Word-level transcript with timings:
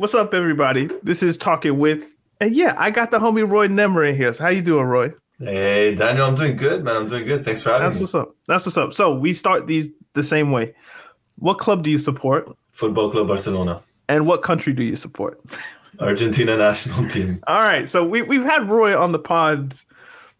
What's 0.00 0.14
up, 0.14 0.32
everybody? 0.32 0.88
This 1.02 1.22
is 1.22 1.36
talking 1.36 1.78
with, 1.78 2.08
and 2.40 2.56
yeah, 2.56 2.74
I 2.78 2.90
got 2.90 3.10
the 3.10 3.18
homie 3.18 3.46
Roy 3.46 3.68
Nemer 3.68 4.08
in 4.08 4.16
here. 4.16 4.32
So 4.32 4.44
how 4.44 4.48
you 4.48 4.62
doing, 4.62 4.86
Roy? 4.86 5.10
Hey, 5.38 5.94
Daniel, 5.94 6.24
I'm 6.24 6.34
doing 6.34 6.56
good, 6.56 6.82
man. 6.82 6.96
I'm 6.96 7.06
doing 7.10 7.26
good. 7.26 7.44
Thanks 7.44 7.60
for 7.60 7.68
having 7.68 7.84
That's 7.84 7.96
me. 7.96 8.06
That's 8.06 8.14
what's 8.14 8.26
up. 8.28 8.34
That's 8.48 8.64
what's 8.64 8.78
up. 8.78 8.94
So 8.94 9.14
we 9.14 9.34
start 9.34 9.66
these 9.66 9.90
the 10.14 10.24
same 10.24 10.52
way. 10.52 10.74
What 11.38 11.58
club 11.58 11.82
do 11.82 11.90
you 11.90 11.98
support, 11.98 12.48
Football 12.70 13.10
Club 13.10 13.28
Barcelona, 13.28 13.82
and 14.08 14.26
what 14.26 14.40
country 14.40 14.72
do 14.72 14.82
you 14.82 14.96
support? 14.96 15.38
Argentina 15.98 16.56
national 16.56 17.06
team. 17.10 17.38
All 17.46 17.60
right. 17.60 17.86
So 17.86 18.02
we 18.02 18.22
we've 18.22 18.42
had 18.42 18.70
Roy 18.70 18.98
on 18.98 19.12
the 19.12 19.18
pod, 19.18 19.74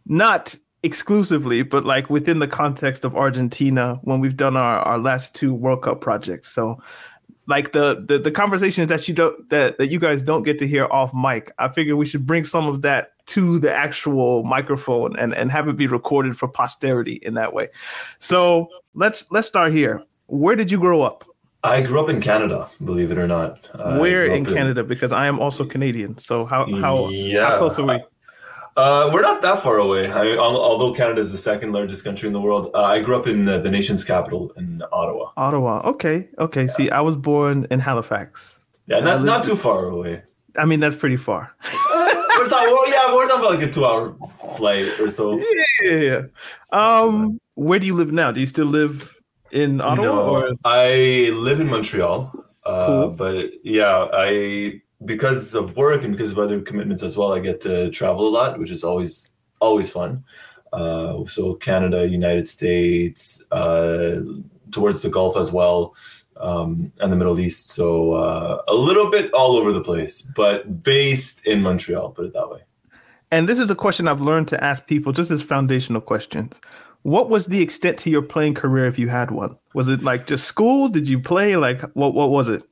not 0.07 0.57
exclusively, 0.83 1.63
but 1.63 1.85
like 1.85 2.09
within 2.09 2.39
the 2.39 2.49
context 2.49 3.05
of 3.05 3.15
Argentina 3.15 4.01
when 4.05 4.21
we've 4.21 4.39
done 4.39 4.57
our, 4.57 4.79
our 4.81 4.99
last 4.99 5.35
two 5.35 5.53
World 5.53 5.83
Cup 5.83 6.01
projects. 6.01 6.49
So 6.49 6.83
like 7.51 7.73
the, 7.73 8.03
the 8.07 8.19
the 8.19 8.31
conversations 8.31 8.89
that 8.89 9.09
you 9.09 9.15
don't 9.15 9.51
that, 9.51 9.77
that 9.79 9.89
you 9.89 9.99
guys 9.99 10.23
don't 10.23 10.45
get 10.45 10.59
to 10.61 10.67
hear 10.67 10.87
off 10.87 11.13
mic. 11.13 11.53
I 11.59 11.69
figure 11.69 11.97
we 11.97 12.07
should 12.07 12.25
bring 12.25 12.45
some 12.45 12.67
of 12.67 12.81
that 12.83 13.13
to 13.27 13.59
the 13.59 13.73
actual 13.73 14.45
microphone 14.45 15.17
and, 15.17 15.35
and 15.35 15.51
have 15.51 15.69
it 15.69 15.77
be 15.77 15.87
recorded 15.87 16.37
for 16.39 16.49
posterity 16.49 17.15
in 17.23 17.35
that 17.35 17.53
way. 17.53 17.69
So 18.19 18.69
let's 18.95 19.27
let's 19.31 19.49
start 19.49 19.73
here. 19.73 20.03
Where 20.29 20.57
did 20.57 20.71
you 20.71 20.79
grow 20.79 21.03
up? 21.03 21.25
I 21.63 21.83
grew 21.83 22.01
up 22.01 22.09
in 22.09 22.21
Canada, 22.23 22.69
believe 22.83 23.11
it 23.11 23.19
or 23.19 23.27
not. 23.27 23.69
Where 23.99 24.25
in 24.25 24.47
Canada? 24.47 24.83
Because 24.83 25.13
I 25.13 25.27
am 25.27 25.39
also 25.39 25.65
Canadian. 25.67 26.17
So 26.17 26.47
how 26.47 26.65
how, 26.77 27.09
Yeah. 27.11 27.51
how 27.51 27.59
close 27.59 27.79
are 27.79 27.85
we? 27.85 28.03
Uh, 28.77 29.11
we're 29.13 29.21
not 29.23 29.43
that 29.43 29.59
far 29.61 29.77
away. 29.79 30.11
I, 30.11 30.37
although 30.37 30.93
Canada 30.95 31.21
is 31.21 31.33
the 31.33 31.39
second 31.39 31.73
largest 31.73 32.05
country 32.05 32.27
in 32.27 32.33
the 32.33 32.41
world, 32.41 32.71
uh, 32.75 32.85
I 32.85 33.01
grew 33.01 33.17
up 33.17 33.27
in 33.27 33.49
uh, 33.49 33.59
the 33.59 33.71
nation's 33.71 34.05
capital 34.05 34.53
in 34.57 34.83
Ottawa. 34.93 35.33
Ottawa. 35.37 35.81
Okay. 35.85 36.29
Okay. 36.39 36.67
See, 36.69 36.89
I 36.91 37.01
was 37.01 37.17
born 37.17 37.67
in 37.71 37.81
Halifax. 37.81 38.59
Yeah, 38.87 39.01
not, 39.01 39.23
not 39.23 39.45
too 39.45 39.57
far 39.57 39.87
away. 39.87 40.23
I 40.57 40.65
mean, 40.65 40.81
that's 40.81 40.95
pretty 40.97 41.17
far. 41.17 41.55
we're 41.65 42.49
talking, 42.49 42.69
well, 42.69 42.91
yeah, 42.91 43.15
we're 43.15 43.29
talking 43.29 43.45
about 43.45 43.55
like 43.61 43.69
a 43.69 43.73
two-hour 43.73 44.17
flight 44.57 44.87
or 45.01 45.11
so. 45.11 45.39
yeah, 45.39 45.45
yeah, 45.83 45.97
yeah. 46.01 46.23
Um, 46.73 47.39
where 47.55 47.79
do 47.79 47.87
you 47.87 47.95
live 47.95 48.13
now? 48.13 48.33
Do 48.33 48.41
you 48.41 48.47
still 48.47 48.67
live 48.67 49.15
in 49.53 49.81
Ottawa? 49.81 50.07
No, 50.07 50.23
Or? 50.31 50.53
I 50.65 51.31
live 51.35 51.61
in 51.61 51.69
Montreal. 51.69 52.33
Uh, 52.65 52.87
Cool. 52.87 53.09
But 53.11 53.51
yeah, 53.65 54.07
I 54.13 54.81
because 55.05 55.55
of 55.55 55.77
work 55.77 56.05
and 56.05 56.17
because 56.17 56.33
of 56.33 56.39
other 56.39 56.61
commitments 56.61 57.03
as 57.03 57.17
well, 57.17 57.33
I 57.33 57.41
get 57.41 57.61
to 57.63 57.91
travel 57.91 58.29
a 58.29 58.31
lot, 58.31 58.59
which 58.59 58.71
is 58.71 58.85
always 58.85 59.31
always 59.61 59.91
fun. 59.91 60.25
Uh, 60.73 61.25
so 61.27 61.55
Canada, 61.55 62.07
United 62.07 62.47
States, 62.47 63.43
uh, 63.51 64.21
towards 64.71 65.01
the 65.01 65.09
Gulf 65.09 65.37
as 65.37 65.53
well, 65.53 65.95
um, 66.37 66.93
and 67.01 67.11
the 67.11 67.17
Middle 67.17 67.39
East. 67.41 67.71
So 67.71 68.13
uh, 68.15 68.63
a 68.69 68.75
little 68.75 69.11
bit 69.11 69.33
all 69.33 69.57
over 69.57 69.73
the 69.73 69.81
place, 69.81 70.23
but 70.23 70.83
based 70.83 71.45
in 71.47 71.63
Montreal. 71.63 72.11
Put 72.11 72.27
it 72.27 72.33
that 72.35 72.49
way. 72.49 72.61
And 73.33 73.49
this 73.49 73.59
is 73.59 73.71
a 73.71 73.75
question 73.75 74.09
I've 74.09 74.21
learned 74.21 74.49
to 74.49 74.63
ask 74.63 74.87
people, 74.87 75.13
just 75.13 75.31
as 75.31 75.41
foundational 75.41 76.01
questions. 76.01 76.61
What 77.03 77.31
was 77.31 77.47
the 77.47 77.63
extent 77.63 77.99
to 78.01 78.11
your 78.11 78.23
playing 78.23 78.55
career 78.55 78.87
if 78.87 78.99
you 78.99 79.09
had 79.09 79.31
one? 79.31 79.57
Was 79.73 79.89
it 79.89 80.03
like 80.03 80.27
just 80.27 80.47
school? 80.47 80.89
Did 80.89 81.09
you 81.09 81.19
play? 81.19 81.57
Like 81.57 81.81
what? 81.95 82.15
What 82.15 82.31
was 82.31 82.49
it? 82.49 82.63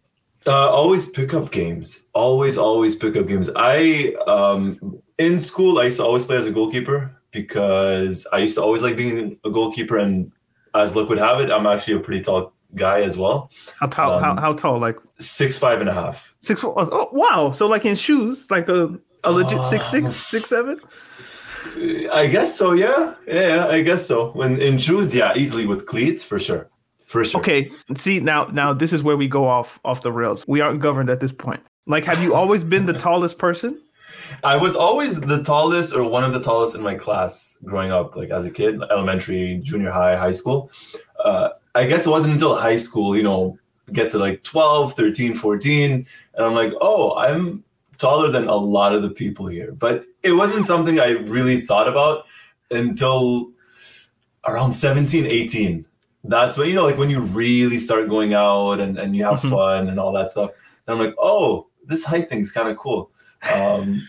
Uh, 0.46 0.70
always 0.70 1.06
pick 1.06 1.34
up 1.34 1.50
games. 1.50 2.04
Always, 2.14 2.56
always 2.56 2.94
pick 2.96 3.16
up 3.16 3.26
games. 3.26 3.50
I 3.56 4.14
um 4.26 5.00
in 5.18 5.40
school 5.40 5.78
I 5.78 5.84
used 5.86 5.96
to 5.98 6.04
always 6.04 6.24
play 6.24 6.36
as 6.36 6.46
a 6.46 6.52
goalkeeper 6.52 7.14
because 7.32 8.26
I 8.32 8.38
used 8.38 8.54
to 8.56 8.62
always 8.62 8.82
like 8.82 8.96
being 8.96 9.38
a 9.44 9.50
goalkeeper. 9.50 9.98
And 9.98 10.32
as 10.74 10.94
luck 10.96 11.08
would 11.08 11.18
have 11.18 11.40
it, 11.40 11.50
I'm 11.50 11.66
actually 11.66 11.94
a 11.94 12.00
pretty 12.00 12.22
tall 12.22 12.52
guy 12.74 13.00
as 13.00 13.16
well. 13.18 13.50
How 13.80 13.88
tall? 13.88 14.18
how, 14.20 14.30
Um, 14.32 14.36
how 14.38 14.52
tall? 14.54 14.78
Like 14.78 14.96
Six 15.18 15.58
five 15.58 15.80
and 15.80 15.88
a 15.90 15.94
half. 15.94 16.34
six 16.40 16.60
foot? 16.60 16.74
Oh 16.76 17.08
wow! 17.12 17.50
So 17.52 17.66
like 17.66 17.84
in 17.84 17.96
shoes, 17.96 18.50
like 18.50 18.68
a 18.68 18.96
a 19.24 19.32
legit 19.32 19.60
six 19.60 19.86
six 19.86 20.14
six 20.14 20.48
seven. 20.48 20.80
I 22.12 22.28
guess 22.30 22.56
so. 22.56 22.72
Yeah, 22.72 23.14
yeah. 23.26 23.66
I 23.66 23.82
guess 23.82 24.06
so. 24.06 24.30
When 24.32 24.60
in 24.60 24.78
shoes, 24.78 25.14
yeah, 25.14 25.32
easily 25.36 25.66
with 25.66 25.86
cleats 25.86 26.22
for 26.24 26.38
sure, 26.38 26.70
for 27.08 27.24
sure. 27.24 27.40
Okay. 27.40 27.70
See 27.96 28.20
now 28.20 28.44
now 28.52 28.72
this 28.72 28.92
is 28.92 29.02
where 29.02 29.16
we 29.16 29.26
go 29.26 29.46
off 29.46 29.80
off 29.84 30.02
the 30.02 30.12
rails. 30.12 30.46
We 30.46 30.60
aren't 30.60 30.80
governed 30.80 31.10
at 31.10 31.20
this 31.20 31.32
point. 31.32 31.60
Like, 31.86 32.04
have 32.04 32.22
you 32.22 32.34
always 32.34 32.62
been 32.62 32.84
the 32.84 32.92
tallest 32.92 33.38
person? 33.38 33.80
I 34.44 34.56
was 34.56 34.76
always 34.76 35.18
the 35.18 35.42
tallest 35.42 35.94
or 35.94 36.08
one 36.08 36.22
of 36.22 36.34
the 36.34 36.40
tallest 36.40 36.76
in 36.76 36.82
my 36.82 36.94
class 36.94 37.58
growing 37.64 37.90
up, 37.90 38.14
like 38.14 38.28
as 38.28 38.44
a 38.44 38.50
kid, 38.50 38.82
elementary, 38.90 39.58
junior 39.62 39.90
high, 39.90 40.16
high 40.16 40.32
school. 40.32 40.70
Uh, 41.24 41.50
I 41.74 41.86
guess 41.86 42.06
it 42.06 42.10
wasn't 42.10 42.34
until 42.34 42.54
high 42.54 42.76
school, 42.76 43.16
you 43.16 43.22
know, 43.22 43.58
get 43.92 44.10
to 44.10 44.18
like 44.18 44.42
12, 44.42 44.92
13, 44.92 45.34
14, 45.34 45.92
and 45.92 46.06
I'm 46.44 46.54
like, 46.54 46.74
oh, 46.82 47.16
I'm 47.16 47.64
taller 47.96 48.30
than 48.30 48.48
a 48.48 48.54
lot 48.54 48.94
of 48.94 49.00
the 49.00 49.10
people 49.10 49.46
here. 49.46 49.72
But 49.72 50.04
it 50.22 50.32
wasn't 50.32 50.66
something 50.66 51.00
I 51.00 51.10
really 51.10 51.60
thought 51.60 51.88
about 51.88 52.26
until 52.70 53.50
around 54.46 54.74
17, 54.74 55.24
18. 55.26 55.86
That's 56.24 56.56
when, 56.56 56.68
you 56.68 56.74
know, 56.74 56.84
like 56.84 56.98
when 56.98 57.10
you 57.10 57.20
really 57.20 57.78
start 57.78 58.08
going 58.08 58.34
out 58.34 58.80
and, 58.80 58.98
and 58.98 59.14
you 59.16 59.24
have 59.24 59.40
Mhm. 59.40 59.50
fun 59.50 59.88
and 59.88 59.98
all 60.00 60.12
that 60.12 60.30
stuff. 60.30 60.50
And 60.86 60.98
I'm 60.98 61.04
like, 61.06 61.14
oh, 61.18 61.68
this 61.84 62.04
height 62.04 62.28
thing's 62.28 62.50
kind 62.50 62.68
of 62.68 62.76
cool. 62.76 63.10
Um, 63.54 64.02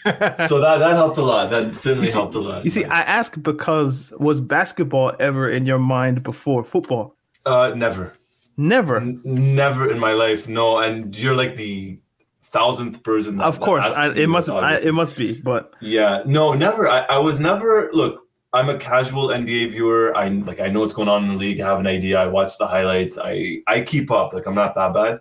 so 0.47 0.59
that 0.59 0.79
that 0.79 0.93
helped 0.95 1.17
a 1.17 1.21
lot. 1.21 1.51
That 1.51 1.75
certainly 1.75 2.07
see- 2.07 2.13
helped 2.13 2.33
a 2.35 2.39
lot. 2.39 2.65
You 2.65 2.71
see, 2.71 2.83
I 2.85 3.01
ask 3.01 3.41
because 3.41 4.11
was 4.17 4.39
basketball 4.39 5.13
ever 5.19 5.47
in 5.49 5.65
your 5.67 5.77
mind 5.79 6.23
before 6.23 6.63
football? 6.63 7.15
uh, 7.45 7.71
never, 7.75 8.13
Never. 8.57 8.97
N- 8.97 9.21
never 9.23 9.89
in 9.89 9.99
my 9.99 10.11
life. 10.13 10.47
No, 10.49 10.79
and 10.79 11.15
you're 11.17 11.35
like 11.35 11.55
the 11.55 11.99
thousandth 12.43 13.01
person. 13.03 13.37
That, 13.37 13.45
Of 13.45 13.59
course, 13.61 13.85
that 13.87 13.95
I, 14.17 14.17
it 14.19 14.27
must. 14.27 14.49
I, 14.49 14.77
it 14.79 14.93
must 14.93 15.15
be. 15.15 15.39
But 15.41 15.73
Yeah, 15.79 16.23
no, 16.25 16.53
never. 16.53 16.87
I, 16.89 16.99
I 17.09 17.19
was 17.19 17.39
never. 17.39 17.89
Look, 17.93 18.27
I'm 18.51 18.69
a 18.69 18.77
casual 18.77 19.27
NBA 19.27 19.71
viewer. 19.71 20.15
I 20.17 20.29
like. 20.29 20.59
I 20.59 20.69
know 20.69 20.79
what's 20.79 20.93
going 20.93 21.09
on 21.09 21.23
in 21.23 21.29
the 21.29 21.35
league. 21.35 21.61
I 21.61 21.67
have 21.67 21.79
an 21.79 21.87
idea. 21.87 22.19
I 22.19 22.27
watch 22.27 22.57
the 22.57 22.65
highlights. 22.65 23.17
I 23.17 23.61
I 23.67 23.81
keep 23.81 24.09
up. 24.09 24.33
Like 24.33 24.47
I'm 24.47 24.55
not 24.55 24.73
that 24.75 24.93
bad, 24.93 25.19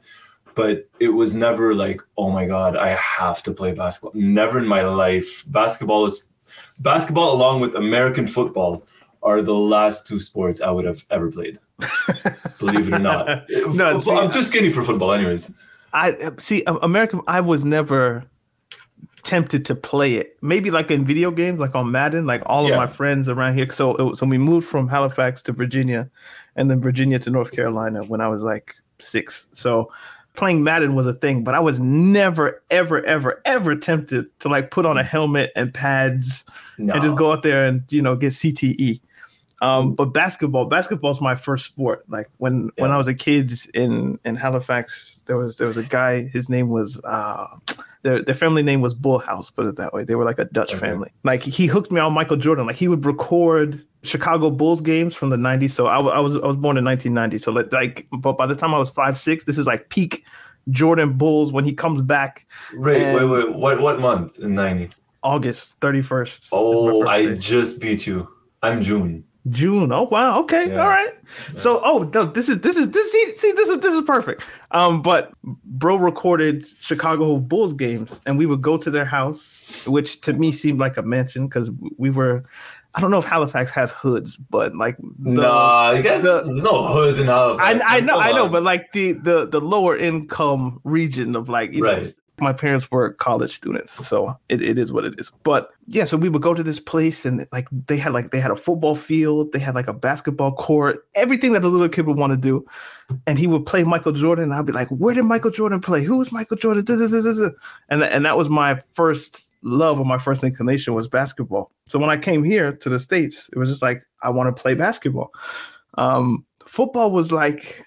but 0.55 0.89
it 0.99 1.11
was 1.11 1.35
never 1.35 1.75
like, 1.75 2.01
oh 2.17 2.31
my 2.31 2.47
god, 2.47 2.77
I 2.77 2.91
have 2.91 3.43
to 3.45 3.53
play 3.53 3.73
basketball. 3.73 4.13
Never 4.15 4.59
in 4.59 4.67
my 4.67 4.83
life. 4.83 5.45
Basketball 5.47 6.07
is 6.07 6.29
basketball, 6.79 7.35
along 7.35 7.61
with 7.61 7.75
American 7.75 8.27
football, 8.27 8.87
are 9.23 9.43
the 9.43 9.55
last 9.55 10.07
two 10.07 10.19
sports 10.19 10.61
I 10.61 10.71
would 10.71 10.87
have 10.87 11.05
ever 11.11 11.31
played. 11.31 11.59
Believe 12.59 12.89
it 12.89 12.95
or 12.95 12.99
not. 12.99 13.45
No, 13.75 13.99
see, 13.99 14.11
I'm 14.11 14.31
too 14.31 14.43
skinny 14.43 14.71
for 14.71 14.83
football, 14.83 15.13
anyways. 15.13 15.53
I 15.93 16.33
see 16.39 16.63
American. 16.67 17.21
I 17.27 17.41
was 17.41 17.65
never 17.65 18.25
tempted 19.29 19.65
to 19.67 19.75
play 19.75 20.15
it. 20.15 20.37
Maybe 20.41 20.71
like 20.71 20.91
in 20.91 21.05
video 21.05 21.31
games, 21.31 21.61
like 21.61 21.75
on 21.75 21.91
Madden. 21.93 22.27
Like 22.27 22.43
all 22.47 22.65
of 22.67 22.77
my 22.77 22.87
friends 22.87 23.29
around 23.29 23.55
here. 23.55 23.71
So 23.71 23.95
it 23.97 24.03
was- 24.03 24.19
so 24.19 24.27
we 24.27 24.39
moved 24.39 24.67
from 24.67 24.89
Halifax 24.89 25.43
to 25.43 25.53
Virginia, 25.53 26.09
and 26.57 26.71
then 26.71 26.81
Virginia 26.81 27.19
to 27.21 27.31
North 27.31 27.53
Carolina 27.53 28.03
when 28.05 28.21
I 28.21 28.29
was 28.29 28.43
like 28.43 28.75
six. 28.99 29.47
So 29.53 29.93
playing 30.35 30.65
Madden 30.65 30.95
was 30.95 31.07
a 31.07 31.13
thing, 31.15 31.45
but 31.45 31.55
I 31.55 31.61
was 31.61 31.79
never, 31.79 32.63
ever, 32.71 33.05
ever, 33.05 33.43
ever 33.45 33.77
tempted 33.77 34.27
to 34.41 34.49
like 34.49 34.71
put 34.71 34.87
on 34.87 34.97
a 34.97 35.03
helmet 35.03 35.51
and 35.57 35.75
pads 35.75 36.45
No. 36.79 36.95
and 36.95 37.03
just 37.03 37.17
go 37.17 37.33
out 37.33 37.43
there 37.43 37.67
and 37.67 37.83
you 37.91 38.01
know 38.03 38.17
get 38.17 38.33
CTE. 38.33 39.01
Um, 39.61 39.95
but 39.95 40.07
basketball, 40.15 40.67
basketball 40.67 41.11
is 41.11 41.21
my 41.21 41.35
first 41.35 41.65
sport. 41.67 42.05
Like 42.09 42.29
when 42.39 42.71
when 42.79 42.91
I 42.93 42.97
was 42.97 43.09
a 43.09 43.15
kid 43.15 43.53
in 43.75 44.19
in 44.25 44.37
Halifax, 44.37 45.23
there 45.27 45.37
was 45.37 45.59
there 45.59 45.67
was 45.69 45.77
a 45.77 45.83
guy. 45.83 46.23
His 46.23 46.49
name 46.49 46.69
was 46.69 46.99
uh, 47.05 47.47
their 48.03 48.23
their 48.23 48.35
family 48.35 48.63
name 48.63 48.81
was 48.81 48.95
Bullhouse. 48.95 49.55
Put 49.55 49.67
it 49.67 49.77
that 49.77 49.93
way. 49.93 50.05
They 50.05 50.15
were 50.15 50.25
like 50.25 50.39
a 50.39 50.45
Dutch 50.47 50.71
Okay. 50.75 50.81
family. 50.81 51.11
Like 51.25 51.43
he 51.43 51.67
hooked 51.67 51.91
me 51.93 52.01
on 52.01 52.13
Michael 52.13 52.37
Jordan. 52.37 52.67
Like 52.67 52.77
he 52.77 52.89
would 52.89 53.05
record 53.05 53.85
Chicago 54.03 54.51
Bulls 54.51 54.81
games 54.81 55.15
from 55.15 55.31
the 55.31 55.37
'90s. 55.37 55.71
So 55.71 55.87
I, 55.87 55.99
I 56.01 56.21
was 56.21 56.37
I 56.37 56.47
was 56.47 56.57
born 56.57 56.77
in 56.79 56.85
1990. 56.85 57.39
So 57.39 57.53
like, 57.53 58.07
but 58.13 58.35
by 58.39 58.47
the 58.47 58.55
time 58.57 58.73
I 58.75 58.79
was 58.79 58.91
five 58.91 59.19
six, 59.19 59.45
this 59.45 59.59
is 59.59 59.67
like 59.67 59.89
peak 59.89 60.25
Jordan 60.71 61.15
Bulls 61.17 61.51
when 61.53 61.65
he 61.65 61.73
comes 61.73 62.03
back 62.03 62.47
Wait, 62.77 63.15
wait, 63.15 63.25
wait. 63.25 63.55
What 63.55 63.81
what 63.81 64.01
month 64.01 64.39
in 64.39 64.55
ninety? 64.55 64.91
August 65.25 65.79
31st. 65.81 66.51
Oh, 66.53 67.07
I 67.09 67.35
just 67.35 67.81
beat 67.81 68.07
you. 68.07 68.29
I'm 68.63 68.83
June. 68.83 69.25
June. 69.51 69.93
Oh 69.93 70.05
wow. 70.05 70.41
Okay. 70.41 70.69
Yeah. 70.69 70.83
All 70.83 70.89
right. 70.89 71.15
So 71.57 71.81
oh 71.85 72.11
no, 72.15 72.25
this 72.27 72.49
is 72.49 72.61
this 72.61 72.77
is 72.77 72.91
this 72.91 73.13
see, 73.13 73.37
see 73.37 73.53
this 73.53 73.69
is 73.69 73.79
this 73.79 73.95
is 73.95 74.03
perfect. 74.03 74.43
Um, 74.71 75.03
but 75.03 75.33
bro 75.65 75.97
recorded 75.97 76.67
Chicago 76.81 77.39
Bulls 77.39 77.73
games, 77.75 78.21
and 78.27 78.39
we 78.39 78.47
would 78.47 78.63
go 78.63 78.77
to 78.77 78.91
their 78.91 79.05
house, 79.05 79.85
which 79.87 80.21
to 80.23 80.33
me 80.33 80.53
seemed 80.53 80.79
like 80.79 80.97
a 80.97 81.03
mansion 81.03 81.47
because 81.47 81.71
we 81.97 82.11
were. 82.11 82.43
I 82.95 83.01
don't 83.01 83.11
know 83.11 83.19
if 83.19 83.27
Halifax 83.27 83.71
has 83.73 83.93
hoods, 83.93 84.37
but 84.37 84.75
like 84.75 84.97
the, 84.97 85.43
nah, 85.43 85.91
you 85.93 86.03
guys, 86.03 86.23
the- 86.23 86.43
there's 86.43 86.63
no 86.63 86.83
hoods 86.85 87.19
in 87.21 87.27
Halifax. 87.27 87.85
I, 87.85 87.97
I 87.99 88.01
know, 88.01 88.15
Come 88.15 88.23
I 88.23 88.33
know, 88.33 88.45
on. 88.47 88.51
but 88.53 88.63
like 88.65 88.91
the 88.93 89.13
the 89.13 89.47
the 89.47 89.61
lower 89.61 89.97
income 89.97 90.81
region 90.85 91.37
of 91.37 91.49
like 91.49 91.73
you 91.73 91.83
know, 91.83 91.93
Right. 91.99 92.09
My 92.41 92.53
parents 92.53 92.91
were 92.91 93.13
college 93.15 93.53
students, 93.53 94.07
so 94.07 94.35
it, 94.49 94.63
it 94.63 94.79
is 94.79 94.93
what 94.93 95.05
it 95.05 95.19
is. 95.19 95.31
But 95.43 95.71
yeah, 95.87 96.05
so 96.05 96.17
we 96.17 96.29
would 96.29 96.43
go 96.43 96.55
to 96.55 96.63
this 96.63 96.81
place 96.81 97.25
and 97.25 97.47
like 97.53 97.69
they 97.87 97.97
had 97.97 98.13
like 98.13 98.31
they 98.31 98.41
had 98.41 98.51
a 98.51 98.57
football 98.57 98.95
field, 98.95 99.53
they 99.53 99.59
had 99.59 99.75
like 99.75 99.89
a 99.89 99.93
basketball 99.93 100.53
court, 100.53 101.07
everything 101.15 101.53
that 101.53 101.65
a 101.65 101.69
little 101.69 101.89
kid 101.89 102.07
would 102.07 102.17
want 102.17 102.33
to 102.33 102.39
do. 102.39 102.67
And 103.27 103.39
he 103.39 103.47
would 103.47 103.65
play 103.65 103.85
Michael 103.85 104.13
Jordan, 104.13 104.45
and 104.45 104.55
I'd 104.55 104.67
be 104.67 104.73
like, 104.73 104.89
"Where 104.89 105.15
did 105.15 105.25
Michael 105.25 105.51
Jordan 105.51 105.81
play? 105.81 106.05
Who 106.05 106.19
was 106.19 106.31
Michael 106.31 106.57
Jordan?" 106.57 106.85
This, 106.85 107.11
this, 107.11 107.25
this. 107.25 107.39
And 107.89 108.03
and 108.03 108.25
that 108.27 108.37
was 108.37 108.51
my 108.51 108.83
first 108.93 109.53
love 109.63 109.99
or 109.99 110.05
my 110.05 110.19
first 110.19 110.45
inclination 110.45 110.95
was 110.95 111.09
basketball. 111.09 111.73
So 111.89 111.99
when 111.99 112.11
I 112.11 112.17
came 112.17 112.45
here 112.45 112.73
to 112.73 112.89
the 112.89 112.99
states, 112.99 113.49
it 113.53 113.59
was 113.59 113.69
just 113.69 113.83
like 113.83 114.03
I 114.23 114.31
want 114.31 114.55
to 114.55 114.63
play 114.63 114.75
basketball. 114.75 115.33
Um, 115.97 116.45
football 116.67 117.11
was 117.11 117.33
like 117.33 117.85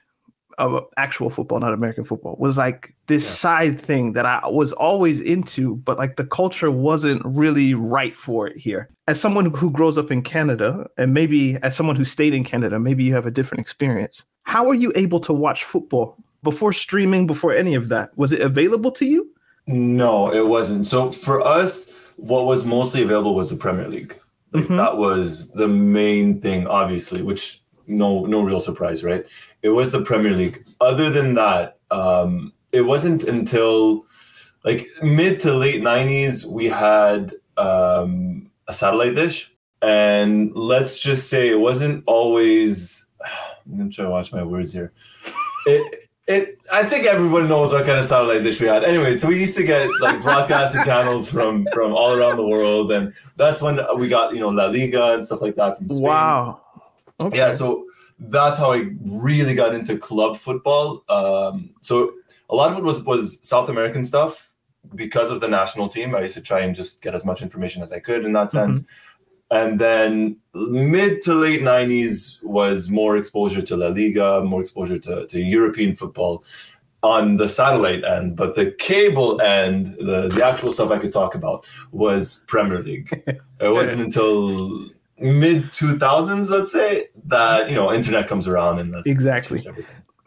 uh, 0.61 0.81
actual 0.97 1.29
football, 1.29 1.59
not 1.59 1.73
American 1.73 2.03
football, 2.03 2.35
was 2.39 2.57
like 2.57 2.93
this 3.07 3.23
Yeah. 3.25 3.31
side 3.31 3.79
thing 3.79 4.13
that 4.13 4.25
I 4.25 4.41
was 4.47 4.71
always 4.73 5.19
into, 5.19 5.75
but 5.77 5.97
like 5.97 6.15
the 6.15 6.23
culture 6.23 6.69
wasn't 6.71 7.21
really 7.25 7.73
right 7.73 8.15
for 8.15 8.47
it 8.47 8.57
here. 8.57 8.89
As 9.07 9.19
someone 9.19 9.45
who 9.53 9.71
grows 9.71 9.97
up 9.97 10.11
in 10.11 10.21
Canada, 10.21 10.87
and 10.97 11.13
maybe 11.13 11.57
as 11.63 11.75
someone 11.75 11.95
who 11.95 12.05
stayed 12.05 12.33
in 12.33 12.43
Canada, 12.43 12.79
maybe 12.79 13.03
you 13.03 13.13
have 13.13 13.25
a 13.25 13.31
different 13.31 13.59
experience. 13.61 14.23
How 14.43 14.69
are 14.69 14.75
you 14.75 14.91
able 14.95 15.19
to 15.21 15.33
watch 15.33 15.63
football 15.63 16.15
before 16.43 16.73
streaming, 16.73 17.27
before 17.27 17.53
any 17.53 17.73
of 17.75 17.89
that? 17.89 18.11
Was 18.17 18.31
it 18.33 18.41
available 18.41 18.91
to 18.91 19.05
you? 19.05 19.27
No, 19.67 20.31
it 20.33 20.47
wasn't. 20.47 20.87
So 20.87 21.11
for 21.11 21.41
us, 21.41 21.89
what 22.17 22.45
was 22.45 22.65
mostly 22.65 23.01
available 23.03 23.35
was 23.35 23.49
the 23.49 23.55
Premier 23.57 23.87
League. 23.87 24.15
Like 24.53 24.65
Mhm. 24.65 24.77
that 24.77 24.97
was 24.97 25.49
the 25.51 25.67
main 25.67 26.41
thing, 26.41 26.67
obviously, 26.67 27.21
which 27.21 27.60
no 27.91 28.25
no 28.25 28.41
real 28.41 28.59
surprise, 28.59 29.03
right? 29.03 29.25
It 29.61 29.69
was 29.69 29.91
the 29.91 30.01
Premier 30.01 30.31
League. 30.31 30.65
Other 30.79 31.09
than 31.09 31.33
that, 31.35 31.77
um, 31.91 32.53
it 32.71 32.81
wasn't 32.81 33.23
until 33.23 34.05
like 34.63 34.87
mid 35.01 35.39
to 35.41 35.53
late 35.53 35.81
nineties 35.81 36.45
we 36.45 36.65
had 36.65 37.33
um, 37.57 38.49
a 38.67 38.73
satellite 38.73 39.15
dish, 39.15 39.53
and 39.81 40.55
let's 40.55 40.99
just 40.99 41.29
say 41.29 41.49
it 41.49 41.59
wasn't 41.59 42.03
always. 42.07 43.07
I'm 43.71 43.91
trying 43.91 44.07
to 44.07 44.11
watch 44.11 44.33
my 44.33 44.43
words 44.43 44.73
here. 44.73 44.91
It 45.67 46.09
it 46.27 46.59
I 46.71 46.83
think 46.83 47.05
everyone 47.05 47.47
knows 47.47 47.71
what 47.73 47.85
kind 47.85 47.99
of 47.99 48.05
satellite 48.05 48.43
dish 48.43 48.59
we 48.59 48.67
had. 48.67 48.83
Anyway, 48.83 49.17
so 49.17 49.27
we 49.27 49.39
used 49.39 49.57
to 49.57 49.63
get 49.63 49.89
like 49.99 50.21
broadcasting 50.21 50.83
channels 50.85 51.29
from 51.29 51.67
from 51.73 51.93
all 51.93 52.13
around 52.13 52.37
the 52.37 52.47
world, 52.47 52.91
and 52.91 53.13
that's 53.35 53.61
when 53.61 53.79
we 53.97 54.07
got 54.07 54.33
you 54.33 54.39
know 54.39 54.49
La 54.49 54.65
Liga 54.65 55.13
and 55.13 55.25
stuff 55.25 55.41
like 55.41 55.55
that 55.55 55.77
from 55.77 55.89
Spain. 55.89 56.03
Wow. 56.03 56.61
Okay. 57.21 57.37
Yeah, 57.37 57.51
so 57.51 57.85
that's 58.19 58.59
how 58.59 58.71
I 58.71 58.89
really 59.01 59.55
got 59.55 59.73
into 59.73 59.97
club 59.97 60.37
football. 60.37 61.03
Um, 61.09 61.71
so 61.81 62.13
a 62.49 62.55
lot 62.55 62.71
of 62.71 62.77
it 62.77 62.83
was 62.83 63.03
was 63.03 63.39
South 63.47 63.69
American 63.69 64.03
stuff 64.03 64.51
because 64.95 65.31
of 65.31 65.41
the 65.41 65.47
national 65.47 65.89
team. 65.89 66.15
I 66.15 66.21
used 66.21 66.33
to 66.35 66.41
try 66.41 66.61
and 66.61 66.75
just 66.75 67.01
get 67.01 67.15
as 67.15 67.25
much 67.25 67.41
information 67.41 67.81
as 67.81 67.91
I 67.91 67.99
could 67.99 68.25
in 68.25 68.33
that 68.33 68.51
sense. 68.51 68.83
And 69.49 69.79
then 69.79 70.37
mid 70.53 71.21
to 71.23 71.33
late 71.33 71.61
nineties 71.61 72.39
was 72.41 72.89
more 72.89 73.17
exposure 73.17 73.61
to 73.61 73.75
La 73.75 73.87
Liga, 73.87 74.41
more 74.41 74.61
exposure 74.61 74.97
to, 74.99 75.27
to 75.27 75.39
European 75.39 75.95
football 75.95 76.43
on 77.03 77.35
the 77.35 77.49
satellite 77.49 78.03
end. 78.03 78.35
But 78.35 78.55
the 78.55 78.71
cable 78.71 79.41
end, 79.41 79.97
the, 79.99 80.29
the 80.29 80.45
actual 80.45 80.71
stuff 80.71 80.91
I 80.91 80.99
could 80.99 81.11
talk 81.11 81.35
about 81.35 81.65
was 81.91 82.45
Premier 82.47 82.81
League. 82.81 83.09
It 83.59 83.69
wasn't 83.69 84.01
until 84.01 84.89
mid 85.21 85.63
2000s, 85.65 86.49
let's 86.49 86.71
say, 86.71 87.05
that, 87.25 87.69
you 87.69 87.75
know, 87.75 87.93
internet 87.93 88.27
comes 88.27 88.47
around 88.47 88.79
and 88.79 88.91
that's 88.93 89.07
Exactly. 89.07 89.65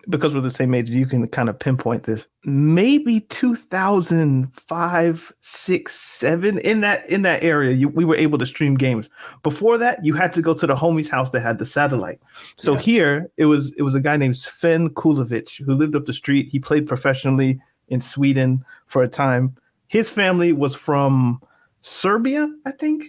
because 0.08 0.34
we're 0.34 0.40
the 0.40 0.50
same 0.50 0.74
age, 0.74 0.90
you 0.90 1.06
can 1.06 1.26
kind 1.28 1.48
of 1.48 1.58
pinpoint 1.58 2.04
this. 2.04 2.28
Maybe 2.44 3.20
2005, 3.20 5.32
six, 5.36 5.94
seven 5.94 6.58
in 6.60 6.80
that 6.82 7.08
in 7.08 7.22
that 7.22 7.42
area, 7.42 7.72
you, 7.72 7.88
we 7.88 8.04
were 8.04 8.16
able 8.16 8.38
to 8.38 8.46
stream 8.46 8.74
games. 8.76 9.08
Before 9.42 9.78
that, 9.78 10.04
you 10.04 10.14
had 10.14 10.32
to 10.34 10.42
go 10.42 10.54
to 10.54 10.66
the 10.66 10.76
homie's 10.76 11.08
house 11.08 11.30
that 11.30 11.40
had 11.40 11.58
the 11.58 11.66
satellite. 11.66 12.20
So 12.56 12.74
Yeah. 12.74 12.78
here, 12.80 13.30
it 13.36 13.46
was 13.46 13.72
it 13.74 13.82
was 13.82 13.94
a 13.94 14.00
guy 14.00 14.16
named 14.16 14.36
Sven 14.36 14.90
Kulovic 14.90 15.62
who 15.64 15.74
lived 15.74 15.96
up 15.96 16.06
the 16.06 16.12
street. 16.12 16.48
He 16.48 16.58
played 16.58 16.86
professionally 16.86 17.60
in 17.88 18.00
Sweden 18.00 18.64
for 18.86 19.02
a 19.02 19.08
time. 19.08 19.54
His 19.88 20.08
family 20.08 20.52
was 20.52 20.74
from 20.74 21.40
Serbia, 21.80 22.48
I 22.66 22.70
think 22.72 23.06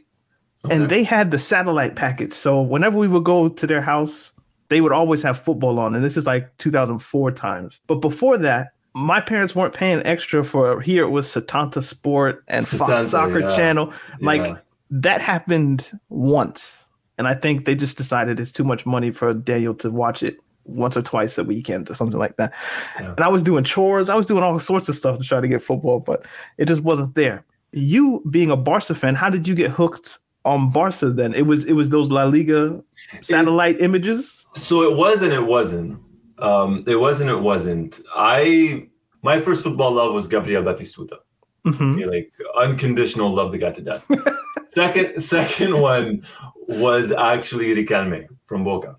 and 0.72 0.90
they 0.90 1.04
had 1.04 1.32
the 1.32 1.40
satellite 1.40 1.96
package. 1.96 2.34
So 2.34 2.62
whenever 2.62 2.98
we 2.98 3.08
would 3.08 3.24
go 3.24 3.50
to 3.50 3.68
their 3.68 3.82
house, 3.82 4.34
they 4.70 4.82
would 4.82 4.92
always 4.92 5.22
have 5.22 5.40
football 5.40 5.80
on. 5.80 5.96
And 5.96 6.04
this 6.04 6.18
is 6.18 6.26
like 6.26 6.56
2004 6.58 7.32
times. 7.32 7.80
But 7.88 7.96
before 7.96 8.38
that, 8.40 8.74
my 8.94 9.20
parents 9.20 9.56
weren't 9.56 9.74
paying 9.74 10.02
extra 10.06 10.44
for 10.44 10.80
here. 10.82 11.04
It 11.04 11.10
was 11.10 11.28
Setanta 11.28 11.84
Sport 11.84 12.44
and 12.48 12.66
Setanta, 12.66 12.78
Fox 12.78 13.08
Soccer 13.10 13.40
yeah. 13.42 13.56
Channel. 13.56 13.94
Like 14.22 14.42
Yeah. 14.42 14.58
that 14.90 15.22
happened 15.22 15.92
once. 16.10 16.86
And 17.18 17.28
I 17.28 17.34
think 17.34 17.66
they 17.66 17.76
just 17.76 17.98
decided 17.98 18.40
it's 18.40 18.52
too 18.52 18.64
much 18.64 18.86
money 18.86 19.12
for 19.12 19.34
Daniel 19.34 19.74
to 19.76 19.90
watch 19.92 20.24
it 20.24 20.38
once 20.64 20.98
or 20.98 21.02
twice 21.02 21.38
a 21.38 21.44
weekend 21.44 21.90
or 21.90 21.94
something 21.94 22.20
like 22.20 22.38
that. 22.38 22.54
Yeah. 23.00 23.12
And 23.12 23.20
I 23.20 23.28
was 23.28 23.44
doing 23.44 23.64
chores. 23.64 24.10
I 24.10 24.16
was 24.16 24.26
doing 24.26 24.44
all 24.44 24.58
sorts 24.60 24.90
of 24.90 24.96
stuff 24.96 25.20
to 25.20 25.24
try 25.24 25.40
to 25.40 25.48
get 25.48 25.62
football, 25.62 26.00
but 26.00 26.26
it 26.58 26.66
just 26.66 26.82
wasn't 26.82 27.16
there. 27.16 27.44
You 27.72 28.24
being 28.30 28.50
a 28.50 28.58
Barca 28.58 28.96
fan, 28.96 29.16
how 29.16 29.30
did 29.30 29.48
you 29.48 29.56
get 29.56 29.70
hooked 29.72 30.20
on 30.46 30.70
Barca 30.72 31.10
then? 31.10 31.34
It 31.34 31.46
was 31.48 31.66
it 31.66 31.74
was 31.74 31.90
those 31.90 32.10
La 32.10 32.24
Liga 32.24 32.82
satellite 33.22 33.82
images. 33.82 34.46
So 34.54 34.84
it 34.84 34.96
was 34.98 35.22
and 35.22 35.34
it 35.34 35.46
wasn't. 35.46 36.00
Um, 36.40 36.84
it 36.88 36.98
wasn't. 36.98 37.30
it 37.30 37.42
wasn't. 37.42 38.02
I 38.16 38.88
my 39.24 39.42
first 39.42 39.64
football 39.64 39.92
love 39.94 40.14
was 40.14 40.28
Gabriel 40.28 40.64
Batistuta. 40.64 41.18
Mhm. 41.66 41.96
Okay, 41.96 42.06
like 42.06 42.32
unconditional 42.58 43.30
love 43.34 43.52
the 43.52 43.58
guy 43.58 43.72
to 43.72 43.82
death. 43.82 44.06
second 44.68 45.20
second 45.22 45.80
one 45.80 46.24
was 46.68 47.12
actually 47.12 47.74
Riquelme 47.76 48.28
from 48.46 48.64
Boca. 48.64 48.98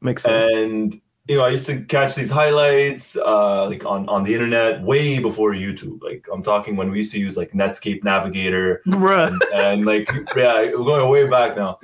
Makes 0.00 0.22
sense. 0.22 0.56
And 0.56 1.00
you 1.28 1.36
know, 1.36 1.44
I 1.44 1.50
used 1.50 1.66
to 1.66 1.82
catch 1.82 2.14
these 2.14 2.30
highlights 2.30 3.16
uh 3.16 3.66
like 3.66 3.84
on, 3.84 4.08
on 4.08 4.24
the 4.24 4.32
internet 4.32 4.82
way 4.82 5.18
before 5.18 5.52
YouTube. 5.52 6.02
Like 6.02 6.26
I'm 6.32 6.42
talking 6.42 6.74
when 6.74 6.90
we 6.90 6.98
used 6.98 7.12
to 7.12 7.18
use 7.18 7.36
like 7.36 7.52
Netscape 7.52 8.02
Navigator 8.02 8.80
Bruh. 8.86 9.36
and 9.54 9.84
like 9.84 10.08
yeah, 10.34 10.70
we're 10.72 10.84
going 10.84 11.08
way 11.10 11.26
back 11.26 11.54
now. 11.56 11.78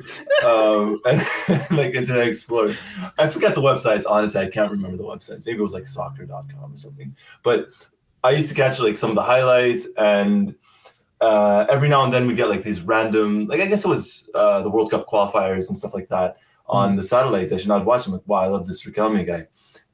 Um, 0.46 0.98
and, 1.06 1.20
like 1.70 1.94
Internet 1.94 2.28
Explorer. 2.28 2.74
I 3.18 3.28
forgot 3.28 3.54
the 3.54 3.60
websites. 3.60 4.04
Honestly, 4.08 4.40
I 4.40 4.48
can't 4.48 4.70
remember 4.70 4.96
the 4.96 5.04
websites. 5.04 5.44
Maybe 5.44 5.58
it 5.58 5.62
was 5.62 5.74
like 5.74 5.86
soccer.com 5.86 6.72
or 6.72 6.76
something. 6.76 7.14
But 7.42 7.68
I 8.22 8.30
used 8.30 8.48
to 8.48 8.54
catch 8.54 8.80
like 8.80 8.96
some 8.96 9.10
of 9.10 9.16
the 9.16 9.22
highlights, 9.22 9.86
and 9.98 10.54
uh, 11.20 11.66
every 11.68 11.90
now 11.90 12.02
and 12.02 12.12
then 12.12 12.26
we 12.26 12.32
get 12.32 12.48
like 12.48 12.62
these 12.62 12.80
random, 12.80 13.46
like 13.46 13.60
I 13.60 13.66
guess 13.66 13.84
it 13.84 13.88
was 13.88 14.30
uh, 14.34 14.62
the 14.62 14.70
World 14.70 14.90
Cup 14.90 15.06
qualifiers 15.06 15.68
and 15.68 15.76
stuff 15.76 15.92
like 15.92 16.08
that 16.08 16.38
on 16.66 16.90
mm-hmm. 16.90 16.96
the 16.96 17.02
satellite 17.02 17.48
dish, 17.48 17.64
and 17.64 17.72
I'd 17.72 17.84
watch 17.84 18.04
them 18.04 18.14
like, 18.14 18.26
wow, 18.26 18.38
I 18.40 18.46
love 18.46 18.66
this 18.66 18.84
Riquelme 18.84 19.26
guy. 19.26 19.46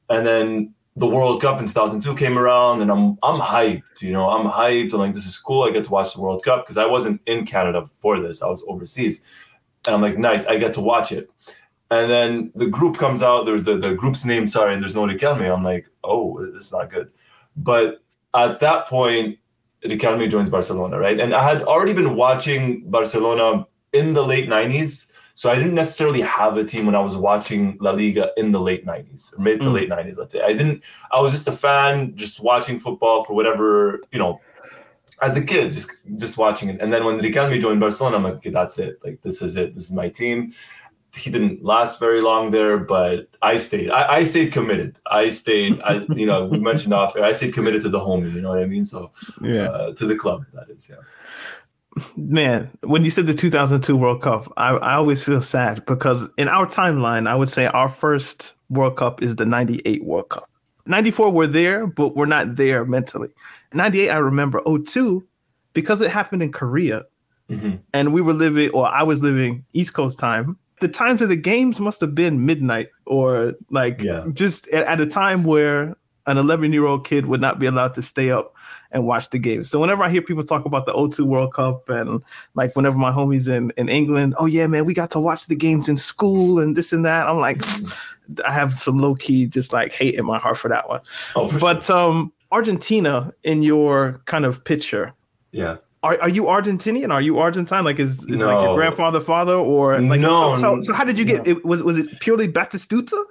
And 0.09 0.25
then 0.25 0.73
the 0.95 1.07
World 1.07 1.41
Cup 1.41 1.59
in 1.59 1.67
2002 1.67 2.15
came 2.15 2.37
around, 2.37 2.81
and 2.81 2.91
I'm 2.91 3.17
I'm 3.23 3.39
hyped. 3.39 4.01
You 4.01 4.11
know, 4.11 4.29
I'm 4.29 4.45
hyped. 4.45 4.93
I'm 4.93 4.99
like, 4.99 5.13
this 5.13 5.25
is 5.25 5.37
cool. 5.37 5.63
I 5.63 5.71
get 5.71 5.85
to 5.85 5.91
watch 5.91 6.13
the 6.13 6.21
World 6.21 6.43
Cup 6.43 6.65
because 6.65 6.77
I 6.77 6.85
wasn't 6.85 7.21
in 7.25 7.45
Canada 7.45 7.81
before 7.81 8.19
this. 8.19 8.41
I 8.41 8.47
was 8.47 8.63
overseas, 8.67 9.23
and 9.85 9.95
I'm 9.95 10.01
like, 10.01 10.17
nice. 10.17 10.43
I 10.45 10.57
get 10.57 10.73
to 10.75 10.81
watch 10.81 11.11
it. 11.11 11.29
And 11.91 12.09
then 12.09 12.51
the 12.55 12.67
group 12.67 12.97
comes 12.97 13.21
out. 13.21 13.45
There's 13.45 13.63
the, 13.63 13.75
the 13.75 13.93
group's 13.93 14.23
name, 14.23 14.47
sorry, 14.47 14.73
and 14.73 14.81
there's 14.81 14.95
no 14.95 15.05
Riquelme. 15.05 15.53
I'm 15.53 15.63
like, 15.63 15.87
oh, 16.05 16.41
this 16.45 16.65
is 16.65 16.71
not 16.71 16.89
good. 16.89 17.11
But 17.57 18.01
at 18.33 18.61
that 18.61 18.87
point, 18.87 19.39
Riquelme 19.83 20.29
joins 20.29 20.49
Barcelona, 20.49 20.97
right? 20.97 21.19
And 21.19 21.33
I 21.33 21.43
had 21.43 21.63
already 21.63 21.91
been 21.91 22.15
watching 22.15 22.89
Barcelona 22.89 23.67
in 23.91 24.13
the 24.13 24.23
late 24.25 24.49
90s. 24.49 25.07
So 25.41 25.49
I 25.49 25.55
didn't 25.55 25.73
necessarily 25.73 26.21
have 26.21 26.55
a 26.57 26.63
team 26.63 26.85
when 26.85 26.93
I 26.93 26.99
was 26.99 27.17
watching 27.17 27.75
La 27.81 27.89
Liga 27.89 28.29
in 28.37 28.51
the 28.51 28.59
late 28.59 28.85
90s, 28.85 29.33
or 29.33 29.41
mid 29.41 29.59
to 29.61 29.69
Mm. 29.69 29.73
late 29.73 29.89
90s, 29.89 30.19
let's 30.19 30.33
say. 30.35 30.41
I 30.43 30.53
didn't, 30.53 30.83
I 31.11 31.19
was 31.19 31.31
just 31.31 31.47
a 31.47 31.51
fan, 31.51 32.15
just 32.15 32.41
watching 32.41 32.79
football 32.79 33.23
for 33.23 33.33
whatever, 33.33 34.01
you 34.11 34.19
know, 34.19 34.39
as 35.19 35.35
a 35.37 35.43
kid, 35.43 35.73
just 35.73 35.89
just 36.17 36.37
watching 36.37 36.69
it. 36.69 36.79
And 36.79 36.93
then 36.93 37.05
when 37.05 37.19
Riquelme 37.19 37.59
joined 37.59 37.79
Barcelona, 37.79 38.17
I'm 38.17 38.23
like, 38.23 38.35
okay, 38.35 38.51
that's 38.51 38.77
it. 38.77 38.99
Like, 39.03 39.19
this 39.23 39.41
is 39.41 39.55
it. 39.55 39.73
This 39.73 39.85
is 39.89 39.93
my 39.93 40.09
team. 40.09 40.53
He 41.15 41.31
didn't 41.31 41.65
last 41.73 41.99
very 41.99 42.21
long 42.21 42.51
there, 42.51 42.77
but 42.77 43.27
I 43.41 43.57
stayed. 43.57 43.89
I, 43.89 44.17
I 44.17 44.23
stayed 44.23 44.53
committed. 44.53 44.99
I 45.07 45.31
stayed, 45.31 45.81
I, 45.81 46.05
you 46.21 46.27
know, 46.27 46.45
we 46.45 46.59
mentioned 46.59 46.93
off, 46.93 47.15
I 47.15 47.33
stayed 47.33 47.55
committed 47.55 47.81
to 47.81 47.89
the 47.89 47.99
homie, 47.99 48.31
you 48.31 48.41
know 48.41 48.49
what 48.49 48.59
I 48.59 48.67
mean? 48.67 48.85
So, 48.85 49.09
Yeah. 49.41 49.69
uh, 49.77 49.93
to 49.93 50.05
the 50.05 50.15
club, 50.23 50.45
that 50.53 50.69
is, 50.69 50.87
yeah. 50.87 51.01
Man, 52.15 52.69
when 52.83 53.03
you 53.03 53.09
said 53.09 53.27
the 53.27 53.33
2002 53.33 53.95
World 53.97 54.21
Cup, 54.21 54.51
I, 54.57 54.69
I 54.69 54.93
always 54.95 55.21
feel 55.21 55.41
sad 55.41 55.85
because 55.85 56.29
in 56.37 56.47
our 56.47 56.65
timeline, 56.65 57.27
I 57.27 57.35
would 57.35 57.49
say 57.49 57.65
our 57.65 57.89
first 57.89 58.53
World 58.69 58.95
Cup 58.95 59.21
is 59.21 59.35
the 59.35 59.45
98 59.45 60.03
World 60.05 60.29
Cup. 60.29 60.43
94, 60.85 61.29
we're 61.31 61.47
there, 61.47 61.85
but 61.87 62.15
we're 62.15 62.25
not 62.25 62.55
there 62.55 62.85
mentally. 62.85 63.27
98, 63.73 64.09
I 64.09 64.17
remember. 64.19 64.61
02, 64.65 65.23
because 65.73 66.01
it 66.01 66.09
happened 66.09 66.41
in 66.43 66.51
Korea 66.51 67.03
Mhm. 67.49 67.79
and 67.93 68.13
we 68.13 68.21
were 68.21 68.33
living, 68.33 68.69
or 68.69 68.87
I 68.87 69.03
was 69.03 69.21
living 69.21 69.65
East 69.73 69.93
Coast 69.93 70.17
time, 70.17 70.57
the 70.79 70.87
times 70.87 71.21
of 71.21 71.27
the 71.29 71.35
games 71.35 71.79
must 71.81 71.99
have 71.99 72.15
been 72.15 72.45
midnight 72.45 72.87
or 73.05 73.53
like 73.69 74.01
Yeah. 74.01 74.25
just 74.33 74.69
at, 74.69 74.87
at 74.87 75.01
a 75.01 75.05
time 75.05 75.43
where 75.43 75.93
an 76.27 76.37
11 76.37 76.71
year 76.71 76.85
old 76.85 77.05
kid 77.05 77.25
would 77.25 77.41
not 77.41 77.59
be 77.59 77.65
allowed 77.65 77.93
to 77.95 78.01
stay 78.01 78.31
up 78.31 78.53
and 78.91 79.05
watch 79.05 79.29
the 79.29 79.39
games. 79.39 79.69
So 79.69 79.79
whenever 79.79 80.03
I 80.03 80.09
hear 80.09 80.21
people 80.21 80.43
talk 80.43 80.65
about 80.65 80.85
the 80.85 80.93
02 80.93 81.25
World 81.25 81.53
Cup 81.53 81.89
and 81.89 82.23
like 82.55 82.75
whenever 82.75 82.97
my 82.97 83.11
homies 83.11 83.47
in, 83.47 83.71
in 83.77 83.89
England, 83.89 84.35
oh 84.37 84.45
yeah, 84.45 84.67
man, 84.67 84.85
we 84.85 84.93
got 84.93 85.11
to 85.11 85.19
watch 85.19 85.47
the 85.47 85.55
games 85.55 85.89
in 85.89 85.97
school 85.97 86.59
and 86.59 86.75
this 86.75 86.91
and 86.91 87.05
that. 87.05 87.27
I'm 87.27 87.37
like, 87.37 87.63
I 88.47 88.51
have 88.51 88.75
some 88.75 88.99
low 88.99 89.15
key 89.15 89.47
just 89.47 89.73
like 89.73 89.91
hate 89.91 90.15
in 90.15 90.25
my 90.25 90.37
heart 90.37 90.57
for 90.57 90.67
that 90.69 90.89
one. 90.89 91.01
Oh, 91.35 91.57
But 91.59 91.89
um 91.89 92.31
Argentina 92.51 93.33
in 93.43 93.63
your 93.63 94.21
kind 94.25 94.43
of 94.45 94.63
picture, 94.65 95.13
yeah. 95.51 95.77
are, 96.03 96.19
are 96.21 96.29
you 96.29 96.43
Argentinian? 96.43 97.11
Are 97.11 97.21
you 97.21 97.39
Argentine? 97.39 97.85
Like 97.85 97.99
is, 97.99 98.25
is 98.25 98.39
like 98.39 98.63
your 98.63 98.75
grandfather 98.75 99.21
father 99.21 99.53
or 99.53 99.99
like 100.01 100.19
No, 100.19 100.57
so, 100.57 100.61
so, 100.61 100.79
so 100.81 100.93
how 100.93 101.05
did 101.05 101.17
you 101.17 101.25
get 101.25 101.47
it 101.47 101.63
was 101.63 101.81
was 101.81 101.97
it 101.97 102.19
purely 102.19 102.47
Batistuta? 102.47 103.23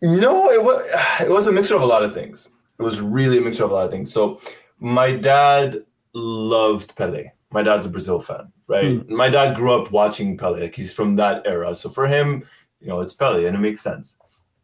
No, 0.00 0.50
it 0.50 0.62
was 0.62 0.82
it 1.20 1.30
was 1.30 1.46
a 1.46 1.52
mixture 1.52 1.76
of 1.76 1.82
a 1.82 1.86
lot 1.86 2.02
of 2.02 2.14
things. 2.14 2.50
It 2.78 2.82
was 2.82 3.00
really 3.00 3.38
a 3.38 3.40
mixture 3.40 3.64
of 3.64 3.70
a 3.70 3.74
lot 3.74 3.86
of 3.86 3.90
things. 3.90 4.12
So 4.12 4.40
my 4.78 5.12
dad 5.12 5.84
loved 6.12 6.94
Pele. 6.96 7.30
My 7.50 7.62
dad's 7.62 7.86
a 7.86 7.88
Brazil 7.88 8.20
fan, 8.20 8.52
right? 8.66 8.98
Hmm. 8.98 9.14
My 9.14 9.28
dad 9.28 9.56
grew 9.56 9.72
up 9.72 9.92
watching 9.92 10.36
Pele. 10.36 10.60
Like 10.60 10.74
he's 10.74 10.92
from 10.92 11.16
that 11.16 11.46
era. 11.46 11.74
So 11.74 11.88
for 11.88 12.06
him, 12.06 12.44
you 12.80 12.88
know, 12.88 13.00
it's 13.00 13.12
Pele 13.12 13.46
and 13.46 13.56
it 13.56 13.60
makes 13.60 13.80
sense. 13.80 14.16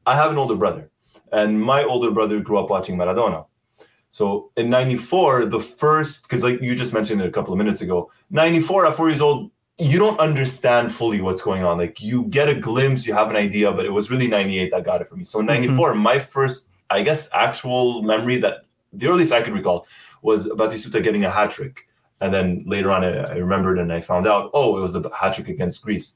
I 0.05 0.17
have 0.17 0.33
an 0.33 0.39
older 0.39 0.57
brother, 0.57 0.91
and 1.31 1.61
my 1.61 1.85
older 1.85 2.11
brother 2.11 2.41
grew 2.41 2.59
up 2.59 2.71
watching 2.71 2.97
Maradona. 2.97 3.47
So 4.11 4.51
in 4.57 4.69
94, 4.69 5.47
the 5.47 5.61
first, 5.61 6.25
because 6.25 6.43
like 6.43 6.61
you 6.61 6.75
just 6.75 6.93
mentioned 6.93 7.23
it 7.23 7.27
a 7.27 7.31
couple 7.31 7.53
of 7.55 7.59
minutes 7.59 7.81
ago, 7.81 8.11
94 8.31 8.87
at 8.87 8.95
four 8.95 9.09
years 9.09 9.23
old, 9.23 9.51
you 9.79 9.99
don't 9.99 10.21
understand 10.21 10.93
fully 10.93 11.23
what's 11.23 11.41
going 11.41 11.65
on. 11.65 11.79
Like 11.79 12.03
you 12.03 12.27
get 12.27 12.49
a 12.49 12.55
glimpse, 12.55 13.07
you 13.07 13.15
have 13.15 13.31
an 13.31 13.37
idea, 13.37 13.73
but 13.73 13.87
it 13.87 13.93
was 13.93 14.11
really 14.11 14.29
98 14.29 14.71
that 14.71 14.85
got 14.85 15.01
it 15.01 15.09
for 15.09 15.17
me. 15.17 15.25
So 15.25 15.41
in 15.41 15.47
mm-hmm. 15.47 15.63
94, 15.63 15.95
my 15.95 16.19
first, 16.19 16.69
I 16.91 17.03
guess, 17.03 17.29
actual 17.33 18.03
memory 18.03 18.37
that 18.39 18.65
the 18.93 19.09
earliest 19.09 19.33
I 19.33 19.43
can 19.43 19.55
recall 19.55 19.87
was 20.23 20.49
Batistuta 20.49 21.03
getting 21.03 21.25
a 21.25 21.31
hat 21.31 21.51
trick. 21.51 21.89
And 22.21 22.33
then 22.33 22.65
later 22.67 22.91
on, 22.91 23.05
I, 23.05 23.23
I 23.25 23.35
remembered 23.35 23.79
and 23.79 23.93
I 23.93 24.01
found 24.01 24.27
out, 24.27 24.51
oh, 24.55 24.79
it 24.79 24.81
was 24.81 24.93
the 24.93 25.09
hat 25.11 25.35
trick 25.35 25.49
against 25.49 25.83
Greece. 25.83 26.15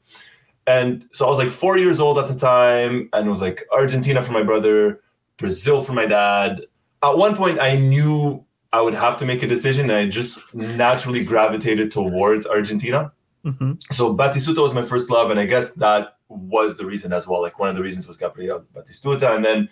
And 0.66 1.08
so 1.12 1.26
I 1.26 1.30
was 1.30 1.38
like 1.38 1.50
four 1.50 1.78
years 1.78 2.00
old 2.00 2.18
at 2.18 2.28
the 2.28 2.34
time, 2.34 3.08
and 3.12 3.26
it 3.26 3.30
was 3.30 3.40
like 3.40 3.64
Argentina 3.72 4.20
for 4.22 4.32
my 4.32 4.42
brother, 4.42 5.00
Brazil 5.36 5.82
for 5.82 5.92
my 5.92 6.06
dad. 6.06 6.66
At 7.02 7.16
one 7.16 7.36
point, 7.36 7.60
I 7.60 7.76
knew 7.76 8.44
I 8.72 8.80
would 8.80 8.94
have 8.94 9.16
to 9.18 9.26
make 9.26 9.42
a 9.42 9.46
decision, 9.46 9.90
and 9.90 9.92
I 9.92 10.08
just 10.08 10.54
naturally 10.54 11.24
gravitated 11.24 11.92
towards 11.92 12.46
Argentina. 12.46 13.12
Mm-hmm. 13.44 13.74
So 13.92 14.14
Batistuta 14.14 14.60
was 14.60 14.74
my 14.74 14.82
first 14.82 15.08
love, 15.08 15.30
and 15.30 15.38
I 15.38 15.46
guess 15.46 15.70
that 15.72 16.16
was 16.28 16.76
the 16.76 16.84
reason 16.84 17.12
as 17.12 17.28
well. 17.28 17.40
Like 17.40 17.60
one 17.60 17.68
of 17.68 17.76
the 17.76 17.82
reasons 17.82 18.06
was 18.08 18.16
Gabriel 18.16 18.64
Batistuta, 18.74 19.36
and 19.36 19.44
then 19.44 19.68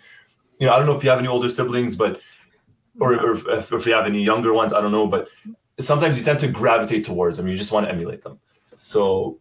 you 0.59 0.67
know 0.67 0.73
I 0.73 0.77
don't 0.77 0.85
know 0.85 0.95
if 0.95 1.03
you 1.03 1.09
have 1.09 1.19
any 1.19 1.27
older 1.27 1.49
siblings, 1.49 1.97
but 1.97 2.21
or, 2.99 3.13
or 3.15 3.33
if, 3.33 3.71
if 3.71 3.85
you 3.85 3.93
have 3.93 4.05
any 4.05 4.23
younger 4.23 4.53
ones, 4.53 4.73
I 4.73 4.81
don't 4.81 4.91
know, 4.91 5.07
but 5.07 5.27
sometimes 5.79 6.17
you 6.17 6.23
tend 6.23 6.39
to 6.39 6.47
gravitate 6.47 7.05
towards 7.05 7.37
them. 7.37 7.47
You 7.47 7.57
just 7.57 7.71
want 7.71 7.85
to 7.85 7.91
emulate 7.91 8.21
them. 8.21 8.39
So 8.77 9.39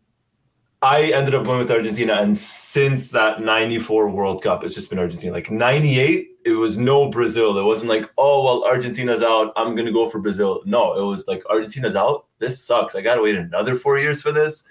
I 0.82 1.04
ended 1.12 1.34
up 1.34 1.44
going 1.44 1.58
with 1.58 1.70
Argentina, 1.70 2.14
and 2.14 2.36
since 2.36 3.10
that 3.10 3.40
'94 3.40 4.10
World 4.10 4.42
Cup, 4.42 4.64
it's 4.64 4.74
just 4.74 4.90
been 4.90 4.98
Argentina. 4.98 5.32
Like 5.32 5.50
'98, 5.50 6.28
it 6.44 6.50
was 6.50 6.76
no 6.76 7.08
Brazil. 7.08 7.56
It 7.56 7.64
wasn't 7.64 7.88
like, 7.88 8.10
oh 8.18 8.44
well, 8.44 8.64
Argentina's 8.64 9.22
out. 9.22 9.52
I'm 9.56 9.74
gonna 9.74 9.92
go 9.92 10.10
for 10.10 10.18
Brazil. 10.20 10.62
No, 10.66 10.92
it 10.94 11.04
was 11.04 11.26
like 11.26 11.42
Argentina's 11.48 11.96
out. 11.96 12.26
This 12.38 12.62
sucks. 12.62 12.94
I 12.94 13.00
gotta 13.00 13.22
wait 13.22 13.34
another 13.34 13.76
four 13.76 13.98
years 13.98 14.20
for 14.20 14.30
this. 14.30 14.64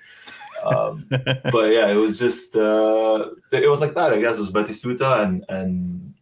Um, 0.63 1.07
but 1.09 1.71
yeah, 1.71 1.89
it 1.89 1.95
was 1.95 2.19
just 2.19 2.55
uh, 2.55 3.31
it 3.51 3.69
was 3.69 3.81
like 3.81 3.95
that. 3.95 4.13
I 4.13 4.19
guess 4.19 4.37
it 4.37 4.41
was 4.41 4.51
Batistuta 4.51 5.23
and 5.23 5.43
and 5.49 6.13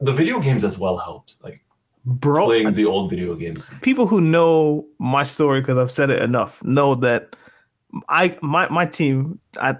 the 0.00 0.12
video 0.12 0.38
games 0.38 0.64
as 0.64 0.78
well 0.78 0.98
helped. 0.98 1.36
Like 1.42 1.63
Bro, 2.06 2.46
playing 2.46 2.72
the 2.74 2.84
old 2.84 3.08
video 3.10 3.34
games. 3.34 3.70
people 3.80 4.06
who 4.06 4.20
know 4.20 4.84
my 4.98 5.24
story 5.24 5.60
because 5.60 5.78
I've 5.78 5.90
said 5.90 6.10
it 6.10 6.20
enough 6.22 6.62
know 6.62 6.94
that 6.96 7.34
I 8.08 8.36
my 8.42 8.68
my 8.68 8.84
team 8.86 9.38
I 9.60 9.76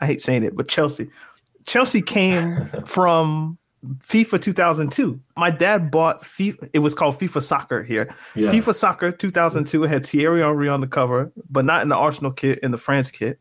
I 0.00 0.06
hate 0.06 0.20
saying 0.20 0.44
it, 0.44 0.56
but 0.56 0.68
Chelsea, 0.68 1.08
Chelsea 1.64 2.02
came 2.02 2.68
from 2.84 3.58
FIFA 3.98 4.40
2002. 4.42 5.20
My 5.36 5.50
dad 5.50 5.90
bought 5.90 6.22
FIFA. 6.22 6.70
It 6.72 6.80
was 6.80 6.94
called 6.94 7.18
FIFA 7.18 7.42
Soccer 7.42 7.82
here. 7.82 8.14
Yeah. 8.34 8.50
FIFA 8.52 8.74
Soccer 8.74 9.10
2002 9.12 9.84
it 9.84 9.88
had 9.88 10.06
Thierry 10.06 10.40
Henry 10.42 10.68
on 10.68 10.80
the 10.80 10.86
cover, 10.86 11.32
but 11.50 11.64
not 11.64 11.82
in 11.82 11.88
the 11.88 11.96
Arsenal 11.96 12.30
kit, 12.32 12.58
in 12.60 12.70
the 12.70 12.78
France 12.78 13.10
kit. 13.10 13.38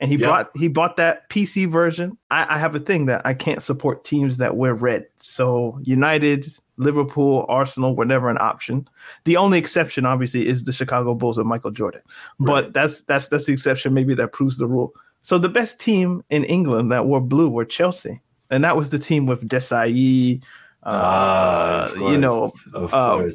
And 0.00 0.10
he 0.10 0.16
Yeah. 0.16 0.28
bought 0.28 0.50
he 0.56 0.68
bought 0.68 0.96
that 0.96 1.28
PC 1.28 1.66
version. 1.68 2.16
I, 2.30 2.54
I 2.54 2.58
have 2.58 2.74
a 2.74 2.80
thing 2.80 3.06
that 3.06 3.22
I 3.26 3.34
can't 3.34 3.62
support 3.62 4.04
teams 4.04 4.36
that 4.38 4.56
wear 4.56 4.74
red. 4.74 5.06
So 5.18 5.78
United, 5.82 6.46
Liverpool, 6.78 7.46
Arsenal 7.48 7.94
were 7.96 8.04
never 8.04 8.28
an 8.28 8.38
option. 8.40 8.86
The 9.24 9.36
only 9.36 9.58
exception, 9.58 10.04
obviously, 10.06 10.46
is 10.46 10.64
the 10.64 10.72
Chicago 10.72 11.14
Bulls 11.14 11.38
with 11.38 11.46
Michael 11.46 11.70
Jordan. 11.70 12.02
But 12.40 12.64
Right. 12.64 12.72
that's 12.72 13.00
that's 13.02 13.28
that's 13.28 13.46
the 13.46 13.52
exception. 13.52 13.94
Maybe 13.94 14.14
that 14.14 14.32
proves 14.32 14.58
the 14.58 14.66
rule. 14.66 14.92
So 15.22 15.38
the 15.38 15.48
best 15.48 15.80
team 15.80 16.22
in 16.30 16.44
England 16.44 16.92
that 16.92 17.06
wore 17.06 17.20
blue 17.20 17.48
were 17.48 17.64
Chelsea, 17.64 18.20
and 18.50 18.62
that 18.62 18.76
was 18.76 18.90
the 18.90 18.98
team 18.98 19.26
with 19.26 19.48
Desailly, 19.48 20.42
uh, 20.84 21.90
Ah, 21.90 21.94
you 22.10 22.18
know, 22.18 22.50
uh. 22.74 23.28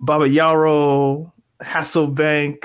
Baba 0.00 0.28
Yarrow, 0.28 1.32
Hasselbaink, 1.62 2.64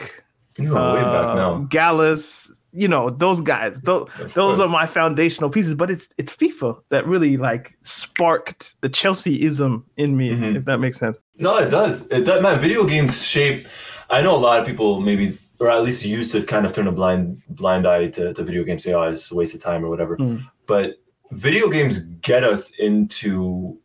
You 0.57 0.69
go 0.69 0.93
way 0.95 1.01
back 1.01 1.25
uh, 1.25 1.35
now. 1.35 1.67
Gallas, 1.69 2.51
you 2.73 2.87
know, 2.87 3.09
those 3.09 3.39
guys. 3.41 3.79
Those 3.81 4.09
those 4.33 4.59
are 4.59 4.67
my 4.67 4.85
foundational 4.87 5.49
pieces. 5.49 5.75
But 5.75 5.91
it's 5.91 6.09
it's 6.17 6.33
FIFA 6.35 6.79
that 6.89 7.05
really 7.07 7.37
like 7.37 7.73
sparked 7.83 8.75
the 8.81 8.89
Chelsea-ism 8.89 9.85
in 9.97 10.17
me, 10.17 10.31
Mhm. 10.31 10.55
if 10.57 10.65
that 10.65 10.79
makes 10.79 10.97
sense. 10.99 11.17
No, 11.37 11.57
it 11.57 11.69
does. 11.69 12.01
It 12.11 12.25
does, 12.25 12.41
man. 12.41 12.59
Video 12.59 12.85
games 12.85 13.25
shape. 13.25 13.67
I 14.09 14.21
know 14.21 14.35
a 14.35 14.37
lot 14.37 14.59
of 14.59 14.65
people 14.65 14.99
maybe, 15.01 15.37
or 15.59 15.69
at 15.69 15.83
least 15.83 16.05
used 16.05 16.31
to 16.33 16.43
kind 16.43 16.65
of 16.65 16.73
turn 16.73 16.87
a 16.87 16.91
blind 16.91 17.41
blind 17.49 17.87
eye 17.87 18.07
to, 18.09 18.33
to 18.33 18.43
video 18.43 18.63
games. 18.63 18.83
Say, 18.83 18.93
oh, 18.93 19.03
it's 19.03 19.31
a 19.31 19.35
waste 19.35 19.55
of 19.55 19.61
time 19.61 19.83
or 19.85 19.89
whatever. 19.89 20.17
Mm. 20.17 20.41
But 20.67 20.95
video 21.31 21.69
games 21.69 21.99
get 22.21 22.43
us 22.43 22.71
into 22.79 23.77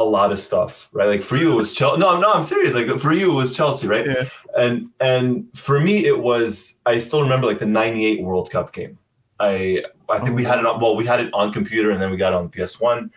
a 0.00 0.08
lot 0.08 0.32
of 0.32 0.38
stuff, 0.38 0.88
right? 0.92 1.06
Like 1.06 1.22
for 1.22 1.36
you, 1.36 1.52
it 1.52 1.56
was 1.56 1.72
Chelsea. 1.72 2.00
No, 2.00 2.18
no, 2.18 2.32
I'm 2.32 2.42
serious. 2.42 2.74
Like 2.74 2.88
for 2.98 3.12
you, 3.12 3.32
it 3.32 3.34
was 3.34 3.56
Chelsea, 3.56 3.86
right? 3.86 4.06
Yeah. 4.06 4.24
And 4.56 4.90
and 5.00 5.46
for 5.56 5.80
me, 5.80 6.06
it 6.06 6.20
was. 6.20 6.78
I 6.86 6.98
still 6.98 7.22
remember 7.22 7.46
like 7.46 7.58
the 7.58 7.66
'98 7.66 8.22
World 8.22 8.50
Cup 8.50 8.72
game. 8.72 8.98
I 9.38 9.84
I 10.08 10.18
think 10.18 10.36
we 10.36 10.46
oh. 10.46 10.48
had 10.48 10.58
it 10.58 10.66
on. 10.66 10.80
Well, 10.80 10.96
we 10.96 11.06
had 11.06 11.20
it 11.20 11.32
on 11.32 11.52
computer, 11.52 11.90
and 11.90 12.00
then 12.00 12.10
we 12.10 12.16
got 12.16 12.32
it 12.32 12.36
on 12.36 12.48
PS1. 12.48 13.10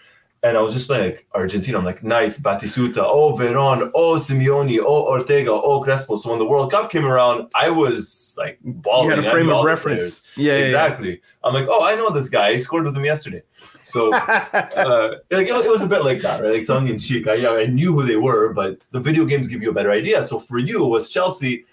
And 0.44 0.58
I 0.58 0.62
was 0.62 0.74
just 0.74 0.88
playing 0.88 1.12
like 1.12 1.28
Argentina. 1.34 1.78
I'm 1.78 1.86
like, 1.86 2.04
nice, 2.04 2.38
Batistuta, 2.38 2.98
oh 2.98 3.34
Veron, 3.34 3.90
oh 3.96 4.16
Simeone, 4.16 4.78
oh 4.82 5.04
Ortega, 5.04 5.52
oh 5.52 5.82
Crespo. 5.82 6.18
So 6.18 6.30
when 6.32 6.40
the 6.40 6.46
World 6.46 6.70
Cup 6.70 6.92
came 6.92 7.06
around, 7.06 7.50
I 7.56 7.70
was 7.70 8.36
like 8.38 8.60
balling. 8.62 9.10
you 9.10 9.16
had 9.16 9.26
a 9.26 9.32
frame 9.32 9.50
of 9.50 9.60
the 9.60 9.64
reference. 9.64 10.20
players. 10.20 10.48
Yeah, 10.48 10.58
yeah, 10.58 10.66
exactly. 10.66 11.22
I'm 11.46 11.54
like, 11.54 11.68
oh, 11.70 11.86
I 11.86 11.96
know 11.96 12.10
this 12.10 12.28
guy. 12.28 12.48
I 12.48 12.58
scored 12.58 12.84
with 12.84 12.98
him 12.98 13.06
yesterday. 13.06 13.42
So 13.84 14.14
uh, 14.14 15.16
like 15.32 15.48
it, 15.48 15.66
it 15.66 15.70
was 15.70 15.82
a 15.82 15.88
bit 15.88 16.04
like 16.04 16.22
that, 16.22 16.42
right? 16.42 16.54
Like 16.54 16.68
tongue 16.68 16.88
in 16.88 17.00
cheek. 17.00 17.28
I, 17.28 17.36
yeah, 17.36 17.52
I 17.52 17.68
knew 17.68 17.94
who 17.94 18.04
they 18.04 18.18
were, 18.18 18.54
but 18.54 18.80
the 18.92 19.00
video 19.00 19.26
games 19.26 19.48
give 19.48 19.62
you 19.62 19.70
a 19.70 19.74
better 19.74 19.92
idea. 19.92 20.24
So 20.24 20.40
for 20.40 20.58
you, 20.58 20.86
it 20.86 20.90
was 20.90 21.10
Chelsea. 21.10 21.66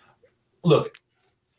Look, 0.63 0.97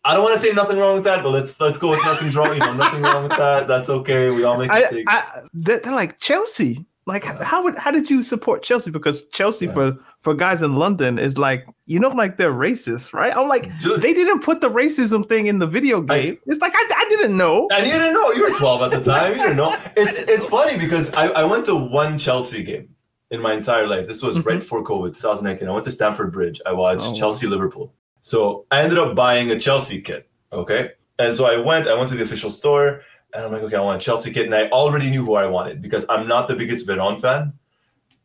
I 0.03 0.13
don't 0.13 0.24
want 0.24 0.36
to 0.36 0.41
say 0.41 0.53
nothing 0.53 0.77
wrong 0.77 0.96
with 0.96 1.03
that, 1.03 1.24
but 1.24 1.30
let's 1.32 1.60
let's 1.60 1.77
go 1.77 1.89
with 1.89 2.03
nothing's 2.06 2.36
wrong. 2.36 2.53
You 2.53 2.60
know, 2.60 2.74
nothing 2.74 3.01
wrong 3.01 3.24
with 3.24 3.38
that. 3.38 3.68
That's 3.68 3.89
okay. 3.89 4.30
We 4.30 4.44
all 4.44 4.58
make 4.58 4.72
mistakes. 4.72 5.03
I 5.08 5.41
they're, 5.53 5.80
they're 5.80 5.94
like 5.94 6.20
Chelsea. 6.20 6.86
Like 7.08 7.24
how 7.25 7.63
would 7.63 7.77
how 7.79 7.89
did 7.89 8.10
you 8.12 8.22
support 8.22 8.62
Chelsea? 8.62 8.91
Because 8.91 9.24
Chelsea 9.31 9.65
for 9.67 9.98
for 10.22 10.36
guys 10.36 10.62
in 10.62 10.75
London 10.75 11.17
is 11.17 11.36
like 11.38 11.65
you 11.88 12.00
know 12.00 12.10
like 12.10 12.38
they're 12.38 12.53
racist, 12.53 13.12
right? 13.12 13.36
I'm 13.36 13.48
like 13.48 13.72
Dude. 13.81 14.01
they 14.03 14.13
didn't 14.13 14.41
put 14.43 14.62
the 14.62 14.70
racism 14.70 15.27
thing 15.27 15.48
in 15.48 15.58
the 15.60 15.65
video 15.67 15.98
I- 16.10 16.22
game. 16.22 16.38
it's 16.46 16.62
like 16.62 16.74
I, 16.75 16.84
I 16.96 17.05
didn't 17.10 17.36
know. 17.36 17.67
And 17.74 17.88
you 17.88 17.91
didn't 17.93 18.13
know. 18.13 18.31
You 18.31 18.43
were 18.51 18.58
12 18.58 18.81
at 18.84 18.91
the 18.91 19.03
time. 19.12 19.31
You 19.31 19.41
didn't 19.41 19.58
know. 19.58 19.75
It's 19.98 20.20
it's 20.20 20.46
funny 20.48 20.77
because 20.77 21.10
I, 21.13 21.29
I 21.29 21.43
went 21.43 21.65
to 21.65 21.75
one 21.75 22.20
Chelsea 22.20 22.62
game 22.63 22.89
in 23.31 23.41
my 23.41 23.53
entire 23.53 23.88
life. 23.88 24.08
This 24.08 24.22
was 24.22 24.38
right 24.46 24.58
Mhm. 24.58 24.60
before 24.60 24.84
COVID, 24.84 25.13
2019. 25.15 25.67
I 25.67 25.72
went 25.72 25.86
to 25.86 25.91
Stamford 25.91 26.31
Bridge. 26.31 26.62
I 26.67 26.72
watched 26.74 27.01
Oh, 27.03 27.10
wow. 27.12 27.15
Chelsea 27.15 27.48
Liverpool. 27.48 27.93
So 28.22 28.65
I 28.70 28.81
ended 28.84 29.00
up 29.00 29.15
buying 29.15 29.50
a 29.50 29.60
Chelsea 29.60 30.00
kit. 30.01 30.29
Okay. 30.53 30.91
And 31.17 31.34
so 31.34 31.46
I 31.46 31.58
went, 31.58 31.88
I 31.88 31.96
went 31.96 32.10
to 32.10 32.15
the 32.15 32.24
official 32.24 32.50
store 32.51 33.01
and 33.34 33.46
I'm 33.46 33.52
like, 33.52 33.62
okay, 33.64 33.76
I 33.78 33.82
want 33.82 34.02
a 34.02 34.06
Chelsea 34.06 34.32
kit. 34.32 34.46
And 34.46 34.56
I 34.56 34.70
already 34.70 35.10
knew 35.10 35.26
who 35.26 35.36
I 35.36 35.48
wanted 35.48 35.82
because 35.82 36.06
I'm 36.10 36.28
not 36.28 36.48
the 36.48 36.56
biggest 36.56 36.88
Veron 36.88 37.20
fan. 37.20 37.54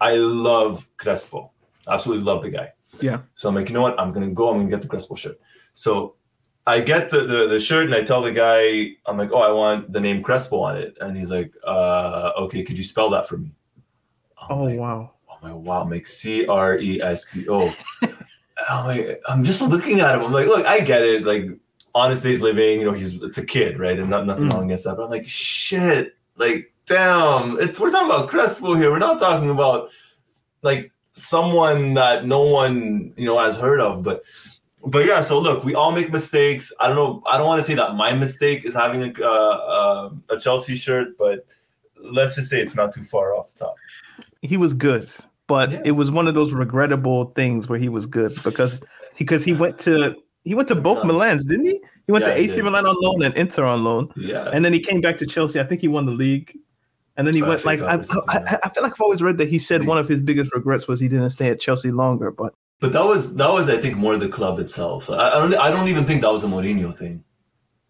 I 0.01 0.17
love 0.17 0.89
Crespo. 0.97 1.53
Absolutely 1.89 2.25
love 2.25 2.43
the 2.43 2.51
guy. 2.51 2.73
Yeah. 3.01 3.21
So 3.35 3.49
I'm 3.49 3.55
like, 3.55 3.69
you 3.69 3.75
know 3.75 3.83
what? 3.83 3.99
I'm 4.01 4.13
gonna 4.13 4.31
go. 4.31 4.51
I'm 4.51 4.57
gonna 4.59 4.71
get 4.71 4.83
the 4.83 4.89
Crespo 4.89 5.15
shirt. 5.15 5.39
So 5.73 6.15
I 6.67 6.81
get 6.81 7.11
the, 7.11 7.21
the 7.21 7.47
the 7.47 7.61
shirt 7.61 7.87
and 7.87 7.95
I 7.95 8.03
tell 8.03 8.23
the 8.23 8.33
guy, 8.33 8.97
I'm 9.07 9.17
like, 9.17 9.31
oh, 9.33 9.41
I 9.41 9.53
want 9.53 9.93
the 9.93 10.01
name 10.01 10.23
Crespo 10.23 10.59
on 10.61 10.77
it, 10.77 10.97
and 11.01 11.17
he's 11.17 11.31
like, 11.31 11.53
uh, 11.65 12.33
okay, 12.39 12.63
could 12.63 12.77
you 12.77 12.85
spell 12.85 13.09
that 13.11 13.29
for 13.29 13.37
me? 13.39 13.53
I'm 14.41 14.59
Oh 14.59 14.65
like, 14.65 14.79
wow. 14.79 15.13
oh 15.31 15.37
my 15.43 15.53
wow, 15.53 15.83
I'm 15.83 15.91
like 15.91 16.07
C 16.07 16.47
R 16.47 16.79
E 16.79 17.01
S 17.01 17.25
P 17.31 17.47
O. 17.49 17.73
I'm 18.71 18.87
like, 18.87 19.21
I'm 19.29 19.45
just 19.45 19.63
looking 19.63 20.01
at 20.01 20.15
him. 20.17 20.23
I'm 20.23 20.33
like, 20.33 20.47
look, 20.47 20.67
I 20.67 20.81
get 20.81 21.05
it. 21.05 21.25
Like, 21.25 21.45
honest 21.97 22.23
days 22.23 22.41
living. 22.43 22.79
You 22.81 22.85
know, 22.87 22.93
he's 22.93 23.15
it's 23.23 23.39
a 23.39 23.45
kid, 23.47 23.79
right? 23.79 23.99
And 23.99 24.11
not, 24.11 24.27
nothing 24.27 24.47
Mm. 24.47 24.53
wrong 24.53 24.65
against 24.67 24.85
that. 24.85 24.97
But 24.97 25.05
I'm 25.05 25.11
like, 25.11 25.27
shit. 25.27 26.15
Like, 26.37 26.73
damn. 26.87 27.59
It's 27.59 27.81
we're 27.81 27.91
talking 27.91 28.11
about 28.11 28.29
Crespo 28.29 28.75
here. 28.75 28.91
We're 28.91 28.99
not 28.99 29.19
talking 29.19 29.51
about 29.51 29.89
like 30.63 30.93
someone 31.15 31.95
that 31.95 32.27
no 32.27 32.43
one 32.43 33.13
you 33.17 33.25
know 33.27 33.39
has 33.39 33.57
heard 33.57 33.81
of. 33.81 34.03
But 34.03 34.23
but 34.85 35.07
yeah. 35.07 35.21
So 35.23 35.39
look, 35.39 35.65
we 35.65 35.75
all 35.75 35.93
make 35.93 36.13
mistakes. 36.13 36.73
I 36.81 36.87
don't 36.87 36.97
know. 36.97 37.23
I 37.27 37.39
don't 37.39 37.47
want 37.47 37.61
to 37.63 37.67
say 37.67 37.75
that 37.75 37.95
my 37.95 38.13
mistake 38.13 38.65
is 38.65 38.75
having 38.75 39.03
a 39.03 39.13
uh, 39.25 39.29
uh, 39.31 40.11
a 40.35 40.39
Chelsea 40.39 40.77
shirt, 40.77 41.17
but 41.19 41.47
let's 41.99 42.35
just 42.37 42.51
say 42.51 42.61
it's 42.61 42.75
not 42.77 42.93
too 42.95 43.03
far 43.03 43.35
off 43.35 43.53
the 43.55 43.61
top. 43.65 43.75
He 44.43 44.57
was 44.59 44.75
good, 44.75 45.09
but 45.47 45.73
Yeah. 45.73 45.83
it 45.87 45.93
was 45.93 46.11
one 46.11 46.29
of 46.29 46.35
those 46.35 46.53
regrettable 46.53 47.33
things 47.35 47.69
where 47.69 47.79
he 47.79 47.89
was 47.89 48.05
good 48.07 48.33
because 48.45 48.81
because 49.19 49.43
he 49.45 49.55
went 49.55 49.79
to 49.81 50.15
he 50.47 50.55
went 50.55 50.69
to 50.69 50.75
both 50.75 50.99
Yeah. 50.99 51.11
Milans, 51.11 51.47
didn't 51.47 51.67
he? 51.67 51.81
He 52.07 52.13
went 52.13 52.25
Yeah, 52.25 52.35
to 52.35 52.41
AC. 52.41 52.63
Milan 52.63 52.87
on 52.87 52.97
loan 53.01 53.23
and 53.25 53.35
Inter 53.37 53.65
on 53.65 53.83
loan, 53.85 54.09
Yeah. 54.17 54.49
and 54.55 54.65
then 54.65 54.73
he 54.73 54.81
came 54.81 55.01
back 55.01 55.19
to 55.19 55.27
Chelsea. 55.27 55.59
I 55.61 55.65
think 55.65 55.81
he 55.81 55.89
won 55.89 56.07
the 56.07 56.13
league, 56.13 56.57
and 57.17 57.27
then 57.27 57.35
he 57.35 57.43
went 57.43 57.61
FA 57.61 57.67
like 57.67 57.81
I, 57.83 57.95
I. 58.29 58.59
I 58.65 58.69
feel 58.71 58.83
like 58.83 58.93
I've 58.93 59.01
always 59.01 59.23
read 59.23 59.39
that 59.39 59.49
he 59.49 59.59
said 59.59 59.81
League. 59.81 59.89
one 59.89 59.99
of 59.99 60.09
his 60.09 60.21
biggest 60.21 60.51
regrets 60.55 60.87
was 60.89 61.01
he 61.01 61.09
didn't 61.09 61.31
stay 61.31 61.51
at 61.51 61.59
Chelsea 61.61 61.91
longer. 61.91 62.31
But 62.31 62.55
But 62.81 62.93
that 62.93 63.05
was 63.05 63.35
that 63.37 63.51
was 63.53 63.69
I 63.69 63.77
think 63.79 63.97
more 63.97 64.17
the 64.17 64.29
club 64.29 64.59
itself. 64.61 65.11
I, 65.11 65.15
I 65.31 65.31
don't 65.41 65.55
I 65.57 65.71
don't 65.71 65.89
even 65.89 66.05
think 66.05 66.23
that 66.23 66.33
was 66.33 66.45
a 66.45 66.47
Mourinho 66.47 66.97
thing. 66.97 67.25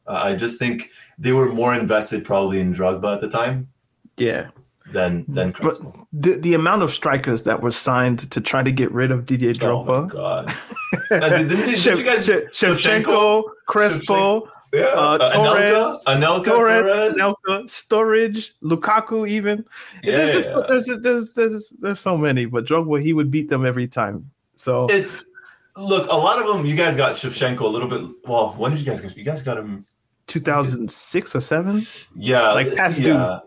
Uh, 0.06 0.20
I 0.24 0.34
just 0.34 0.58
think 0.58 0.90
they 1.18 1.32
were 1.32 1.48
more 1.52 1.74
invested 1.74 2.24
probably 2.24 2.60
in 2.60 2.72
Drogba 2.72 3.14
at 3.16 3.20
the 3.20 3.28
time 3.28 3.68
yeah, 4.16 4.48
than 4.92 5.24
than 5.28 5.52
but 5.60 5.74
the 6.12 6.34
the 6.38 6.54
amount 6.54 6.82
of 6.82 6.92
strikers 6.92 7.42
that 7.42 7.60
were 7.62 7.70
signed 7.72 8.30
to 8.30 8.40
try 8.40 8.62
to 8.62 8.70
get 8.72 8.90
rid 8.92 9.10
of 9.10 9.26
Didier 9.26 9.52
oh 9.62 9.84
my 9.84 9.92
Drogba. 9.92 10.08
god! 10.10 10.52
And 11.10 11.22
did, 11.22 11.48
didn't 11.48 11.66
did 11.66 11.74
Shev- 11.78 11.98
you 11.98 12.04
guys 12.04 12.28
Shev- 12.28 12.48
Shevchenko, 12.50 13.42
Crespo, 13.66 14.48
yeah, 14.72 14.82
uh, 14.94 15.18
uh, 15.20 15.28
Torres, 15.28 16.04
Anelka, 16.06 16.42
Anelka 16.42 16.44
Torres, 16.44 16.82
Torres. 16.82 17.14
Anelka, 17.14 17.62
Sturridge, 17.68 18.50
Lukaku, 18.62 19.28
even. 19.28 19.64
Yeah, 20.02 20.16
there's 20.18 20.32
just 20.46 20.50
there's, 20.68 20.86
there's 21.02 21.32
there's 21.32 21.72
there's 21.80 22.00
so 22.00 22.16
many, 22.16 22.46
but 22.46 22.64
Drogba 22.64 23.02
he 23.02 23.12
would 23.12 23.30
beat 23.30 23.48
them 23.48 23.64
every 23.66 23.88
time. 23.88 24.30
So 24.56 24.86
It's 24.88 25.24
look 25.76 26.08
a 26.10 26.16
lot 26.16 26.40
of 26.40 26.46
them. 26.46 26.64
You 26.64 26.74
guys 26.76 26.96
got 26.96 27.14
Shevchenko 27.16 27.60
a 27.60 27.66
little 27.66 27.88
bit. 27.88 28.02
Well, 28.24 28.54
when 28.56 28.70
did 28.72 28.80
you 28.80 28.86
guys 28.86 29.00
get? 29.00 29.16
You 29.16 29.24
guys 29.24 29.42
got 29.42 29.58
him 29.58 29.84
2006 30.28 31.36
or 31.36 31.40
seven. 31.40 31.82
Yeah, 32.14 32.52
Like 32.52 32.74
past 32.76 33.00
yeah. 33.00 33.40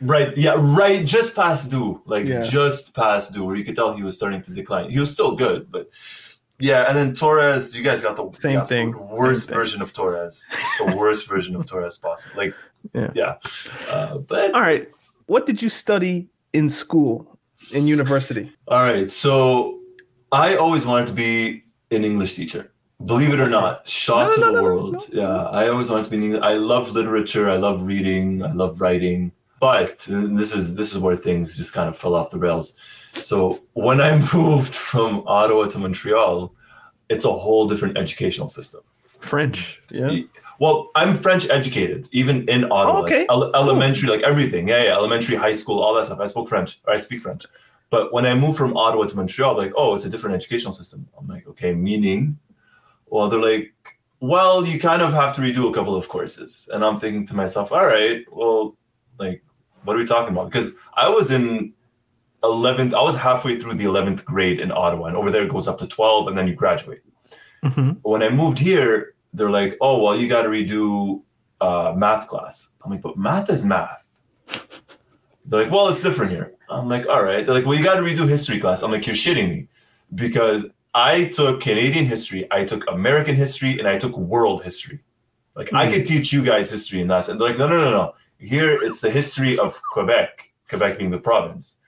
Right, 0.00 0.36
yeah, 0.36 0.54
right, 0.56 1.04
just 1.04 1.34
past 1.34 1.70
due, 1.70 2.00
like 2.06 2.24
Yeah. 2.26 2.42
just 2.42 2.94
past 2.94 3.32
due, 3.34 3.44
where 3.44 3.56
you 3.56 3.64
could 3.64 3.74
tell 3.74 3.92
he 3.92 4.02
was 4.04 4.16
starting 4.16 4.42
to 4.42 4.50
decline. 4.52 4.90
He 4.90 5.00
was 5.00 5.10
still 5.10 5.34
good, 5.34 5.70
but 5.72 5.88
yeah. 6.60 6.84
And 6.88 6.96
then 6.96 7.14
Torres, 7.14 7.74
you 7.76 7.82
guys 7.82 8.00
got 8.02 8.14
the 8.16 8.28
Same 8.32 8.60
the 8.60 8.64
thing, 8.66 8.92
worst 9.10 9.42
same 9.42 9.48
thing. 9.48 9.58
version 9.58 9.82
of 9.82 9.92
Torres. 9.92 10.44
It's 10.52 10.78
the 10.78 10.96
worst 10.96 11.28
version 11.28 11.56
of 11.56 11.66
Torres 11.66 11.98
possible. 11.98 12.36
Like, 12.36 12.54
Yeah. 12.94 13.10
yeah, 13.14 13.34
Uh, 13.90 14.18
but 14.18 14.54
All 14.54 14.60
right, 14.62 14.88
what 15.26 15.46
did 15.46 15.60
you 15.62 15.68
study 15.68 16.28
in 16.52 16.68
school, 16.68 17.26
in 17.72 17.86
university? 17.88 18.52
all 18.68 18.82
right. 18.84 19.10
So 19.10 19.80
I 20.30 20.54
always 20.56 20.86
wanted 20.86 21.08
to 21.08 21.14
be 21.14 21.64
an 21.90 22.04
English 22.04 22.34
teacher. 22.34 22.70
Believe 23.04 23.32
it 23.32 23.40
or 23.40 23.48
not, 23.48 23.86
shock 23.88 24.28
No, 24.28 24.34
to 24.34 24.40
the 24.40 24.46
no, 24.46 24.52
no, 24.58 24.62
world. 24.62 24.92
no. 25.12 25.22
Yeah, 25.22 25.42
I 25.60 25.68
always 25.68 25.88
wanted 25.90 26.04
to 26.04 26.10
be. 26.10 26.16
English. 26.24 26.42
I 26.42 26.54
love 26.54 26.90
literature. 26.92 27.48
I 27.50 27.56
love 27.56 27.82
reading. 27.82 28.42
I 28.44 28.52
love 28.52 28.80
writing. 28.80 29.32
But 29.60 29.98
this 30.08 30.52
is 30.52 30.74
this 30.74 30.92
is 30.92 30.98
where 30.98 31.16
things 31.16 31.56
just 31.56 31.72
kind 31.72 31.88
of 31.88 31.96
fell 31.96 32.14
off 32.14 32.30
the 32.30 32.38
rails. 32.38 32.76
So 33.14 33.62
when 33.72 34.00
I 34.00 34.18
moved 34.34 34.74
from 34.74 35.24
Ottawa 35.26 35.66
to 35.66 35.78
Montreal, 35.78 36.54
it's 37.08 37.24
a 37.24 37.32
whole 37.32 37.66
different 37.66 37.98
educational 37.98 38.48
system. 38.48 38.82
French. 39.20 39.82
Yeah. 39.90 40.20
Well, 40.60 40.90
I'm 40.96 41.16
French 41.16 41.48
educated, 41.50 42.08
even 42.12 42.48
in 42.48 42.64
Ottawa. 42.64 43.00
Oh, 43.00 43.04
okay. 43.04 43.20
Like, 43.20 43.30
ele- 43.30 43.54
elementary, 43.54 44.08
like 44.08 44.22
everything. 44.22 44.68
Yeah, 44.68 44.84
yeah. 44.84 44.94
Elementary, 44.94 45.36
high 45.36 45.52
school, 45.52 45.78
all 45.80 45.94
that 45.94 46.06
stuff. 46.06 46.18
I 46.20 46.26
spoke 46.26 46.48
French, 46.48 46.80
or 46.86 46.94
I 46.94 46.96
speak 46.96 47.20
French. 47.20 47.46
But 47.90 48.12
when 48.12 48.26
I 48.26 48.34
moved 48.34 48.58
from 48.58 48.76
Ottawa 48.76 49.06
to 49.06 49.16
Montreal, 49.16 49.56
like, 49.56 49.72
oh, 49.76 49.94
it's 49.94 50.04
a 50.04 50.10
different 50.10 50.34
educational 50.34 50.72
system. 50.72 51.08
I'm 51.18 51.26
like, 51.26 51.46
okay, 51.48 51.72
meaning? 51.74 52.38
Well, 53.06 53.28
they're 53.28 53.40
like, 53.40 53.72
well, 54.20 54.66
you 54.66 54.78
kind 54.78 55.00
of 55.00 55.12
have 55.12 55.34
to 55.36 55.40
redo 55.40 55.70
a 55.70 55.72
couple 55.72 55.96
of 55.96 56.08
courses. 56.08 56.68
And 56.72 56.84
I'm 56.84 56.98
thinking 56.98 57.24
to 57.26 57.36
myself, 57.36 57.70
all 57.72 57.86
right, 57.86 58.24
well, 58.30 58.76
like, 59.18 59.42
what 59.84 59.96
are 59.96 59.98
we 59.98 60.06
talking 60.06 60.32
about? 60.34 60.46
Because 60.50 60.70
I 60.94 61.08
was 61.08 61.30
in 61.30 61.72
11th, 62.42 62.94
I 62.94 63.02
was 63.02 63.16
halfway 63.16 63.58
through 63.58 63.74
the 63.74 63.84
11th 63.84 64.24
grade 64.24 64.60
in 64.60 64.70
Ottawa, 64.70 65.06
and 65.06 65.16
over 65.16 65.30
there 65.30 65.44
it 65.44 65.50
goes 65.50 65.66
up 65.68 65.78
to 65.78 65.86
12, 65.86 66.28
and 66.28 66.38
then 66.38 66.46
you 66.46 66.54
graduate 66.54 67.00
Mhm. 67.64 67.98
when 68.02 68.22
I 68.22 68.28
moved 68.28 68.58
here, 68.58 69.14
they're 69.34 69.50
like, 69.50 69.76
oh, 69.80 70.02
well, 70.02 70.16
you 70.16 70.28
got 70.28 70.42
to 70.42 70.48
redo 70.48 71.22
uh, 71.60 71.92
math 71.96 72.28
class. 72.28 72.68
I'm 72.84 72.92
like, 72.92 73.00
but 73.02 73.16
math 73.18 73.50
is 73.50 73.64
math. 73.66 74.04
They're 75.44 75.64
like, 75.64 75.72
well, 75.72 75.88
it's 75.88 76.02
different 76.02 76.30
here. 76.30 76.52
I'm 76.70 76.88
like, 76.88 77.06
all 77.08 77.24
right. 77.24 77.44
They're 77.44 77.54
like, 77.54 77.66
well, 77.66 77.76
you 77.76 77.82
got 77.82 77.96
to 77.96 78.02
redo 78.02 78.28
history 78.28 78.60
class. 78.60 78.82
I'm 78.82 78.92
like, 78.92 79.06
you're 79.06 79.16
shitting 79.16 79.48
me 79.48 79.66
because 80.14 80.66
I 80.94 81.24
took 81.24 81.60
Canadian 81.60 82.06
history, 82.06 82.46
I 82.52 82.64
took 82.64 82.88
American 82.90 83.34
history, 83.34 83.78
and 83.80 83.88
I 83.88 83.98
took 83.98 84.16
world 84.16 84.62
history. 84.62 85.00
Like, 85.56 85.72
I 85.72 85.88
Mhm. 85.88 85.92
could 85.94 86.06
teach 86.06 86.32
you 86.32 86.44
guys 86.44 86.70
history 86.70 87.00
in 87.00 87.08
that. 87.08 87.28
And 87.28 87.40
they're 87.40 87.48
like, 87.48 87.58
no, 87.58 87.66
no, 87.66 87.80
no, 87.82 87.90
no. 87.90 88.14
Here, 88.38 88.78
it's 88.82 89.00
the 89.00 89.10
history 89.10 89.58
of 89.58 89.80
Quebec, 89.92 90.50
Quebec 90.68 90.98
being 90.98 91.10
the 91.10 91.18
province. 91.18 91.78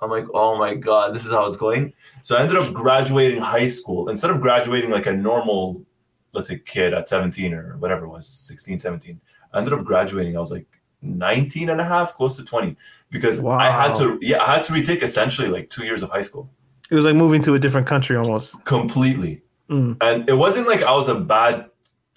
I'm 0.00 0.10
like, 0.10 0.26
oh 0.32 0.56
my 0.56 0.74
God, 0.74 1.12
this 1.12 1.26
is 1.26 1.32
how 1.32 1.46
it's 1.46 1.56
going. 1.56 1.92
So 2.22 2.36
I 2.36 2.42
ended 2.42 2.56
up 2.56 2.72
graduating 2.72 3.40
high 3.40 3.66
school. 3.66 4.08
Instead 4.08 4.30
of 4.30 4.40
graduating 4.40 4.90
like 4.90 5.06
a 5.06 5.12
normal, 5.12 5.84
let's 6.32 6.48
say, 6.48 6.58
kid 6.58 6.94
at 6.94 7.08
17 7.08 7.52
or 7.52 7.76
whatever 7.78 8.04
it 8.04 8.08
was, 8.08 8.28
16, 8.28 8.78
17, 8.78 9.20
I 9.52 9.58
ended 9.58 9.72
up 9.72 9.84
graduating. 9.84 10.36
I 10.36 10.40
was 10.40 10.52
like 10.52 10.66
19 11.02 11.70
and 11.70 11.80
a 11.80 11.84
half, 11.84 12.14
close 12.14 12.36
to 12.36 12.44
20, 12.44 12.76
because 13.10 13.42
I 13.44 13.70
had 13.70 13.96
to, 13.96 14.18
yeah, 14.22 14.40
I 14.42 14.56
had 14.56 14.64
to 14.64 14.72
retake 14.72 15.02
essentially 15.02 15.48
like 15.48 15.68
two 15.70 15.84
years 15.84 16.02
of 16.02 16.10
high 16.10 16.20
school 16.22 16.48
It 16.90 16.94
was 16.94 17.04
like 17.04 17.16
moving 17.16 17.42
to 17.42 17.54
a 17.54 17.58
different 17.58 17.86
country 17.88 18.16
almost. 18.16 18.54
completely. 18.64 19.42
Mm. 19.68 19.96
And 20.00 20.28
it 20.28 20.34
wasn't 20.34 20.66
like 20.68 20.82
I 20.82 20.92
was 20.92 21.08
a 21.08 21.18
bad 21.18 21.66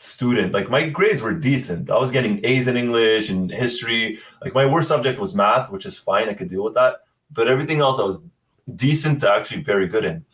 student. 0.02 0.52
Like 0.54 0.70
my 0.70 0.88
grades 0.90 1.22
were 1.22 1.34
decent. 1.34 1.90
I 1.90 1.98
was 1.98 2.12
getting 2.12 2.44
A's 2.44 2.68
in 2.68 2.76
English 2.76 3.30
and 3.30 3.52
history. 3.52 4.18
Like 4.42 4.54
my 4.54 4.66
worst 4.66 4.88
subject 4.88 5.20
was 5.20 5.36
math, 5.36 5.70
which 5.72 5.86
is 5.86 5.98
fine. 5.98 6.28
I 6.30 6.34
could 6.34 6.50
deal 6.50 6.64
with 6.64 6.74
that. 6.74 7.02
But 7.32 7.48
everything 7.48 7.80
else 7.80 8.00
I 8.00 8.04
was 8.04 8.24
decent 8.76 9.22
to 9.22 9.32
actually 9.32 9.62
very 9.62 9.88
good 9.88 10.04
in. 10.04 10.26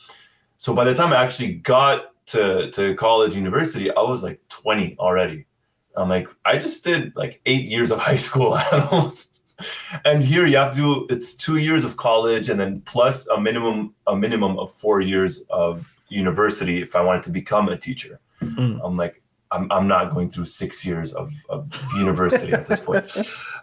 So 0.58 0.74
by 0.74 0.86
the 0.86 0.96
time 0.96 1.14
I 1.14 1.24
actually 1.24 1.56
got 1.56 2.14
to, 2.28 2.72
to 2.72 2.96
college, 2.96 3.36
university, 3.36 3.92
I 3.92 4.02
was 4.02 4.24
like 4.24 4.42
20 4.50 4.96
already. 5.00 5.46
I'm 5.96 6.10
like, 6.10 6.30
I 6.46 6.58
just 6.58 6.84
did 6.84 7.16
like 7.16 7.42
eight 7.46 7.66
years 7.66 7.92
of 7.92 8.00
high 8.10 8.18
school. 8.18 8.58
And 10.06 10.24
here 10.24 10.46
you 10.46 10.58
have 10.58 10.74
to 10.74 10.78
do 10.78 11.08
it's 11.10 11.34
two 11.34 11.58
years 11.58 11.84
of 11.84 11.98
college 11.98 12.50
and 12.50 12.60
then 12.60 12.82
plus 12.82 13.28
a 13.28 13.42
minimum 13.42 13.96
a 14.06 14.16
minimum 14.16 14.60
of 14.60 14.72
four 14.72 15.02
years 15.02 15.42
of 15.50 15.84
university 16.10 16.80
if 16.82 16.96
I 16.96 17.02
wanted 17.02 17.24
to 17.24 17.32
become 17.32 17.68
a 17.68 17.76
teacher. 17.76 18.20
Mm. 18.40 18.80
I'm 18.84 18.96
like, 18.96 19.24
I'm, 19.52 19.72
I'm 19.72 19.88
not 19.88 20.14
going 20.14 20.30
through 20.30 20.46
six 20.46 20.86
years 20.86 21.14
of, 21.14 21.32
of 21.50 21.72
university 21.96 22.52
at 22.54 22.66
this 22.66 22.80
point. 22.80 23.06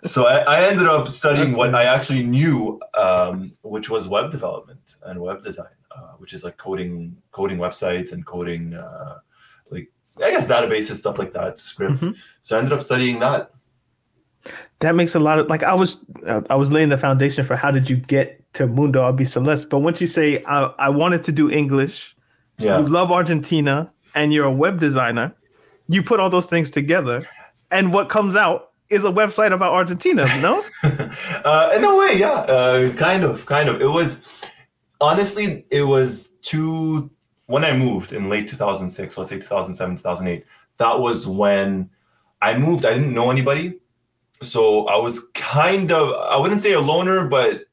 So 0.02 0.26
I, 0.26 0.38
I 0.38 0.64
ended 0.64 0.86
up 0.86 1.08
studying 1.08 1.52
what 1.52 1.74
I 1.74 1.84
actually 1.84 2.22
knew, 2.22 2.80
um, 2.94 3.52
which 3.62 3.88
was 3.90 4.08
web 4.08 4.30
development 4.30 4.96
and 5.04 5.20
web 5.20 5.40
design, 5.42 5.66
uh, 5.94 6.12
which 6.18 6.32
is 6.32 6.42
like 6.44 6.56
coding 6.56 7.16
coding 7.32 7.58
websites 7.58 8.12
and 8.12 8.24
coding 8.24 8.74
uh, 8.74 9.18
like 9.70 9.90
I 10.18 10.30
guess 10.30 10.46
databases 10.48 10.94
stuff 10.96 11.18
like 11.18 11.32
that, 11.34 11.58
scripts. 11.58 12.04
Mhm. 12.04 12.16
So 12.40 12.56
I 12.56 12.58
ended 12.60 12.72
up 12.72 12.82
studying 12.82 13.18
that. 13.20 13.50
That 14.80 14.94
makes 14.94 15.14
a 15.14 15.20
lot 15.20 15.38
of 15.38 15.48
like 15.48 15.62
I 15.62 15.74
was 15.74 15.96
uh, 16.26 16.42
I 16.50 16.54
was 16.56 16.70
laying 16.70 16.90
the 16.90 16.98
foundation 16.98 17.44
for 17.44 17.56
how 17.56 17.70
did 17.70 17.88
you 17.88 17.96
get 17.96 18.40
to 18.54 18.66
Mundo 18.66 19.00
Albiceleste, 19.02 19.68
but 19.70 19.78
once 19.78 20.00
you 20.00 20.06
say 20.06 20.42
I, 20.46 20.64
I 20.78 20.88
wanted 20.90 21.22
to 21.24 21.32
do 21.32 21.50
English, 21.50 22.14
Yeah. 22.58 22.78
you 22.80 22.86
love 22.86 23.10
Argentina, 23.10 23.90
and 24.14 24.32
you're 24.32 24.44
a 24.44 24.52
web 24.52 24.78
designer, 24.80 25.34
you 25.88 26.02
put 26.02 26.20
all 26.20 26.30
those 26.30 26.46
things 26.46 26.70
together, 26.70 27.22
and 27.70 27.92
what 27.92 28.08
comes 28.08 28.36
out 28.36 28.70
is 28.90 29.04
a 29.04 29.10
website 29.10 29.52
about 29.52 29.72
Argentina. 29.72 30.26
No, 30.40 30.64
uh, 30.84 31.72
in 31.74 31.84
a 31.84 31.96
way, 31.96 32.16
yeah, 32.18 32.32
uh, 32.32 32.92
kind 32.94 33.24
of, 33.24 33.46
kind 33.46 33.68
of. 33.68 33.80
It 33.80 33.88
was 33.88 34.22
honestly, 35.00 35.64
it 35.70 35.82
was 35.82 36.30
two 36.42 37.10
when 37.46 37.64
I 37.64 37.76
moved 37.76 38.12
in 38.12 38.30
late 38.30 38.48
2006, 38.48 39.18
let's 39.18 39.30
say 39.30 39.36
2007, 39.36 39.96
2008. 39.96 40.44
That 40.78 40.98
was 40.98 41.26
when 41.26 41.90
I 42.40 42.56
moved. 42.56 42.84
I 42.84 42.94
didn't 42.94 43.12
know 43.12 43.30
anybody, 43.30 43.78
so 44.42 44.86
I 44.86 44.96
was 44.96 45.28
kind 45.34 45.92
of 45.92 46.14
I 46.14 46.36
wouldn't 46.36 46.62
say 46.62 46.72
a 46.72 46.80
loner, 46.80 47.28
but 47.28 47.64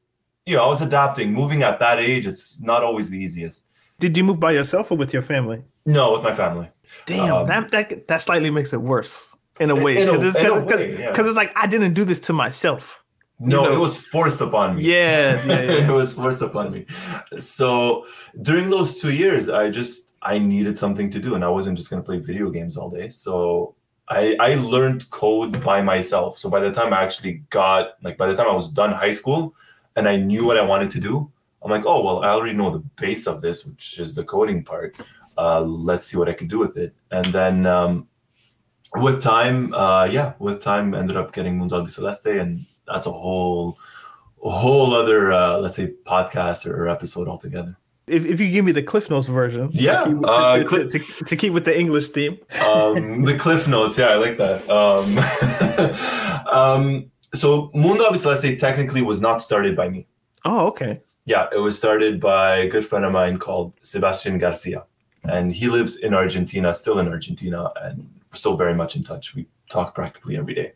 you 0.45 0.55
know, 0.55 0.65
I 0.65 0.67
was 0.67 0.81
adapting. 0.81 1.33
Moving 1.33 1.63
at 1.63 1.79
that 1.79 1.99
age, 1.99 2.27
it's 2.27 2.61
not 2.61 2.83
always 2.83 3.09
the 3.09 3.17
easiest. 3.17 3.65
did 3.99 4.17
you 4.17 4.23
move 4.23 4.39
by 4.39 4.51
yourself 4.51 4.91
or 4.91 4.97
with 4.97 5.13
your 5.13 5.21
family? 5.21 5.63
No, 5.85 6.13
with 6.13 6.23
my 6.23 6.33
family. 6.35 6.69
Damn, 7.05 7.33
Um, 7.35 7.47
that 7.47 7.71
that 7.71 8.07
that 8.07 8.21
slightly 8.21 8.49
makes 8.51 8.73
it 8.73 8.81
worse 8.81 9.29
in 9.59 9.69
a 9.69 9.75
way 9.75 9.95
because 9.95 10.23
it's, 10.23 10.35
in 10.35 10.45
a 10.45 10.49
'cause 10.49 10.61
it's- 10.61 10.77
way, 10.79 10.99
yeah. 10.99 11.13
it's 11.17 11.35
like 11.35 11.51
I 11.55 11.67
didn't 11.67 11.93
do 11.93 12.03
this 12.05 12.19
to 12.21 12.33
myself. 12.33 13.03
No, 13.39 13.63
know- 13.65 13.73
it 13.73 13.79
was 13.79 13.97
forced 13.97 14.39
upon 14.41 14.75
me. 14.75 14.83
Yeah, 14.83 15.43
yeah, 15.45 15.61
yeah. 15.61 15.89
it 15.89 15.91
was 15.91 16.13
forced 16.13 16.41
upon 16.41 16.71
me. 16.71 16.85
So 17.37 18.05
during 18.41 18.69
those 18.69 18.99
two 18.99 19.11
years, 19.13 19.49
I 19.49 19.69
just 19.69 20.05
I 20.21 20.37
needed 20.37 20.77
something 20.77 21.09
to 21.11 21.19
do, 21.19 21.35
and 21.35 21.43
I 21.43 21.49
wasn't 21.49 21.77
just 21.77 21.89
gonna 21.89 22.03
play 22.03 22.19
video 22.19 22.49
games 22.49 22.77
all 22.77 22.89
day. 22.89 23.09
So 23.09 23.75
I 24.09 24.35
I 24.39 24.55
learned 24.55 25.09
code 25.09 25.63
by 25.63 25.81
myself. 25.81 26.37
So 26.37 26.49
by 26.49 26.59
the 26.59 26.71
time 26.71 26.93
I 26.93 27.01
actually 27.03 27.43
got 27.49 27.93
like 28.03 28.17
by 28.17 28.27
the 28.27 28.35
time 28.35 28.47
I 28.47 28.53
was 28.53 28.69
done 28.69 28.91
high 28.91 29.13
school, 29.13 29.55
and 29.95 30.07
I 30.07 30.15
knew 30.17 30.45
what 30.45 30.57
I 30.57 30.63
wanted 30.63 30.91
to 30.91 30.99
do, 30.99 31.31
I'm 31.63 31.71
like, 31.71 31.85
oh 31.85 32.03
well, 32.03 32.23
I 32.23 32.29
already 32.29 32.53
know 32.53 32.69
the 32.69 32.83
base 33.03 33.25
of 33.27 33.41
this, 33.41 33.65
which 33.65 33.97
is 33.99 34.13
the 34.13 34.23
coding 34.23 34.63
part. 34.63 34.95
Uh, 35.37 35.61
let's 35.61 36.07
see 36.07 36.17
what 36.17 36.29
I 36.29 36.33
can 36.33 36.47
do 36.47 36.59
with 36.59 36.77
it, 36.77 36.93
and 37.11 37.25
then. 37.33 37.65
Um, 37.65 38.07
with 38.95 39.21
time, 39.23 39.73
uh, 39.73 40.03
yeah, 40.03 40.33
with 40.39 40.61
time, 40.61 40.93
ended 40.93 41.15
up 41.15 41.31
getting 41.31 41.57
Mundo 41.57 41.85
Celeste, 41.85 42.25
and 42.25 42.65
that's 42.85 43.05
a 43.07 43.11
whole, 43.11 43.77
a 44.43 44.49
whole 44.49 44.93
other, 44.93 45.31
uh, 45.31 45.59
let's 45.59 45.77
say, 45.77 45.93
podcast 46.03 46.69
or 46.69 46.89
episode 46.89 47.29
altogether. 47.29 47.77
If, 48.07 48.25
if 48.25 48.41
you 48.41 48.49
give 48.51 48.65
me 48.65 48.73
the 48.73 48.83
Cliff 48.83 49.09
Notes 49.09 49.27
version, 49.27 49.71
to 49.71 49.77
Yeah, 49.77 50.03
keep- 50.03 50.19
to, 50.19 50.27
uh, 50.27 50.57
to- 50.63 50.87
to, 50.89 50.99
to, 51.23 51.35
keep 51.37 51.53
with 51.53 51.63
the 51.63 51.79
English 51.79 52.09
theme. 52.09 52.37
Um, 52.61 53.23
the 53.23 53.37
cliff 53.37 53.65
notes, 53.65 53.97
yeah, 53.97 54.07
I 54.07 54.15
like 54.15 54.35
that. 54.35 54.69
Um, 54.69 55.17
um, 56.53 57.11
so 57.33 57.71
Mundo 57.73 58.03
Albiceleste 58.03 58.59
technically 58.59 59.01
was 59.01 59.21
not 59.21 59.41
started 59.41 59.73
by 59.75 59.87
me. 59.87 60.05
Oh, 60.43 60.67
okay. 60.67 60.99
Yeah, 61.23 61.47
it 61.55 61.59
was 61.59 61.77
started 61.77 62.19
by 62.19 62.57
a 62.57 62.67
good 62.67 62.85
friend 62.85 63.05
of 63.05 63.13
mine 63.13 63.37
called 63.37 63.75
Sebastian 63.83 64.37
Garcia, 64.37 64.83
and 65.23 65.53
he 65.53 65.67
lives 65.67 65.97
in 65.97 66.13
Argentina, 66.13 66.73
still 66.73 66.99
in 66.99 67.07
Argentina, 67.07 67.71
and 67.81 67.97
we're 67.99 68.37
still 68.37 68.57
very 68.57 68.73
much 68.73 68.95
in 68.95 69.03
touch. 69.03 69.35
We 69.35 69.47
talk 69.69 69.93
practically 69.93 70.37
every 70.37 70.53
day. 70.53 70.73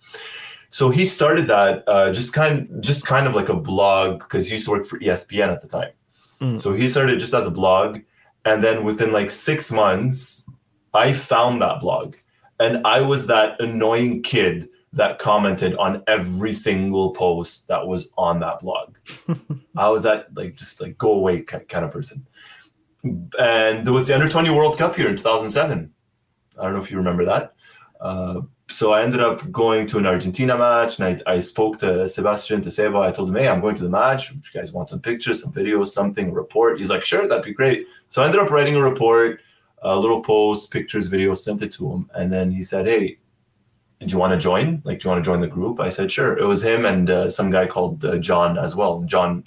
So 0.69 0.89
he 0.89 1.05
started 1.05 1.47
that 1.47 1.83
uh, 1.87 2.11
just 2.11 2.33
kind, 2.33 2.67
just 2.81 3.05
kind 3.05 3.27
of 3.27 3.35
like 3.35 3.49
a 3.49 3.55
blog 3.55 4.19
because 4.19 4.47
he 4.47 4.53
used 4.53 4.65
to 4.65 4.71
work 4.71 4.85
for 4.85 4.99
ESPN 4.99 5.51
at 5.51 5.61
the 5.61 5.67
time. 5.67 5.91
Mm. 6.41 6.59
So 6.59 6.73
he 6.73 6.87
started 6.87 7.19
just 7.19 7.33
as 7.33 7.47
a 7.47 7.51
blog, 7.51 7.99
and 8.43 8.63
then 8.63 8.83
within 8.83 9.11
like 9.11 9.31
six 9.31 9.71
months, 9.71 10.49
I 10.93 11.13
found 11.13 11.61
that 11.61 11.81
blog, 11.81 12.15
and 12.59 12.85
I 12.85 13.01
was 13.01 13.27
that 13.27 13.59
annoying 13.61 14.21
kid 14.21 14.69
that 14.95 15.19
commented 15.19 15.75
on 15.75 16.01
every 16.07 16.53
single 16.53 17.11
post 17.11 17.67
that 17.67 17.85
was 17.85 18.09
on 18.17 18.39
that 18.39 18.61
blog. 18.61 18.95
I 19.77 19.89
was 19.89 20.03
that 20.03 20.33
like 20.35 20.55
just 20.55 20.79
like 20.79 20.97
go 20.97 21.13
away 21.13 21.41
ki- 21.41 21.59
kind 21.67 21.83
of 21.83 21.91
person. 21.91 22.25
And 23.05 23.85
there 23.85 23.93
was 23.93 24.07
the 24.07 24.15
under 24.15 24.29
20 24.29 24.49
World 24.49 24.77
Cup 24.77 24.95
here 24.95 25.07
in 25.07 25.15
2007. 25.15 25.91
I 26.57 26.63
don't 26.63 26.73
know 26.73 26.81
if 26.81 26.89
you 26.89 26.97
remember 26.97 27.25
that. 27.25 27.53
Uh, 27.99 28.41
so 28.67 28.93
I 28.93 29.03
ended 29.03 29.19
up 29.19 29.51
going 29.51 29.85
to 29.87 29.99
an 29.99 30.07
Argentina 30.07 30.57
match 30.57 30.99
and 30.99 31.21
I, 31.27 31.33
I 31.33 31.39
spoke 31.39 31.77
to 31.79 32.09
Sebastian 32.09 32.61
to 32.63 32.71
Seba. 32.71 32.97
I 32.97 33.11
told 33.11 33.29
him, 33.29 33.35
hey, 33.35 33.47
I'm 33.47 33.61
going 33.61 33.75
to 33.75 33.83
the 33.83 33.89
match. 33.89 34.31
Would 34.31 34.43
you 34.43 34.59
guys 34.59 34.73
want 34.73 34.89
some 34.89 35.01
pictures, 35.01 35.43
some 35.43 35.53
videos, 35.53 35.87
something, 35.87 36.29
a 36.29 36.33
report? 36.33 36.79
He's 36.79 36.89
like, 36.89 37.03
sure, 37.03 37.27
that'd 37.27 37.45
be 37.45 37.53
great. 37.53 37.85
So 38.07 38.21
I 38.21 38.25
ended 38.25 38.41
up 38.41 38.49
writing 38.49 38.75
a 38.75 38.81
report, 38.81 39.41
a 39.83 39.97
little 39.97 40.21
post, 40.21 40.71
pictures, 40.71 41.09
videos, 41.09 41.37
sent 41.37 41.61
it 41.61 41.71
to 41.73 41.91
him. 41.91 42.09
And 42.15 42.33
then 42.33 42.49
he 42.49 42.63
said, 42.63 42.87
hey, 42.87 43.19
do 43.99 44.11
you 44.11 44.17
want 44.17 44.33
to 44.33 44.39
join? 44.39 44.81
Like, 44.83 44.99
do 44.99 45.07
you 45.07 45.11
want 45.11 45.23
to 45.23 45.29
join 45.29 45.41
the 45.41 45.47
group? 45.47 45.79
I 45.79 45.89
said, 45.89 46.11
sure. 46.11 46.37
It 46.37 46.45
was 46.45 46.63
him 46.63 46.85
and 46.85 47.09
uh, 47.09 47.29
some 47.29 47.51
guy 47.51 47.67
called 47.67 48.03
uh, 48.03 48.17
John 48.17 48.57
as 48.57 48.75
well. 48.75 49.03
John 49.03 49.43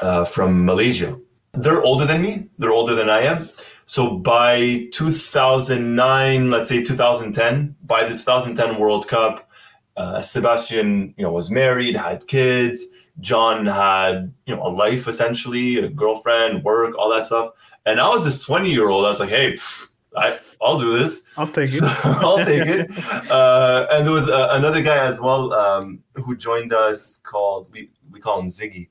uh, 0.00 0.24
from 0.24 0.64
Malaysia. 0.64 1.18
They're 1.52 1.82
older 1.82 2.04
than 2.04 2.22
me. 2.22 2.48
They're 2.58 2.72
older 2.72 2.94
than 2.94 3.10
I 3.10 3.22
am. 3.22 3.48
So 3.86 4.18
by 4.18 4.88
2009, 4.92 6.50
let's 6.50 6.68
say 6.68 6.84
2010, 6.84 7.74
by 7.84 8.04
the 8.04 8.10
2010 8.10 8.78
World 8.78 9.08
Cup, 9.08 9.50
uh, 9.96 10.22
Sebastian, 10.22 11.12
you 11.16 11.24
know, 11.24 11.32
was 11.32 11.50
married, 11.50 11.96
had 11.96 12.26
kids. 12.28 12.84
John 13.18 13.66
had, 13.66 14.32
you 14.46 14.54
know, 14.54 14.62
a 14.62 14.70
life 14.70 15.08
essentially, 15.08 15.78
a 15.78 15.88
girlfriend, 15.88 16.62
work, 16.62 16.96
all 16.96 17.10
that 17.10 17.26
stuff. 17.26 17.52
And 17.84 18.00
I 18.00 18.08
was 18.08 18.24
this 18.24 18.42
20 18.44 18.70
year 18.70 18.88
old. 18.88 19.04
I 19.04 19.08
was 19.08 19.20
like, 19.20 19.30
hey, 19.30 19.54
pff, 19.54 19.90
I, 20.16 20.38
I'll 20.62 20.78
do 20.78 20.98
this. 20.98 21.22
I'll 21.36 21.50
take 21.50 21.70
it. 21.72 21.82
I'll 22.04 22.44
take 22.44 22.66
it. 22.66 22.90
Uh, 23.30 23.86
and 23.92 24.06
there 24.06 24.14
was 24.14 24.28
uh, 24.28 24.48
another 24.52 24.82
guy 24.82 25.04
as 25.04 25.20
well 25.20 25.52
um, 25.52 26.02
who 26.14 26.36
joined 26.36 26.72
us 26.72 27.16
called 27.18 27.70
we 27.72 27.90
we 28.10 28.20
call 28.20 28.40
him 28.40 28.48
Ziggy. 28.48 28.88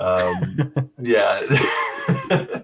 Um, 0.00 0.90
yeah, 1.00 1.40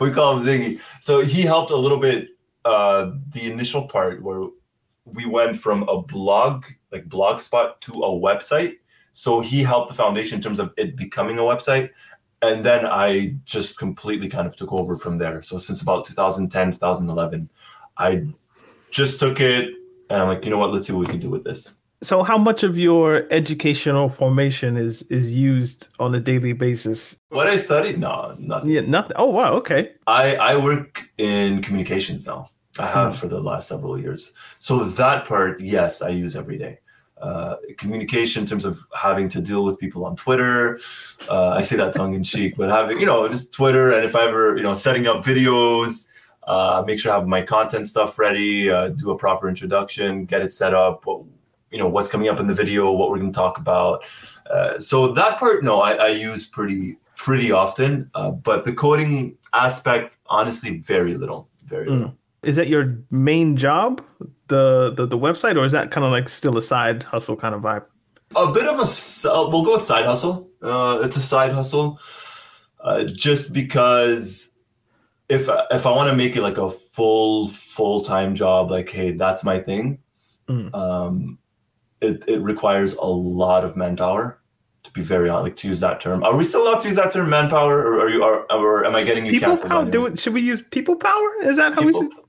we 0.00 0.10
call 0.10 0.36
him 0.36 0.44
Ziggy. 0.44 0.80
So 1.00 1.22
he 1.22 1.42
helped 1.42 1.70
a 1.70 1.76
little 1.76 2.00
bit. 2.00 2.28
Uh, 2.64 3.12
the 3.32 3.50
initial 3.52 3.86
part 3.86 4.22
where 4.22 4.48
we 5.04 5.26
went 5.26 5.54
from 5.54 5.82
a 5.82 6.00
blog 6.00 6.64
like 6.92 7.08
blogspot 7.08 7.80
to 7.80 7.92
a 7.92 8.08
website. 8.08 8.76
So 9.12 9.40
he 9.40 9.62
helped 9.62 9.90
the 9.90 9.94
foundation 9.94 10.36
in 10.36 10.42
terms 10.42 10.58
of 10.58 10.72
it 10.76 10.96
becoming 10.96 11.38
a 11.38 11.42
website. 11.42 11.90
And 12.42 12.64
then 12.64 12.86
I 12.86 13.36
just 13.44 13.78
completely 13.78 14.28
kind 14.28 14.46
of 14.46 14.56
took 14.56 14.72
over 14.72 14.96
from 14.96 15.18
there. 15.18 15.42
So 15.42 15.58
since 15.58 15.82
about 15.82 16.04
2010, 16.04 16.72
2011, 16.72 17.50
I 17.96 18.26
just 18.90 19.20
took 19.20 19.40
it 19.40 19.74
and 20.10 20.22
I'm 20.22 20.28
like, 20.28 20.44
you 20.44 20.50
know 20.50 20.58
what? 20.58 20.72
Let's 20.72 20.86
see 20.86 20.92
what 20.92 21.00
we 21.00 21.06
can 21.06 21.20
do 21.20 21.30
with 21.30 21.44
this. 21.44 21.74
So, 22.04 22.22
how 22.22 22.36
much 22.36 22.62
of 22.62 22.76
your 22.76 23.26
educational 23.30 24.10
formation 24.10 24.76
is 24.76 25.02
is 25.04 25.34
used 25.34 25.88
on 25.98 26.14
a 26.14 26.20
daily 26.20 26.52
basis? 26.52 27.18
What 27.30 27.46
I 27.46 27.56
studied? 27.56 27.98
No, 27.98 28.36
nothing. 28.38 28.70
Yeah, 28.72 28.82
nothing. 28.82 29.16
Oh, 29.16 29.30
wow. 29.30 29.54
Okay. 29.54 29.92
I, 30.06 30.36
I 30.36 30.56
work 30.56 31.08
in 31.16 31.62
communications 31.62 32.26
now. 32.26 32.50
I 32.78 32.88
have 32.88 33.16
for 33.16 33.26
the 33.26 33.40
last 33.40 33.68
several 33.68 33.98
years. 33.98 34.34
So 34.58 34.84
that 34.84 35.26
part, 35.26 35.60
yes, 35.60 36.02
I 36.02 36.10
use 36.10 36.36
every 36.36 36.58
day. 36.58 36.80
Uh, 37.16 37.56
communication 37.78 38.42
in 38.42 38.48
terms 38.48 38.66
of 38.66 38.80
having 38.94 39.30
to 39.30 39.40
deal 39.40 39.64
with 39.64 39.78
people 39.78 40.04
on 40.04 40.14
Twitter. 40.14 40.78
Uh, 41.30 41.50
I 41.50 41.62
say 41.62 41.76
that 41.76 41.94
tongue 41.94 42.12
in 42.12 42.22
cheek, 42.22 42.54
but 42.58 42.68
having, 42.68 43.00
you 43.00 43.06
know, 43.06 43.26
just 43.28 43.54
Twitter. 43.54 43.94
And 43.94 44.04
if 44.04 44.14
I 44.14 44.26
ever, 44.28 44.58
you 44.58 44.62
know, 44.62 44.74
setting 44.74 45.06
up 45.06 45.24
videos, 45.24 46.08
uh, 46.42 46.84
make 46.86 46.98
sure 47.00 47.12
I 47.12 47.14
have 47.14 47.26
my 47.26 47.40
content 47.40 47.88
stuff 47.88 48.18
ready, 48.18 48.68
uh, 48.68 48.88
do 48.88 49.10
a 49.10 49.16
proper 49.16 49.48
introduction, 49.48 50.26
get 50.26 50.42
it 50.42 50.52
set 50.52 50.74
up, 50.74 51.06
you 51.74 51.80
know, 51.80 51.88
what's 51.88 52.08
coming 52.08 52.28
up 52.28 52.38
in 52.38 52.46
the 52.46 52.54
video, 52.54 52.92
what 52.92 53.10
we're 53.10 53.18
going 53.18 53.32
to 53.32 53.36
talk 53.36 53.58
about. 53.58 54.04
Uh, 54.48 54.78
so 54.78 55.10
that 55.12 55.38
part, 55.40 55.64
no, 55.64 55.80
I, 55.80 55.94
I 55.94 56.08
use 56.10 56.46
pretty, 56.46 56.96
pretty 57.16 57.50
often. 57.50 58.08
Uh, 58.14 58.30
but 58.30 58.64
the 58.64 58.72
coding 58.72 59.36
aspect, 59.52 60.18
honestly, 60.26 60.78
very 60.78 61.14
little, 61.14 61.48
very 61.64 61.86
Mm. 61.88 61.90
little. 61.98 62.14
Is 62.44 62.54
that 62.56 62.68
your 62.68 62.98
main 63.10 63.56
job, 63.56 64.02
the 64.48 64.92
the, 64.94 65.06
the 65.06 65.18
website, 65.18 65.56
or 65.56 65.64
is 65.64 65.72
that 65.72 65.90
kind 65.90 66.04
of 66.04 66.12
like 66.12 66.28
still 66.28 66.56
a 66.58 66.62
side 66.62 67.02
hustle 67.02 67.34
kind 67.36 67.54
of 67.56 67.62
vibe? 67.62 67.84
A 68.36 68.52
bit 68.52 68.66
of 68.68 68.78
a 68.78 68.82
uh, 69.28 69.48
we'll 69.50 69.64
go 69.64 69.72
with 69.72 69.84
side 69.84 70.04
hustle. 70.04 70.48
Uh, 70.62 71.00
it's 71.02 71.16
a 71.16 71.22
side 71.22 71.52
hustle, 71.52 71.98
uh, 72.80 73.02
just 73.04 73.52
because 73.54 74.52
if 75.30 75.48
if 75.70 75.86
I 75.86 75.90
want 75.90 76.10
to 76.10 76.16
make 76.16 76.36
it 76.36 76.42
like 76.42 76.58
a 76.58 76.70
full 76.70 77.48
full 77.48 78.02
time 78.02 78.34
job, 78.34 78.70
like 78.70 78.90
hey, 78.90 79.12
that's 79.12 79.42
my 79.42 79.58
thing. 79.58 79.98
Mm. 80.48 80.74
Um, 80.74 81.38
it 82.04 82.22
it 82.28 82.40
requires 82.42 82.94
a 82.94 83.06
lot 83.06 83.64
of 83.64 83.76
manpower. 83.76 84.38
To 84.84 84.90
be 84.92 85.00
very 85.00 85.30
honest, 85.30 85.44
like 85.44 85.56
to 85.56 85.68
use 85.68 85.80
that 85.80 85.98
term, 86.00 86.22
are 86.24 86.36
we 86.36 86.44
still 86.44 86.62
allowed 86.68 86.80
to 86.82 86.88
use 86.88 86.96
that 86.96 87.10
term, 87.12 87.30
manpower, 87.30 87.78
or 87.78 88.00
are 88.00 88.10
you, 88.10 88.22
are, 88.22 88.44
or 88.52 88.84
am 88.84 88.94
I 88.94 89.02
getting 89.02 89.24
you 89.24 89.32
People 89.32 89.48
canceled? 89.48 89.70
power. 89.70 89.84
Do 89.90 90.04
it. 90.06 90.18
Should 90.18 90.34
we 90.34 90.42
use 90.42 90.60
people 90.60 90.96
power? 90.96 91.28
Is 91.42 91.56
that 91.56 91.72
how 91.74 91.80
we? 91.80 91.92
People- 91.92 92.02
Should, 92.02 92.23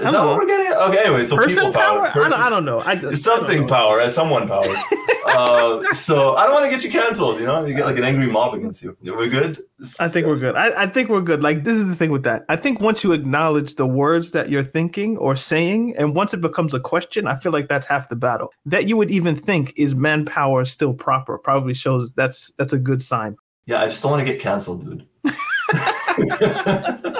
Is 0.00 0.06
I 0.06 0.10
that 0.12 0.16
don't 0.16 0.26
what 0.26 0.32
know. 0.32 0.38
we're 0.38 0.46
getting? 0.46 0.72
Okay, 0.72 1.06
anyway, 1.06 1.24
so 1.24 1.36
person 1.36 1.66
people 1.66 1.72
power? 1.72 2.10
power, 2.10 2.24
I, 2.24 2.28
don't, 2.28 2.40
I 2.40 2.48
don't 2.48 2.64
know. 2.64 2.80
I 2.80 2.96
just, 2.96 3.22
something 3.22 3.58
I 3.58 3.60
know. 3.60 3.66
power, 3.66 4.08
someone 4.08 4.48
power. 4.48 4.62
uh, 5.26 5.92
so 5.92 6.36
I 6.36 6.44
don't 6.44 6.54
want 6.54 6.64
to 6.64 6.70
get 6.70 6.82
you 6.82 6.90
canceled. 6.90 7.38
You 7.38 7.44
know, 7.44 7.62
you 7.66 7.74
get 7.74 7.84
like 7.84 7.98
an 7.98 8.04
angry 8.04 8.26
mob 8.26 8.54
against 8.54 8.82
you. 8.82 8.96
We're 9.02 9.28
good. 9.28 9.62
I 9.98 10.08
think 10.08 10.26
we're 10.26 10.38
good. 10.38 10.56
I, 10.56 10.84
I 10.84 10.86
think 10.86 11.10
we're 11.10 11.20
good. 11.20 11.42
Like 11.42 11.64
this 11.64 11.76
is 11.76 11.86
the 11.86 11.94
thing 11.94 12.10
with 12.10 12.22
that. 12.22 12.46
I 12.48 12.56
think 12.56 12.80
once 12.80 13.04
you 13.04 13.12
acknowledge 13.12 13.74
the 13.74 13.86
words 13.86 14.30
that 14.30 14.48
you're 14.48 14.64
thinking 14.64 15.18
or 15.18 15.36
saying, 15.36 15.94
and 15.98 16.14
once 16.14 16.32
it 16.32 16.40
becomes 16.40 16.72
a 16.72 16.80
question, 16.80 17.26
I 17.26 17.36
feel 17.36 17.52
like 17.52 17.68
that's 17.68 17.84
half 17.84 18.08
the 18.08 18.16
battle. 18.16 18.54
That 18.64 18.88
you 18.88 18.96
would 18.96 19.10
even 19.10 19.36
think 19.36 19.74
is 19.76 19.94
manpower 19.94 20.64
still 20.64 20.94
proper 20.94 21.36
probably 21.36 21.74
shows 21.74 22.12
that's 22.12 22.52
that's 22.52 22.72
a 22.72 22.78
good 22.78 23.02
sign. 23.02 23.36
Yeah, 23.66 23.82
I 23.82 23.84
just 23.84 24.02
don't 24.02 24.12
want 24.12 24.26
to 24.26 24.32
get 24.32 24.40
canceled, 24.40 24.86
dude. 24.86 25.06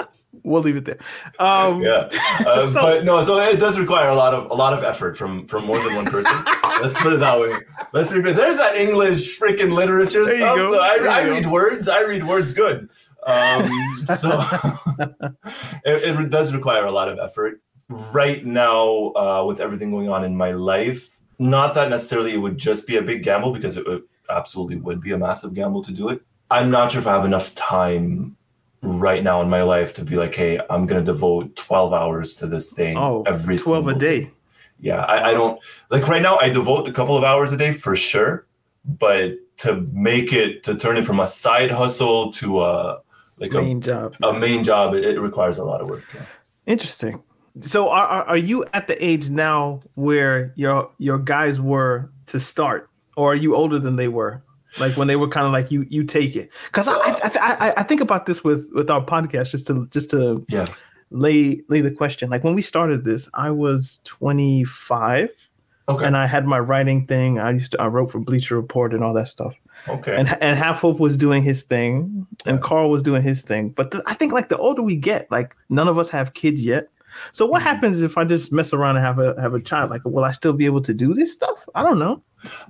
We'll 0.51 0.61
leave 0.61 0.75
it 0.75 0.85
there. 0.85 0.99
Um, 1.39 1.81
yeah, 1.81 2.09
uh, 2.45 2.67
So- 2.67 2.81
but 2.81 3.03
no. 3.05 3.23
So 3.23 3.37
it 3.39 3.59
does 3.59 3.79
require 3.79 4.09
a 4.09 4.15
lot 4.15 4.33
of 4.33 4.51
a 4.51 4.53
lot 4.53 4.73
of 4.73 4.83
effort 4.83 5.17
from 5.17 5.47
from 5.47 5.65
more 5.65 5.77
than 5.83 5.95
one 5.95 6.05
person. 6.05 6.33
Let's 6.81 6.99
put 6.99 7.13
it 7.13 7.19
that 7.19 7.39
way. 7.39 7.53
Let's 7.93 8.11
repeat. 8.11 8.35
There's 8.35 8.57
that 8.57 8.75
English 8.75 9.39
freaking 9.39 9.71
literature 9.73 10.25
There 10.25 10.35
you 10.35 10.41
stuff. 10.41 10.57
go. 10.57 10.79
I, 10.79 10.97
I 11.21 11.23
read 11.25 11.45
words. 11.47 11.87
I 11.87 12.01
read 12.01 12.25
words 12.27 12.53
good. 12.53 12.89
Um, 13.25 13.69
so 14.17 14.31
it, 15.85 16.19
it 16.19 16.29
does 16.29 16.53
require 16.53 16.85
a 16.85 16.91
lot 16.91 17.07
of 17.09 17.19
effort. 17.19 17.61
Right 17.89 18.45
now, 18.45 19.11
uh, 19.15 19.43
with 19.47 19.59
everything 19.59 19.91
going 19.91 20.09
on 20.09 20.23
in 20.23 20.35
my 20.35 20.51
life, 20.51 21.17
not 21.39 21.73
that 21.73 21.89
necessarily 21.89 22.33
it 22.33 22.37
would 22.37 22.57
just 22.57 22.87
be 22.87 22.97
a 22.97 23.01
big 23.01 23.21
gamble 23.23 23.51
because 23.51 23.75
it 23.77 23.85
would, 23.85 24.03
absolutely 24.29 24.77
would 24.77 25.01
be 25.01 25.11
a 25.11 25.17
massive 25.17 25.53
gamble 25.53 25.83
to 25.83 25.91
do 25.91 26.09
it. 26.09 26.21
I'm 26.49 26.71
not 26.71 26.91
sure 26.91 27.01
if 27.01 27.07
I 27.07 27.11
have 27.13 27.25
enough 27.25 27.53
time 27.53 28.37
right 28.81 29.23
now 29.23 29.41
in 29.41 29.49
my 29.49 29.61
life 29.61 29.93
to 29.95 30.03
be 30.05 30.15
like, 30.15 30.33
hey, 30.35 30.59
I'm 30.69 30.85
gonna 30.85 31.03
devote 31.03 31.55
12 31.55 31.93
hours 31.93 32.35
to 32.35 32.47
this 32.47 32.71
thing 32.73 32.97
Oh, 32.97 33.23
every 33.27 33.57
12 33.57 33.85
a 33.87 33.89
single 33.91 33.99
day. 33.99 34.31
Yeah, 34.79 35.01
I, 35.01 35.29
I 35.29 35.33
don't 35.33 35.61
like 35.89 36.07
right 36.07 36.21
now. 36.21 36.37
I 36.37 36.49
devote 36.49 36.89
a 36.89 36.91
couple 36.91 37.15
of 37.15 37.23
hours 37.23 37.51
a 37.51 37.57
day 37.57 37.71
for 37.71 37.95
sure, 37.95 38.47
but 38.83 39.33
to 39.57 39.81
make 39.93 40.33
it 40.33 40.63
to 40.63 40.73
turn 40.75 40.97
it 40.97 41.05
from 41.05 41.19
a 41.19 41.27
side 41.27 41.71
hustle 41.71 42.31
to 42.33 42.61
a 42.61 42.99
like 43.37 43.53
a, 43.53 43.61
Main 43.61 43.81
job. 43.81 44.15
a 44.23 44.33
main 44.33 44.63
job, 44.63 44.93
it, 44.95 45.03
it 45.05 45.19
requires 45.19 45.57
a 45.59 45.63
lot 45.63 45.81
of 45.81 45.89
work. 45.89 46.03
yeah. 46.15 46.21
Interesting. 46.67 47.21
So 47.59 47.89
are, 47.89 48.07
are 48.07 48.23
are 48.25 48.37
you 48.37 48.65
at 48.73 48.87
the 48.87 49.03
age 49.03 49.29
now 49.29 49.81
where 49.95 50.53
your 50.55 50.89
your 50.97 51.19
guys 51.19 51.59
were 51.61 52.09
to 52.27 52.39
start, 52.39 52.89
or 53.17 53.33
are 53.33 53.35
you 53.35 53.55
older 53.55 53.77
than 53.77 53.95
they 53.97 54.07
were? 54.07 54.41
Like 54.79 54.95
when 54.97 55.07
they 55.07 55.15
were 55.17 55.27
kind 55.27 55.45
of 55.45 55.51
like 55.51 55.69
you 55.71 55.85
you 55.89 56.03
take 56.03 56.35
it 56.35 56.49
because 56.67 56.87
I 56.87 56.93
I, 56.93 57.19
I 57.23 57.31
I 57.67 57.73
I 57.77 57.83
think 57.83 57.99
about 58.01 58.25
this 58.25 58.43
with 58.43 58.69
with 58.73 58.89
our 58.89 59.03
podcast 59.03 59.51
just 59.51 59.67
to 59.67 59.87
just 59.91 60.09
to 60.11 60.45
Yeah. 60.49 60.65
lay 61.09 61.61
lay 61.67 61.81
the 61.81 61.91
question 61.91 62.29
like 62.29 62.43
when 62.43 62.55
we 62.55 62.61
started 62.61 63.03
this 63.03 63.29
I 63.33 63.51
was 63.51 63.99
25 64.05 65.29
Okay. 65.89 66.05
and 66.05 66.15
I 66.15 66.25
had 66.25 66.45
my 66.45 66.59
writing 66.59 67.05
thing 67.05 67.39
I 67.39 67.51
used 67.51 67.71
to 67.73 67.81
I 67.81 67.87
wrote 67.87 68.11
for 68.11 68.19
Bleacher 68.19 68.55
Report 68.55 68.93
and 68.93 69.03
all 69.03 69.13
that 69.13 69.27
stuff 69.27 69.53
okay. 69.89 70.15
and 70.15 70.29
and 70.41 70.57
Half 70.57 70.79
Hope 70.79 70.99
was 70.99 71.17
doing 71.17 71.43
his 71.43 71.63
thing, 71.63 72.25
and 72.45 72.61
Carl 72.61 72.89
was 72.91 73.01
doing 73.01 73.21
his 73.23 73.41
thing. 73.43 73.69
But 73.69 73.91
the, 73.91 74.01
I 74.05 74.13
think 74.13 74.31
like 74.31 74.47
the 74.49 74.57
older 74.57 74.81
we 74.83 74.95
get, 74.95 75.29
like 75.31 75.55
none 75.69 75.87
of 75.87 75.97
us 75.97 76.07
have 76.09 76.33
kids 76.33 76.63
yet. 76.63 76.87
So 77.31 77.45
what 77.45 77.61
Mhm. 77.61 77.65
happens 77.65 78.01
if 78.01 78.17
I 78.17 78.23
just 78.23 78.51
mess 78.51 78.73
around 78.73 78.97
and 78.97 79.05
have 79.05 79.19
a 79.19 79.39
have 79.41 79.53
a 79.53 79.59
child? 79.59 79.89
Like, 79.91 80.01
will 80.05 80.23
I 80.23 80.31
still 80.31 80.53
be 80.53 80.65
able 80.65 80.81
to 80.81 80.93
do 80.93 81.13
this 81.13 81.31
stuff? 81.31 81.65
I 81.75 81.83
don't 81.83 81.99
know. 81.99 82.21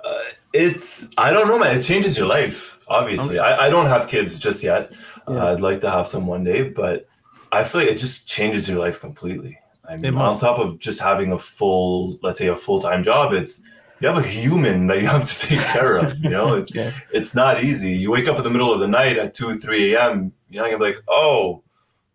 Uh, 0.04 0.20
it's 0.54 1.08
I 1.18 1.32
don't 1.32 1.48
know, 1.48 1.58
man. 1.60 1.78
It 1.80 1.84
changes 1.84 2.18
your 2.18 2.28
life. 2.28 2.80
Obviously, 2.88 3.40
I, 3.40 3.68
I 3.68 3.70
don't 3.70 3.86
have 3.86 4.08
kids 4.08 4.38
just 4.38 4.64
yet. 4.64 4.92
Uh, 5.28 5.54
I'd 5.54 5.62
like 5.62 5.80
to 5.82 5.90
have 5.90 6.08
some 6.08 6.28
one 6.28 6.44
day, 6.44 6.64
but 6.70 7.08
I 7.52 7.64
feel 7.64 7.82
like 7.82 7.90
it 7.92 7.98
just 7.98 8.28
changes 8.28 8.68
your 8.68 8.80
life 8.80 9.00
completely. 9.00 9.58
I 9.88 9.98
mean, 9.98 10.16
on 10.16 10.38
top 10.38 10.60
of 10.60 10.80
just 10.80 11.00
having 11.00 11.32
a 11.32 11.38
full, 11.38 12.18
let's 12.22 12.40
say, 12.40 12.48
a 12.48 12.56
full 12.56 12.82
time 12.82 13.04
job, 13.04 13.34
it's 13.34 13.62
you 14.00 14.08
have 14.08 14.18
a 14.18 14.22
human 14.28 14.88
that 14.88 15.00
you 15.02 15.08
have 15.16 15.26
to 15.26 15.48
take 15.48 15.60
care 15.60 15.98
of. 15.98 16.18
You 16.20 16.30
know, 16.30 16.54
it's 16.56 16.74
Yeah. 16.76 16.92
it's 17.14 17.34
not 17.36 17.64
easy. 17.64 17.92
You 17.92 18.12
wake 18.12 18.28
up 18.28 18.38
in 18.38 18.44
the 18.44 18.50
middle 18.50 18.74
of 18.74 18.80
the 18.80 18.88
night 18.88 19.18
at 19.18 19.34
two, 19.34 19.54
three 19.56 19.94
a.m. 19.94 20.34
You're 20.50 20.64
not 20.64 20.72
gonna 20.72 20.84
be 20.84 20.92
like, 20.96 21.04
oh, 21.08 21.64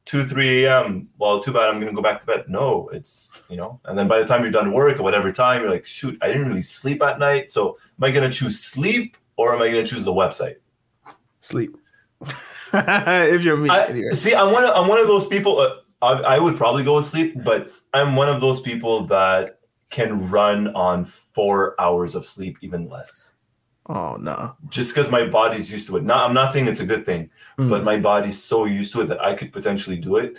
2, 0.06 0.24
3 0.24 0.64
a.m. 0.64 1.08
Well, 1.18 1.40
too 1.40 1.52
bad. 1.52 1.68
I'm 1.68 1.80
gonna 1.80 1.92
go 1.92 2.00
back 2.00 2.20
to 2.20 2.26
bed. 2.26 2.44
No, 2.48 2.88
it's 2.92 3.42
you 3.48 3.56
know. 3.56 3.80
And 3.84 3.98
then 3.98 4.08
by 4.08 4.18
the 4.18 4.24
time 4.24 4.42
you're 4.42 4.52
done 4.52 4.72
work 4.72 4.98
or 4.98 5.02
whatever 5.02 5.32
time, 5.32 5.62
you're 5.62 5.70
like, 5.70 5.84
shoot, 5.84 6.16
I 6.22 6.28
didn't 6.28 6.46
really 6.46 6.62
sleep 6.62 7.02
at 7.02 7.18
night. 7.18 7.50
So 7.50 7.76
am 7.98 8.04
I 8.04 8.10
gonna 8.10 8.30
choose 8.30 8.60
sleep 8.60 9.16
or 9.36 9.54
am 9.54 9.60
I 9.60 9.68
gonna 9.68 9.84
choose 9.84 10.04
the 10.04 10.12
website? 10.12 10.56
Sleep. 11.40 11.76
if 12.72 13.42
you're 13.42 13.56
me, 13.56 13.68
I, 13.68 13.86
anyway. 13.86 14.10
see, 14.10 14.34
I'm 14.34 14.52
one. 14.52 14.64
Of, 14.64 14.70
I'm 14.74 14.88
one 14.88 15.00
of 15.00 15.08
those 15.08 15.26
people. 15.26 15.58
Uh, 15.58 15.76
I, 16.02 16.36
I 16.36 16.38
would 16.38 16.56
probably 16.56 16.84
go 16.84 16.96
with 16.96 17.06
sleep, 17.06 17.34
but 17.44 17.70
I'm 17.92 18.16
one 18.16 18.28
of 18.28 18.40
those 18.40 18.60
people 18.60 19.06
that 19.06 19.58
can 19.90 20.30
run 20.30 20.68
on 20.74 21.04
four 21.04 21.74
hours 21.80 22.14
of 22.14 22.24
sleep, 22.24 22.58
even 22.60 22.88
less. 22.88 23.35
Oh 23.88 24.16
no. 24.16 24.54
Just 24.68 24.94
because 24.94 25.10
my 25.10 25.24
body's 25.26 25.70
used 25.70 25.86
to 25.88 25.96
it. 25.96 26.02
Not, 26.04 26.26
I'm 26.28 26.34
not 26.34 26.52
saying 26.52 26.66
it's 26.66 26.80
a 26.80 26.86
good 26.86 27.06
thing, 27.06 27.30
Mm. 27.58 27.68
but 27.70 27.84
my 27.84 27.96
body's 27.98 28.42
so 28.42 28.64
used 28.64 28.92
to 28.94 29.00
it 29.02 29.06
that 29.06 29.22
I 29.22 29.32
could 29.34 29.52
potentially 29.52 29.96
do 29.96 30.16
it. 30.16 30.36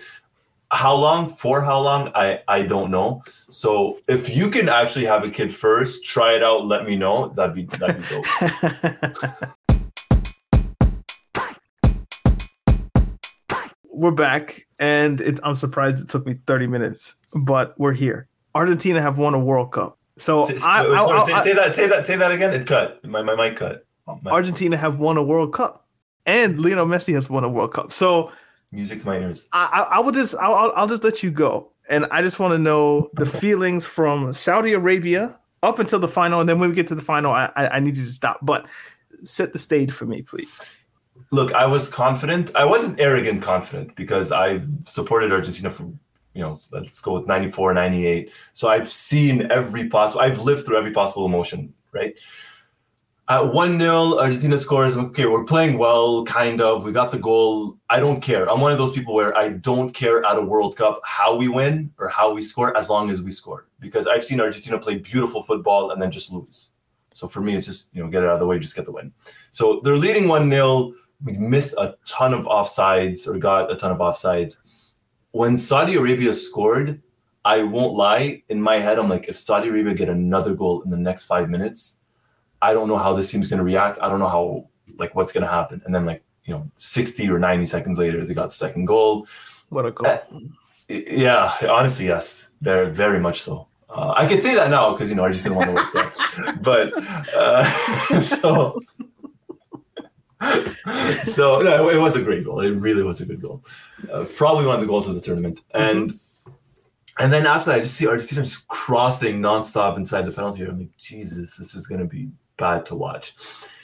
How 0.71 0.93
long? 0.93 1.29
For 1.29 1.61
how 1.61 1.79
long? 1.79 2.11
I 2.13 2.41
I 2.49 2.61
don't 2.63 2.91
know. 2.91 3.23
So 3.49 3.99
if 4.09 4.35
you 4.35 4.49
can 4.49 4.67
actually 4.67 5.05
have 5.05 5.23
a 5.23 5.29
kid 5.29 5.53
first, 5.55 6.03
try 6.03 6.33
it 6.33 6.43
out. 6.43 6.65
Let 6.65 6.85
me 6.85 6.97
know. 6.97 7.29
That'd 7.29 7.55
be 7.55 7.63
that'd 7.79 8.01
be 8.01 8.07
dope. 8.09 8.25
we're 13.89 14.11
back, 14.11 14.61
and 14.79 15.21
it, 15.21 15.39
I'm 15.43 15.55
surprised 15.55 15.99
it 16.03 16.09
took 16.09 16.25
me 16.25 16.35
30 16.45 16.67
minutes, 16.67 17.15
but 17.33 17.73
we're 17.79 17.93
here. 17.93 18.27
Argentina 18.55 19.01
have 19.01 19.17
won 19.17 19.33
a 19.33 19.39
World 19.39 19.71
Cup. 19.71 19.96
So 20.17 20.45
Say- 20.45 20.57
I, 20.63 20.83
I- 20.83 20.95
sorry, 20.95 21.19
I- 21.19 21.25
say, 21.25 21.33
I- 21.33 21.43
say 21.43 21.53
that. 21.53 21.75
Say 21.75 21.87
that. 21.87 22.05
Say 22.05 22.15
that 22.15 22.31
again. 22.31 22.53
It 22.53 22.67
cut. 22.67 23.03
My 23.05 23.21
my 23.21 23.35
mic 23.35 23.57
cut. 23.57 23.85
My- 24.21 24.31
Argentina 24.31 24.77
have 24.77 24.99
won 24.99 25.17
a 25.17 25.23
World 25.23 25.53
Cup, 25.53 25.85
and 26.25 26.59
Lionel 26.59 26.85
Messi 26.85 27.13
has 27.13 27.29
won 27.29 27.43
a 27.43 27.49
World 27.49 27.73
Cup. 27.73 27.91
So 27.91 28.31
music 28.71 29.01
to 29.01 29.05
my 29.05 29.17
ears. 29.17 29.47
I, 29.53 29.87
I, 29.91 29.99
will 29.99 30.11
just, 30.11 30.35
I'll, 30.35 30.71
I'll, 30.75 30.87
just 30.87 31.03
let 31.03 31.23
you 31.23 31.31
go, 31.31 31.71
and 31.89 32.05
I 32.11 32.21
just 32.21 32.39
want 32.39 32.53
to 32.53 32.57
know 32.57 33.09
the 33.13 33.25
feelings 33.25 33.85
from 33.85 34.33
Saudi 34.33 34.73
Arabia 34.73 35.35
up 35.63 35.79
until 35.79 35.99
the 35.99 36.07
final, 36.07 36.39
and 36.39 36.47
then 36.47 36.59
when 36.59 36.69
we 36.69 36.75
get 36.75 36.87
to 36.87 36.95
the 36.95 37.01
final, 37.01 37.31
I, 37.31 37.51
I, 37.55 37.67
I 37.67 37.79
need 37.79 37.97
you 37.97 38.05
to 38.05 38.11
stop. 38.11 38.39
But 38.41 38.65
set 39.23 39.53
the 39.53 39.59
stage 39.59 39.91
for 39.91 40.05
me, 40.05 40.21
please. 40.21 40.61
Look, 41.31 41.53
I 41.53 41.65
was 41.65 41.87
confident. 41.89 42.55
I 42.55 42.63
wasn't 42.63 42.99
arrogant 42.99 43.41
confident 43.41 43.95
because 43.95 44.31
I've 44.31 44.67
supported 44.83 45.31
Argentina 45.31 45.69
for, 45.69 45.91
you 46.37 46.43
know, 46.43 46.55
let's 46.71 46.99
go 46.99 47.13
with 47.13 47.25
94, 47.25 47.73
98. 47.73 48.31
So 48.53 48.67
I've 48.67 48.91
seen 48.91 49.51
every 49.51 49.89
possible, 49.89 50.21
I've 50.21 50.39
lived 50.41 50.65
through 50.65 50.77
every 50.77 50.91
possible 50.91 51.25
emotion, 51.25 51.73
right? 51.91 52.13
At 53.27 53.51
1 53.51 53.79
0, 53.79 54.19
Argentina 54.19 54.57
scores. 54.59 54.95
Okay, 54.95 55.25
we're 55.25 55.43
playing 55.43 55.79
well, 55.79 56.23
kind 56.25 56.61
of. 56.61 56.85
We 56.85 56.91
got 56.91 57.11
the 57.11 57.17
goal. 57.17 57.77
I 57.89 57.99
don't 57.99 58.21
care. 58.21 58.49
I'm 58.49 58.61
one 58.61 58.71
of 58.71 58.77
those 58.77 58.91
people 58.91 59.15
where 59.15 59.35
I 59.35 59.49
don't 59.49 59.91
care 59.91 60.23
at 60.23 60.37
a 60.37 60.41
World 60.41 60.77
Cup 60.77 61.01
how 61.03 61.35
we 61.35 61.47
win 61.47 61.91
or 61.97 62.07
how 62.07 62.31
we 62.31 62.43
score 62.43 62.77
as 62.77 62.87
long 62.87 63.09
as 63.09 63.23
we 63.23 63.31
score. 63.31 63.65
Because 63.79 64.05
I've 64.05 64.23
seen 64.23 64.39
Argentina 64.39 64.77
play 64.77 64.99
beautiful 64.99 65.41
football 65.41 65.91
and 65.91 66.01
then 66.01 66.11
just 66.11 66.31
lose. 66.31 66.73
So 67.13 67.27
for 67.27 67.41
me, 67.41 67.55
it's 67.55 67.65
just, 67.65 67.89
you 67.93 68.03
know, 68.03 68.09
get 68.09 68.21
it 68.21 68.27
out 68.27 68.35
of 68.35 68.39
the 68.39 68.45
way, 68.45 68.59
just 68.59 68.75
get 68.75 68.85
the 68.85 68.91
win. 68.91 69.11
So 69.49 69.81
they're 69.83 69.97
leading 69.97 70.27
1 70.27 70.49
0 70.51 70.93
we 71.23 71.33
missed 71.33 71.73
a 71.77 71.95
ton 72.05 72.33
of 72.33 72.45
offsides 72.45 73.27
or 73.27 73.37
got 73.37 73.71
a 73.71 73.75
ton 73.75 73.91
of 73.91 73.97
offsides. 73.97 74.57
When 75.31 75.57
Saudi 75.57 75.95
Arabia 75.95 76.33
scored, 76.33 77.01
I 77.45 77.63
won't 77.63 77.93
lie, 77.93 78.43
in 78.49 78.61
my 78.61 78.75
head, 78.79 78.99
I'm 78.99 79.09
like, 79.09 79.27
if 79.27 79.37
Saudi 79.37 79.69
Arabia 79.69 79.93
get 79.93 80.09
another 80.09 80.53
goal 80.53 80.81
in 80.81 80.89
the 80.89 80.97
next 80.97 81.25
five 81.25 81.49
minutes, 81.49 81.99
I 82.61 82.73
don't 82.73 82.87
know 82.87 82.97
how 82.97 83.13
this 83.13 83.31
team's 83.31 83.47
gonna 83.47 83.63
react. 83.63 83.99
I 84.01 84.09
don't 84.09 84.19
know 84.19 84.27
how 84.27 84.67
like 84.97 85.15
what's 85.15 85.31
gonna 85.31 85.47
happen. 85.47 85.81
And 85.85 85.93
then 85.93 86.05
like, 86.05 86.23
you 86.45 86.53
know, 86.53 86.69
60 86.77 87.29
or 87.29 87.39
90 87.39 87.65
seconds 87.65 87.99
later, 87.99 88.23
they 88.25 88.33
got 88.33 88.47
the 88.49 88.55
second 88.55 88.85
goal. 88.85 89.27
What 89.69 89.85
a 89.85 89.91
goal! 89.91 90.07
Uh, 90.07 90.19
Yeah, 90.89 91.53
honestly, 91.69 92.07
yes, 92.07 92.51
very, 92.61 92.89
very 92.89 93.19
much 93.19 93.41
so. 93.41 93.67
Uh, 93.89 94.13
I 94.15 94.25
can 94.25 94.39
say 94.41 94.55
that 94.55 94.69
now 94.69 94.91
because 94.93 95.09
you 95.09 95.15
know 95.15 95.25
I 95.25 95.31
just 95.31 95.43
didn't 95.43 95.57
want 95.57 95.69
to 95.69 95.75
work 95.75 95.93
there, 95.93 96.53
but 96.61 96.93
uh, 97.35 97.63
so 98.21 98.81
so 101.23 101.59
no, 101.61 101.89
it 101.89 101.99
was 101.99 102.15
a 102.15 102.21
great 102.21 102.45
goal. 102.45 102.59
It 102.59 102.71
really 102.71 103.03
was 103.03 103.21
a 103.21 103.25
good 103.25 103.41
goal. 103.41 103.63
Uh, 104.11 104.25
probably 104.35 104.65
one 104.65 104.75
of 104.75 104.81
the 104.81 104.87
goals 104.87 105.07
of 105.07 105.15
the 105.15 105.21
tournament, 105.21 105.61
and 105.73 106.19
and 107.19 107.33
then 107.33 107.47
after 107.47 107.71
that, 107.71 107.77
I 107.77 107.79
just 107.79 107.95
see 107.95 108.07
Argentina 108.07 108.43
just 108.43 108.67
crossing 108.67 109.39
nonstop 109.39 109.97
inside 109.97 110.25
the 110.25 110.31
penalty 110.31 110.61
area. 110.61 110.73
I'm 110.73 110.79
like, 110.79 110.97
Jesus, 110.97 111.55
this 111.55 111.73
is 111.73 111.87
going 111.87 112.01
to 112.01 112.05
be 112.05 112.29
bad 112.57 112.85
to 112.87 112.95
watch. 112.95 113.35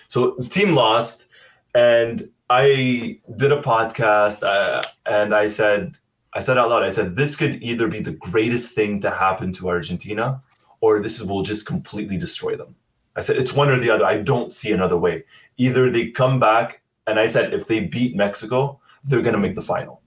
So 0.08 0.36
team 0.50 0.76
lost, 0.76 1.26
and 1.74 2.30
I 2.50 3.20
did 3.36 3.52
a 3.52 3.62
podcast, 3.62 4.44
uh, 4.44 4.84
and 5.08 5.34
I 5.34 5.48
said, 5.48 5.98
I 6.34 6.42
said 6.42 6.58
out 6.58 6.70
loud, 6.70 6.84
I 6.84 6.90
said, 6.92 7.16
this 7.16 7.36
could 7.36 7.64
either 7.64 7.88
be 7.88 8.00
the 8.00 8.14
greatest 8.14 8.76
thing 8.76 9.02
to 9.02 9.10
happen 9.10 9.54
to 9.54 9.70
Argentina, 9.70 10.44
or 10.82 11.00
this 11.00 11.22
will 11.22 11.42
just 11.42 11.66
completely 11.66 12.18
destroy 12.18 12.56
them. 12.56 12.76
I 13.16 13.22
said, 13.22 13.38
it's 13.38 13.54
one 13.54 13.70
or 13.70 13.80
the 13.80 13.90
other. 13.90 14.06
I 14.06 14.18
don't 14.18 14.54
see 14.54 14.72
another 14.72 14.98
way. 14.98 15.24
Either 15.58 15.90
they 15.90 16.12
come 16.12 16.40
back, 16.40 16.82
and 17.08 17.20
I 17.20 17.28
said, 17.28 17.54
if 17.54 17.68
they 17.68 17.86
beat 17.86 18.16
Mexico, 18.16 18.80
they're 19.04 19.22
going 19.22 19.36
to 19.36 19.40
make 19.40 19.56
the 19.56 19.62
final. 19.62 20.02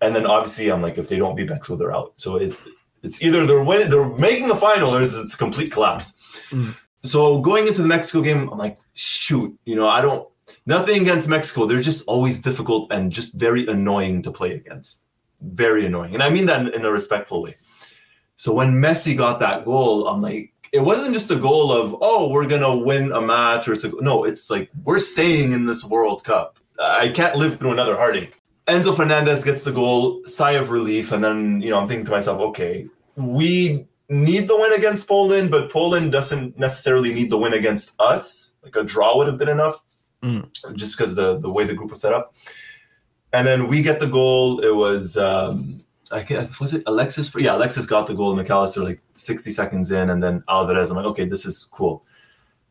And 0.00 0.14
then 0.14 0.26
obviously, 0.26 0.70
I'm 0.70 0.82
like, 0.82 0.98
if 0.98 1.08
they 1.08 1.16
don't 1.16 1.36
beat 1.36 1.48
Mexico, 1.48 1.76
they're 1.76 1.94
out. 1.94 2.14
So 2.16 2.36
it, 2.36 2.56
It's 3.02 3.22
either 3.22 3.46
they're 3.46 3.62
winning, 3.62 3.88
they're 3.88 4.08
making 4.18 4.48
the 4.48 4.56
final, 4.56 4.94
or 4.94 5.00
it's, 5.00 5.14
it's 5.14 5.34
a 5.34 5.38
complete 5.38 5.70
collapse. 5.70 6.14
Mm. 6.50 6.76
So 7.02 7.40
going 7.40 7.68
into 7.68 7.82
the 7.82 7.88
Mexico 7.88 8.20
game, 8.20 8.48
I'm 8.50 8.58
like, 8.58 8.78
shoot, 8.94 9.56
you 9.64 9.76
know, 9.76 9.88
I 9.88 10.00
don't 10.00 10.28
nothing 10.66 11.02
against 11.02 11.28
Mexico. 11.28 11.66
They're 11.66 11.80
just 11.80 12.04
always 12.06 12.38
difficult 12.38 12.92
and 12.92 13.12
just 13.12 13.34
very 13.34 13.66
annoying 13.68 14.22
to 14.22 14.32
play 14.32 14.54
against. 14.54 15.06
Very 15.40 15.86
annoying, 15.86 16.14
and 16.14 16.22
I 16.22 16.30
mean 16.30 16.46
that 16.46 16.60
in, 16.62 16.68
in 16.74 16.84
a 16.84 16.90
respectful 16.90 17.42
way. 17.42 17.56
So 18.36 18.52
when 18.52 18.72
Messi 18.72 19.16
got 19.16 19.38
that 19.40 19.64
goal, 19.64 20.08
I'm 20.08 20.20
like, 20.20 20.52
it 20.72 20.80
wasn't 20.80 21.12
just 21.14 21.30
a 21.30 21.36
goal 21.36 21.72
of 21.72 21.96
oh 22.00 22.28
we're 22.30 22.46
gonna 22.46 22.76
win 22.76 23.12
a 23.12 23.20
match 23.20 23.68
or 23.68 23.72
it's 23.74 23.84
a, 23.84 23.92
no 24.00 24.24
it's 24.24 24.50
like 24.50 24.70
we're 24.84 24.98
staying 24.98 25.52
in 25.52 25.66
this 25.66 25.84
world 25.84 26.24
cup. 26.24 26.58
I 26.80 27.08
can't 27.08 27.36
live 27.36 27.58
through 27.58 27.72
another 27.72 27.96
heartache. 27.96 28.40
Enzo 28.68 28.94
fernandez 28.96 29.44
gets 29.44 29.62
the 29.62 29.72
goal 29.72 30.20
sigh 30.26 30.52
of 30.52 30.70
relief 30.70 31.12
and 31.12 31.22
then 31.22 31.60
you 31.62 31.70
know 31.70 31.78
i'm 31.80 31.86
thinking 31.86 32.04
to 32.04 32.10
myself 32.10 32.40
okay 32.40 32.86
we 33.16 33.86
need 34.08 34.48
the 34.48 34.56
win 34.56 34.72
against 34.72 35.06
poland 35.06 35.50
but 35.50 35.70
poland 35.70 36.10
doesn't 36.12 36.58
necessarily 36.58 37.14
need 37.14 37.30
the 37.30 37.38
win 37.38 37.54
against 37.54 37.92
us. 37.98 38.56
Like 38.62 38.76
a 38.76 38.82
draw 38.82 39.16
would 39.16 39.28
have 39.28 39.38
been 39.38 39.48
enough 39.48 39.80
Mm. 40.22 40.48
just 40.74 40.96
because 40.96 41.14
the 41.14 41.38
the 41.38 41.50
way 41.50 41.64
the 41.64 41.74
group 41.74 41.90
was 41.90 42.00
set 42.00 42.12
up. 42.12 42.34
And 43.32 43.46
then 43.46 43.68
we 43.68 43.82
get 43.82 44.00
the 44.00 44.06
goal. 44.08 44.60
It 44.60 44.74
was 44.74 45.16
um 45.16 45.82
I 46.10 46.22
can't, 46.22 46.58
was 46.60 46.74
it 46.74 46.82
Alexis? 46.86 47.32
Yeah, 47.36 47.56
Alexis 47.56 47.86
got 47.86 48.06
the 48.06 48.14
goal. 48.14 48.34
Mac 48.36 48.50
Allister 48.50 48.82
like 48.82 49.00
60 49.14 49.50
seconds 49.50 49.90
in, 49.90 50.10
and 50.10 50.22
then 50.22 50.42
Alvarez. 50.48 50.90
I'm 50.90 50.96
like, 50.96 51.06
okay, 51.06 51.24
this 51.24 51.44
is 51.44 51.64
cool. 51.64 52.04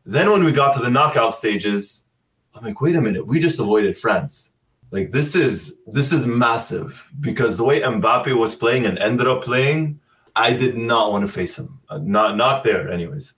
Then 0.04 0.30
when 0.30 0.44
we 0.44 0.52
got 0.52 0.72
to 0.74 0.80
the 0.80 0.90
knockout 0.90 1.34
stages, 1.34 2.06
I'm 2.54 2.64
like, 2.64 2.80
wait 2.80 2.96
a 2.96 3.00
minute, 3.00 3.26
we 3.26 3.40
just 3.40 3.58
avoided 3.58 3.98
France. 3.98 4.52
Like 4.90 5.10
this 5.10 5.34
is 5.34 5.78
this 5.86 6.12
is 6.12 6.26
massive 6.26 7.10
because 7.20 7.56
the 7.56 7.64
way 7.64 7.80
Mbappe 7.80 8.32
was 8.38 8.54
playing 8.54 8.86
and 8.86 8.98
ended 8.98 9.26
up 9.26 9.42
playing, 9.42 10.00
I 10.36 10.52
did 10.52 10.76
not 10.76 11.10
want 11.10 11.26
to 11.26 11.32
face 11.32 11.58
him. 11.58 11.80
Uh, 11.88 11.98
not 11.98 12.36
not 12.36 12.62
there, 12.62 12.88
anyways. 12.88 13.34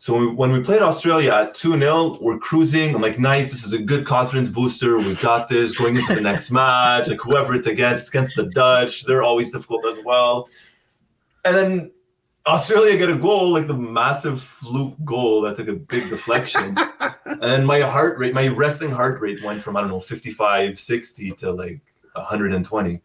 So 0.00 0.14
when 0.14 0.22
we, 0.22 0.34
when 0.34 0.52
we 0.52 0.60
played 0.60 0.80
Australia 0.80 1.30
at 1.30 1.52
2 1.52 1.78
0, 1.78 2.16
we're 2.22 2.38
cruising. 2.38 2.94
I'm 2.94 3.02
like, 3.02 3.18
nice, 3.18 3.50
this 3.50 3.64
is 3.64 3.74
a 3.74 3.78
good 3.78 4.06
confidence 4.06 4.48
booster. 4.48 4.96
We 4.96 5.14
got 5.16 5.50
this 5.50 5.76
going 5.76 5.94
into 5.94 6.14
the 6.14 6.22
next 6.22 6.50
match. 6.50 7.08
Like, 7.08 7.20
whoever 7.20 7.54
it's 7.54 7.66
against, 7.66 8.04
it's 8.04 8.08
against 8.08 8.34
the 8.34 8.46
Dutch. 8.46 9.04
They're 9.04 9.22
always 9.22 9.52
difficult 9.52 9.84
as 9.84 9.98
well. 10.02 10.48
And 11.44 11.54
then 11.54 11.90
Australia 12.46 12.96
get 12.96 13.10
a 13.10 13.14
goal, 13.14 13.50
like 13.50 13.66
the 13.66 13.76
massive 13.76 14.42
fluke 14.42 14.96
goal 15.04 15.42
that 15.42 15.56
took 15.56 15.68
a 15.68 15.74
big 15.74 16.08
deflection. 16.08 16.78
and 17.42 17.66
my 17.66 17.80
heart 17.80 18.18
rate, 18.18 18.32
my 18.32 18.48
resting 18.48 18.90
heart 18.90 19.20
rate 19.20 19.44
went 19.44 19.60
from, 19.60 19.76
I 19.76 19.82
don't 19.82 19.90
know, 19.90 20.00
55, 20.00 20.80
60 20.80 21.32
to 21.32 21.52
like 21.52 21.82
120. 22.14 23.02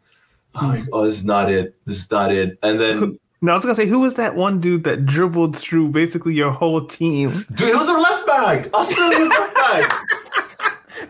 I'm 0.56 0.70
like, 0.70 0.86
oh, 0.94 1.04
this 1.04 1.16
is 1.16 1.26
not 1.26 1.52
it. 1.52 1.76
This 1.84 1.98
is 1.98 2.10
not 2.10 2.32
it. 2.32 2.58
And 2.64 2.80
then 2.80 3.20
No, 3.42 3.52
I 3.52 3.56
was 3.56 3.64
gonna 3.64 3.76
say, 3.76 3.88
who 3.88 4.00
was 4.00 4.16
that 4.16 4.36
one 4.36 4.60
dude 4.60 4.84
that 4.86 5.06
dribbled 5.06 5.58
through 5.58 5.90
basically 5.90 6.34
your 6.34 6.52
whole 6.52 6.86
team? 6.86 7.46
Dude, 7.54 7.70
it 7.70 7.76
was 7.76 7.88
a 7.88 7.94
left 7.94 8.28
back. 8.28 8.74
Australia's 8.74 9.30
left 9.30 9.56
back. 9.56 10.02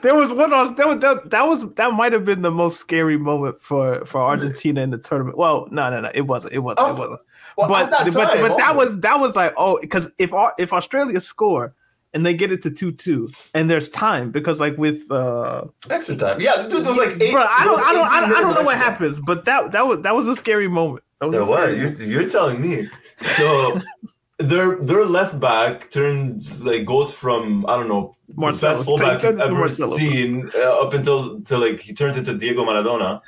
There 0.01 0.15
was 0.15 0.29
one. 0.29 0.49
That 0.49 0.87
was 0.87 0.99
that, 0.99 1.29
that 1.29 1.47
was 1.47 1.73
that 1.75 1.93
might 1.93 2.11
have 2.11 2.25
been 2.25 2.41
the 2.41 2.51
most 2.51 2.79
scary 2.79 3.17
moment 3.17 3.61
for 3.61 4.03
for 4.05 4.19
Argentina 4.21 4.81
in 4.81 4.89
the 4.89 4.97
tournament. 4.97 5.37
Well, 5.37 5.67
no, 5.71 5.89
no, 5.89 6.01
no, 6.01 6.11
it 6.13 6.21
wasn't. 6.21 6.53
It 6.53 6.59
wasn't. 6.59 6.87
Oh, 6.87 6.91
it 6.91 6.99
wasn't. 6.99 7.19
Well, 7.57 7.69
but 7.69 7.91
that 7.91 8.13
but, 8.13 8.33
time, 8.33 8.41
but 8.41 8.57
that 8.57 8.73
oh. 8.73 8.77
was 8.77 8.99
that 8.99 9.19
was 9.19 9.35
like 9.35 9.53
oh 9.57 9.79
because 9.81 10.11
if 10.17 10.31
if 10.57 10.73
Australia 10.73 11.19
score 11.21 11.73
and 12.13 12.25
they 12.25 12.33
get 12.33 12.51
it 12.51 12.61
to 12.63 12.71
two 12.71 12.91
two 12.91 13.29
and 13.53 13.69
there's 13.69 13.89
time 13.89 14.31
because 14.31 14.59
like 14.59 14.77
with 14.77 15.09
uh 15.09 15.63
extra 15.89 16.15
time. 16.15 16.41
Yeah, 16.41 16.63
dude, 16.63 16.83
there 16.83 16.93
was 16.93 16.97
like 16.97 17.21
eight. 17.21 17.31
bro, 17.31 17.45
I 17.47 17.63
don't 17.63 17.81
I 17.81 17.93
don't 17.93 18.07
I 18.07 18.19
don't, 18.21 18.33
I 18.33 18.41
don't 18.41 18.55
know 18.55 18.63
what 18.63 18.77
happens 18.77 19.19
but 19.21 19.45
that 19.45 19.71
that 19.71 19.87
was 19.87 20.01
that 20.01 20.15
was 20.15 20.27
a 20.27 20.35
scary 20.35 20.67
moment. 20.67 21.04
That 21.19 21.27
was 21.29 21.47
There 21.47 21.77
was. 21.77 21.99
You're, 21.99 22.07
you're 22.21 22.29
telling 22.29 22.61
me. 22.61 22.89
So 23.37 23.79
their 24.39 24.75
their 24.77 25.05
left 25.05 25.39
back 25.39 25.89
turns 25.91 26.63
like 26.63 26.85
goes 26.85 27.13
from 27.13 27.65
I 27.67 27.77
don't 27.77 27.87
know 27.87 28.15
Marcelo. 28.35 28.73
best 28.73 28.85
fullback 28.85 29.23
I've 29.23 29.39
ever 29.39 29.53
Marcelo. 29.53 29.97
seen 29.97 30.51
uh, 30.55 30.81
up 30.81 30.93
until 30.93 31.41
to 31.41 31.57
like 31.57 31.79
he 31.79 31.93
turns 31.93 32.17
into 32.17 32.37
Diego 32.37 32.65
Maradona 32.65 33.21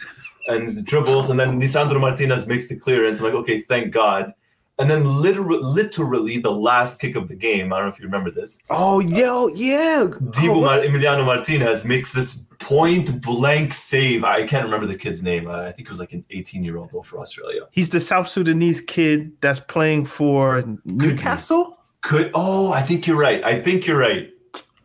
and 0.47 0.85
dribbles 0.85 1.29
and 1.29 1.39
then 1.39 1.61
Lisandro 1.61 1.99
Martinez 2.01 2.47
makes 2.47 2.67
the 2.67 2.77
clearance. 2.77 3.19
I'm 3.19 3.25
like, 3.25 3.33
okay, 3.35 3.61
thank 3.61 3.91
God. 3.91 4.33
And 4.79 4.89
then 4.89 5.05
literally, 5.05 5.57
literally 5.57 6.37
the 6.37 6.51
last 6.51 6.99
kick 6.99 7.15
of 7.15 7.27
the 7.27 7.35
game. 7.35 7.73
I 7.73 7.77
don't 7.77 7.87
know 7.87 7.93
if 7.93 7.99
you 7.99 8.05
remember 8.05 8.29
this. 8.29 8.59
Oh 8.69 8.99
yo 8.99 9.47
yeah. 9.49 10.05
Diego 10.31 10.53
Oh, 10.55 10.61
Mar- 10.61 10.79
Emiliano 10.79 11.25
Martinez 11.25 11.83
makes 11.83 12.13
this 12.13 12.43
point 12.59 13.21
blank 13.21 13.73
save. 13.73 14.23
I 14.23 14.45
can't 14.45 14.65
remember 14.65 14.85
the 14.85 14.97
kid's 14.97 15.23
name. 15.23 15.47
Uh, 15.47 15.61
I 15.61 15.71
think 15.71 15.87
it 15.87 15.89
was 15.89 15.99
like 15.99 16.13
an 16.13 16.23
18 16.29 16.63
year 16.63 16.77
old 16.77 16.91
goal 16.91 17.01
for 17.03 17.19
Australia. 17.19 17.61
He's 17.71 17.89
the 17.89 17.99
South 17.99 18.27
Sudanese 18.27 18.81
kid 18.81 19.31
that's 19.41 19.59
playing 19.59 20.05
for 20.05 20.63
Newcastle. 20.85 21.77
Could 22.01 22.31
oh, 22.35 22.71
I 22.71 22.81
think 22.81 23.07
you're 23.07 23.17
right. 23.17 23.43
I 23.43 23.59
think 23.59 23.87
you're 23.87 23.97
right. 23.99 24.29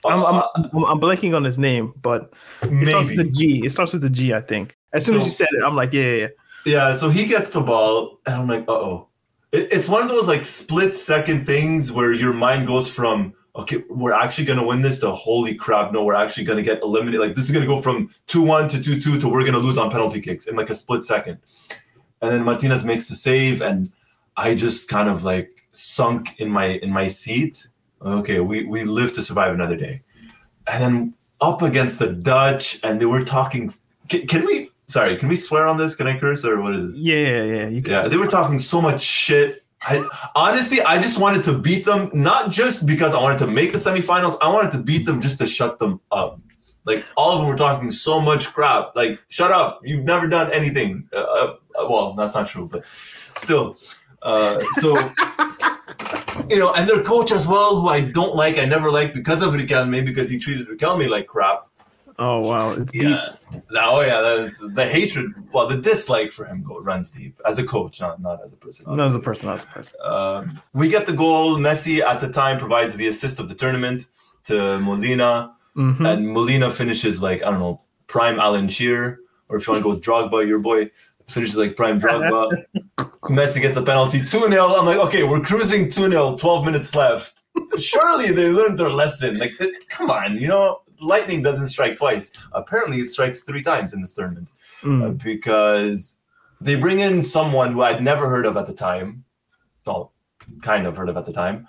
I'm, 0.05 0.21
Uh, 0.21 0.43
I'm, 0.55 0.65
I'm 0.73 0.85
I'm 0.85 1.01
blanking 1.01 1.37
on 1.37 1.45
his 1.45 1.59
name, 1.59 1.93
but 2.01 2.33
it 2.63 2.89
starts 2.89 3.11
with 3.11 3.21
a 3.21 3.25
maybe. 3.25 3.31
G. 3.31 3.63
It 3.67 3.71
starts 3.73 3.93
with 3.93 4.05
a 4.05 4.11
G, 4.11 4.33
I 4.33 4.41
think. 4.41 4.77
As 4.93 5.05
soon 5.05 5.21
as 5.21 5.25
you 5.27 5.31
said 5.31 5.49
it, 5.53 5.63
I'm 5.63 5.77
like, 5.77 5.93
yeah, 5.93 6.03
yeah, 6.03 6.17
yeah. 6.17 6.29
Yeah, 6.65 6.93
so 6.95 7.09
he 7.11 7.27
gets 7.27 7.51
the 7.51 7.61
ball, 7.61 8.21
and 8.27 8.35
I'm 8.35 8.49
like, 8.49 8.63
uh 8.69 8.73
oh. 8.73 9.09
It, 9.53 9.73
it's 9.73 9.89
one 9.89 10.03
of 10.03 10.09
those 10.09 10.27
like 10.27 10.45
split 10.45 10.97
second 10.97 11.47
things 11.47 11.93
where 11.93 12.13
your 12.13 12.33
mind 12.33 12.67
goes 12.67 12.89
from, 12.89 13.35
okay, 13.55 13.83
we're 13.89 14.15
actually 14.15 14.47
going 14.47 14.59
to 14.59 14.65
win 14.67 14.83
this 14.83 14.99
to 15.01 15.11
holy 15.11 15.55
crap, 15.55 15.93
no, 15.93 16.05
we're 16.05 16.15
actually 16.15 16.45
going 16.45 16.57
to 16.57 16.63
get 16.63 16.83
eliminated. 16.83 17.21
Like, 17.21 17.35
this 17.35 17.45
is 17.45 17.51
going 17.51 17.67
to 17.67 17.73
go 17.73 17.81
from 17.81 18.11
2 18.27 18.43
1 18.43 18.69
to 18.71 18.83
2 18.83 19.01
2 19.01 19.21
to 19.21 19.29
we're 19.29 19.43
going 19.43 19.53
to 19.53 19.59
lose 19.59 19.79
on 19.79 19.91
penalty 19.91 20.21
kicks 20.21 20.47
in 20.47 20.57
like 20.57 20.71
a 20.71 20.75
split 20.75 21.05
second. 21.05 21.39
And 22.21 22.31
then 22.31 22.45
Martinez 22.45 22.85
makes 22.85 23.09
the 23.09 23.17
save, 23.17 23.63
and 23.63 23.91
I 24.37 24.55
just 24.55 24.89
kind 24.89 25.09
of 25.09 25.25
like 25.25 25.51
sunk 25.73 26.39
in 26.39 26.49
my 26.49 26.67
in 26.67 26.91
my 26.91 27.09
seat. 27.09 27.67
Okay, 28.01 28.41
we, 28.41 28.65
we 28.65 28.85
live 28.85 29.13
to 29.15 29.23
survive 29.23 29.53
another 29.53 29.77
day. 29.77 30.03
And 30.67 30.83
then 30.83 31.15
up 31.41 31.63
against 31.63 31.99
the 31.99 32.13
Dutch, 32.13 32.79
and 32.85 33.01
they 33.01 33.07
were 33.07 33.25
talking. 33.25 33.71
Can, 34.09 34.27
can 34.27 34.47
we? 34.47 34.71
Sorry, 34.89 35.17
can 35.17 35.29
we 35.29 35.37
swear 35.37 35.67
on 35.69 35.77
this? 35.77 35.95
Can 35.95 36.07
I 36.07 36.19
curse 36.19 36.45
or 36.45 36.61
what 36.61 36.75
is 36.75 36.85
it? 36.85 36.97
Yeah, 36.97 37.15
yeah, 37.15 37.45
yeah. 37.45 37.69
You 37.69 37.83
can. 37.83 37.93
Yeah, 37.93 38.09
they 38.09 38.17
were 38.17 38.27
talking 38.27 38.59
so 38.59 38.81
much 38.81 39.01
shit. 39.01 39.65
I, 39.83 40.09
honestly, 40.35 40.81
I 40.81 41.01
just 41.01 41.19
wanted 41.19 41.43
to 41.45 41.59
beat 41.59 41.85
them, 41.85 42.11
not 42.13 42.51
just 42.51 42.87
because 42.87 43.15
I 43.15 43.21
wanted 43.21 43.39
to 43.39 43.47
make 43.47 43.73
the 43.73 43.79
semifinals. 43.79 44.37
I 44.41 44.49
wanted 44.49 44.71
to 44.73 44.79
beat 44.79 45.07
them 45.07 45.21
just 45.21 45.39
to 45.39 45.47
shut 45.47 45.79
them 45.79 46.01
up. 46.13 46.41
Like 46.85 47.05
all 47.17 47.33
of 47.33 47.39
them 47.39 47.49
were 47.49 47.57
talking 47.57 47.91
so 47.91 48.21
much 48.21 48.53
crap. 48.53 48.95
Like, 48.97 49.21
shut 49.29 49.53
up! 49.53 49.81
You've 49.85 50.05
never 50.05 50.27
done 50.27 50.53
anything. 50.53 51.09
Uh, 51.13 51.19
uh, 51.19 51.57
well, 51.89 52.15
that's 52.15 52.35
not 52.35 52.47
true, 52.49 52.69
but 52.71 52.85
still. 52.87 53.77
Uh, 54.23 54.61
so, 54.81 54.97
you 56.51 56.59
know, 56.59 56.73
and 56.75 56.89
their 56.89 57.03
coach 57.03 57.33
as 57.33 57.47
well, 57.47 57.81
who 57.81 57.89
I 57.89 58.01
don't 58.01 58.35
like, 58.35 58.59
I 58.59 58.65
never 58.65 58.91
liked 58.91 59.15
because 59.15 59.43
of 59.43 59.55
Riquelme, 59.55 60.05
because 60.05 60.29
he 60.29 60.39
treated 60.39 60.69
Riquelme 60.69 61.09
like 61.09 61.27
crap. 61.27 61.67
Oh 62.19 62.41
wow, 62.41 62.73
it's 62.73 62.93
deep. 62.93 63.03
Yeah. 63.03 63.29
No, 63.71 64.01
yeah, 64.01 64.21
that's 64.21 64.59
the 64.59 64.87
hatred. 64.87 65.33
Well, 65.53 65.67
the 65.67 65.77
dislike 65.77 66.33
for 66.33 66.45
him 66.45 66.63
go, 66.63 66.79
runs 66.81 67.11
deep 67.11 67.41
as 67.47 67.59
a 67.59 67.65
coach, 67.65 68.01
not 68.01 68.21
not 68.21 68.43
as 68.45 68.53
a 68.53 68.57
person. 68.57 68.87
Not 68.89 69.07
as 69.07 69.15
a 69.15 69.19
person, 69.21 69.47
not 69.47 69.59
as 69.59 69.65
a 69.65 69.67
person. 69.69 70.01
Um, 70.05 70.61
we 70.75 70.89
get 70.89 71.07
the 71.07 71.13
goal. 71.13 71.57
Messi 71.57 72.01
at 72.01 72.21
the 72.21 72.31
time 72.31 72.59
provides 72.59 72.95
the 72.97 73.09
assist 73.09 73.39
of 73.39 73.49
the 73.49 73.55
tournament 73.55 74.07
to 74.45 74.79
Molina, 74.81 75.55
Mhm. 75.77 76.07
and 76.13 76.29
Molina 76.29 76.71
finishes 76.71 77.23
like 77.23 77.43
I 77.43 77.51
don't 77.51 77.61
know 77.61 77.81
prime 78.09 78.39
Alan 78.39 78.69
Shearer, 78.69 79.19
or 79.49 79.57
if 79.57 79.67
you 79.67 79.73
want 79.73 79.83
to 79.83 79.89
go 79.89 79.95
with 79.95 80.03
Drogba, 80.05 80.47
your 80.47 80.59
boy 80.59 80.91
finishes 81.29 81.57
like 81.57 81.77
prime 81.77 81.99
Drogba. 82.01 82.51
Messi 83.31 83.61
gets 83.63 83.77
a 83.77 83.83
penalty, 83.83 84.19
two 84.21 84.41
0 84.51 84.67
I'm 84.77 84.85
like, 84.85 84.99
okay, 84.99 85.23
we're 85.23 85.41
cruising 85.41 85.89
two 85.91 86.09
0 86.11 86.37
12 86.37 86.65
minutes 86.65 86.95
left. 86.95 87.39
Surely 87.79 88.33
they 88.33 88.51
learned 88.51 88.79
their 88.79 88.91
lesson. 88.91 89.39
Like, 89.39 89.53
come 89.89 90.11
on, 90.11 90.37
you 90.39 90.49
know, 90.49 90.82
lightning 91.03 91.43
doesn't 91.43 91.67
strike 91.67 91.97
twice. 91.97 92.33
Apparently, 92.53 92.99
it 92.99 93.07
strikes 93.09 93.41
three 93.41 93.63
times 93.63 93.93
in 93.93 94.01
this 94.01 94.15
tournament 94.15 94.49
Mm. 94.83 95.05
uh, 95.05 95.09
because 95.11 96.17
they 96.61 96.75
bring 96.75 96.99
in 97.01 97.23
someone 97.23 97.73
who 97.73 97.83
I'd 97.83 98.03
never 98.03 98.29
heard 98.29 98.47
of 98.47 98.57
at 98.57 98.67
the 98.67 98.73
time. 98.75 99.25
Well, 99.87 100.13
kind 100.61 100.87
of 100.87 100.97
heard 100.97 101.09
of 101.09 101.17
at 101.17 101.25
the 101.27 101.33
time. 101.33 101.69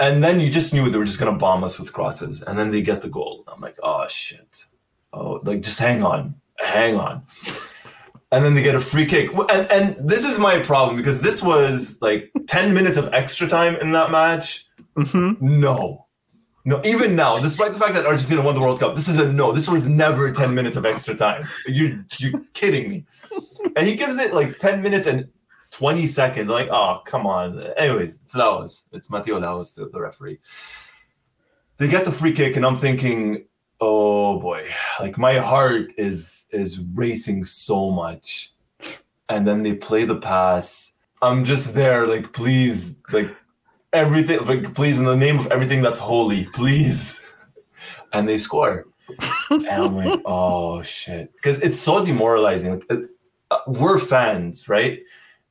And 0.00 0.22
then 0.22 0.40
you 0.40 0.50
just 0.50 0.74
knew 0.74 0.90
they 0.90 0.98
were 0.98 1.06
just 1.06 1.18
going 1.18 1.32
to 1.32 1.38
bomb 1.38 1.64
us 1.64 1.78
with 1.78 1.92
crosses. 1.94 2.42
And 2.42 2.58
then 2.58 2.70
they 2.70 2.82
get 2.82 3.00
the 3.00 3.08
goal. 3.08 3.44
I'm 3.50 3.60
like, 3.62 3.78
oh, 3.82 4.06
shit. 4.08 4.66
Oh, 5.14 5.40
like, 5.44 5.62
just 5.62 5.78
hang 5.78 6.02
on. 6.02 6.34
Hang 6.58 6.96
on. 6.96 7.22
And 8.32 8.44
then 8.44 8.54
they 8.54 8.62
get 8.62 8.74
a 8.74 8.80
free 8.80 9.06
kick. 9.06 9.30
And, 9.50 9.70
and 9.72 9.96
this 10.08 10.24
is 10.24 10.38
my 10.38 10.58
problem 10.58 10.96
because 10.96 11.20
this 11.22 11.42
was 11.42 11.98
like 12.02 12.30
10 12.48 12.74
minutes 12.74 12.98
of 12.98 13.08
extra 13.14 13.46
time 13.46 13.76
in 13.76 13.92
that 13.92 14.10
match. 14.10 14.66
Mhm. 14.96 15.40
No. 15.40 16.05
No, 16.66 16.82
even 16.84 17.14
now, 17.14 17.38
despite 17.38 17.72
the 17.72 17.78
fact 17.78 17.94
that 17.94 18.06
Argentina 18.06 18.42
won 18.42 18.56
the 18.56 18.60
World 18.60 18.80
Cup, 18.80 18.96
this 18.96 19.06
is 19.06 19.20
a 19.20 19.32
no. 19.32 19.52
This 19.52 19.68
was 19.68 19.86
never 19.86 20.32
10 20.32 20.52
minutes 20.52 20.74
of 20.74 20.84
extra 20.84 21.14
time. 21.14 21.44
You're, 21.68 21.92
you're 22.18 22.40
kidding 22.54 22.90
me. 22.90 23.04
And 23.76 23.86
he 23.86 23.94
gives 23.94 24.18
it 24.18 24.34
like 24.34 24.58
10 24.58 24.82
minutes 24.82 25.06
and 25.06 25.28
20 25.70 26.08
seconds. 26.08 26.50
Like, 26.50 26.68
oh, 26.72 27.02
come 27.04 27.24
on. 27.24 27.62
Anyways, 27.76 28.16
it's 28.16 28.34
Lahoz. 28.34 28.88
It's 28.92 29.10
Mateu 29.10 29.40
Lahoz, 29.40 29.74
the, 29.74 29.88
the 29.88 30.00
referee. 30.00 30.40
They 31.78 31.86
get 31.86 32.04
the 32.04 32.10
free 32.10 32.32
kick, 32.32 32.56
and 32.56 32.66
I'm 32.66 32.74
thinking, 32.74 33.46
oh 33.80 34.40
boy, 34.40 34.68
like 34.98 35.18
my 35.18 35.38
heart 35.38 35.92
is 35.96 36.46
is 36.50 36.82
racing 36.94 37.44
so 37.44 37.92
much. 37.92 38.52
And 39.28 39.46
then 39.46 39.62
they 39.62 39.74
play 39.74 40.04
the 40.04 40.16
pass. 40.16 40.94
I'm 41.22 41.44
just 41.44 41.74
there, 41.74 42.08
like, 42.08 42.32
please, 42.32 42.96
like, 43.12 43.30
everything, 43.96 44.44
like, 44.46 44.74
please, 44.74 44.98
in 44.98 45.04
the 45.04 45.16
name 45.16 45.38
of 45.38 45.46
everything 45.48 45.82
that's 45.82 45.98
holy, 45.98 46.44
please. 46.52 47.22
And 48.12 48.28
they 48.28 48.38
score. 48.38 48.86
and 49.50 49.66
I'm 49.68 49.96
like, 49.96 50.20
oh 50.26 50.82
shit. 50.82 51.32
Because 51.34 51.58
it's 51.60 51.78
so 51.78 52.04
demoralizing. 52.04 52.82
Like, 52.88 53.00
uh, 53.50 53.58
we're 53.66 53.98
fans, 53.98 54.68
right? 54.68 55.00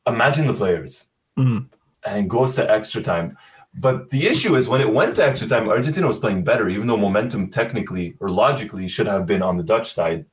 Imagine 0.07 0.47
the 0.47 0.53
players. 0.53 1.07
Mhm. 1.37 1.67
And 2.05 2.25
it 2.25 2.27
goes 2.27 2.55
to 2.55 2.69
extra 2.71 3.01
time. 3.01 3.37
But 3.77 4.09
the 4.09 4.25
issue 4.27 4.55
is 4.55 4.69
when 4.69 4.79
it 4.81 4.91
went 4.93 5.15
to 5.17 5.25
extra 5.25 5.47
time, 5.47 5.67
Argentina 5.67 6.07
was 6.07 6.19
playing 6.19 6.43
better, 6.43 6.69
even 6.69 6.87
though 6.87 6.97
momentum 6.97 7.49
technically 7.49 8.15
or 8.19 8.29
logically 8.29 8.87
should 8.87 9.07
have 9.07 9.25
been 9.25 9.41
on 9.41 9.57
the 9.57 9.63
Dutch 9.63 9.91
side. 9.91 10.25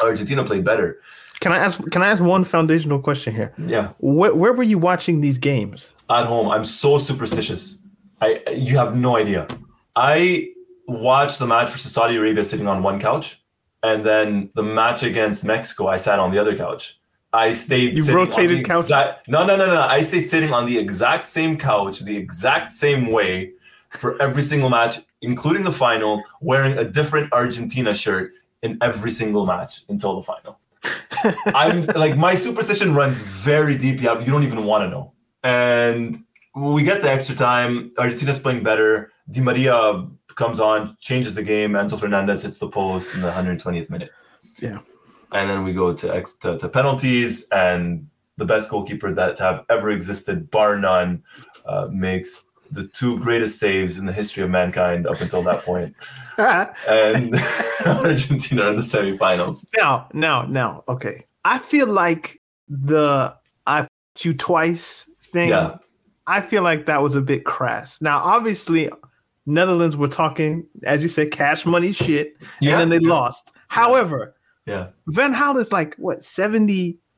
Argentina 0.00 0.44
played 0.44 0.64
better. 0.64 1.00
Can 1.44 1.52
I 1.52 1.58
ask? 1.58 1.78
Can 1.90 2.02
I 2.02 2.08
ask 2.08 2.22
one 2.22 2.42
foundational 2.42 2.98
question 2.98 3.34
here? 3.34 3.52
Yeah. 3.66 3.90
Where, 3.98 4.34
where 4.34 4.54
were 4.54 4.62
you 4.62 4.78
watching 4.78 5.20
these 5.20 5.36
games? 5.36 5.94
at 6.08 6.24
home. 6.24 6.48
I'm 6.48 6.64
so 6.64 6.96
superstitious. 6.98 7.82
I 8.22 8.40
you 8.56 8.78
have 8.78 8.96
no 8.96 9.16
idea. 9.16 9.46
I 9.94 10.48
watched 10.88 11.38
the 11.38 11.46
match 11.46 11.70
versus 11.70 11.92
Saudi 11.92 12.16
Arabia 12.16 12.44
sitting 12.46 12.66
on 12.66 12.82
one 12.82 12.98
couch, 12.98 13.42
and 13.82 14.06
then 14.06 14.50
the 14.54 14.62
match 14.62 15.02
against 15.02 15.44
Mexico, 15.44 15.86
I 15.86 15.98
sat 15.98 16.18
on 16.18 16.30
the 16.30 16.38
other 16.38 16.56
couch. 16.56 16.98
I 17.34 17.52
stayed. 17.52 17.92
You 17.92 18.04
rotated 18.14 18.60
the 18.60 18.62
couches? 18.62 18.90
no, 19.28 19.44
no, 19.44 19.54
no, 19.56 19.66
no. 19.66 19.82
I 19.82 20.00
stayed 20.00 20.24
sitting 20.24 20.52
on 20.54 20.64
the 20.64 20.78
exact 20.78 21.28
same 21.28 21.58
couch, 21.58 22.00
the 22.00 22.16
exact 22.16 22.72
same 22.72 23.10
way, 23.10 23.52
for 23.98 24.20
every 24.22 24.42
single 24.42 24.70
match, 24.70 25.00
including 25.20 25.64
the 25.64 25.72
final, 25.72 26.22
wearing 26.40 26.78
a 26.78 26.84
different 26.84 27.32
Argentina 27.34 27.94
shirt 27.94 28.32
in 28.62 28.78
every 28.80 29.10
single 29.10 29.44
match 29.44 29.82
until 29.90 30.16
the 30.16 30.22
final. 30.22 30.58
I'm 31.46 31.84
like 31.86 32.16
my 32.16 32.34
superstition 32.34 32.94
runs 32.94 33.22
very 33.22 33.76
deep. 33.76 34.00
You 34.00 34.20
you 34.20 34.26
don't 34.26 34.44
even 34.44 34.64
want 34.64 34.84
to 34.84 34.88
know. 34.88 35.12
And 35.42 36.24
we 36.54 36.82
get 36.82 37.00
to 37.02 37.10
extra 37.10 37.34
time. 37.34 37.92
Argentina's 37.98 38.38
playing 38.38 38.62
better. 38.62 39.10
Di 39.30 39.40
Maria 39.40 40.06
comes 40.34 40.60
on, 40.60 40.96
changes 40.98 41.34
the 41.34 41.42
game. 41.42 41.72
Enzo 41.72 41.98
Fernandez 41.98 42.42
hits 42.42 42.58
the 42.58 42.68
post 42.68 43.14
in 43.14 43.20
the 43.20 43.30
120th 43.30 43.90
minute. 43.90 44.10
Yeah. 44.60 44.78
And 45.32 45.50
then 45.50 45.64
we 45.64 45.72
go 45.72 45.94
to, 45.94 46.14
ex- 46.14 46.34
to, 46.42 46.58
to 46.58 46.68
penalties, 46.68 47.44
and 47.50 48.08
the 48.36 48.44
best 48.44 48.70
goalkeeper 48.70 49.12
that 49.12 49.38
have 49.38 49.64
ever 49.68 49.90
existed, 49.90 50.50
bar 50.50 50.76
none, 50.76 51.22
uh, 51.66 51.88
makes 51.90 52.48
the 52.74 52.88
two 52.88 53.18
greatest 53.20 53.58
saves 53.58 53.98
in 53.98 54.06
the 54.06 54.12
history 54.12 54.42
of 54.42 54.50
mankind 54.50 55.06
up 55.06 55.20
until 55.20 55.42
that 55.42 55.62
point. 55.64 55.94
and 56.38 57.34
Argentina 57.86 58.68
in 58.70 58.76
the 58.76 58.82
semifinals. 58.82 59.66
Now, 59.76 60.08
now, 60.12 60.42
now, 60.42 60.84
okay. 60.88 61.24
I 61.44 61.58
feel 61.58 61.86
like 61.86 62.40
the 62.68 63.34
"I 63.66 63.78
I 63.78 63.80
f- 63.82 63.88
you 64.20 64.34
twice 64.34 65.08
thing. 65.32 65.48
Yeah. 65.50 65.76
I 66.26 66.40
feel 66.40 66.62
like 66.62 66.86
that 66.86 67.02
was 67.02 67.14
a 67.14 67.20
bit 67.20 67.44
crass. 67.44 68.00
Now, 68.00 68.18
obviously, 68.18 68.88
Netherlands 69.46 69.96
were 69.96 70.08
talking, 70.08 70.66
as 70.84 71.02
you 71.02 71.08
said, 71.08 71.30
cash 71.32 71.66
money 71.66 71.92
shit, 71.92 72.34
Yeah. 72.60 72.72
and 72.72 72.80
then 72.80 72.88
they 72.88 72.98
lost. 73.06 73.52
However, 73.68 74.34
Yeah. 74.66 74.88
Van 75.08 75.34
Gaal 75.34 75.58
is 75.58 75.70
like 75.72 75.94
what 75.96 76.24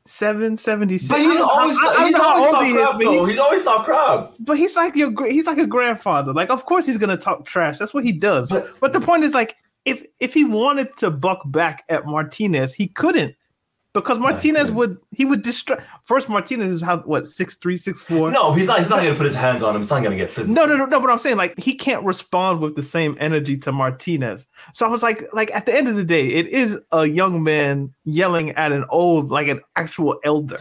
77, 0.07 0.57
76. 0.57 1.09
But 1.09 1.19
he's 1.21 1.41
always, 1.41 1.77
I- 1.83 1.95
I 2.03 2.07
he's 2.07 2.15
always 2.17 2.45
old 2.45 2.55
top 2.55 2.63
he 2.65 2.71
is, 2.71 2.75
crap, 2.77 2.93
though. 2.99 3.11
he's- 3.13 3.29
He's 3.29 3.39
always 3.39 3.65
top 3.65 3.85
crap. 3.85 4.33
But 4.41 4.59
he's 4.59 4.77
like 4.77 4.97
your 4.97 5.27
he's 5.27 5.47
like 5.47 5.59
a 5.59 5.67
grandfather. 5.67 6.33
Like, 6.33 6.51
of 6.51 6.65
course 6.67 6.87
he's 6.87 6.99
gonna 6.99 7.17
talk 7.17 7.45
trash. 7.45 7.79
That's 7.79 7.93
what 7.95 8.05
he 8.05 8.13
does. 8.13 8.49
But, 8.51 8.69
But- 8.81 8.93
the 8.93 9.01
point 9.01 9.25
is, 9.25 9.35
like, 9.35 9.57
if 9.85 10.05
if 10.21 10.35
he 10.35 10.45
wanted 10.45 10.97
to 10.99 11.11
buck 11.11 11.41
back 11.47 11.85
at 11.89 12.07
Martinez, 12.07 12.75
he 12.75 12.89
couldn't. 12.89 13.35
Because 14.01 14.19
Martinez 14.19 14.71
would 14.71 14.99
he 15.11 15.25
would 15.25 15.43
distract 15.43 15.83
first 16.05 16.29
Martinez 16.29 16.71
is 16.71 16.81
how 16.83 16.99
what 16.99 17.27
six 17.27 17.57
three, 17.57 17.77
six 17.77 17.99
four? 18.01 18.31
No, 18.31 18.53
he's 18.53 18.67
not. 18.67 18.79
He's 18.79 18.89
not 18.91 19.01
going 19.01 19.11
to 19.13 19.17
put 19.17 19.25
his 19.27 19.35
hands 19.35 19.63
on 19.63 19.75
him. 19.75 19.81
He's 19.83 19.91
not 19.91 20.03
going 20.03 20.17
to 20.17 20.23
get 20.23 20.31
physical. 20.31 20.55
No, 20.55 20.65
no, 20.67 20.77
no, 20.77 20.87
no. 20.87 21.01
But 21.01 21.11
I'm 21.11 21.19
saying 21.19 21.37
like 21.37 21.59
he 21.59 21.75
can't 21.75 22.05
respond 22.05 22.61
with 22.61 22.77
the 22.77 22.83
same 22.83 23.17
energy 23.21 23.57
to 23.59 23.73
Martinez. 23.73 24.47
So 24.73 24.87
I 24.87 24.89
was 24.89 25.03
like, 25.03 25.25
like 25.33 25.55
at 25.55 25.67
the 25.67 25.75
end 25.75 25.89
of 25.89 25.97
the 25.97 26.05
day, 26.05 26.27
it 26.29 26.47
is 26.49 26.81
a 26.93 27.07
young 27.07 27.43
man 27.43 27.93
yelling 28.05 28.51
at 28.53 28.73
an 28.73 28.85
old, 28.91 29.31
like 29.31 29.49
an 29.49 29.61
actual 29.77 30.19
elder. 30.25 30.59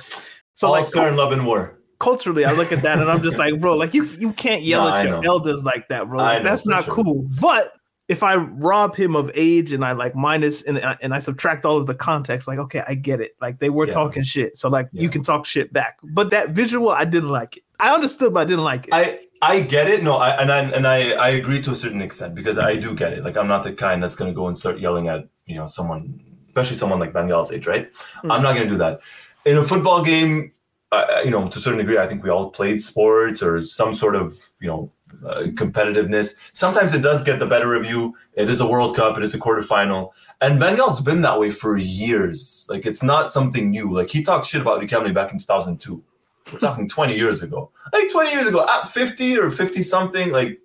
So 0.54 0.68
All's 0.74 0.86
like 0.86 0.94
fair 0.94 1.10
in 1.10 1.18
love 1.18 1.32
and 1.34 1.46
war. 1.46 1.78
culturally, 2.00 2.46
I 2.46 2.54
look 2.54 2.72
at 2.72 2.82
that 2.84 3.00
and 3.00 3.10
I'm 3.12 3.22
just 3.22 3.38
like, 3.38 3.60
bro, 3.60 3.76
like 3.76 3.94
you 3.94 4.06
you 4.06 4.32
can't 4.34 4.64
yell 4.72 4.84
No, 4.84 4.88
at 4.90 4.94
I 4.96 5.04
your 5.04 5.22
know. 5.22 5.30
elders 5.30 5.64
like 5.64 5.88
that, 5.90 6.08
bro. 6.08 6.20
Like, 6.20 6.44
That's 6.44 6.66
not 6.66 6.86
sure. 6.86 6.94
cool. 6.96 7.30
But 7.42 7.74
if 8.08 8.22
I 8.22 8.36
rob 8.36 8.96
him 8.96 9.16
of 9.16 9.32
age 9.34 9.72
and 9.74 9.84
I 9.84 9.94
like 9.94 10.16
minus 10.16 10.62
and 10.64 10.78
I- 10.80 10.98
and 11.02 11.14
I 11.14 11.20
subtract 11.20 11.66
all 11.66 11.78
of 11.78 11.88
the 11.88 11.96
context, 11.96 12.48
like 12.48 12.60
okay, 12.60 12.84
I 12.88 12.94
get 12.94 13.20
it. 13.22 13.36
Like 13.42 13.60
they 13.60 13.70
were 13.70 13.86
Yeah. 13.88 13.94
talking 13.94 14.24
shit, 14.24 14.58
so 14.58 14.70
like 14.70 14.90
you 14.92 15.10
can 15.10 15.24
talk 15.24 15.46
shit 15.46 15.74
back. 15.74 15.98
But 16.04 16.30
that 16.30 16.50
visual, 16.50 16.90
I 16.90 17.06
didn't 17.06 17.30
like 17.32 17.58
it. 17.58 17.64
I 17.80 17.94
understood, 17.94 18.34
but 18.34 18.42
I 18.42 18.46
didn't 18.46 18.64
like 18.64 18.88
it. 18.88 18.94
I 18.94 19.20
I 19.42 19.60
get 19.62 19.88
it. 19.88 20.04
No, 20.04 20.18
I 20.18 20.30
and 20.42 20.52
I 20.52 20.60
and 20.60 20.88
I, 20.88 21.12
I 21.12 21.30
agree 21.30 21.62
to 21.62 21.72
a 21.72 21.76
certain 21.76 22.02
extent 22.02 22.36
because 22.36 22.58
I 22.60 22.76
do 22.76 22.94
get 22.96 23.14
it. 23.14 23.24
Like 23.24 23.38
I'm 23.38 23.48
not 23.48 23.64
the 23.64 23.74
kind 23.74 24.02
that's 24.02 24.16
going 24.16 24.32
to 24.32 24.36
go 24.36 24.48
and 24.48 24.58
start 24.58 24.80
yelling 24.80 25.08
at 25.08 25.28
you 25.46 25.56
know 25.56 25.68
someone, 25.68 26.20
especially 26.48 26.78
someone 26.78 27.00
like 27.00 27.12
Van 27.14 27.28
Gaal's 27.28 27.52
age, 27.52 27.68
right? 27.68 27.90
I'm 28.24 28.42
not 28.44 28.56
going 28.56 28.64
to 28.68 28.70
do 28.70 28.78
that. 28.78 29.02
In 29.46 29.58
a 29.58 29.64
football 29.64 30.04
game, 30.04 30.52
uh, 30.92 31.22
you 31.24 31.30
know, 31.32 31.48
to 31.48 31.58
a 31.60 31.62
certain 31.62 31.78
degree, 31.80 31.98
I 31.98 32.08
think 32.08 32.24
we 32.24 32.30
all 32.30 32.50
played 32.50 32.82
sports 32.82 33.44
or 33.44 33.62
some 33.64 33.94
sort 33.94 34.16
of 34.16 34.38
you 34.62 34.68
know 34.68 34.92
uh, 35.26 35.44
competitiveness. 35.54 36.34
Sometimes 36.54 36.94
it 36.94 37.02
does 37.02 37.24
get 37.24 37.40
the 37.40 37.46
better 37.46 37.76
of 37.76 37.86
you. 37.86 38.16
It 38.34 38.50
is 38.50 38.62
a 38.62 38.68
World 38.68 38.96
Cup. 38.96 39.18
It 39.18 39.24
is 39.24 39.34
a 39.34 39.40
quarterfinal. 39.40 40.12
And 40.42 40.60
Van 40.60 40.76
Gaal's 40.76 41.02
been 41.02 41.22
that 41.22 41.40
way 41.40 41.52
for 41.52 41.78
years. 41.78 42.68
Like 42.70 42.86
it's 42.86 43.04
not 43.04 43.32
something 43.32 43.70
new. 43.70 43.94
Like 43.94 44.10
he 44.10 44.24
talked 44.24 44.46
shit 44.46 44.62
about 44.62 44.82
Riquelme 44.82 45.14
back 45.14 45.32
in 45.32 45.40
2002. 45.40 46.04
We're 46.52 46.60
talking 46.60 46.88
20 46.88 47.16
years 47.16 47.42
ago. 47.42 47.72
Like 47.92 48.12
20 48.12 48.32
years 48.32 48.48
ago, 48.48 48.66
at 48.68 48.90
50 48.90 49.40
or 49.40 49.50
50 49.50 49.82
something, 49.82 50.32
like, 50.32 50.60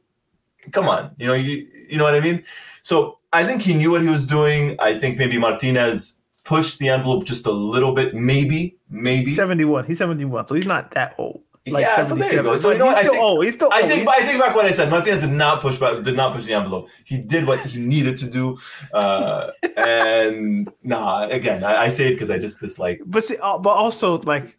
come 0.73 0.89
on. 0.89 1.13
You 1.19 1.27
know, 1.27 1.35
you 1.35 1.67
you 1.89 1.97
know 1.97 2.05
what 2.05 2.15
I 2.15 2.21
mean? 2.21 2.45
So 2.83 3.19
I 3.33 3.45
think 3.45 3.63
he 3.63 3.75
knew 3.75 3.91
what 3.91 4.03
he 4.03 4.09
was 4.09 4.27
doing. 4.27 4.77
I 4.79 4.99
think 4.99 5.19
maybe 5.19 5.39
Martinez 5.39 6.21
pushed 6.45 6.79
the 6.79 6.89
envelope 6.89 7.25
just 7.25 7.47
a 7.47 7.51
little 7.51 7.93
bit, 7.93 8.15
maybe, 8.15 8.77
maybe. 8.89 9.31
71. 9.31 9.85
He's 9.85 9.99
71, 9.99 10.47
so 10.47 10.55
he's 10.55 10.67
not 10.67 10.91
that 10.93 11.15
old. 11.19 11.43
Like 11.67 11.83
Yeah, 11.83 11.97
so 12.03 12.15
there 12.15 12.25
77. 12.25 12.45
go. 12.45 12.57
So 12.57 12.71
you 12.71 12.79
know 12.79 12.87
he's 12.87 12.97
still 12.97 13.13
think- 13.13 13.23
old. 13.23 13.45
He's 13.45 13.55
still 13.55 13.69
I 13.73 13.83
think 13.83 14.09
I 14.09 14.23
think 14.23 14.41
back 14.41 14.57
what 14.57 14.65
I 14.65 14.71
said. 14.71 14.91
Martinez 14.91 15.21
did 15.21 15.31
not 15.31 15.61
push 15.61 15.77
back, 15.77 16.03
did 16.03 16.17
not 16.17 16.35
push 16.35 16.47
the 16.47 16.55
envelope. 16.55 16.89
He 17.05 17.19
did 17.19 17.47
what 17.47 17.61
he 17.61 17.79
needed 17.79 18.17
to 18.19 18.27
do. 18.27 18.57
Uh, 18.95 19.51
and 19.77 20.73
nah, 20.83 21.27
again, 21.29 21.63
I, 21.63 21.83
I 21.85 21.89
say 21.91 22.09
it 22.09 22.13
because 22.13 22.31
I 22.31 22.39
just 22.39 22.61
dislike. 22.61 23.03
but 23.05 23.23
see, 23.23 23.37
uh, 23.43 23.59
but 23.59 23.71
also 23.71 24.21
like, 24.21 24.57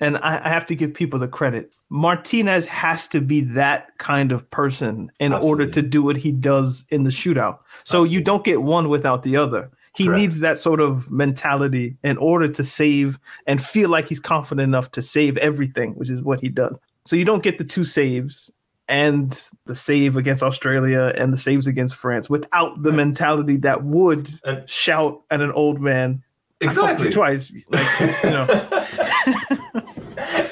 and 0.00 0.16
I, 0.18 0.40
I 0.44 0.48
have 0.48 0.66
to 0.66 0.74
give 0.74 0.92
people 0.94 1.18
the 1.20 1.28
credit. 1.28 1.72
Martinez 1.90 2.66
has 2.66 3.06
to 3.08 3.20
be 3.20 3.42
that 3.42 3.96
kind 3.98 4.32
of 4.32 4.50
person 4.50 5.08
in 5.20 5.32
order 5.32 5.66
to 5.66 5.80
do 5.80 6.02
what 6.02 6.16
he 6.16 6.32
does 6.32 6.84
in 6.90 7.04
the 7.04 7.10
shootout. 7.10 7.60
So 7.84 8.02
you 8.02 8.20
don't 8.20 8.42
get 8.44 8.62
one 8.62 8.88
without 8.88 9.22
the 9.22 9.36
other. 9.36 9.70
He 9.96 10.08
needs 10.08 10.40
that 10.40 10.58
sort 10.58 10.80
of 10.80 11.10
mentality 11.10 11.96
in 12.04 12.16
order 12.18 12.48
to 12.48 12.62
save 12.62 13.18
and 13.46 13.64
feel 13.64 13.88
like 13.88 14.08
he's 14.08 14.20
confident 14.20 14.64
enough 14.64 14.90
to 14.92 15.02
save 15.02 15.36
everything, 15.38 15.92
which 15.94 16.10
is 16.10 16.22
what 16.22 16.40
he 16.40 16.48
does. 16.48 16.78
So 17.04 17.16
you 17.16 17.24
don't 17.24 17.42
get 17.42 17.58
the 17.58 17.64
two 17.64 17.84
saves 17.84 18.50
and 18.88 19.40
the 19.64 19.74
save 19.74 20.16
against 20.16 20.42
Australia 20.42 21.12
and 21.16 21.32
the 21.32 21.36
saves 21.38 21.66
against 21.66 21.94
France 21.94 22.28
without 22.30 22.80
the 22.80 22.92
mentality 22.92 23.56
that 23.58 23.84
would 23.84 24.30
And- 24.44 24.68
shout 24.68 25.22
at 25.30 25.40
an 25.40 25.52
old 25.52 25.80
man 25.80 26.22
Exactly. 26.60 27.10
twice. 27.10 27.52
Like, 27.68 27.86
you 28.24 28.30
know. 28.30 28.46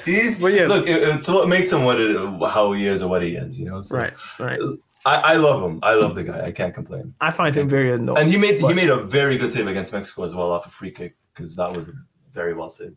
He's 0.05 0.39
But 0.39 0.53
yeah. 0.53 0.67
look. 0.67 0.87
It, 0.87 1.03
it's 1.03 1.29
what 1.29 1.49
makes 1.49 1.73
him 1.73 1.85
what 1.85 1.99
it, 2.01 2.17
how 2.51 2.73
he 2.73 2.87
is 2.87 3.03
or 3.03 3.09
what 3.09 3.23
he 3.23 3.37
is. 3.37 3.59
You 3.59 3.67
know. 3.67 3.81
So 3.81 3.97
right, 3.97 4.13
right. 4.39 4.61
I, 5.05 5.17
I 5.17 5.35
love 5.35 5.63
him. 5.63 5.81
I 5.83 5.95
love 5.95 6.15
the 6.15 6.25
guy. 6.25 6.47
I 6.47 6.53
can't 6.53 6.75
complain. 6.75 7.15
I 7.21 7.31
find 7.31 7.55
him 7.55 7.69
very 7.69 7.93
annoying. 7.93 8.19
And 8.19 8.31
he 8.31 8.39
made 8.39 8.61
he 8.61 8.73
made 8.73 8.89
a 8.89 8.97
very 8.97 9.37
good 9.37 9.53
save 9.53 9.67
against 9.67 9.93
Mexico 9.93 10.23
as 10.25 10.35
well 10.35 10.51
off 10.51 10.67
a 10.67 10.71
free 10.71 10.91
kick 10.91 11.17
because 11.35 11.55
that 11.57 11.75
was 11.75 11.91
very 12.33 12.55
well 12.55 12.69
saved. 12.69 12.97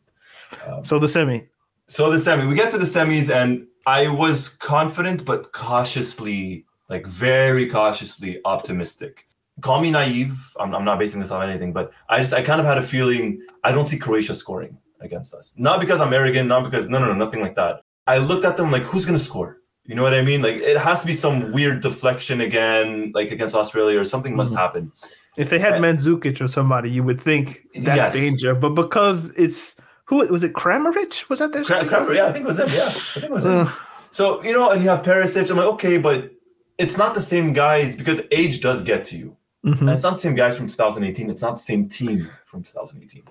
Um, 0.66 0.84
so 0.84 0.99
the 0.99 1.10
semi. 1.10 1.47
So 1.88 2.10
the 2.10 2.20
semi, 2.20 2.45
we 2.45 2.55
get 2.55 2.72
to 2.72 2.78
the 2.78 2.86
semis, 2.86 3.30
and 3.30 3.68
I 3.86 4.08
was 4.08 4.49
confident 4.49 5.26
but 5.26 5.51
cautiously, 5.53 6.66
like 6.89 7.05
very 7.05 7.68
cautiously 7.68 8.41
optimistic. 8.45 9.28
Call 9.62 9.82
me 9.82 9.91
naive. 9.91 10.53
I'm, 10.60 10.76
I'm 10.76 10.86
not 10.86 10.99
basing 10.99 11.20
this 11.20 11.32
on 11.32 11.49
anything, 11.49 11.74
but 11.74 11.91
I 12.10 12.20
just 12.20 12.34
I 12.34 12.41
kind 12.41 12.62
of 12.62 12.66
had 12.66 12.78
a 12.78 12.84
feeling 12.84 13.41
I 13.64 13.72
don't 13.72 13.88
see 13.88 13.97
Croatia 13.97 14.36
scoring 14.36 14.78
against 15.01 15.34
us. 15.34 15.53
Not 15.58 15.82
because 15.82 15.99
I'm 15.99 16.14
arrogant, 16.14 16.47
not 16.47 16.64
because 16.64 16.88
no 16.88 16.99
no 16.99 17.08
no 17.08 17.14
nothing 17.14 17.41
like 17.41 17.55
that. 17.55 17.82
I 18.05 18.20
looked 18.20 18.45
at 18.45 18.55
them 18.55 18.72
like 18.72 18.84
who's 18.84 19.05
gonna 19.05 19.20
score? 19.20 19.60
You 19.88 19.96
know 19.96 20.04
what 20.04 20.14
I 20.14 20.22
mean? 20.22 20.42
Like 20.42 20.58
it 20.58 20.78
has 20.78 21.02
to 21.02 21.08
be 21.08 21.14
some 21.14 21.52
weird 21.54 21.82
deflection 21.82 22.42
again, 22.42 23.12
like 23.16 23.32
against 23.32 23.56
Australia, 23.56 24.00
or 24.00 24.04
something 24.04 24.36
must 24.36 24.54
Mhm. 24.54 24.58
happen. 24.58 24.92
If 25.38 25.50
they 25.50 25.60
had 25.60 25.74
Right. 25.74 25.82
Mandzukic 25.82 26.42
or 26.42 26.48
somebody, 26.48 26.90
you 26.90 27.04
would 27.04 27.22
think 27.22 27.64
that's 27.74 27.98
Yes. 27.98 28.14
danger. 28.14 28.54
But 28.54 28.72
because 28.72 29.32
it's 29.38 29.76
who 30.06 30.18
was 30.18 30.44
it? 30.44 30.54
Kramaric? 30.54 31.30
Was 31.30 31.40
that 31.40 31.54
their 31.54 31.64
Cra- 31.64 31.86
striker? 31.86 32.14
Yeah, 32.14 32.28
I 32.28 32.34
think 32.34 32.46
it 32.46 32.48
was 32.50 32.60
him. 32.60 32.68
Yeah, 32.70 32.86
I 32.86 32.90
think 32.90 33.26
it 33.26 33.32
was 33.32 33.46
him. 33.46 33.70
So 34.12 34.44
you 34.44 34.52
know, 34.54 34.72
and 34.72 34.84
you 34.84 34.90
have 34.90 35.04
Perisic. 35.04 35.50
I'm 35.50 35.58
like, 35.58 35.68
okay, 35.76 35.98
but 35.98 36.32
it's 36.78 36.98
not 36.98 37.14
the 37.14 37.22
same 37.22 37.54
guys 37.54 37.96
because 37.96 38.22
age 38.32 38.60
does 38.62 38.84
get 38.84 39.06
to 39.06 39.18
you. 39.18 39.38
Mhm. 39.66 39.80
And 39.82 39.90
it's 39.90 40.04
not 40.04 40.16
the 40.16 40.20
same 40.20 40.36
guys 40.36 40.56
from 40.58 40.68
2018. 40.68 41.30
It's 41.30 41.42
not 41.42 41.54
the 41.56 41.62
same 41.72 41.88
team 41.88 42.30
from 42.46 42.62
2018. 42.64 43.24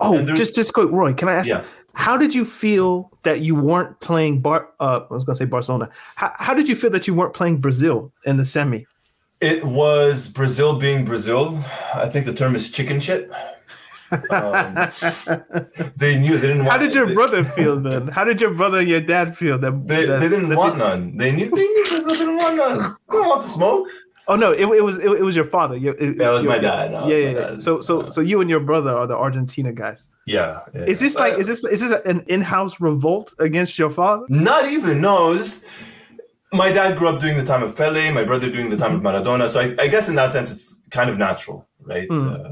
Oh, 0.00 0.22
just 0.22 0.54
just 0.54 0.72
quick, 0.74 0.90
Roy. 0.90 1.14
Can 1.14 1.28
I 1.28 1.34
ask? 1.34 1.48
Yeah. 1.48 1.62
How 1.96 2.16
did 2.16 2.34
you 2.34 2.44
feel 2.44 3.10
that 3.22 3.40
you 3.40 3.54
weren't 3.54 3.98
playing 4.00 4.40
Bar? 4.42 4.68
Uh, 4.80 5.00
I 5.10 5.14
was 5.14 5.24
gonna 5.24 5.34
say 5.36 5.46
Barcelona. 5.46 5.88
How, 6.14 6.30
how 6.36 6.52
did 6.54 6.68
you 6.68 6.76
feel 6.76 6.90
that 6.90 7.06
you 7.06 7.14
weren't 7.14 7.32
playing 7.32 7.56
Brazil 7.58 8.12
in 8.26 8.36
the 8.36 8.44
semi? 8.44 8.86
It 9.40 9.64
was 9.64 10.28
Brazil 10.28 10.78
being 10.78 11.04
Brazil. 11.04 11.58
I 11.94 12.08
think 12.08 12.26
the 12.26 12.34
term 12.34 12.54
is 12.54 12.70
chicken 12.70 13.00
shit. 13.00 13.30
Um, 14.30 14.74
they 15.96 16.18
knew 16.18 16.36
they 16.38 16.46
didn't 16.48 16.58
want. 16.64 16.68
How 16.70 16.76
did 16.78 16.94
your 16.94 17.06
they, 17.06 17.14
brother 17.14 17.42
feel 17.56 17.80
then? 17.80 18.08
How 18.08 18.24
did 18.24 18.40
your 18.40 18.52
brother 18.52 18.80
and 18.80 18.88
your 18.88 19.00
dad 19.00 19.36
feel 19.36 19.58
that 19.58 19.86
They, 19.88 20.04
that- 20.04 20.20
they 20.20 20.28
didn't 20.28 20.50
that 20.50 20.58
want 20.58 20.76
none. 20.78 21.16
They 21.16 21.32
knew 21.32 21.50
they 21.50 21.62
knew 21.66 21.86
Brazil 21.88 22.12
didn't 22.14 22.36
want 22.36 22.56
none. 22.56 22.78
They 22.78 23.18
don't 23.18 23.28
want 23.28 23.42
to 23.42 23.48
smoke. 23.48 23.88
Oh 24.28 24.34
no, 24.36 24.50
it, 24.52 24.62
it 24.62 24.82
was 24.82 24.98
it, 24.98 25.06
it 25.06 25.22
was 25.22 25.36
your 25.36 25.44
father. 25.44 25.76
Your- 25.76 25.94
it, 25.94 26.16
Yeah, 26.18 26.30
was 26.32 26.42
your- 26.42 26.52
my 26.52 26.58
dad. 26.58 26.90
No, 26.92 27.06
yeah, 27.08 27.16
yeah, 27.16 27.28
yeah. 27.30 27.40
dad. 27.50 27.62
So 27.62 27.80
so 27.80 28.08
so 28.08 28.20
you 28.20 28.40
and 28.40 28.50
your 28.50 28.60
brother 28.60 28.90
are 28.96 29.06
the 29.06 29.16
Argentina 29.16 29.72
guys. 29.72 30.08
Yeah. 30.26 30.60
yeah. 30.74 30.82
Is 30.82 30.98
this 30.98 31.14
like 31.16 31.38
is 31.38 31.46
this 31.46 31.62
is 31.64 31.80
this 31.80 31.92
an 32.04 32.24
in-house 32.26 32.80
revolt 32.80 33.34
against 33.38 33.78
your 33.78 33.90
father? 33.90 34.26
Not 34.28 34.66
even. 34.66 35.00
No. 35.00 35.36
Just, 35.36 35.64
my 36.52 36.72
dad 36.72 36.96
grew 36.98 37.08
up 37.08 37.20
during 37.20 37.36
the 37.36 37.44
time 37.44 37.62
of 37.62 37.76
Pele. 37.76 38.10
My 38.10 38.24
brother 38.24 38.50
during 38.50 38.70
the 38.70 38.76
time 38.76 38.94
of 38.96 39.02
Maradona. 39.02 39.48
So 39.48 39.60
I, 39.60 39.74
I 39.78 39.86
guess 39.88 40.08
in 40.08 40.14
that 40.16 40.32
sense, 40.32 40.50
it's 40.50 40.80
kind 40.90 41.08
of 41.10 41.18
natural, 41.18 41.66
right? 41.82 42.08
Hmm. 42.08 42.28
Uh, 42.28 42.48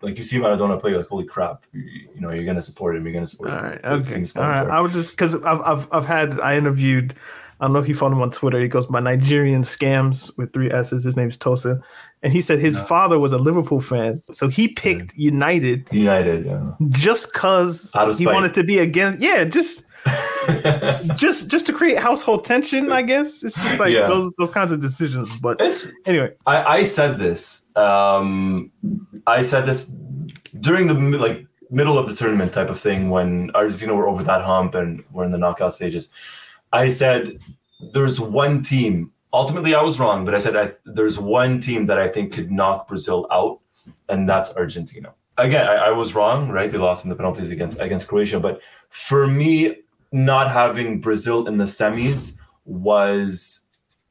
like 0.00 0.16
you 0.16 0.22
see 0.22 0.38
Maradona 0.38 0.80
play, 0.80 0.92
like 0.94 1.08
holy 1.08 1.24
crap, 1.24 1.64
you, 1.72 1.82
you 2.14 2.20
know, 2.20 2.30
you're 2.30 2.44
gonna 2.44 2.62
support 2.62 2.94
him. 2.96 3.04
You're 3.04 3.14
gonna 3.14 3.26
support 3.26 3.50
All 3.50 3.58
him. 3.58 3.64
right, 3.64 3.84
okay, 3.84 4.10
things 4.12 4.36
all 4.36 4.42
right. 4.42 4.64
him. 4.64 4.70
I 4.70 4.80
was 4.80 4.92
just 4.92 5.10
because 5.12 5.34
I've 5.36 5.60
I've 5.62 5.88
I've 5.90 6.04
had 6.04 6.38
I 6.40 6.56
interviewed. 6.56 7.14
I 7.60 7.64
don't 7.64 7.72
know 7.72 7.80
if 7.80 7.88
you 7.88 7.94
follow 7.94 8.12
him 8.12 8.22
on 8.22 8.30
Twitter. 8.30 8.60
He 8.60 8.68
goes 8.68 8.86
by 8.86 9.00
Nigerian 9.00 9.62
Scams 9.62 10.30
with 10.38 10.52
three 10.52 10.70
S's. 10.70 11.02
His 11.04 11.16
name's 11.16 11.36
Tosa, 11.36 11.80
and 12.22 12.32
he 12.32 12.40
said 12.40 12.58
his 12.60 12.78
father 12.78 13.18
was 13.18 13.32
a 13.32 13.38
Liverpool 13.38 13.80
fan, 13.80 14.22
so 14.30 14.48
he 14.48 14.68
picked 14.68 15.16
United 15.16 15.88
United. 15.92 16.44
Yeah. 16.46 16.72
just 16.90 17.32
cause 17.32 17.92
he 18.18 18.26
wanted 18.26 18.54
to 18.54 18.62
be 18.64 18.78
against. 18.78 19.20
Yeah, 19.20 19.44
just 19.44 19.84
just 21.16 21.48
just 21.48 21.66
to 21.66 21.72
create 21.72 21.98
household 21.98 22.44
tension. 22.44 22.92
I 22.92 23.02
guess 23.02 23.42
it's 23.42 23.54
just 23.56 23.78
like 23.78 23.92
Yeah. 23.92 24.06
those 24.08 24.32
those 24.38 24.50
kinds 24.50 24.72
of 24.72 24.80
decisions. 24.80 25.28
But 25.38 25.60
it's 25.60 25.88
anyway, 26.06 26.32
I, 26.46 26.62
I 26.78 26.82
said 26.84 27.18
this. 27.18 27.64
Um, 27.76 28.70
I 29.26 29.42
said 29.42 29.66
this 29.66 29.90
during 30.60 30.86
the 30.86 30.94
like 30.94 31.44
middle 31.70 31.98
of 31.98 32.08
the 32.08 32.14
tournament 32.14 32.52
type 32.52 32.70
of 32.70 32.78
thing 32.80 33.10
when 33.10 33.50
Argentina 33.54 33.94
were 33.94 34.08
over 34.08 34.22
that 34.24 34.42
hump 34.42 34.74
and 34.74 35.04
we're 35.12 35.24
in 35.24 35.32
the 35.32 35.38
knockout 35.38 35.74
stages. 35.74 36.08
I 36.72 36.88
said 36.88 37.38
there's 37.92 38.20
one 38.20 38.62
team. 38.62 39.12
Ultimately, 39.32 39.74
I 39.74 39.82
was 39.82 40.00
wrong, 40.00 40.24
but 40.24 40.34
I 40.34 40.38
said 40.38 40.56
I, 40.56 40.72
there's 40.84 41.18
one 41.18 41.60
team 41.60 41.86
that 41.86 41.98
I 41.98 42.08
think 42.08 42.32
could 42.32 42.50
knock 42.50 42.88
Brazil 42.88 43.26
out, 43.30 43.60
and 44.08 44.28
that's 44.28 44.50
Argentina. 44.50 45.12
Again, 45.36 45.68
I, 45.68 45.74
I 45.74 45.90
was 45.90 46.14
wrong, 46.14 46.48
right? 46.48 46.70
They 46.70 46.78
lost 46.78 47.04
in 47.04 47.10
the 47.10 47.16
penalties 47.16 47.50
against 47.50 47.78
against 47.78 48.08
Croatia, 48.08 48.40
but 48.40 48.60
for 48.88 49.26
me, 49.26 49.76
not 50.12 50.50
having 50.50 51.00
Brazil 51.00 51.46
in 51.46 51.58
the 51.58 51.64
semis 51.64 52.36
was, 52.64 53.66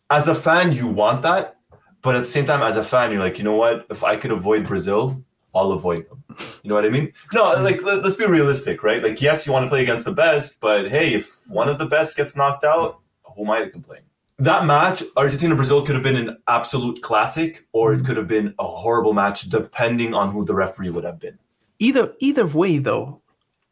as 0.10 0.28
a 0.28 0.36
fan, 0.36 0.72
you 0.72 0.88
want 0.88 1.24
that, 1.24 1.58
but 2.02 2.16
at 2.16 2.22
the 2.22 2.28
same 2.28 2.46
time, 2.46 2.62
as 2.62 2.78
a 2.78 2.84
fan, 2.84 3.12
you're 3.12 3.20
like, 3.20 3.38
you 3.38 3.44
know 3.44 3.56
what? 3.56 3.86
If 3.90 4.04
I 4.04 4.16
could 4.16 4.32
avoid 4.32 4.66
Brazil, 4.66 5.24
I'll 5.58 5.72
avoid 5.72 6.10
them. 6.10 6.24
You 6.64 6.70
know 6.70 6.76
what 6.76 6.86
I 6.86 6.90
mean? 6.90 7.12
No, 7.34 7.54
like 7.62 7.82
let, 7.84 8.06
us 8.06 8.16
be 8.16 8.26
realistic, 8.26 8.84
right? 8.84 9.04
Like, 9.04 9.22
yes, 9.22 9.46
you 9.46 9.52
want 9.52 9.66
to 9.66 9.70
play 9.70 9.82
against 9.82 10.06
the 10.06 10.12
best, 10.12 10.60
but 10.60 10.88
hey, 10.90 11.14
if 11.14 11.42
one 11.48 11.68
of 11.70 11.78
the 11.78 11.86
best 11.86 12.16
gets 12.16 12.36
knocked 12.36 12.64
out, 12.64 13.00
who 13.36 13.44
am 13.44 13.52
I 13.52 13.64
to 13.64 13.70
complain? 13.70 14.02
That 14.40 14.66
match, 14.66 15.02
Argentina 15.16 15.56
Brazil, 15.56 15.84
could 15.84 15.96
have 15.96 16.04
been 16.04 16.16
an 16.16 16.38
absolute 16.48 17.02
classic, 17.02 17.66
or 17.72 17.94
it 17.94 18.06
could 18.06 18.18
have 18.18 18.28
been 18.28 18.54
a 18.60 18.68
horrible 18.68 19.14
match, 19.14 19.50
depending 19.50 20.14
on 20.14 20.32
who 20.32 20.46
the 20.46 20.54
referee 20.54 20.92
would 20.92 21.04
have 21.04 21.20
been. 21.20 21.38
either 21.80 22.14
either 22.20 22.46
way 22.46 22.78
though, 22.78 23.22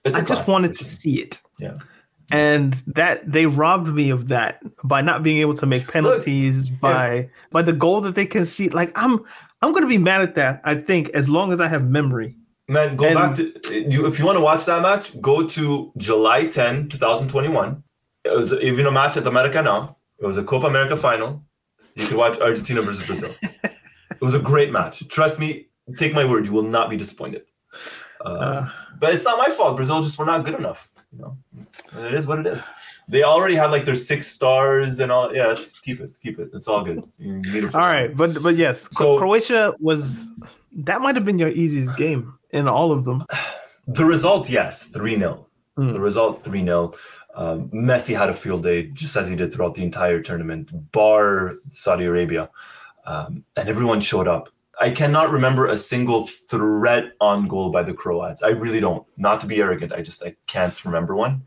It's 0.04 0.18
a 0.18 0.22
I 0.22 0.24
just 0.24 0.48
wanted 0.50 0.74
to 0.74 0.84
see 0.84 1.22
it. 1.22 1.42
Yeah. 1.60 1.78
And 2.32 2.74
that 2.88 3.32
they 3.32 3.46
robbed 3.46 3.94
me 3.94 4.10
of 4.10 4.30
that 4.30 4.60
by 4.84 5.02
not 5.02 5.22
being 5.22 5.38
able 5.38 5.54
to 5.56 5.68
make 5.68 5.88
penalties 5.88 6.70
by 6.70 7.30
by 7.52 7.62
the 7.62 7.74
goal 7.74 8.02
that 8.02 8.16
they 8.16 8.26
concede. 8.26 8.74
Like 8.74 8.92
I'm 8.96 9.24
I'm 9.66 9.74
gonna 9.74 9.88
be 9.88 9.98
mad 9.98 10.22
at 10.22 10.36
that, 10.36 10.62
I 10.64 10.76
think, 10.76 11.10
as 11.10 11.28
long 11.28 11.52
as 11.52 11.60
I 11.60 11.68
have 11.68 11.84
memory. 11.90 12.36
Man, 12.68 12.96
go 12.96 13.06
And- 13.06 13.16
back 13.16 13.36
to 13.36 13.90
you 13.92 14.06
if 14.06 14.20
you 14.20 14.26
want 14.26 14.38
to 14.38 14.42
watch 14.42 14.66
that 14.66 14.82
match, 14.82 15.20
go 15.22 15.46
to 15.48 15.92
July 15.98 16.46
10, 16.46 16.88
2021. 16.90 17.84
It 18.24 18.32
was 18.36 18.54
even 18.54 18.86
a 18.86 18.92
match 18.92 19.18
at 19.18 19.24
the 19.24 19.32
Maracanã. 19.32 19.96
It 20.20 20.26
was 20.26 20.38
a 20.38 20.44
Copa 20.44 20.68
America 20.68 20.96
final. 20.96 21.44
You 21.96 22.06
could 22.08 22.18
watch 22.18 22.40
Argentina 22.40 22.82
versus 22.82 23.06
Brazil. 23.06 23.34
it 23.64 24.22
was 24.22 24.34
a 24.36 24.40
great 24.40 24.72
match. 24.72 25.08
Trust 25.08 25.40
me, 25.40 25.68
take 25.98 26.14
my 26.14 26.26
word, 26.26 26.46
you 26.46 26.52
will 26.52 26.64
not 26.78 26.90
be 26.90 26.98
disappointed. 26.98 27.44
Uh, 28.24 28.30
Uh, 28.30 28.70
but 29.00 29.14
it's 29.14 29.24
not 29.24 29.38
my 29.38 29.50
fault. 29.54 29.76
Brazil 29.78 30.02
just 30.02 30.18
were 30.18 30.26
not 30.26 30.46
good 30.46 30.56
enough. 30.56 30.90
You 31.16 31.22
know, 31.22 32.08
it 32.08 32.14
is 32.14 32.28
what 32.28 32.40
it 32.40 32.48
is. 32.48 32.68
They 33.08 33.24
already 33.24 33.56
had 33.56 33.72
like 33.72 33.86
their 33.86 33.96
six 33.96 34.28
stars 34.28 35.00
and 35.00 35.12
all. 35.12 35.34
Yeah, 35.34 35.48
let's 35.48 35.80
keep 35.80 36.02
it, 36.02 36.12
keep 36.22 36.40
it. 36.40 36.50
It's 36.54 36.68
all 36.68 36.84
good. 36.84 37.04
All 37.74 37.82
right, 37.82 38.16
but 38.16 38.42
but 38.44 38.56
yes, 38.56 38.90
So- 38.92 39.18
Croatia 39.18 39.74
was 39.80 40.28
that 40.74 41.02
might 41.02 41.16
have 41.16 41.24
been 41.26 41.40
your 41.40 41.50
easiest 41.50 41.96
game 41.96 42.34
in 42.52 42.68
all 42.68 42.92
of 42.92 43.06
them. 43.06 43.24
The 43.88 44.04
result, 44.06 44.50
yes, 44.50 44.84
3 44.84 45.18
0. 45.18 45.48
Hmm. 45.78 45.92
The 45.92 46.00
result, 46.00 46.44
3 46.44 46.64
0. 46.66 46.94
Um, 47.36 47.70
Messi 47.70 48.18
had 48.18 48.30
a 48.30 48.34
field 48.34 48.64
day 48.64 48.88
just 48.88 49.16
as 49.16 49.30
he 49.30 49.36
did 49.36 49.54
throughout 49.54 49.76
the 49.76 49.84
entire 49.84 50.22
tournament, 50.22 50.72
bar 50.92 51.56
Saudi 51.70 52.06
Arabia. 52.06 52.50
Um, 53.06 53.44
and 53.56 53.70
everyone 53.70 54.00
showed 54.00 54.28
up. 54.28 54.50
I 54.80 54.92
cannot 54.92 55.32
remember 55.32 55.68
a 55.68 55.78
single 55.78 56.28
threat 56.50 57.06
on 57.22 57.48
goal 57.48 57.70
by 57.70 57.84
the 57.84 57.94
Croats. 57.94 58.44
I 58.44 58.50
really 58.50 58.80
don't. 58.80 59.06
Not 59.18 59.40
to 59.42 59.48
be 59.48 59.62
arrogant, 59.62 59.94
I 59.94 60.02
just 60.02 60.22
I 60.24 60.36
can't 60.48 60.84
remember 60.86 61.16
one. 61.16 61.44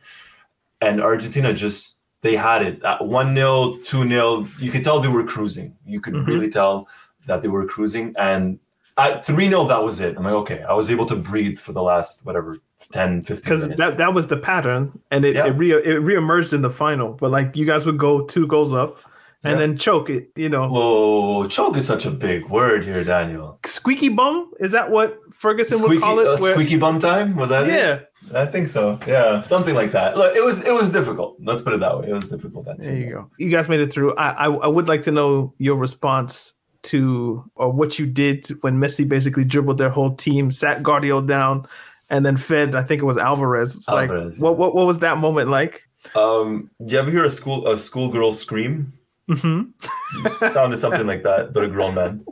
And 0.81 1.01
Argentina 1.01 1.53
just 1.53 1.97
they 2.23 2.35
had 2.37 2.63
it 2.63 2.83
at 2.85 3.05
1 3.05 3.35
0, 3.35 3.79
2 3.85 4.09
0. 4.09 4.49
You 4.59 4.71
could 4.71 4.83
tell 4.85 5.01
they 5.01 5.09
were 5.09 5.25
cruising. 5.25 5.77
You 5.87 6.01
could 6.01 6.15
Mhm. 6.15 6.27
really 6.27 6.51
tell 6.51 6.89
that 7.27 7.43
they 7.43 7.49
were 7.49 7.67
cruising. 7.67 8.15
And 8.19 8.59
at 8.97 9.25
3 9.27 9.49
0, 9.49 9.65
that 9.65 9.83
was 9.83 10.01
it. 10.01 10.17
I'm 10.17 10.25
like, 10.25 10.33
okay, 10.35 10.63
I 10.63 10.73
was 10.75 10.91
able 10.91 11.07
to 11.07 11.17
breathe 11.17 11.59
for 11.59 11.73
the 11.73 11.83
last, 11.83 12.25
whatever, 12.27 12.57
10, 12.93 13.23
15 13.23 13.37
Because 13.43 13.69
that, 13.69 13.99
that 13.99 14.15
was 14.15 14.27
the 14.29 14.37
pattern, 14.37 14.99
and 15.11 15.25
it 15.25 15.35
Yeah. 15.37 15.47
it, 15.47 15.51
re- 15.51 15.73
it 15.73 16.01
reemerged 16.03 16.53
in 16.53 16.63
the 16.63 16.71
final. 16.71 17.13
But 17.13 17.31
like 17.31 17.55
you 17.55 17.67
guys 17.67 17.85
would 17.87 17.99
go 17.99 18.23
two 18.25 18.47
goals 18.47 18.73
up, 18.73 18.99
and 19.45 19.53
Yeah. 19.53 19.59
then 19.67 19.77
choke 19.79 20.11
it. 20.11 20.31
You 20.37 20.49
know, 20.49 20.69
Whoa, 20.69 21.47
choke 21.49 21.77
is 21.77 21.87
such 21.87 22.05
a 22.07 22.11
big 22.11 22.49
word 22.49 22.85
here, 22.85 23.03
Daniel. 23.05 23.59
squeaky 23.65 24.09
bum 24.09 24.51
is 24.61 24.73
that 24.73 24.91
what 24.91 25.19
Ferguson 25.33 25.79
Squeaky, 25.79 25.95
would 25.97 26.03
call 26.03 26.19
it? 26.21 26.27
uh, 26.27 26.37
where- 26.39 26.55
squeaky 26.55 26.77
bum 26.77 26.99
time 26.99 27.37
was 27.37 27.49
that? 27.51 27.69
it? 27.69 27.73
yeah, 27.73 28.41
I 28.43 28.47
think 28.47 28.69
so. 28.69 28.99
Yeah, 29.07 29.43
something 29.43 29.75
like 29.75 29.93
that. 29.93 30.17
Look, 30.17 30.35
it 30.35 30.45
was 30.45 30.63
it 30.65 30.73
was 30.73 30.91
difficult. 30.91 31.37
Let's 31.43 31.63
put 31.63 31.73
it 31.73 31.81
that 31.81 31.99
way. 32.01 32.09
It 32.09 32.13
was 32.15 32.29
difficult. 32.29 32.65
That 32.67 32.81
there 32.81 32.97
you 32.97 33.11
go. 33.13 33.31
You 33.39 33.49
guys 33.51 33.69
made 33.69 33.81
it 33.81 33.93
through. 33.93 34.15
I, 34.17 34.31
I 34.31 34.47
I 34.47 34.67
would 34.67 34.89
like 34.89 35.03
to 35.03 35.13
know 35.13 35.55
your 35.59 35.77
response 35.77 36.55
to 36.85 37.45
or 37.57 37.71
what 37.73 37.99
you 37.99 38.07
did 38.07 38.49
when 38.63 38.79
Messi 38.79 39.07
basically 39.09 39.45
dribbled 39.45 39.79
their 39.79 39.91
whole 39.91 40.15
team, 40.15 40.51
sat 40.53 40.83
Gvardiol 40.83 41.27
down, 41.27 41.67
and 42.11 42.25
then 42.27 42.37
fed. 42.37 42.75
I 42.75 42.83
think 42.83 43.03
it 43.03 43.05
was 43.05 43.19
Alvarez. 43.19 43.75
It's 43.77 43.89
like 43.89 44.11
Alvarez, 44.11 44.41
what 44.41 44.59
what 44.59 44.75
what 44.75 44.87
was 44.87 44.99
that 45.01 45.19
moment 45.19 45.49
like? 45.51 45.83
Um, 46.15 46.71
do 46.85 46.95
you 46.95 47.01
ever 47.01 47.11
hear 47.11 47.25
a 47.25 47.31
school 47.31 47.67
a 47.69 47.77
schoolgirl 47.77 48.33
scream? 48.33 48.93
Hmm 49.29 49.63
sounded 50.51 50.79
something 50.79 51.07
like 51.07 51.23
that, 51.23 51.53
but 51.53 51.65
a 51.65 51.69
grown 51.69 51.95
man. 51.95 52.25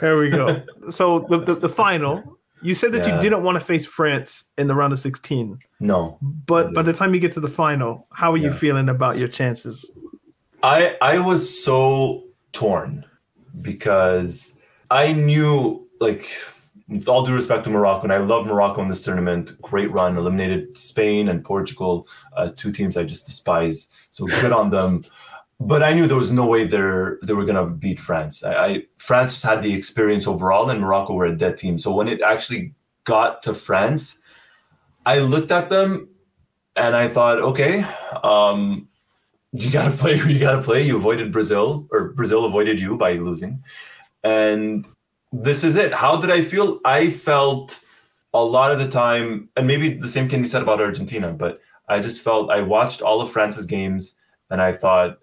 There 0.00 0.16
we 0.18 0.30
go. 0.30 0.62
so 0.90 1.20
the, 1.28 1.38
the 1.38 1.54
the 1.54 1.68
final. 1.68 2.38
You 2.62 2.74
said 2.74 2.92
that 2.92 3.06
Yeah. 3.06 3.14
you 3.14 3.20
didn't 3.22 3.42
want 3.42 3.56
to 3.56 3.60
face 3.64 3.86
France 3.86 4.44
in 4.58 4.66
the 4.66 4.74
round 4.74 4.92
of 4.92 5.00
16, 5.00 5.58
No, 5.80 6.18
but 6.20 6.74
by 6.74 6.82
the 6.82 6.92
time 6.92 7.14
you 7.14 7.20
get 7.20 7.32
to 7.32 7.40
the 7.40 7.48
final, 7.48 8.06
how 8.12 8.32
are 8.32 8.36
you 8.36 8.52
feeling 8.52 8.90
about 8.90 9.16
your 9.16 9.28
chances? 9.28 9.90
I 10.62 10.96
I 11.00 11.18
was 11.18 11.48
so 11.64 12.24
torn 12.52 13.06
because 13.62 14.58
I 14.90 15.12
knew 15.12 15.88
like 16.00 16.28
with 16.88 17.08
all 17.08 17.22
due 17.24 17.34
respect 17.34 17.64
to 17.64 17.70
Morocco, 17.70 18.02
and 18.02 18.12
I 18.12 18.18
love 18.18 18.46
Morocco 18.46 18.82
in 18.82 18.88
this 18.88 19.02
tournament. 19.02 19.52
Great 19.62 19.90
run, 19.92 20.16
eliminated 20.18 20.76
Spain 20.76 21.28
and 21.28 21.42
Portugal, 21.44 22.06
uh, 22.36 22.50
two 22.56 22.72
teams 22.72 22.96
I 22.96 23.04
just 23.04 23.26
despise. 23.26 23.88
So 24.10 24.26
good 24.26 24.52
on 24.52 24.70
them. 24.70 25.04
But 25.60 25.82
I 25.82 25.92
knew 25.92 26.06
there 26.06 26.16
was 26.16 26.32
no 26.32 26.46
way 26.46 26.64
they're 26.64 27.18
they 27.22 27.34
were 27.34 27.44
gonna 27.44 27.66
beat 27.66 28.00
France. 28.00 28.42
I, 28.42 28.54
I 28.54 28.82
France 28.96 29.42
had 29.42 29.62
the 29.62 29.74
experience 29.74 30.26
overall, 30.26 30.70
and 30.70 30.80
Morocco 30.80 31.12
were 31.12 31.26
a 31.26 31.36
dead 31.36 31.58
team. 31.58 31.78
So 31.78 31.92
when 31.92 32.08
it 32.08 32.22
actually 32.22 32.74
got 33.04 33.42
to 33.42 33.52
France, 33.52 34.18
I 35.04 35.18
looked 35.18 35.50
at 35.50 35.68
them 35.68 36.08
and 36.76 36.96
I 36.96 37.08
thought, 37.08 37.38
okay, 37.38 37.84
um, 38.24 38.88
you 39.52 39.70
got 39.70 39.90
to 39.90 39.96
play 39.96 40.16
you 40.26 40.38
got 40.38 40.56
to 40.56 40.62
play. 40.62 40.82
You 40.82 40.96
avoided 40.96 41.30
Brazil, 41.30 41.86
or 41.90 42.10
Brazil 42.12 42.46
avoided 42.46 42.80
you 42.80 42.96
by 42.96 43.12
losing. 43.12 43.62
And 44.24 44.86
this 45.30 45.62
is 45.62 45.76
it. 45.76 45.92
How 45.92 46.16
did 46.16 46.30
I 46.30 46.42
feel? 46.42 46.80
I 46.86 47.10
felt 47.10 47.80
a 48.32 48.42
lot 48.42 48.72
of 48.72 48.78
the 48.78 48.88
time, 48.88 49.50
and 49.56 49.66
maybe 49.66 49.90
the 49.90 50.08
same 50.08 50.28
can 50.28 50.40
be 50.40 50.48
said 50.48 50.62
about 50.62 50.80
Argentina, 50.80 51.32
but 51.32 51.60
I 51.88 52.00
just 52.00 52.22
felt 52.22 52.50
I 52.50 52.62
watched 52.62 53.02
all 53.02 53.20
of 53.20 53.30
France's 53.30 53.66
games 53.66 54.16
and 54.50 54.62
I 54.62 54.72
thought 54.72 55.18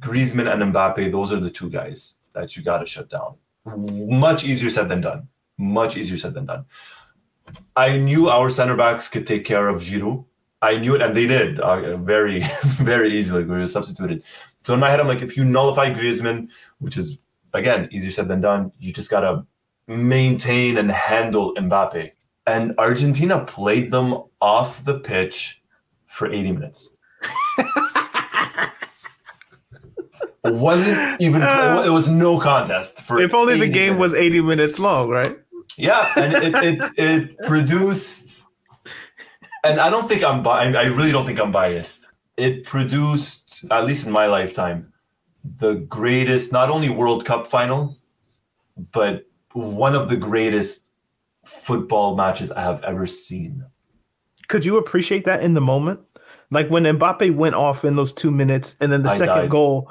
Griezmann 0.00 0.52
and 0.52 0.74
Mbappe, 0.74 1.10
those 1.12 1.32
are 1.32 1.40
the 1.40 1.50
two 1.50 1.70
guys 1.70 2.16
that 2.32 2.56
you 2.56 2.62
got 2.62 2.78
to 2.78 2.86
shut 2.86 3.10
down. 3.10 3.34
Much 3.66 4.44
easier 4.44 4.70
said 4.70 4.88
than 4.88 5.00
done. 5.00 5.28
Much 5.58 5.96
easier 5.96 6.16
said 6.16 6.34
than 6.34 6.46
done. 6.46 6.64
I 7.76 7.98
knew 7.98 8.28
our 8.28 8.50
center 8.50 8.76
backs 8.76 9.08
could 9.08 9.26
take 9.26 9.44
care 9.44 9.68
of 9.68 9.82
Giroud. 9.82 10.24
I 10.62 10.76
knew 10.78 10.94
it, 10.94 11.02
and 11.02 11.16
they 11.16 11.26
did 11.26 11.60
uh, 11.60 11.96
very, 11.98 12.40
very 12.64 13.12
easily. 13.12 13.44
We 13.44 13.58
were 13.58 13.66
substituted. 13.66 14.22
So 14.62 14.74
in 14.74 14.80
my 14.80 14.90
head, 14.90 15.00
I'm 15.00 15.08
like, 15.08 15.22
if 15.22 15.36
you 15.36 15.44
nullify 15.44 15.90
Griezmann, 15.90 16.50
which 16.78 16.96
is 16.96 17.18
again 17.54 17.88
easier 17.90 18.10
said 18.10 18.28
than 18.28 18.40
done, 18.40 18.72
you 18.78 18.92
just 18.92 19.10
gotta 19.10 19.44
maintain 19.86 20.76
and 20.78 20.90
handle 20.90 21.54
Mbappe. 21.54 22.12
And 22.46 22.74
Argentina 22.78 23.44
played 23.44 23.90
them 23.90 24.22
off 24.40 24.84
the 24.84 24.98
pitch 25.00 25.62
for 26.06 26.30
80 26.30 26.52
minutes. 26.52 26.96
it 30.44 30.54
wasn't 30.54 31.20
even. 31.20 31.42
Uh, 31.42 31.82
it 31.86 31.90
was 31.90 32.08
no 32.08 32.38
contest 32.38 33.02
for. 33.02 33.20
If 33.20 33.34
only 33.34 33.58
the 33.58 33.68
game 33.68 33.94
minutes. 33.94 34.12
was 34.12 34.14
80 34.14 34.42
minutes 34.42 34.78
long, 34.78 35.08
right? 35.08 35.38
Yeah, 35.76 36.06
and 36.16 36.32
it, 36.34 36.54
it, 36.54 36.92
it 36.96 37.38
produced, 37.40 38.44
and 39.64 39.80
I 39.80 39.88
don't 39.88 40.08
think 40.08 40.22
I'm, 40.22 40.42
bi- 40.42 40.72
I 40.72 40.84
really 40.84 41.12
don't 41.12 41.24
think 41.24 41.38
I'm 41.40 41.52
biased. 41.52 42.06
It 42.36 42.64
produced, 42.64 43.64
at 43.70 43.84
least 43.86 44.06
in 44.06 44.12
my 44.12 44.26
lifetime, 44.26 44.92
the 45.58 45.76
greatest, 45.76 46.52
not 46.52 46.70
only 46.70 46.90
World 46.90 47.24
Cup 47.24 47.46
final, 47.46 47.96
but 48.92 49.26
one 49.52 49.94
of 49.94 50.08
the 50.08 50.16
greatest 50.16 50.88
football 51.44 52.14
matches 52.16 52.50
I 52.50 52.62
have 52.62 52.82
ever 52.84 53.06
seen. 53.06 53.64
Could 54.48 54.64
you 54.64 54.76
appreciate 54.76 55.24
that 55.24 55.42
in 55.42 55.54
the 55.54 55.60
moment? 55.60 56.00
Like 56.50 56.68
when 56.68 56.84
Mbappe 56.84 57.34
went 57.34 57.54
off 57.54 57.84
in 57.84 57.96
those 57.96 58.12
two 58.12 58.30
minutes 58.30 58.76
and 58.80 58.92
then 58.92 59.02
the 59.02 59.10
I 59.10 59.16
second 59.16 59.36
died. 59.36 59.50
goal, 59.50 59.90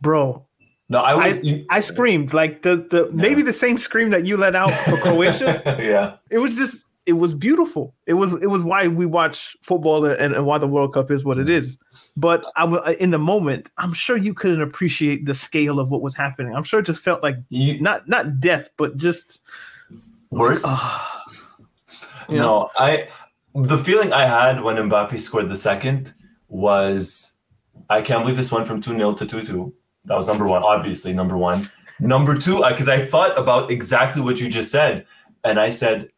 bro. 0.00 0.44
No, 0.88 1.00
I 1.00 1.14
was. 1.14 1.24
I, 1.24 1.40
you- 1.40 1.66
I 1.70 1.80
screamed 1.80 2.32
like 2.32 2.62
the 2.62 2.76
the 2.76 3.10
maybe 3.12 3.42
the 3.42 3.52
same 3.52 3.76
scream 3.78 4.10
that 4.10 4.24
you 4.24 4.36
let 4.36 4.54
out 4.56 4.72
for 4.72 4.96
Croatia. 5.02 5.62
yeah. 5.80 6.16
it 6.30 6.38
was 6.38 6.56
just 6.56 6.86
it 7.06 7.12
was 7.14 7.34
beautiful. 7.34 7.94
It 8.06 8.14
was 8.14 8.32
it 8.42 8.46
was 8.48 8.62
why 8.62 8.88
we 8.88 9.04
watch 9.06 9.56
football 9.62 10.04
and, 10.06 10.34
and 10.34 10.46
why 10.46 10.58
the 10.58 10.66
World 10.68 10.94
Cup 10.94 11.10
is 11.10 11.24
what 11.24 11.38
it 11.38 11.48
is. 11.48 11.76
But 12.16 12.44
I 12.56 12.64
wa- 12.64 12.82
in 12.98 13.10
the 13.10 13.18
moment, 13.18 13.70
I'm 13.78 13.92
sure 13.92 14.16
you 14.16 14.32
couldn't 14.34 14.62
appreciate 14.62 15.24
the 15.26 15.34
scale 15.34 15.78
of 15.78 15.90
what 15.90 16.00
was 16.02 16.14
happening. 16.14 16.54
I'm 16.54 16.64
sure 16.64 16.80
it 16.80 16.86
just 16.86 17.02
felt 17.02 17.22
like 17.22 17.36
You, 17.50 17.80
not 17.80 18.08
not 18.08 18.40
death, 18.40 18.70
but 18.78 18.96
just 18.96 19.42
worse? 20.30 20.62
ah, 20.64 21.24
No, 22.30 22.70
I 22.78 23.08
the 23.54 23.78
feeling 23.78 24.12
I 24.12 24.26
had 24.26 24.62
when 24.62 24.76
Mbappe 24.76 25.18
scored 25.20 25.48
the 25.48 25.56
second 25.56 26.14
was 26.48 27.32
I 27.90 28.02
can't 28.02 28.22
believe 28.22 28.36
this 28.36 28.52
went 28.52 28.66
from 28.66 28.80
2 28.80 28.92
0 28.96 29.12
to 29.14 29.26
2 29.26 29.40
2. 29.40 29.74
That 30.08 30.16
was 30.16 30.26
number 30.26 30.46
one, 30.46 30.62
obviously, 30.62 31.12
number 31.12 31.36
one. 31.36 31.70
Number 32.00 32.38
two, 32.38 32.62
because 32.68 32.88
I 32.88 33.04
thought 33.04 33.36
about 33.38 33.70
exactly 33.70 34.22
what 34.22 34.40
you 34.40 34.48
just 34.48 34.70
said. 34.70 35.06
And 35.44 35.58
I 35.58 35.70
said, 35.70 36.10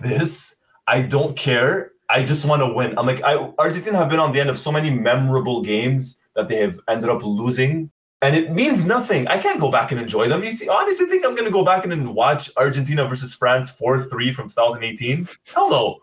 This, 0.00 0.56
I 0.86 1.02
don't 1.02 1.36
care. 1.36 1.92
I 2.10 2.22
just 2.22 2.44
want 2.44 2.62
to 2.62 2.72
win. 2.72 2.96
I'm 2.98 3.06
like, 3.06 3.22
I, 3.22 3.36
Argentina 3.58 3.96
have 3.96 4.10
been 4.10 4.20
on 4.20 4.32
the 4.32 4.40
end 4.40 4.50
of 4.50 4.58
so 4.58 4.70
many 4.70 4.90
memorable 4.90 5.62
games 5.62 6.18
that 6.36 6.48
they 6.48 6.56
have 6.56 6.78
ended 6.88 7.08
up 7.08 7.22
losing. 7.22 7.90
And 8.22 8.36
it 8.36 8.52
means 8.52 8.86
nothing. 8.86 9.26
I 9.28 9.38
can't 9.38 9.60
go 9.60 9.70
back 9.70 9.90
and 9.90 10.00
enjoy 10.00 10.28
them. 10.28 10.42
You 10.44 10.52
honestly 10.70 11.06
think 11.06 11.24
I'm 11.24 11.34
going 11.34 11.46
to 11.46 11.52
go 11.52 11.64
back 11.64 11.84
and 11.84 12.14
watch 12.14 12.50
Argentina 12.56 13.06
versus 13.06 13.34
France 13.34 13.70
4 13.70 14.04
3 14.04 14.32
from 14.32 14.48
2018? 14.48 15.28
Hell 15.52 15.70
no. 15.70 16.00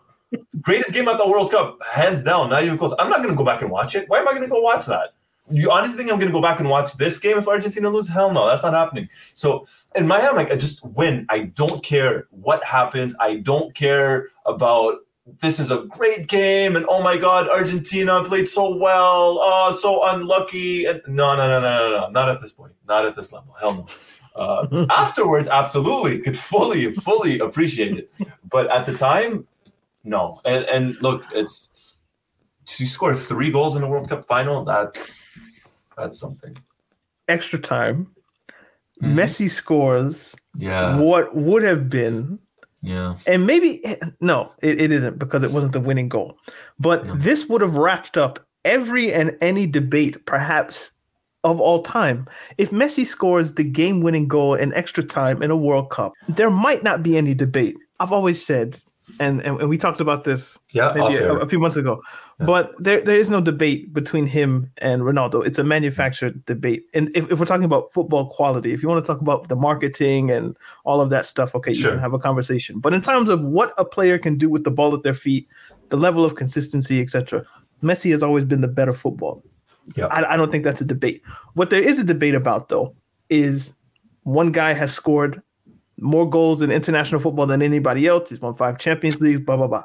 Greatest 0.60 0.92
game 0.92 1.08
at 1.08 1.18
the 1.18 1.28
World 1.28 1.50
Cup, 1.50 1.78
hands 1.84 2.22
down, 2.22 2.48
not 2.50 2.62
even 2.64 2.78
close. 2.78 2.94
I'm 2.98 3.10
not 3.10 3.18
going 3.18 3.30
to 3.30 3.36
go 3.36 3.44
back 3.44 3.62
and 3.62 3.70
watch 3.70 3.94
it. 3.94 4.08
Why 4.08 4.18
am 4.18 4.28
I 4.28 4.32
going 4.32 4.42
to 4.42 4.48
go 4.48 4.60
watch 4.60 4.86
that? 4.86 5.14
You 5.52 5.70
honestly 5.70 5.96
think 5.96 6.10
I'm 6.10 6.18
going 6.18 6.30
to 6.30 6.32
go 6.32 6.42
back 6.42 6.60
and 6.60 6.68
watch 6.68 6.94
this 6.94 7.18
game 7.18 7.38
if 7.38 7.48
Argentina 7.48 7.88
lose? 7.88 8.08
Hell 8.08 8.32
no, 8.32 8.46
that's 8.46 8.62
not 8.62 8.74
happening. 8.74 9.08
So 9.34 9.66
in 9.96 10.06
my 10.06 10.18
head, 10.18 10.30
I'm 10.30 10.36
like, 10.36 10.50
I 10.50 10.56
just 10.56 10.84
win. 10.84 11.26
I 11.28 11.44
don't 11.44 11.82
care 11.82 12.26
what 12.30 12.64
happens. 12.64 13.14
I 13.20 13.36
don't 13.36 13.74
care 13.74 14.28
about 14.46 14.98
this 15.40 15.60
is 15.60 15.70
a 15.70 15.84
great 15.84 16.26
game 16.26 16.74
and 16.74 16.84
oh 16.88 17.00
my 17.00 17.16
god, 17.16 17.48
Argentina 17.48 18.24
played 18.24 18.48
so 18.48 18.76
well. 18.76 19.38
Oh, 19.40 19.76
so 19.80 20.04
unlucky. 20.08 20.84
And 20.84 21.00
no, 21.06 21.36
no, 21.36 21.48
no, 21.48 21.60
no, 21.60 21.90
no, 21.90 22.00
no, 22.00 22.10
not 22.10 22.28
at 22.28 22.40
this 22.40 22.52
point. 22.52 22.72
Not 22.88 23.04
at 23.04 23.14
this 23.14 23.32
level. 23.32 23.54
Hell 23.60 23.74
no. 23.74 23.86
Uh, 24.34 24.86
afterwards, 24.90 25.48
absolutely 25.48 26.18
could 26.18 26.38
fully, 26.38 26.92
fully 26.94 27.38
appreciate 27.38 27.98
it. 27.98 28.12
But 28.50 28.70
at 28.70 28.86
the 28.86 28.96
time, 28.96 29.46
no. 30.04 30.40
And 30.44 30.64
and 30.64 31.00
look, 31.02 31.24
it's 31.32 31.70
to 32.66 32.86
score 32.86 33.14
three 33.14 33.50
goals 33.50 33.76
in 33.76 33.82
a 33.82 33.88
World 33.88 34.08
Cup 34.08 34.26
final. 34.26 34.64
That's 34.64 35.24
that's 35.96 36.18
something. 36.18 36.56
extra 37.28 37.58
time. 37.58 38.08
Mhm. 39.02 39.14
Messi 39.14 39.48
scores 39.48 40.34
Yeah, 40.58 40.98
what 40.98 41.34
would 41.34 41.62
have 41.62 41.88
been 41.88 42.38
yeah. 42.82 43.14
and 43.26 43.46
maybe 43.46 43.82
no, 44.20 44.50
it, 44.62 44.80
it 44.80 44.92
isn't 44.92 45.18
because 45.18 45.42
it 45.42 45.52
wasn't 45.52 45.72
the 45.72 45.80
winning 45.80 46.08
goal. 46.08 46.36
But 46.78 47.06
No. 47.06 47.14
this 47.14 47.48
would 47.48 47.60
have 47.62 47.76
wrapped 47.76 48.16
up 48.16 48.38
every 48.64 49.12
and 49.12 49.36
any 49.40 49.66
debate, 49.66 50.24
perhaps 50.26 50.90
of 51.44 51.60
all 51.60 51.82
time. 51.82 52.26
If 52.58 52.70
Messi 52.70 53.04
scores 53.04 53.52
the 53.54 53.64
game-winning 53.64 54.28
goal 54.28 54.54
in 54.54 54.72
extra 54.74 55.02
time 55.02 55.42
in 55.42 55.50
a 55.50 55.56
World 55.56 55.90
Cup, 55.90 56.12
there 56.28 56.50
might 56.50 56.82
not 56.84 57.02
be 57.02 57.16
any 57.16 57.34
debate. 57.34 57.76
I've 57.98 58.12
always 58.12 58.44
said, 58.44 58.78
and 59.20 59.40
and, 59.42 59.60
and 59.60 59.68
we 59.68 59.78
talked 59.78 60.00
about 60.00 60.22
this 60.24 60.58
Yeah, 60.72 60.92
maybe 60.94 61.16
a, 61.16 61.34
a 61.34 61.48
few 61.48 61.58
months 61.58 61.76
ago. 61.76 62.00
But 62.46 62.72
there, 62.78 63.00
there 63.00 63.18
is 63.18 63.30
no 63.30 63.40
debate 63.40 63.92
between 63.92 64.26
him 64.26 64.70
and 64.78 65.02
Ronaldo. 65.02 65.46
It's 65.46 65.58
a 65.58 65.64
manufactured 65.64 66.44
debate. 66.44 66.84
And 66.94 67.10
if, 67.14 67.30
if 67.30 67.38
we're 67.38 67.46
talking 67.46 67.64
about 67.64 67.92
football 67.92 68.28
quality, 68.28 68.72
if 68.72 68.82
you 68.82 68.88
want 68.88 69.04
to 69.04 69.06
talk 69.06 69.20
about 69.20 69.48
the 69.48 69.56
marketing 69.56 70.30
and 70.30 70.56
all 70.84 71.00
of 71.00 71.10
that 71.10 71.26
stuff, 71.26 71.54
okay, 71.54 71.72
you 71.72 71.84
can 71.84 71.98
have 71.98 72.14
a 72.14 72.18
conversation. 72.18 72.80
But 72.80 72.94
in 72.94 73.00
terms 73.00 73.28
of 73.28 73.42
what 73.42 73.74
a 73.78 73.84
player 73.84 74.18
can 74.18 74.36
do 74.36 74.48
with 74.48 74.64
the 74.64 74.70
ball 74.70 74.94
at 74.94 75.02
their 75.02 75.14
feet, 75.14 75.46
the 75.88 75.96
level 75.96 76.24
of 76.24 76.34
consistency, 76.36 77.00
etc., 77.00 77.44
Messi 77.82 78.10
has 78.12 78.22
always 78.22 78.44
been 78.44 78.60
the 78.60 78.68
better 78.68 78.92
football. 78.92 79.42
Yeah. 79.96 80.06
I, 80.06 80.34
I 80.34 80.36
don't 80.36 80.50
think 80.50 80.64
that's 80.64 80.80
a 80.80 80.84
debate. 80.84 81.22
What 81.54 81.70
there 81.70 81.82
is 81.82 81.98
a 81.98 82.04
debate 82.04 82.34
about, 82.34 82.68
though, 82.68 82.94
is 83.28 83.74
one 84.22 84.52
guy 84.52 84.72
has 84.72 84.92
scored 84.92 85.42
more 85.98 86.28
goals 86.28 86.62
in 86.62 86.70
international 86.70 87.20
football 87.20 87.46
than 87.46 87.62
anybody 87.62 88.06
else. 88.06 88.30
He's 88.30 88.40
won 88.40 88.54
five 88.54 88.78
Champions 88.78 89.20
Leagues, 89.20 89.40
blah, 89.40 89.56
blah, 89.56 89.66
blah. 89.66 89.84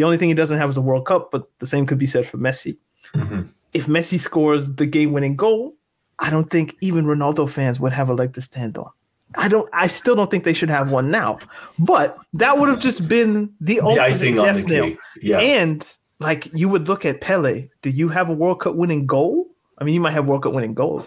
The 0.00 0.04
only 0.04 0.16
thing 0.16 0.30
he 0.30 0.34
doesn't 0.34 0.56
have 0.56 0.70
is 0.70 0.78
a 0.78 0.80
World 0.80 1.04
Cup, 1.04 1.30
but 1.30 1.46
the 1.58 1.66
same 1.66 1.84
could 1.84 1.98
be 1.98 2.06
said 2.06 2.24
for 2.24 2.38
Messi. 2.38 2.78
Mhm. 3.14 3.48
If 3.74 3.86
Messi 3.86 4.18
scores 4.18 4.74
the 4.76 4.86
game 4.86 5.12
winning 5.12 5.36
goal, 5.36 5.74
I 6.18 6.30
don't 6.30 6.48
think 6.48 6.74
even 6.80 7.04
Ronaldo 7.04 7.46
fans 7.50 7.78
would 7.80 7.92
have 7.92 8.08
a 8.08 8.14
leg 8.14 8.32
to 8.32 8.40
stand 8.40 8.78
on. 8.78 8.88
I 9.36 9.46
don't 9.48 9.68
I 9.74 9.88
still 9.88 10.16
don't 10.16 10.30
think 10.30 10.44
they 10.44 10.54
should 10.54 10.70
have 10.70 10.90
one 10.90 11.10
now. 11.10 11.38
But 11.78 12.16
that 12.32 12.56
would 12.56 12.70
have 12.70 12.80
just 12.80 13.08
been 13.08 13.50
the, 13.60 13.74
The 13.74 13.80
ultimate 13.80 14.04
icing 14.04 14.38
on 14.38 14.46
the 14.54 14.60
death 14.62 14.70
nail. 14.70 14.94
Yeah. 15.20 15.38
And 15.40 15.86
like 16.18 16.48
you 16.54 16.70
would 16.70 16.88
look 16.88 17.04
at 17.04 17.20
Pele, 17.20 17.68
do 17.82 17.90
you 17.90 18.08
have 18.08 18.30
a 18.30 18.32
World 18.32 18.60
Cup 18.60 18.76
winning 18.76 19.04
goal? 19.06 19.48
I 19.76 19.84
mean, 19.84 19.92
you 19.92 20.00
might 20.00 20.12
have 20.12 20.26
World 20.28 20.44
Cup 20.44 20.54
winning 20.54 20.72
goals. 20.72 21.04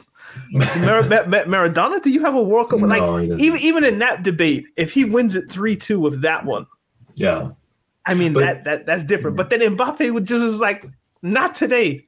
Mar- 0.51 1.01
Ma- 1.09 1.25
Ma- 1.25 1.47
Maradona, 1.53 1.99
do 1.99 2.11
you 2.11 2.21
have 2.21 2.35
a 2.35 2.43
World 2.43 2.69
Cup? 2.69 2.79
No, 2.79 2.85
like 2.85 3.39
even 3.39 3.59
even 3.59 3.83
in 3.83 3.97
that 4.05 4.21
debate, 4.21 4.65
if 4.77 4.93
he 4.93 5.03
wins 5.03 5.33
it 5.35 5.49
three 5.49 5.75
two 5.75 5.99
with 5.99 6.21
that 6.21 6.45
one, 6.45 6.67
yeah. 7.15 7.49
I 8.05 8.13
mean 8.13 8.33
But- 8.33 8.41
that 8.41 8.63
that 8.65 8.85
that's 8.85 9.03
different. 9.03 9.37
But 9.37 9.49
then 9.49 9.61
Mbappe 9.61 10.11
would 10.13 10.25
just 10.25 10.41
was 10.41 10.59
like, 10.59 10.85
not 11.21 11.55
today. 11.55 12.05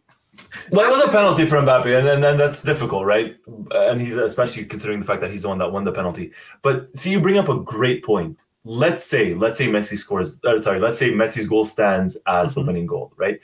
Well, 0.70 0.86
it 0.86 0.92
was 0.92 1.02
a 1.02 1.08
penalty 1.08 1.46
for 1.46 1.56
Mbappe, 1.56 1.98
and 1.98 2.06
then, 2.06 2.20
then 2.20 2.38
that's 2.38 2.62
difficult, 2.62 3.06
right? 3.06 3.38
And 3.72 4.02
he's 4.02 4.18
especially 4.18 4.66
considering 4.66 5.00
the 5.00 5.06
fact 5.06 5.22
that 5.22 5.32
he's 5.32 5.44
the 5.44 5.48
one 5.48 5.60
that 5.60 5.72
won 5.72 5.86
the 5.86 5.94
penalty. 5.94 6.32
But 6.62 6.94
see, 6.94 7.12
you 7.12 7.22
bring 7.22 7.38
up 7.38 7.48
a 7.48 7.58
great 7.62 8.04
point. 8.04 8.38
Let's 8.66 9.02
say, 9.04 9.34
let's 9.34 9.58
say 9.58 9.68
Messi 9.68 9.96
scores. 9.98 10.38
Or 10.44 10.62
sorry, 10.62 10.80
let's 10.82 11.00
say 11.00 11.12
Messi's 11.12 11.48
goal 11.48 11.64
stands 11.64 12.18
as 12.28 12.54
the 12.54 12.62
Mhm. 12.62 12.68
winning 12.68 12.86
goal, 12.86 13.14
right? 13.16 13.40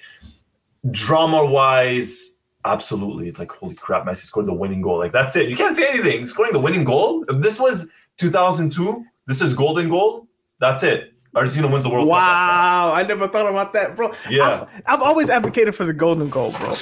Drama-wise, 0.89 2.35
absolutely, 2.65 3.27
it's 3.27 3.39
like 3.39 3.51
holy 3.51 3.75
crap, 3.75 4.05
Messi 4.05 4.25
scored 4.25 4.47
the 4.47 4.53
winning 4.53 4.81
goal. 4.81 4.97
Like 4.97 5.11
that's 5.13 5.35
it. 5.35 5.47
You 5.49 5.55
can't 5.55 5.75
say 5.75 5.87
anything. 5.87 6.25
Scoring 6.25 6.51
the 6.51 6.59
winning 6.59 6.83
goal. 6.83 7.23
If 7.29 7.41
this 7.41 7.59
was 7.59 7.87
2002, 8.17 9.05
this 9.27 9.41
is 9.41 9.53
golden 9.53 9.89
goal. 9.89 10.27
That's 10.59 10.83
it. 10.83 11.10
Argentina 11.35 11.67
wins 11.67 11.85
the 11.85 11.89
World 11.89 12.07
Cup. 12.07 12.11
Wow, 12.11 12.91
I 12.93 13.03
never 13.03 13.27
thought 13.27 13.47
about 13.49 13.71
that, 13.73 13.95
bro. 13.95 14.11
Yeah. 14.29 14.65
I've, 14.75 14.83
I've 14.85 15.01
always 15.01 15.29
advocated 15.29 15.73
for 15.75 15.85
the 15.85 15.93
golden 15.93 16.29
goal, 16.29 16.51
bro. 16.51 16.75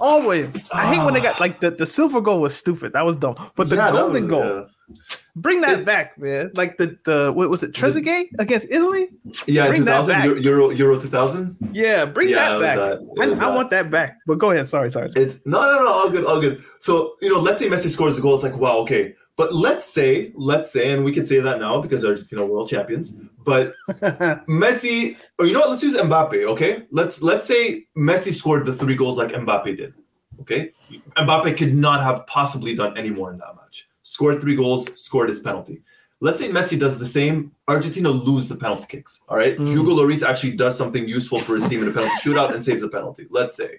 Always. 0.00 0.68
I 0.72 0.94
hate 0.94 1.04
when 1.04 1.14
they 1.14 1.20
got 1.20 1.40
like 1.40 1.60
the, 1.60 1.70
the 1.70 1.86
silver 1.86 2.20
goal 2.20 2.40
was 2.40 2.54
stupid. 2.54 2.92
That 2.92 3.04
was 3.04 3.16
dumb. 3.16 3.34
But 3.56 3.68
the 3.68 3.76
Yeah, 3.76 3.90
golden 3.90 4.22
was- 4.28 4.30
goal, 4.30 4.66
bring 5.34 5.60
that 5.62 5.84
back, 5.84 6.16
man. 6.18 6.52
Like 6.54 6.76
the 6.78 6.96
the 7.04 7.32
what 7.32 7.50
was 7.50 7.64
it, 7.64 7.72
Trezeguet 7.72 8.28
against 8.38 8.70
Italy? 8.70 9.08
Yeah, 9.48 9.66
Bring 9.68 9.84
that 9.86 10.06
2000 10.06 10.14
back. 10.14 10.24
Euro, 10.26 10.38
Euro 10.40 10.70
Euro 10.70 11.00
2000. 11.00 11.56
Yeah, 11.72 12.04
bring 12.04 12.28
Yeah, 12.28 12.58
that 12.58 12.60
back. 12.60 12.76
that. 12.76 12.98
I, 13.20 13.26
was 13.26 13.40
I 13.40 13.54
want 13.54 13.70
that 13.70 13.90
back. 13.90 14.18
But 14.26 14.38
go 14.38 14.52
ahead. 14.52 14.68
Sorry, 14.68 14.90
sorry. 14.90 15.10
sorry. 15.10 15.26
It's 15.26 15.40
no, 15.44 15.60
no, 15.60 15.84
no, 15.84 15.92
all 15.92 16.08
good, 16.08 16.24
all 16.24 16.40
good. 16.40 16.62
So 16.78 17.14
you 17.20 17.30
know, 17.30 17.40
let's 17.40 17.60
say 17.60 17.68
Messi 17.68 17.88
scores 17.88 18.16
a 18.16 18.20
goal. 18.20 18.36
It's 18.36 18.44
like 18.44 18.56
wow, 18.56 18.78
okay. 18.78 19.16
But 19.36 19.54
let's 19.54 19.84
say, 19.84 20.32
let's 20.34 20.72
say, 20.72 20.90
and 20.90 21.04
we 21.04 21.12
can 21.12 21.24
say 21.24 21.38
that 21.38 21.60
now 21.60 21.80
because 21.80 22.04
Argentina 22.04 22.44
world 22.44 22.68
champions. 22.68 23.14
But 23.44 23.72
Messi, 24.48 25.16
or 25.38 25.46
you 25.46 25.52
know 25.52 25.60
what? 25.60 25.70
Let's 25.70 25.82
use 25.82 25.96
Mbappe. 25.96 26.44
Okay, 26.48 26.84
let's 26.90 27.22
let's 27.22 27.46
say 27.46 27.86
Messi 27.96 28.32
scored 28.32 28.66
the 28.66 28.74
three 28.74 28.96
goals 28.96 29.18
like 29.18 29.30
Mbappe 29.30 29.76
did. 29.76 29.94
Okay, 30.40 30.72
Mbappe 31.16 31.56
could 31.56 31.74
not 31.74 32.02
have 32.02 32.26
possibly 32.26 32.74
done 32.74 32.96
any 32.96 33.10
more 33.10 33.30
in 33.30 33.38
that 33.38 33.56
match. 33.56 33.88
Scored 34.02 34.40
three 34.40 34.56
goals, 34.56 34.88
scored 35.00 35.28
his 35.28 35.40
penalty. 35.40 35.82
Let's 36.20 36.40
say 36.40 36.48
Messi 36.48 36.78
does 36.78 36.98
the 36.98 37.06
same. 37.06 37.52
Argentina 37.68 38.08
lose 38.10 38.48
the 38.48 38.56
penalty 38.56 38.86
kicks. 38.88 39.22
All 39.28 39.36
right. 39.36 39.56
Mm. 39.56 39.68
Hugo 39.68 39.92
Lloris 39.92 40.26
actually 40.26 40.56
does 40.56 40.76
something 40.76 41.06
useful 41.06 41.38
for 41.38 41.54
his 41.54 41.64
team 41.68 41.82
in 41.82 41.88
a 41.88 41.92
penalty 41.92 42.14
shootout 42.22 42.52
and 42.52 42.62
saves 42.62 42.82
a 42.82 42.88
penalty. 42.88 43.26
Let's 43.30 43.54
say. 43.54 43.78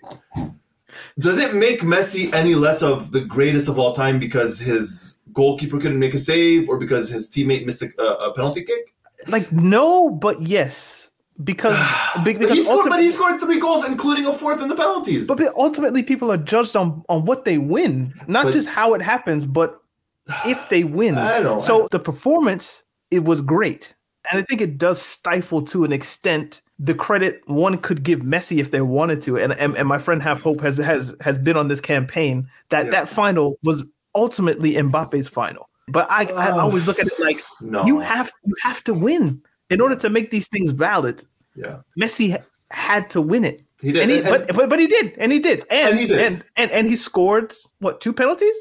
Does 1.19 1.37
it 1.37 1.53
make 1.53 1.81
Messi 1.81 2.33
any 2.33 2.55
less 2.55 2.81
of 2.81 3.11
the 3.11 3.21
greatest 3.21 3.67
of 3.67 3.77
all 3.77 3.93
time 3.93 4.19
because 4.19 4.57
his 4.57 5.19
goalkeeper 5.33 5.79
couldn't 5.79 5.99
make 5.99 6.13
a 6.13 6.19
save 6.19 6.69
or 6.69 6.77
because 6.77 7.09
his 7.09 7.29
teammate 7.29 7.65
missed 7.65 7.81
a, 7.81 8.03
a 8.03 8.33
penalty 8.33 8.63
kick? 8.63 8.95
Like 9.31 9.51
no, 9.51 10.09
but 10.09 10.41
yes, 10.41 11.09
because 11.43 11.77
be- 12.23 12.33
because 12.33 12.51
he 12.51 12.63
scored, 12.63 12.89
but 12.89 13.01
he 13.01 13.09
scored 13.09 13.39
three 13.39 13.59
goals, 13.59 13.85
including 13.85 14.25
a 14.25 14.33
fourth 14.33 14.61
in 14.61 14.67
the 14.69 14.75
penalties. 14.75 15.27
But 15.27 15.37
but 15.37 15.53
ultimately, 15.55 16.03
people 16.03 16.31
are 16.31 16.37
judged 16.37 16.75
on 16.75 17.03
on 17.09 17.25
what 17.25 17.45
they 17.45 17.57
win, 17.57 18.13
not 18.27 18.45
But- 18.45 18.53
just 18.53 18.69
how 18.69 18.93
it 18.93 19.01
happens, 19.01 19.45
but 19.45 19.79
if 20.45 20.69
they 20.69 20.83
win. 20.83 21.17
I 21.17 21.39
know, 21.39 21.55
I 21.55 21.59
So 21.59 21.87
the 21.91 21.99
performance, 21.99 22.83
it 23.11 23.23
was 23.23 23.41
great, 23.41 23.95
and 24.31 24.39
I 24.39 24.43
think 24.43 24.61
it 24.61 24.77
does 24.77 25.01
stifle 25.01 25.61
to 25.63 25.83
an 25.83 25.91
extent 25.91 26.61
the 26.81 26.93
credit 26.93 27.41
one 27.47 27.77
could 27.77 28.03
give 28.03 28.21
Messi 28.21 28.57
if 28.59 28.71
they 28.71 28.81
wanted 28.81 29.21
to. 29.21 29.37
And 29.37 29.53
and, 29.53 29.75
and 29.77 29.87
my 29.87 29.99
friend 29.99 30.21
Half 30.23 30.41
Hope 30.41 30.61
has 30.61 30.77
has 30.77 31.15
has 31.21 31.37
been 31.37 31.57
on 31.57 31.67
this 31.67 31.81
campaign 31.81 32.47
that 32.69 32.85
Yeah. 32.85 32.91
that 32.91 33.09
final 33.09 33.57
was 33.63 33.83
ultimately 34.15 34.73
Mbappe's 34.73 35.27
final. 35.27 35.68
But 35.91 36.07
I, 36.09 36.23
I 36.25 36.51
Oh. 36.51 36.59
always 36.59 36.87
look 36.87 36.99
at 36.99 37.07
it 37.07 37.19
like 37.19 37.41
no, 37.61 37.85
you 37.85 37.99
have 37.99 38.31
you 38.45 38.53
have 38.63 38.83
to 38.85 38.93
win 38.93 39.41
in 39.69 39.81
order 39.81 39.95
to 39.95 40.09
make 40.09 40.31
these 40.31 40.47
things 40.47 40.71
valid. 40.71 41.23
yeah, 41.55 41.77
Messi 41.99 42.37
had 42.71 43.09
to 43.11 43.21
win 43.21 43.43
it. 43.45 43.61
he 43.81 43.91
did. 43.91 44.01
And 44.03 44.11
he, 44.11 44.17
And- 44.19 44.27
but, 44.29 44.55
but 44.55 44.69
but 44.69 44.79
he 44.79 44.87
did, 44.87 45.13
and 45.17 45.31
he 45.31 45.39
did, 45.39 45.65
and 45.69 45.89
And 45.91 45.99
he 45.99 46.05
did. 46.07 46.19
and 46.19 46.45
and, 46.57 46.71
and 46.71 46.87
he 46.87 46.95
scored 46.95 47.53
what 47.79 48.01
two 48.01 48.13
penalties? 48.13 48.55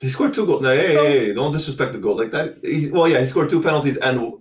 He 0.00 0.08
scored 0.10 0.34
two 0.34 0.44
goals. 0.46 0.60
No, 0.62 0.70
hey, 0.74 0.92
So- 0.92 1.04
hey, 1.06 1.18
hey, 1.26 1.34
don't 1.34 1.52
disrespect 1.52 1.92
the 1.92 1.98
goal 1.98 2.16
like 2.16 2.30
that. 2.32 2.58
He, 2.62 2.90
well, 2.90 3.08
yeah, 3.08 3.20
he 3.20 3.26
scored 3.26 3.48
two 3.50 3.62
penalties 3.62 3.96
and. 3.98 4.32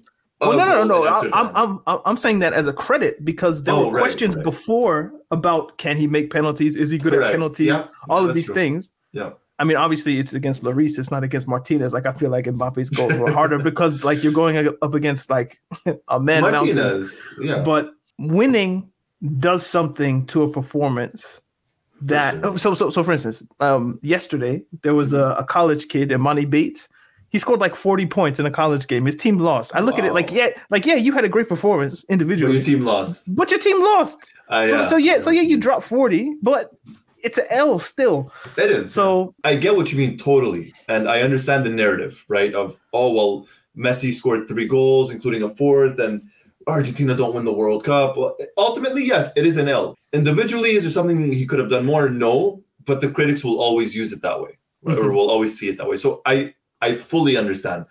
Well, 0.41 0.57
no, 0.57 0.65
no, 0.65 0.83
no, 0.83 0.83
no. 0.83 1.03
I- 1.03 1.11
extra 1.21 1.29
I'm. 1.39 1.49
I'm 1.55 1.79
I'm 1.87 1.99
I'm 2.05 2.17
saying 2.17 2.39
that 2.39 2.51
as 2.51 2.67
a 2.67 2.73
credit 2.73 3.23
because 3.23 3.63
there 3.63 3.73
Oh, 3.73 3.85
were 3.87 3.93
right, 3.93 4.01
questions 4.01 4.35
right. 4.35 4.43
before 4.43 5.13
about 5.31 5.77
can 5.77 5.95
he 5.95 6.05
make 6.07 6.31
penalties? 6.33 6.75
Is 6.75 6.91
he 6.91 6.97
good 6.97 7.13
Correct. 7.13 7.29
at 7.29 7.31
penalties? 7.31 7.67
Yeah, 7.67 7.87
All 8.09 8.27
of 8.27 8.33
these 8.35 8.47
true. 8.47 8.55
things. 8.55 8.91
Yeah. 9.13 9.31
I 9.59 9.65
mean, 9.65 9.77
obviously, 9.77 10.17
it's 10.17 10.33
against 10.33 10.63
Lloris. 10.63 10.97
It's 10.97 11.11
not 11.11 11.23
against 11.23 11.47
Martinez. 11.47 11.93
Like 11.93 12.05
I 12.05 12.13
feel 12.13 12.29
like 12.29 12.45
Mbappe's 12.45 12.89
goals 12.89 13.13
were 13.13 13.31
harder 13.31 13.59
because 13.63 14.03
like 14.03 14.23
you're 14.23 14.33
going 14.33 14.67
up 14.81 14.93
against 14.93 15.29
like 15.29 15.57
a 16.07 16.19
man 16.19 16.41
mountain. 16.41 17.09
Yeah. 17.39 17.59
But 17.59 17.91
winning 18.17 18.89
does 19.37 19.65
something 19.65 20.25
to 20.27 20.43
a 20.43 20.49
performance 20.49 21.41
that 22.01 22.43
sure. 22.43 22.57
so 22.57 22.73
so 22.73 22.89
so 22.89 23.03
for 23.03 23.11
instance, 23.11 23.47
um 23.59 23.99
yesterday 24.01 24.63
there 24.81 24.95
was 24.95 25.13
a, 25.13 25.35
a 25.37 25.43
college 25.43 25.87
kid, 25.87 26.11
Imani 26.11 26.45
Bates. 26.45 26.89
He 27.29 27.39
scored 27.39 27.59
like 27.59 27.75
40 27.75 28.05
points 28.07 28.39
in 28.39 28.45
a 28.45 28.51
college 28.51 28.85
game. 28.85 29.05
His 29.07 29.15
team 29.15 29.39
lost. 29.39 29.75
I 29.75 29.79
look 29.79 29.97
at 29.97 30.05
it 30.05 30.13
like, 30.13 30.31
yeah, 30.31 30.49
like 30.69 30.85
yeah, 30.85 30.93
you 30.93 31.13
had 31.13 31.25
a 31.25 31.29
great 31.29 31.49
performance 31.49 32.03
But 32.03 32.13
individually, 32.13 32.53
your 32.55 32.63
team 32.63 32.85
lost. 32.85 33.33
but 33.35 33.49
your 33.49 33.59
team 33.59 33.81
lost. 33.81 34.31
Uh, 34.49 34.67
so, 34.67 34.83
so 34.83 34.97
yeah, 34.97 35.17
so 35.17 35.31
yeah, 35.31 35.41
you 35.41 35.57
dropped 35.57 35.83
40, 35.83 36.35
but 36.43 36.69
it's 37.23 37.37
an 37.37 37.45
L 37.49 37.79
still. 37.79 38.31
It 38.57 38.69
is. 38.71 38.93
So 38.93 39.33
I 39.43 39.55
get 39.55 39.75
what 39.75 39.91
you 39.91 39.97
mean 39.97 40.17
totally, 40.17 40.73
and 40.87 41.09
I 41.09 41.21
understand 41.21 41.65
the 41.65 41.69
narrative, 41.69 42.23
right? 42.27 42.53
Of 42.53 42.77
oh 42.93 43.11
well, 43.13 43.47
Messi 43.77 44.11
scored 44.13 44.47
three 44.47 44.67
goals, 44.67 45.11
including 45.11 45.43
a 45.43 45.49
fourth, 45.55 45.99
and 45.99 46.21
Argentina 46.67 47.15
don't 47.15 47.35
win 47.35 47.45
the 47.45 47.53
World 47.53 47.83
Cup. 47.83 48.15
Ultimately, 48.57 49.03
yes, 49.05 49.31
it 49.35 49.45
is 49.45 49.57
an 49.57 49.67
L. 49.67 49.95
Individually, 50.13 50.71
is 50.71 50.83
there 50.83 50.91
something 50.91 51.31
he 51.31 51.45
could 51.45 51.59
have 51.59 51.69
done 51.69 51.85
more? 51.85 52.09
No, 52.09 52.63
but 52.85 53.01
the 53.01 53.09
critics 53.09 53.43
will 53.43 53.59
always 53.59 53.95
use 53.95 54.11
it 54.13 54.21
that 54.21 54.39
way, 54.41 54.57
right? 54.83 54.97
or 54.97 55.05
Mhm. 55.09 55.15
will 55.15 55.29
always 55.29 55.57
see 55.57 55.69
it 55.69 55.77
that 55.77 55.89
way. 55.89 55.97
So 55.97 56.21
I 56.25 56.53
I 56.81 56.95
fully 56.95 57.37
understand. 57.37 57.85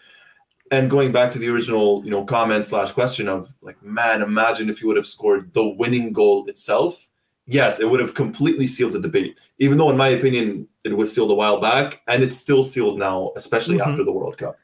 And 0.70 0.88
going 0.88 1.12
back 1.12 1.32
to 1.32 1.38
the 1.38 1.48
original, 1.50 2.02
you 2.04 2.10
know, 2.10 2.24
comment 2.24 2.64
slash 2.66 2.92
question 2.92 3.28
of 3.28 3.52
like, 3.60 3.82
man, 3.82 4.22
imagine 4.22 4.70
if 4.70 4.78
he 4.78 4.86
would 4.86 4.96
have 4.96 5.06
scored 5.06 5.52
the 5.52 5.66
winning 5.66 6.12
goal 6.14 6.46
itself. 6.46 7.06
Yes, 7.52 7.80
it 7.80 7.90
would 7.90 8.00
have 8.00 8.14
completely 8.14 8.66
sealed 8.66 8.94
the 8.94 9.00
debate. 9.00 9.36
Even 9.58 9.76
though, 9.78 9.90
in 9.90 9.96
my 9.96 10.08
opinion, 10.08 10.66
it 10.84 10.96
was 10.96 11.14
sealed 11.14 11.30
a 11.30 11.34
while 11.34 11.60
back, 11.60 12.00
and 12.08 12.22
it's 12.22 12.34
still 12.36 12.62
sealed 12.64 12.98
now, 12.98 13.32
especially 13.36 13.76
Mhm. 13.78 13.86
after 13.88 14.04
the 14.04 14.12
World 14.12 14.38
Cup. 14.38 14.56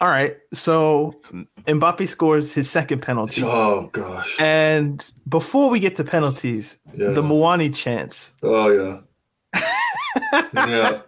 all 0.00 0.08
right, 0.08 0.36
so 0.52 1.14
Mbappe 1.66 2.06
scores 2.06 2.52
his 2.52 2.68
second 2.68 3.00
penalty. 3.00 3.42
Oh 3.44 3.88
gosh. 3.92 4.36
And 4.40 5.10
before 5.28 5.70
we 5.70 5.78
get 5.80 5.94
to 5.96 6.04
penalties, 6.04 6.78
Yeah. 6.98 7.10
the 7.12 7.22
Muani 7.22 7.74
chance. 7.74 8.32
oh 8.42 8.68
yeah. 8.68 8.96
yeah. 10.54 11.00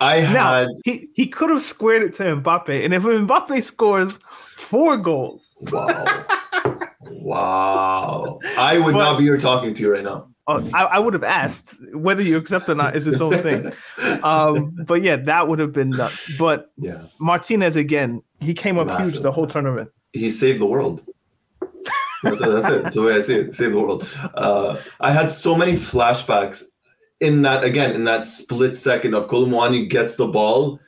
I 0.00 0.20
Now 0.20 0.52
had 0.54 0.68
he, 0.84 1.08
he 1.14 1.26
could 1.28 1.48
have 1.50 1.62
squared 1.62 2.02
it 2.02 2.12
to 2.14 2.24
Mbappe, 2.36 2.84
and 2.84 2.92
if 2.92 3.02
Mbappe 3.04 3.62
scores 3.62 4.18
four 4.56 4.96
goals, 4.98 5.48
wow. 5.72 6.24
wow. 7.00 8.38
I 8.58 8.78
would 8.78 8.92
But- 8.94 8.98
not 8.98 9.18
be 9.18 9.24
here 9.24 9.38
talking 9.38 9.72
to 9.74 9.82
you 9.82 9.92
right 9.92 10.04
now. 10.04 10.26
Uh, 10.46 10.62
I, 10.74 10.82
I 10.84 10.98
would 10.98 11.14
have 11.14 11.24
asked 11.24 11.78
whether 11.94 12.22
you 12.22 12.36
accept 12.36 12.68
or 12.68 12.74
not 12.74 12.94
is 12.96 13.06
its 13.06 13.20
own 13.20 13.38
thing. 13.42 13.72
Um, 14.22 14.74
but 14.86 15.02
yeah, 15.02 15.16
that 15.16 15.48
would 15.48 15.58
have 15.58 15.72
been 15.72 15.90
nuts. 15.90 16.30
But 16.38 16.70
yeah. 16.78 17.02
Martinez 17.18 17.76
again, 17.76 18.22
he 18.40 18.54
came 18.54 18.78
up 18.78 18.88
huge 19.02 19.20
the 19.20 19.30
whole 19.32 19.46
tournament. 19.46 19.90
he 20.14 20.30
saved 20.30 20.60
the 20.60 20.66
world. 20.66 21.02
That's, 22.22 22.38
that's 22.38 22.68
it. 22.68 22.82
That's 22.84 22.94
the 22.96 23.02
way 23.02 23.14
I 23.14 23.20
see 23.20 23.34
it. 23.34 23.54
Save 23.54 23.72
the 23.72 23.80
world. 23.80 24.08
Uh, 24.34 24.80
I 25.00 25.12
had 25.12 25.30
so 25.30 25.54
many 25.54 25.74
flashbacks 25.74 26.62
in 27.20 27.42
that 27.42 27.64
again 27.64 27.94
in 27.94 28.04
that 28.04 28.26
split 28.26 28.76
second 28.76 29.14
of 29.14 29.28
Kolo 29.28 29.46
Muani 29.46 29.88
gets 29.88 30.16
the 30.16 30.26
ball, 30.26 30.80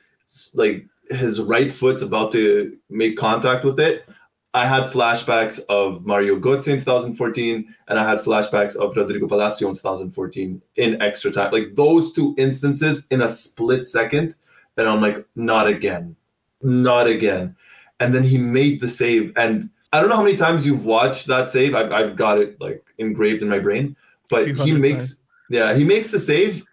like 0.55 0.85
his 1.09 1.39
right 1.39 1.71
foot's 1.71 2.01
about 2.01 2.31
to 2.31 2.75
make 2.89 3.17
contact 3.17 3.63
with 3.63 3.79
it. 3.79 4.07
I 4.53 4.65
had 4.65 4.91
flashbacks 4.91 5.59
of 5.69 6.05
Mario 6.05 6.39
Götze 6.39 6.69
in 6.69 6.79
2014, 6.79 7.75
and 7.87 7.99
I 7.99 8.09
had 8.09 8.23
flashbacks 8.23 8.75
of 8.75 8.95
Rodrigo 8.95 9.27
Palacio 9.27 9.69
in 9.69 9.75
2014 9.75 10.61
in 10.77 11.01
extra 11.01 11.31
time. 11.31 11.51
Like 11.51 11.75
those 11.75 12.11
two 12.11 12.33
instances 12.37 13.05
in 13.11 13.21
a 13.21 13.29
split 13.29 13.85
second, 13.85 14.35
and 14.77 14.87
I'm 14.87 15.01
like, 15.01 15.25
not 15.35 15.67
again, 15.67 16.15
not 16.61 17.07
again. 17.07 17.55
And 17.99 18.15
then 18.15 18.23
he 18.23 18.37
made 18.37 18.81
the 18.81 18.89
save, 18.89 19.33
and 19.35 19.69
I 19.91 19.99
don't 19.99 20.09
know 20.09 20.15
how 20.15 20.23
many 20.23 20.37
times 20.37 20.65
you've 20.65 20.85
watched 20.85 21.27
that 21.27 21.49
save. 21.49 21.75
I've, 21.75 21.91
I've 21.91 22.15
got 22.15 22.39
it 22.39 22.59
like 22.61 22.83
engraved 22.97 23.41
in 23.41 23.49
my 23.49 23.59
brain, 23.59 23.95
but 24.29 24.47
he 24.47 24.73
makes, 24.73 25.15
times. 25.15 25.21
yeah, 25.49 25.73
he 25.75 25.83
makes 25.83 26.09
the 26.09 26.19
save, 26.19 26.63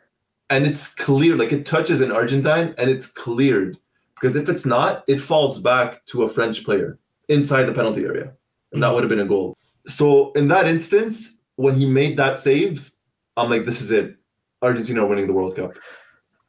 and 0.48 0.66
it's 0.66 0.94
clear, 0.94 1.36
like 1.36 1.52
it 1.52 1.66
touches 1.66 2.00
an 2.00 2.12
Argentine, 2.12 2.74
and 2.78 2.88
it's 2.88 3.06
cleared 3.06 3.78
because 4.14 4.36
if 4.36 4.48
it's 4.48 4.64
not, 4.64 5.04
it 5.06 5.20
falls 5.20 5.58
back 5.58 6.04
to 6.06 6.22
a 6.22 6.28
French 6.28 6.64
player 6.64 6.98
inside 7.28 7.64
the 7.64 7.72
penalty 7.72 8.04
area, 8.04 8.34
and 8.72 8.82
that 8.82 8.86
mm-hmm. 8.86 8.94
would 8.94 9.04
have 9.04 9.10
been 9.10 9.20
a 9.20 9.26
goal. 9.26 9.56
So 9.86 10.32
in 10.32 10.48
that 10.48 10.66
instance, 10.66 11.34
when 11.56 11.74
he 11.74 11.86
made 11.86 12.16
that 12.16 12.38
save, 12.38 12.92
I'm 13.36 13.50
like, 13.50 13.64
this 13.64 13.80
is 13.80 13.90
it. 13.90 14.16
Argentina 14.62 15.04
are 15.04 15.06
winning 15.06 15.26
the 15.26 15.32
World 15.32 15.56
Cup. 15.56 15.74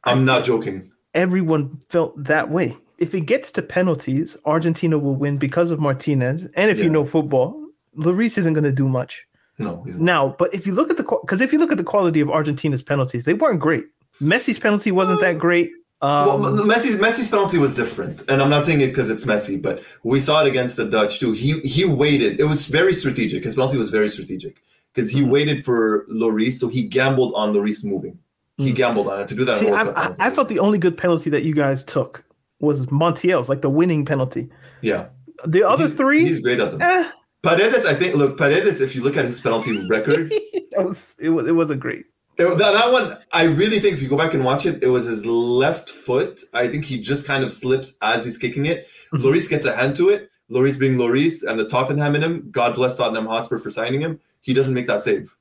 I'm 0.04 0.24
not 0.24 0.44
joking. 0.44 0.90
Everyone 1.14 1.78
felt 1.88 2.22
that 2.22 2.50
way. 2.50 2.76
If 2.98 3.14
it 3.14 3.22
gets 3.22 3.52
to 3.52 3.62
penalties, 3.62 4.36
Argentina 4.46 4.98
will 4.98 5.16
win 5.16 5.36
because 5.36 5.70
of 5.70 5.80
Martinez. 5.80 6.48
And 6.54 6.70
if 6.70 6.78
you 6.78 6.88
know 6.88 7.04
football, 7.04 7.62
Lloris 7.98 8.38
isn't 8.38 8.54
going 8.54 8.64
to 8.64 8.72
do 8.72 8.88
much. 8.88 9.26
No, 9.58 9.82
he's. 9.84 9.96
Now, 9.96 10.34
but 10.38 10.52
if 10.54 10.66
you 10.66 10.74
look 10.74 10.90
at 10.90 10.96
the 10.96 11.02
because 11.02 11.40
if 11.40 11.52
you 11.52 11.58
look 11.58 11.72
at 11.72 11.78
the 11.78 11.84
quality 11.84 12.20
of 12.20 12.30
Argentina's 12.30 12.82
penalties, 12.82 13.24
they 13.24 13.34
weren't 13.34 13.60
great. 13.60 13.86
Messi's 14.20 14.58
penalty 14.58 14.90
wasn't 14.90 15.20
that 15.20 15.36
uh, 15.36 15.38
great. 15.38 15.70
Um, 16.02 16.42
well, 16.42 16.52
Messi's 16.52 16.96
Messi's 16.96 17.30
penalty 17.30 17.56
was 17.58 17.74
different, 17.74 18.22
and 18.28 18.42
I'm 18.42 18.50
not 18.50 18.66
saying 18.66 18.80
it 18.82 18.88
because 18.88 19.08
it's 19.08 19.24
Messi, 19.24 19.60
but 19.60 19.82
we 20.02 20.20
saw 20.20 20.44
it 20.44 20.48
against 20.48 20.76
the 20.76 20.84
Dutch 20.84 21.18
too. 21.20 21.32
He 21.32 21.60
he 21.60 21.84
waited. 21.86 22.38
It 22.38 22.44
was 22.44 22.66
very 22.66 22.92
strategic. 22.92 23.44
His 23.44 23.54
penalty 23.54 23.78
was 23.78 23.88
very 23.88 24.10
strategic 24.10 24.56
because 24.94 25.10
he 25.10 25.22
Mhm. 25.22 25.30
waited 25.30 25.64
for 25.64 26.04
Lloris, 26.12 26.54
so 26.54 26.68
he 26.68 26.82
gambled 26.82 27.32
on 27.34 27.54
Lloris 27.54 27.82
moving. 27.84 28.18
He 28.58 28.72
Mm. 28.72 28.76
gambled 28.76 29.08
on 29.08 29.20
it 29.22 29.28
to 29.28 29.34
do 29.34 29.44
that. 29.46 29.56
See, 29.56 29.70
I, 29.70 29.82
I. 29.90 30.14
I 30.18 30.30
felt 30.30 30.48
the 30.50 30.58
only 30.58 30.78
good 30.78 30.96
penalty 30.98 31.30
that 31.30 31.44
you 31.44 31.54
guys 31.54 31.82
took 31.82 32.24
was 32.60 32.86
Montiel's, 32.90 33.48
like 33.48 33.62
the 33.62 33.70
winning 33.70 34.04
penalty. 34.04 34.48
yeah. 34.82 35.06
The 35.46 35.62
other 35.68 35.84
He's- 35.84 35.96
three, 35.96 36.24
he's 36.24 36.40
great 36.40 36.58
at 36.60 36.70
them. 36.72 36.80
eh, 36.82 37.08
Paredes, 37.42 37.84
I 37.84 37.94
think. 37.94 38.16
Look, 38.16 38.38
Paredes. 38.38 38.80
If 38.80 38.94
you 38.96 39.02
look 39.02 39.16
at 39.18 39.24
his 39.26 39.38
penalty 39.40 39.86
record, 39.88 40.30
that 40.72 40.84
was 40.84 41.14
it 41.18 41.28
was 41.30 41.46
it 41.46 41.52
wasn't 41.52 41.80
great. 41.80 42.04
It- 42.38 42.58
that, 42.58 42.72
that 42.72 42.92
one, 42.92 43.14
I 43.32 43.44
really 43.44 43.80
think 43.80 43.94
if 43.94 44.02
you 44.02 44.08
go 44.08 44.16
back 44.16 44.34
and 44.34 44.44
watch 44.44 44.66
it, 44.66 44.82
it 44.82 44.88
was 44.88 45.06
his 45.06 45.24
left 45.24 45.88
foot. 45.90 46.42
I 46.52 46.68
think 46.68 46.84
he 46.84 47.00
just 47.00 47.24
kind 47.26 47.42
of 47.44 47.52
slips 47.52 47.96
as 48.02 48.24
he's 48.24 48.36
kicking 48.38 48.66
it. 48.66 48.86
Mhm. 49.14 49.22
Lloris 49.22 49.48
gets 49.48 49.64
a 49.66 49.74
hand 49.74 49.96
to 49.96 50.10
it. 50.10 50.30
Lloris 50.50 50.78
being 50.78 50.96
Lloris 50.96 51.42
and 51.42 51.58
the 51.58 51.68
Tottenham 51.68 52.14
in 52.14 52.22
him. 52.22 52.48
God 52.50 52.74
bless 52.76 52.96
Tottenham 52.96 53.26
Hotspur 53.26 53.58
for 53.58 53.70
signing 53.70 54.00
him. 54.00 54.20
He 54.42 54.52
doesn't 54.54 54.74
make 54.74 54.86
that 54.86 55.02
save. 55.02 55.34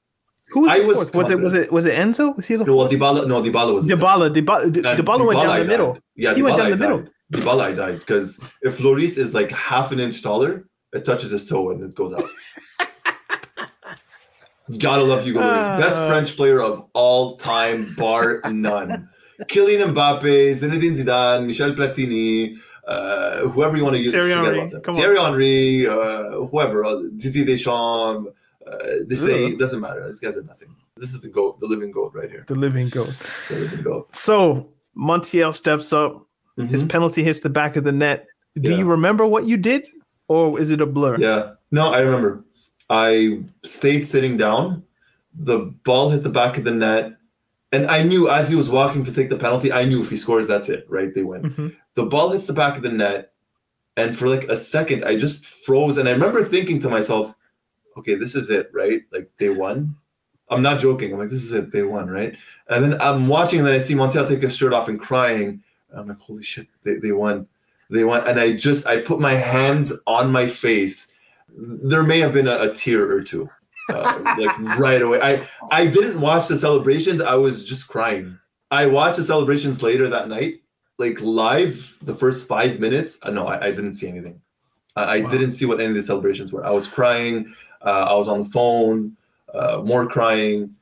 Who 0.50 0.62
was 0.62 0.72
I 0.72 0.80
was 0.80 0.98
fourth? 0.98 1.16
Was 1.16 1.30
it 1.32 1.40
was 1.40 1.54
it 1.54 1.72
was 1.72 1.86
it 1.86 1.96
Enzo? 1.96 2.36
Was 2.36 2.48
he 2.48 2.56
the 2.56 2.64
No, 2.66 2.76
well? 2.76 2.88
Dybala, 2.90 3.28
no, 3.28 3.42
Dybala 3.42 3.74
was 3.74 3.86
the 3.88 3.96
Dybala, 3.96 4.34
Dybala, 4.34 4.72
Dybala 4.72 5.26
went 5.26 5.40
down 5.40 5.50
Dybala 5.50 5.58
the 5.60 5.66
middle. 5.66 5.98
Yeah, 6.16 6.34
He 6.36 6.42
went 6.44 6.56
Dybala 6.56 6.58
down 6.60 6.70
the 6.72 6.78
died. 6.78 6.80
middle. 6.80 7.04
Dybala 7.34 7.62
I 7.62 7.72
died 7.74 8.00
because 8.00 8.40
if 8.62 8.78
Lloris 8.78 9.18
is 9.18 9.34
like 9.34 9.52
half 9.52 9.92
an 9.92 10.00
inch 10.00 10.22
taller, 10.24 10.64
it 10.94 11.04
touches 11.06 11.32
his 11.32 11.46
toe 11.46 11.72
and 11.72 11.84
it 11.84 11.94
goes 11.96 12.14
out. 12.14 12.24
Gotta 14.80 15.04
love 15.04 15.24
Hugo 15.26 15.40
Lloris, 15.42 15.80
best 15.80 15.98
Uh. 16.00 16.08
French 16.08 16.36
player 16.36 16.62
of 16.62 16.86
all 16.94 17.38
time, 17.38 17.86
bar 17.98 18.42
none. 18.52 19.10
Kylian 19.44 19.94
Mbappe, 19.94 20.56
Zinedine 20.56 20.96
Zidane, 20.96 21.46
Michel 21.46 21.74
Platini, 21.74 22.58
uh, 22.88 23.48
whoever 23.50 23.78
you 23.78 23.84
want 23.84 23.96
to 23.96 24.02
use. 24.02 24.12
Thierry 24.12 24.32
Henry, 24.32 24.58
about 24.60 24.72
them. 24.72 24.82
come 24.82 24.96
on. 24.96 25.02
Thierry 25.02 25.20
Henry, 25.20 25.88
uh, 25.88 26.46
whoever, 26.48 26.84
uh, 26.86 27.02
Didier 27.18 27.46
Deschamps. 27.46 28.30
Uh, 28.66 28.78
they 29.08 29.16
say 29.16 29.46
it 29.48 29.60
doesn't 29.60 29.80
matter. 29.82 30.08
These 30.08 30.20
guys 30.20 30.38
are 30.38 30.44
nothing. 30.44 30.70
This 30.98 31.14
is 31.14 31.22
the 31.22 31.28
goat, 31.28 31.60
the 31.60 31.68
living 31.68 31.92
goat 31.92 32.14
right 32.16 32.30
here. 32.32 32.46
The 32.48 32.56
living 32.56 32.90
goat. 32.90 33.10
The 33.50 33.56
living 33.58 33.82
goat. 33.84 34.16
So 34.16 34.70
Montiel 34.98 35.54
steps 35.54 35.92
up. 35.94 36.14
His 36.58 36.84
Mhm. 36.86 36.90
penalty 36.90 37.22
hits 37.22 37.42
the 37.42 37.50
back 37.50 37.76
of 37.76 37.84
the 37.84 37.92
net. 37.92 38.28
Do 38.60 38.72
Yeah. 38.72 38.78
you 38.78 38.86
remember 38.86 39.28
what 39.28 39.44
you 39.46 39.58
did, 39.58 39.86
or 40.30 40.58
is 40.60 40.70
it 40.72 40.80
a 40.80 40.86
blur? 40.86 41.18
Yeah. 41.20 41.52
No, 41.72 41.92
I 41.92 42.00
remember. 42.00 42.45
I 42.90 43.44
stayed 43.64 44.04
sitting 44.06 44.38
down. 44.38 44.84
The 45.34 45.74
ball 45.84 46.10
hit 46.10 46.24
the 46.24 46.30
back 46.30 46.58
of 46.58 46.64
the 46.64 46.72
net. 46.72 47.14
And 47.72 47.88
I 47.88 48.04
knew 48.04 48.30
as 48.30 48.48
he 48.50 48.56
was 48.56 48.70
walking 48.70 49.04
to 49.04 49.12
take 49.12 49.30
the 49.30 49.38
penalty, 49.38 49.72
I 49.74 49.84
knew 49.86 50.02
if 50.02 50.10
he 50.10 50.16
scores, 50.18 50.48
that's 50.48 50.70
it, 50.70 50.86
right? 50.88 51.14
They 51.14 51.24
win. 51.24 51.42
Mhm. 51.44 51.76
The 51.96 52.06
ball 52.06 52.30
hits 52.30 52.46
the 52.46 52.54
back 52.54 52.78
of 52.78 52.84
the 52.84 52.92
net. 52.92 53.34
And 53.98 54.18
for 54.18 54.28
like 54.28 54.46
a 54.46 54.56
second, 54.56 55.04
I 55.04 55.16
just 55.18 55.46
froze. 55.46 55.98
And 55.98 56.08
I 56.08 56.12
remember 56.12 56.44
thinking 56.44 56.80
to 56.82 56.90
myself, 56.90 57.34
okay, 57.98 58.16
this 58.16 58.36
is 58.36 58.50
it, 58.50 58.70
right? 58.74 59.02
Like 59.12 59.30
they 59.38 59.50
won. 59.50 59.96
I'm 60.50 60.62
not 60.62 60.80
joking. 60.80 61.12
I'm 61.12 61.20
like, 61.20 61.30
this 61.32 61.44
is 61.44 61.54
it. 61.54 61.72
They 61.72 61.82
won, 61.84 62.08
right? 62.08 62.38
And 62.70 62.84
then 62.84 63.02
I'm 63.02 63.28
watching, 63.28 63.60
and 63.60 63.68
then 63.68 63.74
I 63.76 63.80
see 63.80 63.96
Montiel 63.96 64.28
take 64.28 64.42
his 64.42 64.56
shirt 64.56 64.74
off 64.74 64.88
and 64.90 65.00
crying. 65.00 65.64
I'm 65.94 66.08
like, 66.08 66.20
holy 66.20 66.44
shit, 66.44 66.68
they, 66.84 66.96
they 66.96 67.14
won. 67.14 67.48
They 67.90 68.04
won. 68.04 68.28
And 68.28 68.40
I 68.40 68.54
just, 68.54 68.86
I 68.86 69.02
put 69.02 69.20
my 69.20 69.34
hands 69.34 69.92
on 70.06 70.32
my 70.32 70.46
face. 70.48 71.12
There 71.58 72.04
may 72.04 72.20
have 72.20 72.34
been 72.34 72.48
a, 72.48 72.58
a 72.62 72.74
tear 72.74 73.10
or 73.10 73.22
two, 73.24 73.50
uh, 73.90 74.36
like 74.38 74.58
right 74.78 75.02
away. 75.02 75.20
I, 75.22 75.48
I 75.72 75.88
didn't 75.88 76.20
watch 76.20 76.48
the 76.48 76.58
celebrations. 76.58 77.22
I 77.22 77.36
was 77.36 77.64
just 77.66 77.88
crying. 77.88 78.38
I 78.72 78.86
watched 78.88 79.18
the 79.18 79.24
celebrations 79.24 79.82
later 79.82 80.10
that 80.10 80.28
night, 80.28 80.56
like 80.98 81.22
live, 81.22 81.98
the 82.02 82.16
first 82.16 82.48
five 82.48 82.80
minutes. 82.80 83.18
Uh, 83.22 83.32
no, 83.32 83.48
I, 83.48 83.68
I 83.68 83.72
didn't 83.72 83.94
see 83.94 84.08
anything. 84.08 84.42
I, 84.96 85.04
I 85.04 85.22
Wow. 85.22 85.30
didn't 85.30 85.54
see 85.54 85.66
what 85.66 85.80
any 85.80 85.90
of 85.90 85.96
the 85.96 86.04
celebrations 86.04 86.52
were. 86.52 86.66
I 86.66 86.72
was 86.72 86.88
crying. 86.88 87.54
Uh, 87.82 88.08
I 88.10 88.14
was 88.16 88.28
on 88.28 88.44
the 88.44 88.50
phone, 88.50 89.16
uh, 89.54 89.82
more 89.86 90.08
crying. 90.08 90.76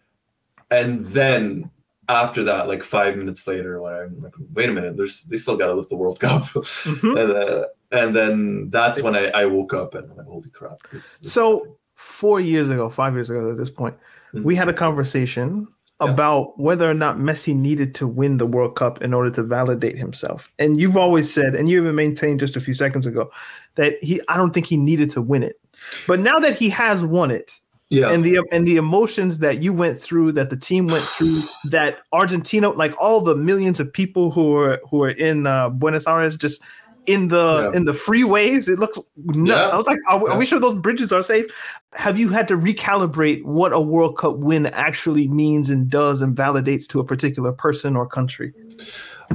And 0.71 1.05
then 1.07 1.69
after 2.09 2.43
that, 2.45 2.67
like 2.67 2.81
five 2.83 3.15
minutes 3.17 3.45
later, 3.47 3.79
when 3.81 3.93
I'm 3.93 4.21
like, 4.21 4.33
wait 4.53 4.69
a 4.69 4.73
minute, 4.73 4.97
there's 4.97 5.23
they 5.25 5.37
still 5.37 5.57
got 5.57 5.67
to 5.67 5.73
lift 5.73 5.89
the 5.89 5.95
World 5.97 6.19
Cup. 6.19 6.43
Mhm. 6.53 7.19
and, 7.19 7.31
uh, 7.31 7.65
and 7.93 8.15
then 8.15 8.69
that's 8.69 9.01
when 9.01 9.15
I, 9.15 9.27
I 9.29 9.45
woke 9.45 9.73
up 9.73 9.95
and 9.95 10.09
I'm 10.11 10.17
like, 10.17 10.25
holy 10.25 10.49
crap. 10.49 10.77
This, 10.91 11.19
this 11.19 11.31
So 11.31 11.77
four 11.95 12.41
years 12.41 12.69
ago, 12.69 12.89
five 12.89 13.13
years 13.13 13.29
ago 13.29 13.51
at 13.51 13.57
this 13.57 13.69
point, 13.69 13.95
Mhm. 14.33 14.43
we 14.43 14.55
had 14.55 14.67
a 14.67 14.73
conversation 14.73 15.67
Yeah. 16.01 16.09
about 16.11 16.59
whether 16.59 16.89
or 16.89 16.95
not 16.95 17.17
Messi 17.17 17.55
needed 17.55 17.93
to 17.95 18.07
win 18.07 18.37
the 18.37 18.47
World 18.47 18.75
Cup 18.75 19.01
in 19.03 19.13
order 19.13 19.29
to 19.29 19.43
validate 19.43 19.97
himself. 19.97 20.51
And 20.59 20.79
you've 20.79 20.97
always 20.97 21.31
said, 21.31 21.55
and 21.55 21.69
you 21.69 21.79
even 21.81 21.95
maintained 21.95 22.39
just 22.39 22.57
a 22.57 22.59
few 22.59 22.73
seconds 22.73 23.05
ago, 23.05 23.31
that 23.75 24.03
he 24.03 24.19
I 24.27 24.35
don't 24.35 24.53
think 24.53 24.65
he 24.65 24.75
needed 24.75 25.09
to 25.11 25.21
win 25.21 25.43
it. 25.43 25.59
But 26.07 26.19
now 26.19 26.39
that 26.39 26.55
he 26.55 26.69
has 26.69 27.03
won 27.05 27.29
it, 27.31 27.51
yeah. 27.89 28.09
and 28.11 28.23
the 28.25 28.41
and 28.51 28.65
the 28.65 28.77
emotions 28.77 29.39
that 29.39 29.61
you 29.61 29.71
went 29.71 29.99
through, 29.99 30.31
that 30.33 30.49
the 30.49 30.57
team 30.57 30.87
went 30.87 31.05
through, 31.05 31.43
that 31.69 31.99
Argentina, 32.11 32.69
like 32.69 32.95
all 32.99 33.21
the 33.21 33.35
millions 33.35 33.79
of 33.79 33.93
people 33.93 34.31
who 34.31 34.55
are 34.55 34.79
who 34.89 35.03
are 35.03 35.11
in 35.11 35.45
uh, 35.45 35.69
Buenos 35.69 36.07
Aires, 36.07 36.35
just 36.35 36.63
in 37.05 37.27
the 37.27 37.69
Yeah. 37.71 37.77
in 37.77 37.85
the 37.85 37.91
freeways, 37.91 38.67
it 38.69 38.79
looked 38.79 38.97
nuts. 39.25 39.69
Yeah. 39.69 39.73
I 39.73 39.77
was 39.77 39.87
like, 39.87 39.99
are, 40.09 40.23
we- 40.23 40.29
are 40.29 40.37
we 40.37 40.45
sure 40.45 40.59
those 40.59 40.75
bridges 40.75 41.11
are 41.11 41.23
safe? 41.23 41.45
Have 41.93 42.17
you 42.17 42.29
had 42.29 42.47
to 42.47 42.57
recalibrate 42.57 43.43
what 43.43 43.73
a 43.73 43.79
World 43.79 44.17
Cup 44.17 44.37
win 44.37 44.67
actually 44.67 45.27
means 45.27 45.69
and 45.69 45.89
does 45.89 46.21
and 46.21 46.35
validates 46.35 46.87
to 46.89 46.99
a 46.99 47.03
particular 47.03 47.51
person 47.51 47.95
or 47.95 48.07
country? 48.07 48.53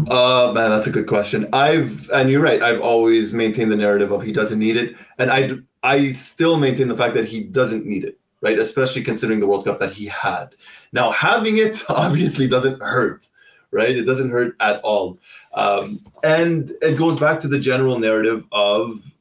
Uh 0.08 0.52
man, 0.54 0.70
that's 0.70 0.86
a 0.86 0.90
good 0.90 1.06
question. 1.06 1.48
I've 1.52 2.08
and 2.10 2.30
you're 2.30 2.42
right. 2.42 2.62
I've 2.62 2.80
always 2.80 3.34
maintained 3.34 3.72
the 3.72 3.76
narrative 3.76 4.12
of 4.12 4.22
he 4.22 4.32
doesn't 4.32 4.58
need 4.58 4.76
it, 4.76 4.96
and 5.18 5.30
I 5.30 5.52
I 5.82 6.12
still 6.12 6.56
maintain 6.58 6.88
the 6.88 6.96
fact 6.96 7.14
that 7.14 7.24
he 7.26 7.42
doesn't 7.44 7.86
need 7.86 8.04
it, 8.04 8.18
right? 8.40 8.58
Especially 8.58 9.02
considering 9.02 9.40
the 9.40 9.46
World 9.46 9.64
Cup 9.64 9.78
that 9.78 9.92
he 9.92 10.06
had. 10.06 10.54
Now 10.92 11.10
having 11.10 11.58
it 11.58 11.82
obviously 11.88 12.48
doesn't 12.48 12.82
hurt, 12.82 13.28
right? 13.70 13.90
It 13.96 14.04
doesn't 14.04 14.30
hurt 14.30 14.56
at 14.60 14.80
all, 14.82 15.18
um, 15.58 16.00
and 16.22 16.72
it 16.82 16.96
goes 16.98 17.18
back 17.20 17.40
to 17.40 17.48
the 17.48 17.58
general 17.58 17.98
narrative 17.98 18.44
of 18.52 19.14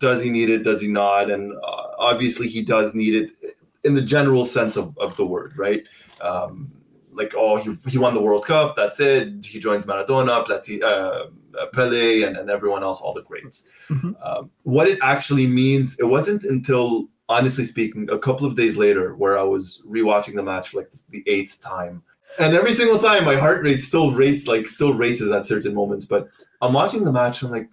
does 0.00 0.22
he 0.22 0.30
need 0.30 0.50
it? 0.50 0.64
Does 0.64 0.80
he 0.80 0.88
not? 0.88 1.30
And 1.30 1.52
uh, 1.52 1.86
obviously 1.98 2.48
he 2.48 2.62
does 2.62 2.94
need 2.94 3.14
it 3.14 3.56
in 3.84 3.94
the 3.94 4.02
general 4.02 4.44
sense 4.44 4.76
of, 4.76 4.96
of 4.98 5.16
the 5.16 5.24
word, 5.24 5.56
right? 5.56 5.84
Um, 6.20 6.70
like 7.12 7.32
oh 7.36 7.56
he, 7.56 7.76
he 7.88 7.96
won 7.96 8.12
the 8.12 8.20
World 8.20 8.44
Cup 8.44 8.74
that's 8.76 8.98
it 8.98 9.44
he 9.46 9.60
joins 9.60 9.84
Maradona 9.86 10.44
Plati, 10.44 10.82
uh, 10.82 10.88
uh, 10.88 11.66
Pele 11.72 12.22
and, 12.24 12.36
and 12.36 12.50
everyone 12.50 12.82
else 12.82 13.00
all 13.00 13.12
the 13.14 13.22
greats 13.22 13.66
Mhm. 13.88 14.14
um, 14.26 14.50
what 14.64 14.88
it 14.88 14.98
actually 15.00 15.46
means 15.46 15.96
it 16.00 16.04
wasn't 16.06 16.42
until 16.42 17.06
honestly 17.28 17.62
speaking 17.64 18.10
a 18.10 18.18
couple 18.18 18.46
of 18.48 18.56
days 18.56 18.76
later 18.76 19.14
where 19.14 19.38
I 19.38 19.42
was 19.42 19.82
rewatching 19.86 20.34
the 20.34 20.42
match 20.42 20.70
for 20.70 20.78
like 20.78 20.90
the 21.10 21.22
eighth 21.28 21.60
time 21.60 22.02
and 22.38 22.54
every 22.54 22.72
single 22.72 22.98
time 22.98 23.24
my 23.24 23.36
heart 23.36 23.62
rate 23.62 23.80
still 23.80 24.12
race 24.12 24.46
like 24.46 24.66
still 24.66 24.94
races 24.94 25.30
at 25.30 25.46
certain 25.46 25.74
moments 25.74 26.04
but 26.04 26.28
I'm 26.60 26.72
watching 26.72 27.04
the 27.04 27.12
match 27.12 27.42
I'm 27.42 27.50
like 27.50 27.70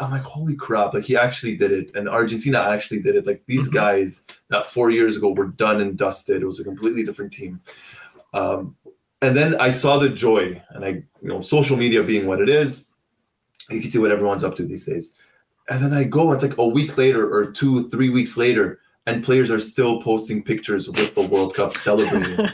I'm 0.00 0.10
like 0.10 0.22
holy 0.22 0.56
crap 0.56 0.94
like 0.94 1.04
he 1.04 1.16
actually 1.16 1.56
did 1.56 1.72
it 1.72 1.94
and 1.94 2.08
Argentina 2.08 2.60
actually 2.60 3.00
did 3.00 3.16
it 3.16 3.26
like 3.26 3.42
these 3.46 3.68
Mhm. 3.68 3.74
guys 3.74 4.22
that 4.48 4.66
four 4.66 4.90
years 4.90 5.16
ago 5.16 5.32
were 5.32 5.48
done 5.48 5.80
and 5.80 5.96
dusted 5.96 6.42
it 6.42 6.46
was 6.46 6.60
a 6.60 6.64
completely 6.64 7.04
different 7.04 7.32
team 7.32 7.60
um, 8.34 8.76
and 9.22 9.34
then 9.34 9.54
I 9.58 9.70
saw 9.70 9.98
the 9.98 10.10
joy, 10.10 10.62
and 10.70 10.84
I, 10.84 10.88
you 10.88 11.04
know, 11.22 11.40
social 11.40 11.74
media 11.74 12.02
being 12.02 12.26
what 12.26 12.42
it 12.42 12.50
is, 12.50 12.88
you 13.70 13.80
can 13.80 13.90
see 13.90 13.98
what 13.98 14.10
everyone's 14.10 14.44
up 14.44 14.56
to 14.56 14.62
these 14.62 14.84
days. 14.84 15.14
And 15.70 15.82
then 15.82 15.94
I 15.94 16.04
go, 16.04 16.32
it's 16.32 16.42
like 16.42 16.58
a 16.58 16.66
week 16.66 16.98
later 16.98 17.26
or 17.32 17.50
two, 17.50 17.88
three 17.88 18.10
weeks 18.10 18.36
later, 18.36 18.78
and 19.06 19.24
players 19.24 19.50
are 19.50 19.60
still 19.60 20.02
posting 20.02 20.42
pictures 20.42 20.88
with 20.88 21.14
the 21.14 21.22
World 21.22 21.54
Cup 21.54 21.72
celebrating. 21.72 22.48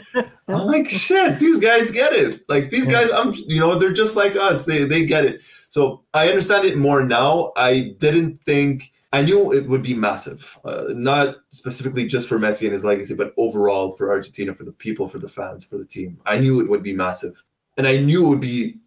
I'm 0.47 0.67
like, 0.67 0.89
shit, 0.89 1.39
these 1.39 1.59
guys 1.59 1.91
get 1.91 2.13
it. 2.13 2.43
Like 2.47 2.69
these 2.69 2.87
guys, 2.87 3.11
I'm, 3.11 3.33
you 3.33 3.59
know, 3.59 3.75
they're 3.75 3.93
just 3.93 4.15
like 4.15 4.35
us. 4.35 4.65
They 4.65 4.83
they 4.83 5.05
get 5.05 5.25
it. 5.25 5.41
So 5.69 6.03
I 6.13 6.27
understand 6.27 6.65
it 6.65 6.77
more 6.77 7.03
now. 7.03 7.51
I 7.55 7.95
didn't 7.97 8.39
think 8.45 8.93
I 9.13 9.21
knew 9.21 9.53
it 9.53 9.67
would 9.67 9.83
be 9.83 9.93
massive, 9.93 10.57
uh, 10.65 10.85
not 10.89 11.35
specifically 11.51 12.07
just 12.07 12.27
for 12.27 12.39
Messi 12.39 12.63
and 12.63 12.73
his 12.73 12.83
legacy, 12.83 13.13
but 13.13 13.31
overall 13.37 13.93
for 13.93 14.09
Argentina, 14.09 14.55
for 14.55 14.63
the 14.63 14.71
people, 14.71 15.07
for 15.07 15.19
the 15.19 15.27
fans, 15.27 15.63
for 15.63 15.77
the 15.77 15.85
team. 15.85 16.19
I 16.25 16.39
knew 16.39 16.61
it 16.61 16.69
would 16.69 16.81
be 16.81 16.93
massive, 16.93 17.43
and 17.77 17.85
I 17.85 17.97
knew 17.97 18.25
it 18.25 18.29
would 18.29 18.41
be, 18.41 18.79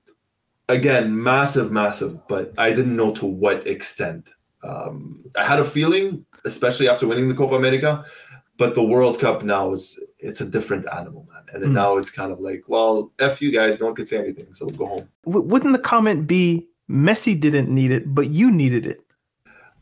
again, 0.69 1.23
massive, 1.23 1.71
massive. 1.71 2.27
But 2.27 2.53
I 2.59 2.71
didn't 2.71 2.97
know 2.97 3.15
to 3.15 3.25
what 3.25 3.69
extent. 3.69 4.35
Um, 4.65 5.25
I 5.37 5.45
had 5.45 5.61
a 5.61 5.65
feeling, 5.65 6.27
especially 6.47 6.89
after 6.89 7.07
winning 7.07 7.29
the 7.29 7.35
Copa 7.35 7.55
America, 7.57 8.05
but 8.57 8.75
the 8.75 8.83
World 8.83 9.19
Cup 9.21 9.43
now 9.43 9.73
is 9.73 9.99
it's 10.19 10.41
a 10.41 10.47
different 10.47 10.87
animal, 11.01 11.27
man. 11.33 11.43
And 11.53 11.63
Mm. 11.65 11.73
now 11.73 11.97
it's 11.99 12.11
kind 12.11 12.33
of 12.33 12.41
like, 12.41 12.63
well, 12.69 13.13
f 13.19 13.43
you 13.43 13.51
guys, 13.53 13.79
no 13.81 13.87
one 13.87 13.95
could 13.95 14.09
say 14.09 14.19
anything, 14.19 14.47
so 14.55 14.67
go 14.67 14.87
home. 14.87 15.09
W- 15.27 15.47
wouldn't 15.47 15.73
the 15.73 15.79
comment 15.95 16.27
be 16.27 16.67
Messi 16.89 17.39
didn't 17.39 17.69
need 17.69 17.91
it, 17.91 18.15
but 18.15 18.29
you 18.31 18.51
needed 18.51 18.87
it? 18.87 19.01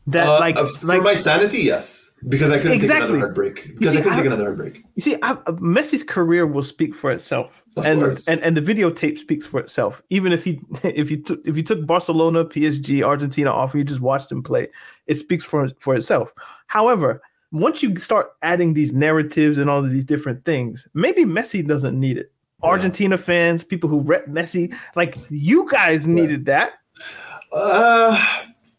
That 0.07 0.27
Uh, 0.27 0.39
like 0.39 0.55
uh, 0.55 0.67
for 0.67 0.85
like 0.85 1.01
my 1.01 1.15
sanity, 1.15 1.59
yes, 1.61 2.11
because 2.29 2.51
I 2.51 2.59
couldn't 2.59 2.79
take 2.79 2.89
another 2.91 3.17
heartbreak. 3.17 3.73
Because 3.79 3.93
see, 3.93 3.99
I 3.99 4.01
couldn't 4.01 4.13
I- 4.13 4.17
take 4.17 4.25
another 4.27 4.43
heartbreak. 4.45 4.83
You 4.95 5.01
see, 5.01 5.15
I, 5.23 5.31
uh, 5.31 5.37
Messi's 5.53 6.03
career 6.03 6.45
will 6.45 6.61
speak 6.61 6.93
for 6.93 7.09
itself, 7.09 7.63
Of 7.75 7.85
and, 7.87 7.99
course. 8.01 8.27
and 8.27 8.39
and 8.41 8.55
the 8.55 8.61
videotape 8.61 9.17
speaks 9.17 9.47
for 9.47 9.59
itself. 9.59 10.03
Even 10.11 10.31
if 10.31 10.43
he 10.43 10.59
if 10.83 11.09
you 11.09 11.17
took 11.17 11.41
if 11.43 11.57
you 11.57 11.63
took 11.63 11.87
Barcelona, 11.87 12.45
PSG, 12.45 13.01
Argentina 13.03 13.49
off, 13.51 13.73
and 13.73 13.79
you 13.81 13.83
just 13.85 13.99
watched 13.99 14.31
him 14.31 14.43
play, 14.43 14.67
it 15.07 15.15
speaks 15.15 15.43
for 15.43 15.67
for 15.79 15.95
itself. 15.95 16.31
However, 16.67 17.19
once 17.51 17.81
you 17.81 17.95
start 17.95 18.27
adding 18.43 18.73
these 18.75 18.93
narratives 18.93 19.57
and 19.57 19.69
all 19.71 19.83
of 19.83 19.89
these 19.91 20.05
different 20.05 20.45
things, 20.45 20.87
maybe 20.93 21.25
Messi 21.25 21.65
doesn't 21.65 21.99
need 21.99 22.17
it. 22.17 22.31
Yeah. 22.63 22.69
Argentina 22.69 23.17
fans, 23.17 23.63
people 23.63 23.89
who 23.89 24.01
rep 24.01 24.27
Messi, 24.27 24.71
like 24.95 25.17
you 25.31 25.67
guys 25.69 26.07
needed 26.07 26.45
that. 26.45 26.73
Uh, 27.51 28.23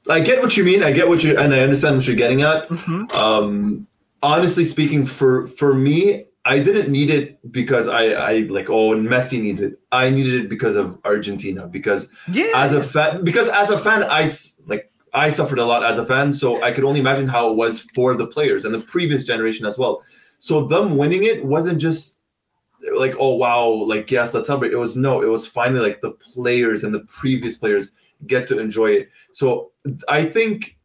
I 0.08 0.20
get 0.20 0.42
what 0.42 0.56
you 0.56 0.64
mean. 0.64 0.82
I 0.82 0.92
get 0.92 1.08
what 1.08 1.22
you 1.24 1.36
and 1.36 1.54
I 1.54 1.60
understand 1.60 1.96
what 1.96 2.06
you're 2.06 2.16
getting 2.16 2.42
at. 2.42 2.68
Mhm. 2.68 3.14
Um, 3.16 3.86
honestly 4.22 4.64
speaking, 4.64 5.06
for 5.06 5.46
for 5.48 5.74
me, 5.74 6.24
I 6.44 6.60
didn't 6.60 6.90
need 6.90 7.10
it 7.10 7.52
because 7.52 7.88
I 7.88 8.04
I 8.12 8.32
like 8.48 8.70
oh 8.70 8.92
and 8.92 9.06
Messi 9.08 9.40
needs 9.40 9.60
it. 9.60 9.78
I 9.90 10.10
needed 10.10 10.44
it 10.44 10.48
because 10.48 10.76
of 10.76 10.98
Argentina 11.04 11.66
because 11.66 12.08
Yeah, 12.32 12.50
as 12.54 12.72
a 12.74 12.82
fan 12.82 13.24
because 13.24 13.48
as 13.48 13.70
a 13.70 13.78
fan 13.78 14.04
I 14.04 14.30
like 14.66 14.90
I 15.12 15.30
suffered 15.30 15.58
a 15.58 15.64
lot 15.64 15.82
as 15.82 15.98
a 15.98 16.06
fan, 16.06 16.32
so 16.32 16.62
I 16.62 16.72
could 16.72 16.84
only 16.84 17.00
imagine 17.00 17.26
how 17.26 17.50
it 17.50 17.56
was 17.56 17.80
for 17.94 18.14
the 18.14 18.26
players 18.26 18.64
and 18.64 18.72
the 18.74 18.80
previous 18.80 19.24
generation 19.24 19.66
as 19.66 19.76
well. 19.78 20.02
So 20.38 20.66
them 20.66 20.96
winning 20.96 21.24
it 21.24 21.44
wasn't 21.44 21.78
just 21.80 22.18
like 22.94 23.16
oh 23.18 23.34
wow 23.34 23.68
like 23.68 24.10
yes 24.10 24.34
let's 24.34 24.46
celebrate. 24.46 24.72
It 24.72 24.76
was 24.78 24.94
no, 24.94 25.22
it 25.22 25.26
was 25.26 25.46
finally 25.46 25.80
like 25.80 26.00
the 26.00 26.12
players 26.12 26.84
and 26.84 26.94
the 26.94 27.00
previous 27.00 27.56
players 27.56 27.92
get 28.26 28.46
to 28.48 28.58
enjoy 28.58 28.90
it. 28.92 29.10
So 29.36 29.72
I 30.08 30.24
think 30.24 30.78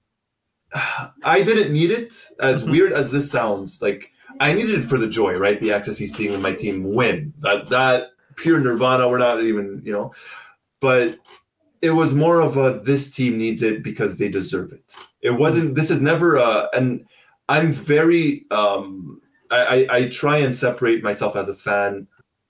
I 1.23 1.41
didn't 1.41 1.71
need 1.71 1.89
it 1.89 2.11
as 2.41 2.65
Mhm. 2.65 2.71
weird 2.71 2.91
as 2.91 3.09
this 3.09 3.31
sounds. 3.31 3.81
Like 3.81 4.11
I 4.41 4.51
needed 4.51 4.79
it 4.79 4.83
for 4.83 4.97
the 4.97 5.07
joy, 5.07 5.33
right? 5.35 5.57
The 5.61 5.71
ecstasy 5.71 6.03
of 6.05 6.11
seeing 6.11 6.41
my 6.41 6.53
team 6.53 6.83
win. 6.83 7.33
That 7.39 7.69
that 7.69 8.09
pure 8.35 8.59
nirvana. 8.59 9.07
We're 9.07 9.19
not 9.19 9.41
even 9.41 9.81
you 9.85 9.93
know, 9.93 10.13
but 10.81 11.17
it 11.81 11.91
was 11.91 12.13
more 12.13 12.41
of 12.41 12.57
a 12.57 12.81
this 12.83 13.09
team 13.09 13.37
needs 13.37 13.61
it 13.61 13.83
because 13.83 14.17
they 14.17 14.27
deserve 14.27 14.73
it. 14.73 14.83
It 15.21 15.31
wasn't. 15.31 15.75
This 15.75 15.89
is 15.89 16.01
never 16.01 16.35
a. 16.35 16.67
And 16.73 17.05
I'm 17.47 17.71
very. 17.71 18.45
um 18.51 19.21
I, 19.49 19.61
I 19.75 19.95
I 19.97 20.09
try 20.09 20.37
and 20.39 20.53
separate 20.55 21.03
myself 21.03 21.37
as 21.37 21.47
a 21.47 21.55
fan 21.55 22.05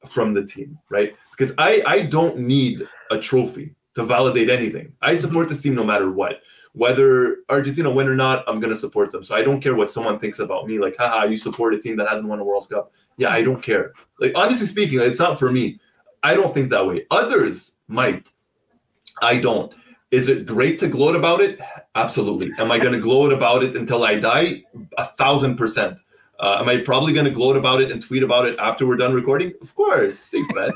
from 0.09 0.33
the 0.33 0.45
team, 0.45 0.79
right? 0.89 1.15
Because 1.29 1.53
I 1.59 1.83
I 1.85 2.01
don't 2.01 2.39
need 2.39 2.87
a 3.11 3.19
trophy 3.19 3.75
to 3.95 4.03
validate 4.03 4.49
anything. 4.49 4.93
I 5.01 5.17
support 5.17 5.49
this 5.49 5.61
team 5.61 5.75
no 5.75 5.83
matter 5.83 6.11
what. 6.11 6.41
Whether 6.73 7.37
Argentina 7.49 7.91
win 7.91 8.07
or 8.07 8.15
not, 8.15 8.45
I'm 8.47 8.59
gonna 8.59 8.75
support 8.75 9.11
them. 9.11 9.23
So 9.23 9.35
I 9.35 9.43
don't 9.43 9.61
care 9.61 9.75
what 9.75 9.91
someone 9.91 10.19
thinks 10.19 10.39
about 10.39 10.67
me. 10.67 10.79
Like, 10.79 10.95
haha, 10.97 11.25
you 11.25 11.37
support 11.37 11.73
a 11.73 11.81
team 11.81 11.97
that 11.97 12.07
hasn't 12.07 12.27
won 12.27 12.39
a 12.39 12.43
World 12.43 12.69
Cup. 12.69 12.93
Yeah, 13.17 13.29
I 13.29 13.43
don't 13.43 13.61
care. 13.61 13.93
Like 14.19 14.31
honestly 14.35 14.67
speaking, 14.67 14.99
it's 14.99 15.19
not 15.19 15.37
for 15.37 15.51
me. 15.51 15.79
I 16.23 16.35
don't 16.35 16.53
think 16.53 16.69
that 16.69 16.85
way. 16.85 17.05
Others 17.11 17.77
might. 17.87 18.27
I 19.21 19.39
don't. 19.39 19.73
Is 20.11 20.27
it 20.27 20.45
great 20.45 20.77
to 20.79 20.87
gloat 20.87 21.15
about 21.15 21.41
it? 21.41 21.59
Absolutely. 21.95 22.51
Am 22.59 22.71
I 22.71 22.79
going 22.79 22.93
to 22.93 22.99
gloat 22.99 23.31
about 23.31 23.63
it 23.63 23.75
until 23.75 24.03
I 24.03 24.19
die? 24.19 24.63
A 24.97 25.05
thousand 25.05 25.55
percent. 25.55 25.99
Uh, 26.41 26.57
am 26.59 26.67
I 26.67 26.77
probably 26.77 27.13
going 27.13 27.25
to 27.25 27.31
gloat 27.31 27.55
about 27.55 27.81
it 27.81 27.91
and 27.91 28.01
tweet 28.01 28.23
about 28.23 28.47
it 28.47 28.57
after 28.57 28.87
we're 28.87 28.97
done 28.97 29.13
recording? 29.13 29.53
Of 29.61 29.75
course, 29.75 30.17
safe 30.17 30.47
bet. 30.55 30.71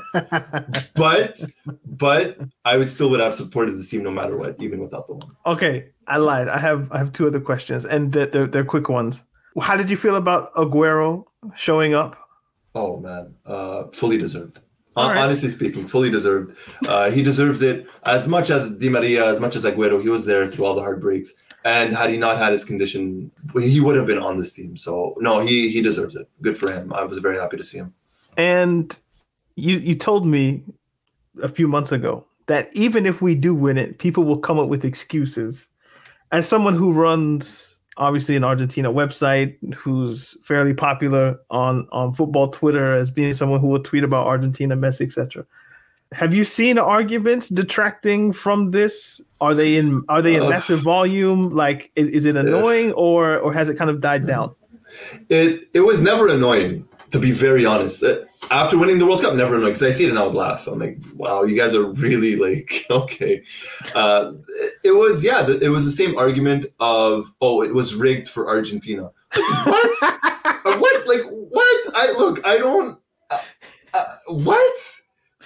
but 0.94 1.42
but 1.84 2.38
I 2.64 2.76
would 2.76 2.88
still 2.88 3.10
would 3.10 3.18
have 3.18 3.34
supported 3.34 3.76
the 3.76 3.82
team 3.82 4.04
no 4.04 4.12
matter 4.12 4.36
what, 4.36 4.54
even 4.60 4.78
without 4.78 5.08
the 5.08 5.14
one. 5.14 5.36
Okay, 5.44 5.90
I 6.06 6.18
lied. 6.18 6.48
I 6.48 6.58
have 6.58 6.90
I 6.92 6.98
have 6.98 7.12
two 7.12 7.26
other 7.26 7.40
questions, 7.40 7.84
and 7.84 8.12
they're 8.12 8.26
they're, 8.26 8.46
they're 8.46 8.64
quick 8.64 8.88
ones. 8.88 9.24
How 9.60 9.76
did 9.76 9.90
you 9.90 9.96
feel 9.96 10.14
about 10.14 10.54
Aguero 10.54 11.24
showing 11.56 11.94
up? 11.94 12.16
Oh 12.76 13.00
man, 13.00 13.34
uh, 13.44 13.84
fully 13.92 14.18
deserved. 14.18 14.60
All 14.94 15.10
right. 15.10 15.18
Honestly 15.18 15.50
speaking, 15.50 15.88
fully 15.88 16.10
deserved. 16.10 16.56
Uh, 16.86 17.10
he 17.10 17.22
deserves 17.22 17.60
it 17.60 17.86
as 18.04 18.28
much 18.28 18.50
as 18.50 18.70
Di 18.78 18.88
Maria, 18.88 19.26
as 19.26 19.40
much 19.40 19.56
as 19.56 19.64
Aguero. 19.64 20.00
He 20.00 20.08
was 20.08 20.24
there 20.24 20.46
through 20.46 20.64
all 20.64 20.74
the 20.74 20.80
heartbreaks, 20.80 21.32
and 21.66 21.96
had 21.96 22.10
he 22.10 22.16
not 22.16 22.38
had 22.38 22.52
his 22.52 22.64
condition, 22.64 23.28
he 23.60 23.80
would 23.80 23.96
have 23.96 24.06
been 24.06 24.20
on 24.20 24.38
this 24.38 24.52
team. 24.52 24.76
So 24.76 25.16
no, 25.18 25.40
he 25.40 25.68
he 25.68 25.82
deserves 25.82 26.14
it. 26.14 26.28
Good 26.40 26.58
for 26.58 26.70
him. 26.70 26.92
I 26.92 27.02
was 27.02 27.18
very 27.18 27.36
happy 27.36 27.56
to 27.56 27.64
see 27.64 27.78
him. 27.78 27.92
And 28.36 28.96
you 29.56 29.78
you 29.78 29.96
told 29.96 30.26
me 30.26 30.62
a 31.42 31.48
few 31.48 31.66
months 31.66 31.90
ago 31.90 32.24
that 32.46 32.70
even 32.72 33.04
if 33.04 33.20
we 33.20 33.34
do 33.34 33.52
win 33.52 33.78
it, 33.78 33.98
people 33.98 34.22
will 34.22 34.38
come 34.38 34.60
up 34.60 34.68
with 34.68 34.84
excuses. 34.84 35.66
As 36.30 36.48
someone 36.48 36.74
who 36.74 36.92
runs 36.92 37.80
obviously 37.96 38.36
an 38.36 38.44
Argentina 38.44 38.92
website, 38.92 39.56
who's 39.74 40.36
fairly 40.44 40.72
popular 40.72 41.36
on 41.50 41.88
on 41.90 42.14
football 42.14 42.46
Twitter 42.46 42.94
as 42.94 43.10
being 43.10 43.32
someone 43.32 43.58
who 43.58 43.66
will 43.66 43.82
tweet 43.82 44.04
about 44.04 44.28
Argentina, 44.28 44.76
Messi, 44.76 45.00
etc. 45.00 45.44
Have 46.12 46.32
you 46.32 46.44
seen 46.44 46.78
arguments 46.78 47.48
detracting 47.48 48.32
from 48.32 48.70
this? 48.70 49.20
Are 49.40 49.54
they 49.54 49.76
in 49.76 50.04
are 50.08 50.22
they 50.22 50.36
in 50.36 50.42
Uh, 50.44 50.48
massive 50.48 50.80
volume? 50.80 51.50
Like 51.54 51.90
is, 51.96 52.08
is 52.08 52.24
it 52.24 52.36
annoying 52.36 52.92
or 52.92 53.38
or 53.38 53.52
has 53.52 53.68
it 53.68 53.76
kind 53.76 53.90
of 53.90 54.00
died 54.00 54.26
down? 54.26 54.54
It 55.28 55.68
it 55.74 55.80
was 55.80 56.00
never 56.00 56.26
annoying, 56.28 56.88
to 57.10 57.18
be 57.18 57.30
very 57.30 57.66
honest. 57.66 58.02
Uh, 58.02 58.20
After 58.50 58.78
winning 58.78 58.98
the 58.98 59.04
World 59.04 59.20
Cup, 59.20 59.34
never 59.34 59.56
annoying 59.56 59.72
because 59.74 59.82
I 59.82 59.90
see 59.90 60.04
it 60.06 60.10
and 60.10 60.18
I 60.18 60.24
would 60.24 60.34
laugh. 60.34 60.66
I'm 60.66 60.78
like, 60.78 60.98
wow, 61.16 61.42
you 61.42 61.54
guys 61.54 61.74
are 61.74 61.84
really 61.84 62.36
like 62.46 62.86
okay. 62.88 63.42
Uh, 63.94 64.32
it, 64.84 64.92
was 64.92 65.22
yeah, 65.22 65.42
the, 65.42 65.58
it 65.60 65.68
was 65.68 65.84
the 65.84 65.90
same 65.90 66.16
argument 66.16 66.64
of 66.80 67.30
oh, 67.42 67.62
it 67.62 67.74
was 67.74 67.94
rigged 67.94 68.28
for 68.28 68.48
Argentina. 68.48 69.10
what? 69.34 69.96
Uh, 70.66 70.78
what? 70.78 71.06
Like 71.06 71.24
what? 71.30 71.94
I 71.94 72.12
look, 72.12 72.44
I 72.46 72.56
don't. 72.56 72.98
Uh, 73.30 73.38
uh, 73.92 74.04
what? 74.28 74.78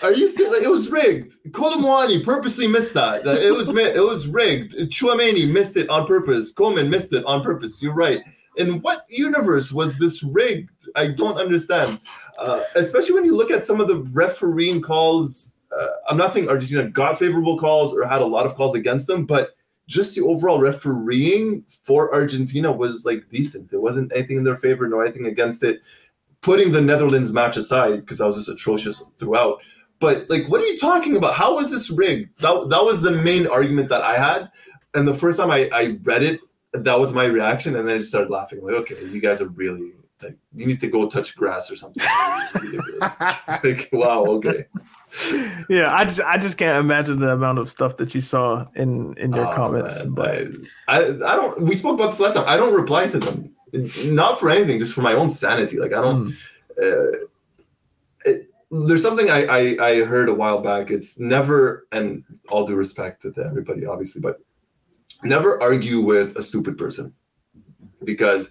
Are 0.02 0.12
you 0.12 0.28
serious? 0.28 0.54
Like, 0.54 0.62
it 0.62 0.70
was 0.70 0.90
rigged. 0.90 1.34
Kolo 1.52 1.76
Muani 1.76 2.24
purposely 2.24 2.66
missed 2.66 2.94
that. 2.94 3.26
Uh, 3.26 3.32
It 3.32 3.54
was 3.54 3.68
it 3.70 4.04
was 4.04 4.26
rigged. 4.26 4.74
Chouameni 4.90 5.50
missed 5.50 5.76
it 5.76 5.88
on 5.90 6.06
purpose. 6.06 6.52
Coman 6.52 6.88
missed 6.88 7.12
it 7.12 7.24
on 7.24 7.42
purpose. 7.42 7.82
You're 7.82 7.94
right. 7.94 8.20
In 8.56 8.80
what 8.80 9.04
universe 9.08 9.72
was 9.72 9.98
this 9.98 10.22
rigged? 10.22 10.70
I 10.96 11.08
don't 11.08 11.36
understand. 11.38 12.00
Uh, 12.38 12.62
especially 12.74 13.14
when 13.14 13.24
you 13.24 13.36
look 13.36 13.50
at 13.50 13.66
some 13.66 13.80
of 13.80 13.88
the 13.88 13.96
refereeing 14.12 14.80
calls. 14.80 15.52
Uh, 15.78 15.86
I'm 16.08 16.16
not 16.16 16.34
saying 16.34 16.48
Argentina 16.48 16.88
got 16.88 17.18
favorable 17.18 17.58
calls 17.58 17.92
or 17.92 18.04
had 18.04 18.22
a 18.22 18.26
lot 18.26 18.44
of 18.46 18.56
calls 18.56 18.74
against 18.74 19.06
them, 19.06 19.24
but 19.24 19.50
just 19.86 20.14
the 20.14 20.22
overall 20.22 20.60
refereeing 20.60 21.64
for 21.84 22.12
Argentina 22.14 22.72
was 22.72 23.04
like 23.04 23.28
decent. 23.30 23.70
There 23.70 23.80
wasn't 23.80 24.10
anything 24.12 24.38
in 24.38 24.44
their 24.44 24.56
favor 24.56 24.88
nor 24.88 25.04
anything 25.04 25.26
against 25.26 25.62
it. 25.62 25.80
Putting 26.40 26.72
the 26.72 26.80
Netherlands 26.80 27.32
match 27.32 27.56
aside, 27.56 28.00
because 28.00 28.18
that 28.18 28.26
was 28.26 28.36
just 28.36 28.48
atrocious 28.48 29.02
throughout. 29.18 29.60
But 30.00 30.28
like, 30.30 30.46
what 30.48 30.60
are 30.62 30.66
you 30.66 30.78
talking 30.78 31.16
about? 31.16 31.34
How 31.34 31.56
was 31.56 31.70
this 31.70 31.90
rigged? 31.90 32.40
That, 32.40 32.68
that 32.70 32.82
was 32.84 33.02
the 33.02 33.10
main 33.12 33.46
argument 33.46 33.90
that 33.90 34.02
I 34.02 34.18
had. 34.18 34.50
And 34.94 35.06
the 35.06 35.14
first 35.14 35.38
time 35.38 35.50
I, 35.50 35.68
I 35.72 35.98
read 36.02 36.22
it, 36.22 36.40
that 36.72 36.98
was 36.98 37.12
my 37.12 37.24
reaction. 37.26 37.76
And 37.76 37.86
then 37.86 37.96
I 37.96 37.98
just 37.98 38.08
started 38.08 38.30
laughing. 38.30 38.62
Like, 38.62 38.74
okay, 38.76 39.04
you 39.04 39.20
guys 39.20 39.40
are 39.40 39.48
really 39.48 39.92
like 40.22 40.36
you 40.54 40.66
need 40.66 40.80
to 40.80 40.86
go 40.88 41.08
touch 41.08 41.36
grass 41.36 41.70
or 41.70 41.76
something. 41.76 42.02
Like, 43.64 43.88
wow, 43.92 44.24
okay. 44.26 44.66
yeah, 45.68 45.94
I 45.94 46.04
just 46.04 46.20
I 46.20 46.36
just 46.38 46.56
can't 46.58 46.78
imagine 46.78 47.18
the 47.18 47.32
amount 47.32 47.58
of 47.58 47.68
stuff 47.70 47.96
that 47.98 48.14
you 48.14 48.20
saw 48.20 48.66
in 48.74 49.14
in 49.16 49.32
your 49.32 49.46
Oh, 49.46 49.54
comments. 49.54 49.98
man, 50.04 50.12
but 50.14 50.48
I, 50.88 50.98
I 51.04 51.36
don't 51.36 51.62
we 51.62 51.74
spoke 51.76 51.98
about 51.98 52.10
this 52.10 52.20
last 52.20 52.34
time. 52.34 52.44
I 52.46 52.56
don't 52.56 52.74
reply 52.74 53.08
to 53.08 53.18
them. 53.18 53.54
Not 54.04 54.38
for 54.40 54.50
anything, 54.50 54.78
just 54.78 54.94
for 54.94 55.02
my 55.02 55.14
own 55.14 55.30
sanity. 55.30 55.78
Like 55.78 55.92
I 55.92 56.00
don't 56.00 56.32
uh, 56.82 57.12
it, 57.12 57.29
there's 58.70 59.02
something 59.02 59.30
I, 59.30 59.44
I 59.44 59.76
I 59.80 60.04
heard 60.04 60.28
a 60.28 60.34
while 60.34 60.60
back. 60.60 60.90
It's 60.90 61.18
never 61.18 61.86
and 61.92 62.24
all 62.48 62.66
due 62.66 62.76
respect 62.76 63.22
to 63.22 63.44
everybody, 63.44 63.84
obviously, 63.84 64.20
but 64.20 64.40
never 65.24 65.60
argue 65.62 66.00
with 66.00 66.36
a 66.36 66.42
stupid 66.42 66.78
person. 66.78 67.14
Because 68.04 68.50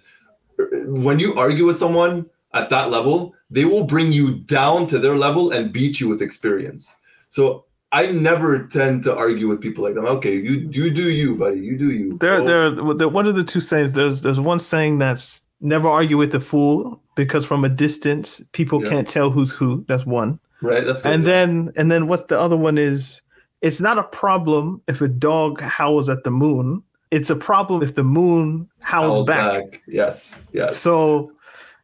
when 0.84 1.18
you 1.18 1.34
argue 1.36 1.64
with 1.64 1.76
someone 1.76 2.26
at 2.52 2.70
that 2.70 2.90
level, 2.90 3.34
they 3.50 3.64
will 3.64 3.84
bring 3.84 4.12
you 4.12 4.40
down 4.40 4.86
to 4.88 4.98
their 4.98 5.14
level 5.14 5.52
and 5.52 5.72
beat 5.72 6.00
you 6.00 6.08
with 6.08 6.20
experience. 6.20 6.96
So 7.30 7.64
I 7.92 8.06
never 8.06 8.66
tend 8.66 9.02
to 9.04 9.16
argue 9.16 9.48
with 9.48 9.60
people 9.60 9.84
like 9.84 9.94
that. 9.94 10.04
Okay, 10.04 10.36
you 10.36 10.68
you 10.70 10.90
do 10.90 11.10
you, 11.10 11.36
buddy. 11.36 11.60
You 11.60 11.78
do 11.78 11.90
you. 11.90 12.18
there 12.18 12.40
oh. 12.40 12.44
there 12.44 12.94
there 12.94 13.08
what 13.08 13.26
are 13.26 13.32
the 13.32 13.44
two 13.44 13.60
sayings? 13.60 13.94
There's 13.94 14.20
there's 14.20 14.40
one 14.40 14.58
saying 14.58 14.98
that's 14.98 15.40
never 15.60 15.88
argue 15.88 16.16
with 16.16 16.34
a 16.34 16.40
fool 16.40 17.02
because 17.22 17.44
from 17.44 17.64
a 17.64 17.68
distance 17.68 18.26
people 18.52 18.78
Yeah. 18.82 18.90
can't 18.90 19.08
tell 19.16 19.28
who's 19.30 19.52
who. 19.52 19.84
That's 19.88 20.06
one. 20.06 20.30
right. 20.62 20.84
That's 20.86 21.02
good. 21.02 21.12
And 21.12 21.24
then 21.26 21.70
and 21.78 21.86
then 21.92 22.02
what's 22.08 22.24
the 22.32 22.38
other 22.40 22.56
one 22.56 22.78
is 22.78 23.20
it's 23.60 23.80
not 23.80 23.96
a 23.98 24.04
problem 24.04 24.80
if 24.88 25.00
a 25.02 25.08
dog 25.08 25.60
howls 25.60 26.08
at 26.08 26.24
the 26.24 26.30
moon. 26.30 26.82
It's 27.10 27.28
a 27.30 27.36
problem 27.36 27.82
if 27.82 27.92
the 27.94 28.04
moon 28.04 28.68
howls, 28.92 29.14
Owls 29.14 29.26
back. 29.26 29.64
Yes, 29.86 30.42
yes. 30.52 30.78
So, 30.78 31.32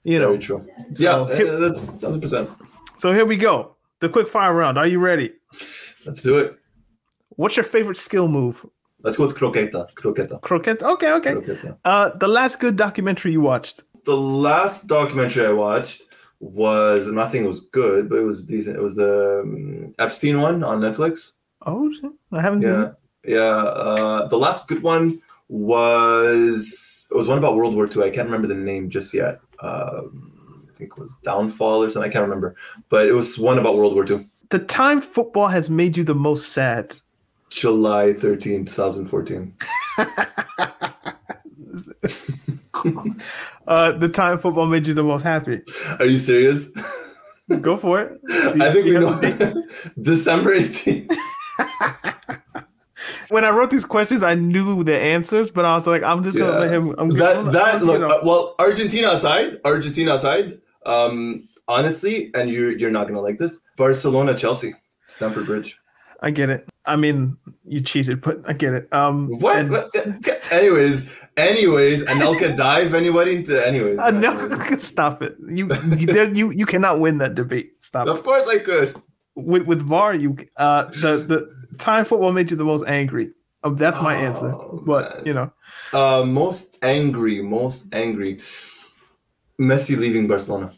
you 0.04 0.18
know, 0.20 0.28
Very 0.28 0.38
true. 0.48 0.60
so 0.94 1.02
yeah, 1.04 1.36
here- 1.36 1.52
uh, 1.52 1.58
that's 1.64 1.82
thousand 2.00 2.20
percent. 2.20 2.48
so 2.96 3.12
here 3.12 3.26
we 3.26 3.36
go. 3.36 3.76
The 4.00 4.08
quick 4.08 4.28
fire 4.28 4.54
round. 4.54 4.78
Are 4.78 4.86
you 4.86 4.98
ready? 5.10 5.28
Let's 6.06 6.22
do 6.22 6.38
it. 6.38 6.56
What's 7.40 7.56
your 7.56 7.64
favorite 7.64 7.96
skill 7.98 8.28
move? 8.28 8.64
Let's 9.02 9.16
go 9.18 9.26
with 9.26 9.36
croqueta. 9.36 9.80
Croqueta. 9.94 10.40
Croquet. 10.40 10.76
Okay, 10.94 11.10
okay. 11.18 11.32
Croqueta. 11.34 11.76
Uh, 11.84 12.10
the 12.16 12.28
last 12.28 12.60
good 12.60 12.76
documentary 12.76 13.32
you 13.32 13.40
watched. 13.40 13.82
The 14.06 14.16
last 14.16 14.86
documentary 14.86 15.44
I 15.46 15.52
watched 15.52 16.02
was 16.40 17.08
I'm 17.08 17.14
not 17.14 17.30
saying 17.32 17.44
it 17.44 17.48
was 17.48 17.60
good, 17.60 18.08
but 18.08 18.18
it 18.18 18.22
was 18.24 18.44
decent. 18.44 18.76
It 18.76 18.82
was 18.82 18.96
the 18.96 19.40
um, 19.42 19.94
Epstein 19.98 20.40
one 20.40 20.62
on 20.64 20.80
Netflix. 20.80 21.32
Oh. 21.66 21.92
I 22.32 22.40
haven't. 22.40 22.62
seen 22.62 22.70
Yeah, 22.70 22.84
it. 22.86 22.94
yeah. 23.24 23.38
Uh, 23.40 24.28
the 24.28 24.38
last 24.38 24.68
good 24.68 24.82
one 24.82 25.20
was 25.48 27.08
it 27.10 27.16
was 27.16 27.28
one 27.28 27.38
about 27.38 27.56
World 27.56 27.74
War 27.74 27.86
II. 27.88 28.02
I 28.04 28.10
can't 28.10 28.26
remember 28.26 28.46
the 28.48 28.54
name 28.54 28.88
just 28.90 29.12
yet. 29.14 29.40
Um, 29.60 30.68
I 30.72 30.76
think 30.78 30.90
it 30.92 30.98
was 30.98 31.14
Downfall 31.24 31.82
or 31.82 31.90
something. 31.90 32.08
I 32.08 32.12
can't 32.12 32.22
remember, 32.24 32.54
but 32.88 33.06
it 33.08 33.12
was 33.12 33.38
one 33.38 33.58
about 33.58 33.76
World 33.76 33.94
War 33.94 34.06
II. 34.08 34.28
The 34.50 34.58
time 34.60 35.00
football 35.00 35.48
has 35.48 35.68
made 35.70 35.96
you 35.96 36.04
the 36.04 36.14
most 36.14 36.50
sad. 36.52 36.94
July 37.50 38.12
13, 38.12 38.64
2014. 38.66 39.54
Uh, 43.66 43.92
the 43.92 44.08
time 44.08 44.38
football 44.38 44.66
made 44.66 44.86
you 44.86 44.94
the 44.94 45.02
most 45.02 45.22
happy. 45.22 45.60
Are 45.98 46.06
you 46.06 46.18
serious? 46.18 46.68
Go 47.60 47.76
for 47.76 48.00
it. 48.00 48.20
Do 48.28 48.34
I 48.62 48.72
think 48.72 48.84
we 48.86 48.90
you 48.92 49.06
have 49.06 49.20
the 49.20 49.30
date? 49.32 49.54
know. 49.54 49.62
December 50.02 50.50
18th. 50.56 51.16
When 53.28 53.44
I 53.44 53.50
wrote 53.50 53.70
these 53.70 53.84
questions, 53.84 54.22
I 54.22 54.34
knew 54.34 54.82
the 54.84 54.96
answers, 54.96 55.50
but 55.50 55.64
I 55.64 55.74
was 55.74 55.86
like, 55.86 56.02
I'm 56.02 56.22
just 56.24 56.38
gonna 56.38 56.52
Yeah. 56.52 56.58
let 56.58 56.72
him. 56.72 56.94
I'm 56.96 57.08
that 57.10 57.34
gonna, 57.34 57.50
that 57.52 57.80
you 57.80 57.86
look 57.86 58.02
uh, 58.10 58.20
well 58.24 58.54
Argentina 58.58 59.08
aside, 59.10 59.58
Argentina 59.64 60.14
aside, 60.14 60.58
um, 60.86 61.46
honestly, 61.68 62.30
and 62.34 62.48
you're 62.50 62.76
you're 62.76 62.90
not 62.90 63.06
gonna 63.08 63.20
like 63.20 63.38
this. 63.38 63.62
Barcelona, 63.76 64.34
Chelsea, 64.34 64.74
Stamford 65.08 65.46
Bridge. 65.46 65.78
I 66.22 66.30
get 66.30 66.50
it. 66.50 66.68
I 66.86 66.96
mean, 66.96 67.36
you 67.66 67.80
cheated, 67.80 68.20
but 68.22 68.38
I 68.48 68.54
get 68.54 68.72
it. 68.74 68.88
Um, 68.92 69.28
What? 69.40 69.56
and- 69.58 69.70
What? 69.70 69.90
anyways, 70.50 71.08
anyways, 71.36 72.04
Anelka 72.04 72.56
dive 72.66 72.94
anybody 72.94 73.36
into 73.36 73.64
anyways. 73.66 73.98
Uh, 73.98 74.06
anyways. 74.06 74.82
stop 74.92 75.22
it. 75.22 75.36
You, 75.40 75.68
you, 75.96 76.06
there, 76.06 76.30
you, 76.32 76.50
you 76.50 76.66
cannot 76.66 77.00
win 77.00 77.18
that 77.18 77.34
debate. 77.34 77.72
Stop. 77.82 78.08
Of 78.08 78.18
it. 78.18 78.24
course 78.24 78.46
I 78.48 78.58
could. 78.58 79.00
With 79.34 79.64
with 79.64 79.82
VAR, 79.82 80.14
you, 80.14 80.36
uh, 80.56 80.84
the 80.86 81.18
the 81.28 81.76
time 81.78 82.04
football 82.06 82.32
made 82.32 82.50
you 82.50 82.56
the 82.56 82.64
most 82.64 82.84
angry? 82.86 83.32
Oh, 83.64 83.74
that's 83.74 84.00
my 84.00 84.14
answer. 84.14 84.52
Oh, 84.54 84.82
But 84.86 85.16
man. 85.16 85.26
you 85.26 85.32
know, 85.34 85.52
Uh, 85.92 86.24
most 86.24 86.76
angry, 86.82 87.42
most 87.42 87.92
angry. 87.94 88.40
Messi 89.60 89.96
leaving 89.96 90.26
Barcelona. 90.28 90.70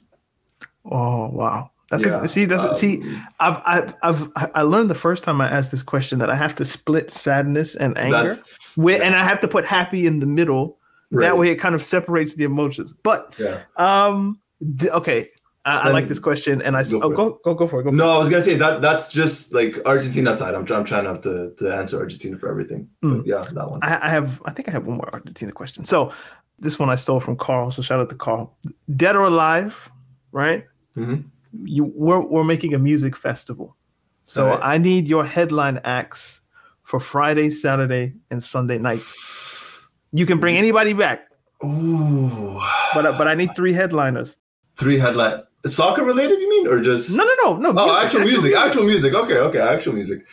oh 0.90 1.28
wow, 1.28 1.70
that's 1.90 2.04
Yeah, 2.04 2.22
a, 2.22 2.28
see 2.28 2.46
that's 2.46 2.80
see. 2.80 3.02
um, 3.02 3.26
I've, 3.40 3.94
I've 4.02 4.28
I've 4.36 4.50
I 4.54 4.62
learned 4.62 4.90
the 4.90 4.94
first 4.94 5.22
time 5.24 5.40
I 5.40 5.48
asked 5.48 5.70
this 5.70 5.82
question 5.82 6.18
that 6.20 6.30
I 6.30 6.36
have 6.36 6.54
to 6.56 6.64
split 6.64 7.10
sadness 7.10 7.74
and 7.76 7.96
anger, 7.98 8.28
That's 8.28 8.44
with, 8.78 9.02
and 9.02 9.14
I 9.14 9.24
have 9.24 9.40
to 9.40 9.48
put 9.48 9.64
happy 9.64 10.06
in 10.06 10.20
the 10.20 10.26
middle. 10.26 10.78
right. 11.10 11.24
That 11.26 11.38
way, 11.38 11.50
it 11.50 11.56
kind 11.56 11.74
of 11.74 11.82
separates 11.82 12.34
the 12.36 12.44
emotions. 12.44 12.94
But 13.02 13.34
Yeah. 13.38 13.60
um, 13.76 14.40
d- 14.76 14.90
okay, 14.90 15.30
I, 15.64 15.88
I 15.88 15.90
like 15.90 16.08
this 16.08 16.18
question, 16.18 16.62
and 16.62 16.76
I 16.76 16.82
Go 16.84 17.00
oh, 17.02 17.10
go 17.10 17.40
go 17.44 17.54
go 17.54 17.66
for 17.66 17.80
it. 17.80 17.84
Go 17.84 17.90
for 17.90 17.96
No, 17.96 18.08
I 18.08 18.18
was 18.18 18.28
gonna 18.30 18.42
say 18.44 18.56
that 18.56 18.80
that's 18.80 19.10
just 19.10 19.52
like 19.52 19.72
Argentina 19.84 20.34
side. 20.34 20.54
I'm, 20.54 20.64
I'm 20.72 20.84
trying 20.84 21.04
not 21.04 21.22
to, 21.24 21.52
to 21.58 21.64
answer 21.74 21.98
Argentina 21.98 22.38
for 22.38 22.48
everything. 22.48 22.88
Mm. 23.04 23.18
But 23.18 23.26
yeah, 23.26 23.42
that 23.52 23.70
one. 23.70 23.80
I, 23.82 24.06
I 24.06 24.10
have 24.16 24.40
I 24.46 24.52
think 24.52 24.68
I 24.68 24.72
have 24.72 24.86
one 24.86 24.96
more 24.96 25.10
Argentina 25.12 25.52
question. 25.52 25.84
So 25.84 26.12
this 26.58 26.78
one 26.78 26.88
I 26.88 26.96
stole 26.96 27.20
from 27.20 27.36
Carl. 27.36 27.70
So 27.70 27.82
shout 27.82 28.00
out 28.00 28.08
to 28.08 28.14
Carl. 28.16 28.56
Dead 28.96 29.14
or 29.16 29.24
alive, 29.24 29.90
right? 30.32 30.64
Mhm. 30.96 31.24
You 31.64 31.84
we're 31.94 32.20
we're 32.20 32.44
making 32.44 32.72
a 32.74 32.78
music 32.78 33.14
festival. 33.16 33.76
So 34.24 34.44
Alright. 34.44 34.60
I 34.62 34.78
need 34.78 35.08
your 35.08 35.24
headline 35.24 35.80
acts 35.84 36.40
for 36.88 36.98
Friday, 36.98 37.50
Saturday, 37.50 38.14
and 38.30 38.42
Sunday 38.42 38.78
night. 38.78 39.02
You 40.10 40.24
can 40.24 40.40
bring 40.40 40.56
anybody 40.56 40.94
back, 40.94 41.28
Ooh, 41.62 42.58
but 42.94 43.04
I- 43.04 43.12
but 43.18 43.28
I 43.28 43.34
need 43.34 43.50
three 43.54 43.74
headliners. 43.74 44.38
three 44.76 44.98
headline 44.98 45.42
soccer 45.66 46.02
related. 46.02 46.40
You 46.40 46.48
mean 46.48 46.66
or 46.66 46.80
just 46.80 47.10
No, 47.14 47.24
no, 47.24 47.56
no, 47.58 47.72
no. 47.72 47.72
Oh, 47.76 47.84
music, 47.84 48.04
actual 48.06 48.20
music, 48.24 48.54
actual 48.56 48.84
music. 48.84 49.14
Okay, 49.14 49.36
okay, 49.36 49.58
actual 49.60 49.92
music. 49.92 50.24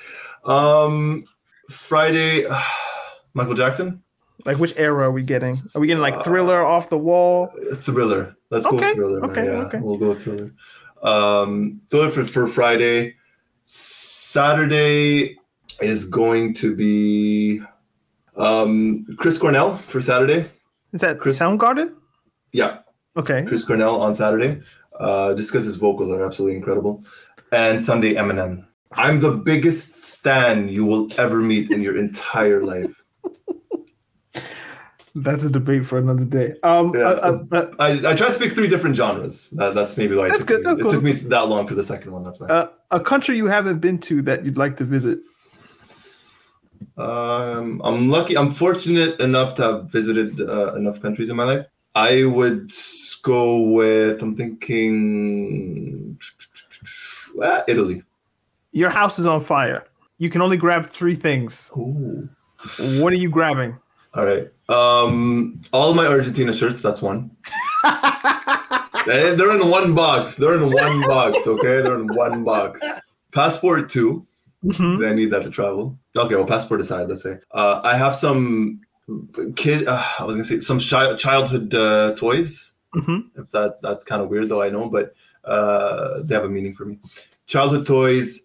Um, 0.45 1.25
Friday, 1.69 2.45
Michael 3.33 3.55
Jackson, 3.55 4.01
Like 4.45 4.57
which 4.57 4.73
era 4.77 5.03
are 5.07 5.11
we 5.11 5.23
getting? 5.23 5.59
Are 5.75 5.81
we 5.81 5.87
getting 5.87 6.01
like 6.01 6.23
Thriller, 6.23 6.63
Off 6.63 6.87
the 6.87 6.97
Wall? 6.97 7.47
Thriller. 7.83 8.35
Let's 8.49 8.65
go 8.65 8.77
Okay, 8.77 8.87
with 8.87 8.95
Thriller. 8.95 9.25
okay, 9.25 9.45
yeah, 9.45 9.65
okay. 9.67 9.79
we'll 9.81 9.97
go 9.97 10.09
with 10.09 10.23
Thriller. 10.23 10.51
Um, 11.03 11.81
Thriller 11.91 12.11
for, 12.11 12.25
for 12.25 12.47
Friday. 12.47 13.15
Saturday 13.65 15.35
is 15.81 16.05
going 16.05 16.53
to 16.55 16.75
be 16.75 17.61
um 18.37 19.05
Chris 19.17 19.37
Cornell 19.37 19.77
for 19.87 20.01
Saturday. 20.01 20.49
Is 20.93 21.01
that 21.01 21.19
Chris- 21.19 21.39
Soundgarden? 21.39 21.93
Yeah, 22.51 22.79
Okay. 23.17 23.43
Chris 23.45 23.63
Cornell 23.65 23.99
on 24.01 24.15
Saturday, 24.15 24.61
uh, 24.99 25.33
just 25.33 25.51
because 25.51 25.65
his 25.65 25.75
vocals 25.77 26.11
are 26.11 26.25
absolutely 26.25 26.55
incredible. 26.57 27.03
And 27.51 27.83
Sunday, 27.83 28.13
Eminem. 28.15 28.65
I'm 28.93 29.19
the 29.19 29.31
biggest 29.31 30.01
stan 30.01 30.69
you 30.69 30.85
will 30.85 31.09
ever 31.17 31.37
meet 31.37 31.71
in 31.71 31.81
your 31.81 31.97
entire 31.97 32.63
life. 32.63 32.95
That's 35.17 35.45
a 35.45 35.49
debate 35.49 35.85
for 35.85 35.97
another 35.97 36.25
day. 36.25 36.55
Um, 36.63 36.93
Yeah. 36.93 37.01
uh, 37.07 37.43
uh, 37.51 37.55
uh, 37.57 37.67
I, 37.79 37.91
I 38.11 38.15
tried 38.15 38.33
to 38.33 38.39
pick 38.39 38.51
three 38.51 38.67
different 38.67 38.95
genres. 38.97 39.49
That, 39.51 39.73
that's 39.73 39.97
maybe 39.97 40.13
why 40.15 40.27
it 40.27 40.37
took 40.37 40.47
good, 40.47 40.57
Me, 40.59 40.63
that's 40.63 40.79
it 40.79 40.83
cool. 40.83 40.91
took 40.91 41.03
me 41.03 41.11
that 41.13 41.47
long 41.47 41.67
for 41.67 41.75
the 41.75 41.83
second 41.83 42.11
one. 42.11 42.23
That's 42.23 42.39
why. 42.41 42.47
uh, 42.47 42.67
a 42.91 42.99
country 42.99 43.37
you 43.37 43.45
haven't 43.47 43.79
been 43.79 43.97
to 43.99 44.21
that 44.23 44.45
you'd 44.45 44.57
like 44.57 44.75
to 44.77 44.83
visit. 44.83 45.19
Um, 46.97 47.81
I'm 47.83 48.07
lucky. 48.07 48.37
I'm 48.37 48.51
fortunate 48.51 49.19
enough 49.19 49.55
to 49.55 49.63
have 49.63 49.85
visited 49.85 50.39
uh, 50.41 50.73
enough 50.75 51.01
countries 51.01 51.29
in 51.29 51.35
my 51.35 51.43
life. 51.43 51.65
I 51.95 52.25
would 52.25 52.71
go 53.21 53.61
with. 53.71 54.21
I'm 54.21 54.35
thinking. 54.35 56.19
Ah, 57.41 57.63
Italy. 57.67 58.03
Your 58.71 58.89
house 58.89 59.19
is 59.19 59.25
on 59.25 59.41
fire. 59.41 59.85
You 60.17 60.29
can 60.29 60.41
only 60.41 60.57
grab 60.57 60.85
three 60.85 61.15
things. 61.15 61.71
Ooh. 61.77 62.29
What 63.01 63.13
are 63.13 63.17
you 63.17 63.29
grabbing? 63.29 63.77
All 64.13 64.25
right. 64.25 64.49
Um, 64.69 65.61
all 65.73 65.93
my 65.93 66.07
Argentina 66.07 66.53
shirts. 66.53 66.81
That's 66.81 67.01
one. 67.01 67.31
They're 69.05 69.55
in 69.61 69.69
one 69.69 69.93
box. 69.93 70.35
They're 70.35 70.55
in 70.55 70.71
one 70.71 71.01
box. 71.01 71.45
Okay, 71.45 71.81
they're 71.81 71.99
in 71.99 72.07
one 72.07 72.43
box. 72.43 72.81
Passport 73.33 73.89
two. 73.89 74.25
Mhm. 74.63 75.07
I 75.07 75.13
need 75.13 75.29
that 75.31 75.43
to 75.43 75.51
travel. 75.51 75.97
Okay, 76.17 76.35
well, 76.35 76.45
passport 76.45 76.81
aside, 76.81 77.09
let's 77.09 77.23
say 77.23 77.37
uh, 77.51 77.81
I 77.83 77.95
have 77.95 78.15
some 78.15 78.81
kid. 79.55 79.87
Uh, 79.87 80.03
I 80.19 80.23
was 80.23 80.35
gonna 80.35 80.45
say 80.45 80.59
some 80.61 80.79
chi- 80.79 81.15
childhood 81.15 81.73
uh, 81.73 82.13
toys. 82.15 82.73
Mhm. 82.95 83.25
If 83.35 83.51
that 83.51 83.81
that's 83.81 84.05
kind 84.05 84.21
of 84.21 84.29
weird, 84.29 84.47
though, 84.49 84.61
I 84.61 84.69
know, 84.69 84.89
but 84.89 85.13
uh, 85.43 86.21
they 86.23 86.33
have 86.35 86.45
a 86.45 86.49
meaning 86.49 86.73
for 86.73 86.85
me. 86.85 86.99
Childhood 87.47 87.85
toys. 87.85 88.41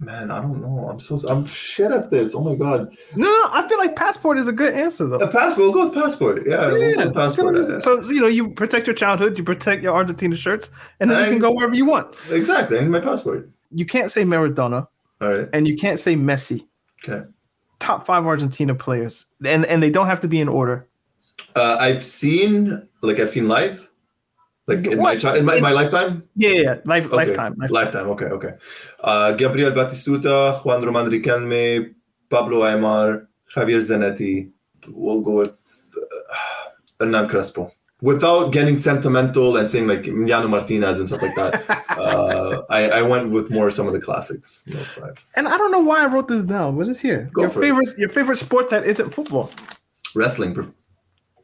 Man, 0.00 0.32
I 0.32 0.42
don't 0.42 0.60
know. 0.60 0.88
I'm 0.90 0.98
so 0.98 1.16
I'm 1.28 1.46
shit 1.46 1.92
at 1.92 2.10
this. 2.10 2.34
Oh 2.34 2.42
my 2.42 2.56
god. 2.56 2.90
No, 3.14 3.24
no, 3.24 3.48
I 3.52 3.64
feel 3.68 3.78
like 3.78 3.94
passport 3.94 4.36
is 4.36 4.48
a 4.48 4.52
good 4.52 4.74
answer 4.74 5.06
though. 5.06 5.18
A 5.20 5.28
passport. 5.28 5.58
We'll 5.58 5.72
go 5.72 5.84
with 5.90 5.94
passport. 5.94 6.42
Yeah, 6.44 6.66
we'll 6.66 6.90
Yeah, 6.90 7.04
with 7.04 7.14
passport. 7.14 7.54
like 7.54 7.80
so 7.80 8.02
you 8.02 8.20
know 8.20 8.26
you 8.26 8.48
protect 8.50 8.88
your 8.88 8.96
childhood, 8.96 9.38
you 9.38 9.44
protect 9.44 9.80
your 9.80 9.94
Argentina 9.94 10.34
shirts, 10.34 10.70
and 10.98 11.08
then 11.08 11.24
you 11.24 11.30
can 11.30 11.38
go 11.38 11.52
wherever 11.52 11.74
you 11.74 11.84
want. 11.86 12.16
exactly. 12.30 12.78
and 12.78 12.90
my 12.90 12.98
passport. 12.98 13.48
You 13.70 13.86
can't 13.86 14.10
say 14.10 14.24
Maradona 14.24 14.88
All 15.20 15.28
right. 15.28 15.48
and 15.52 15.68
you 15.68 15.76
can't 15.76 16.00
say 16.00 16.16
Messi. 16.16 16.66
Okay. 17.04 17.24
Top 17.78 18.06
five 18.06 18.24
Argentina 18.26 18.74
players, 18.74 19.26
and 19.44 19.66
and 19.66 19.82
they 19.82 19.90
don't 19.90 20.06
have 20.06 20.20
to 20.20 20.28
be 20.28 20.40
in 20.40 20.48
order. 20.48 20.86
Uh, 21.56 21.76
I've 21.80 22.04
seen 22.04 22.86
like 23.02 23.18
I've 23.18 23.30
seen 23.30 23.48
live, 23.48 23.90
like 24.68 24.86
in 24.86 24.98
my 24.98 25.16
chi- 25.16 25.36
in 25.38 25.44
my, 25.44 25.56
in 25.56 25.62
my 25.62 25.72
lifetime. 25.72 26.22
Yeah, 26.36 26.50
yeah, 26.50 26.60
yeah. 26.62 26.76
Life, 26.84 27.06
Okay. 27.06 27.16
lifetime, 27.16 27.54
lifetime. 27.58 27.70
Lifetime. 27.70 28.08
Okay. 28.10 28.26
Okay. 28.26 28.52
Uh, 29.00 29.32
Gabriel 29.32 29.72
Batistuta, 29.72 30.62
Juan 30.64 30.84
Roman 30.84 31.10
Riquelme, 31.10 31.92
Pablo 32.30 32.62
Aimar, 32.62 33.26
Javier 33.52 33.80
Zanetti. 33.80 34.50
We'll 34.88 35.22
go 35.22 35.32
with 35.38 35.58
uh, 35.96 36.34
Hernan 37.00 37.28
Crespo. 37.28 37.72
Without 38.02 38.52
getting 38.52 38.78
sentimental 38.80 39.56
and 39.56 39.70
saying 39.70 39.86
like 39.86 40.02
Emiliano 40.02 40.50
Martinez 40.50 40.98
and 40.98 41.06
stuff 41.08 41.22
like 41.22 41.34
that, 41.36 41.86
uh, 41.96 42.62
I, 42.68 42.90
I 42.90 43.02
went 43.02 43.30
with 43.30 43.50
more 43.50 43.70
some 43.70 43.86
of 43.86 43.92
the 43.92 44.00
classics. 44.00 44.64
in 44.66 44.74
Those 44.74 44.90
five. 44.90 45.14
And 45.36 45.46
I 45.48 45.56
don't 45.56 45.70
know 45.70 45.78
why 45.78 46.02
I 46.02 46.06
wrote 46.06 46.26
this 46.26 46.42
down, 46.44 46.76
but 46.76 46.88
it's 46.88 46.98
here. 47.00 47.30
Go 47.32 47.42
your 47.42 47.50
for 47.50 47.60
it. 47.62 47.66
favorite, 47.66 47.98
your 47.98 48.08
favorite 48.08 48.36
sport 48.38 48.68
that 48.70 48.84
isn't 48.84 49.14
football, 49.14 49.50
Wrestling, 50.16 50.74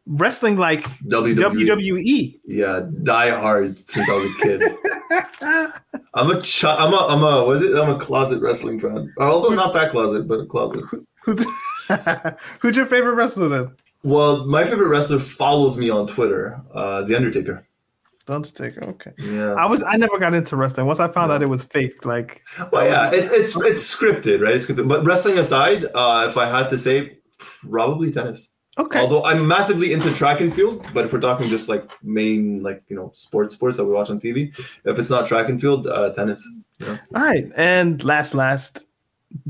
wrestling, 0.07 0.57
like 0.57 0.83
WWE. 1.07 1.37
WWE. 1.69 2.41
Yeah, 2.45 2.83
die 3.05 3.31
hard 3.31 3.79
since 3.89 4.09
I 4.11 4.13
was 4.15 4.25
a 4.27 4.35
kid. 4.43 4.63
I'm 6.15 6.31
a 6.31 6.41
ch- 6.43 6.65
I'm 6.65 6.93
a 6.93 7.07
I'm 7.09 7.23
a 7.23 7.45
what 7.47 7.57
is 7.57 7.63
it? 7.63 7.81
I'm 7.81 7.89
a 7.95 7.99
closet 7.99 8.43
wrestling 8.43 8.81
fan. 8.81 9.13
Although 9.19 9.55
not 9.55 9.73
that 9.75 9.93
closet, 9.93 10.27
but 10.27 10.41
a 10.41 10.47
closet. 10.47 10.83
Who's, 11.23 11.47
who's 12.61 12.77
your 12.77 12.87
favorite 12.87 13.15
wrestler 13.15 13.49
then? 13.49 13.71
Well, 14.03 14.47
my 14.47 14.65
favorite 14.65 14.89
wrestler 14.89 15.19
follows 15.19 15.77
me 15.77 15.91
on 15.91 16.07
Twitter, 16.07 16.61
uh, 16.73 17.03
The 17.03 17.17
Undertaker. 17.17 17.67
The 18.27 18.35
Undertaker. 18.35 18.85
Okay. 18.85 19.13
Yeah. 19.19 19.55
I 19.55 19.67
was 19.67 19.83
I 19.83 19.97
never 19.97 20.19
got 20.19 20.35
into 20.35 20.55
wrestling. 20.57 20.87
Once 20.87 21.01
I 21.01 21.09
found 21.09 21.33
out 21.33 21.43
it 21.43 21.47
was 21.47 21.65
fake, 21.65 22.05
like 22.05 22.43
Well, 22.71 22.87
yeah, 22.87 23.11
it, 23.13 23.31
it's 23.33 23.57
it's 23.57 23.95
scripted, 23.97 24.43
right? 24.43 24.55
It's 24.55 24.67
scripted. 24.67 24.87
But 24.89 25.05
wrestling 25.05 25.39
aside, 25.39 25.87
uh, 25.95 26.27
if 26.29 26.37
I 26.37 26.47
had 26.47 26.69
to 26.71 26.79
say, 26.79 27.19
probably 27.39 28.13
tennis. 28.13 28.51
okay. 28.79 29.01
Although 29.01 29.25
I'm 29.25 29.49
massively 29.49 29.93
into 29.93 30.13
track 30.15 30.41
and 30.41 30.55
field, 30.55 30.85
but 30.95 31.07
if 31.07 31.13
we're 31.13 31.21
talking 31.21 31.49
just 31.49 31.69
like 31.69 31.91
main, 32.05 32.63
like 32.63 32.83
you 32.89 32.97
know, 32.97 33.11
sports 33.15 33.55
sports 33.57 33.79
that 33.79 33.85
we 33.87 33.93
watch 33.93 34.11
on 34.11 34.21
TV, 34.21 34.57
if 34.85 34.99
it's 34.99 35.11
not 35.11 35.27
track 35.27 35.49
and 35.49 35.61
field, 35.61 35.87
uh, 35.87 36.13
tennis. 36.13 36.47
All 36.87 36.99
right. 37.15 37.51
And 37.57 38.05
last, 38.05 38.35
last, 38.35 38.85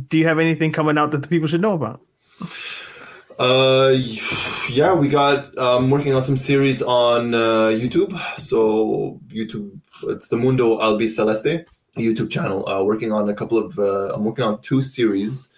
do 0.08 0.16
you 0.18 0.26
have 0.26 0.38
anything 0.38 0.72
coming 0.72 0.96
out 0.96 1.10
that 1.10 1.22
the 1.22 1.28
people 1.28 1.48
should 1.48 1.60
know 1.60 1.74
about? 1.74 2.00
Uh, 3.38 3.94
yeah, 4.68 4.92
we 4.92 5.08
got 5.08 5.56
um, 5.58 5.90
working 5.90 6.14
on 6.14 6.24
some 6.24 6.36
series 6.36 6.82
on 6.82 7.34
uh, 7.34 7.68
YouTube. 7.70 8.18
So 8.38 9.20
YouTube, 9.28 9.78
it's 10.04 10.28
the 10.28 10.36
Mundo 10.36 10.78
Albiceleste 10.78 11.64
YouTube 11.96 12.30
channel. 12.30 12.68
Uh, 12.68 12.82
working 12.82 13.12
on 13.12 13.28
a 13.28 13.34
couple 13.34 13.56
of, 13.58 13.78
uh, 13.78 14.12
I'm 14.14 14.24
working 14.24 14.44
on 14.44 14.60
two 14.62 14.82
series 14.82 15.50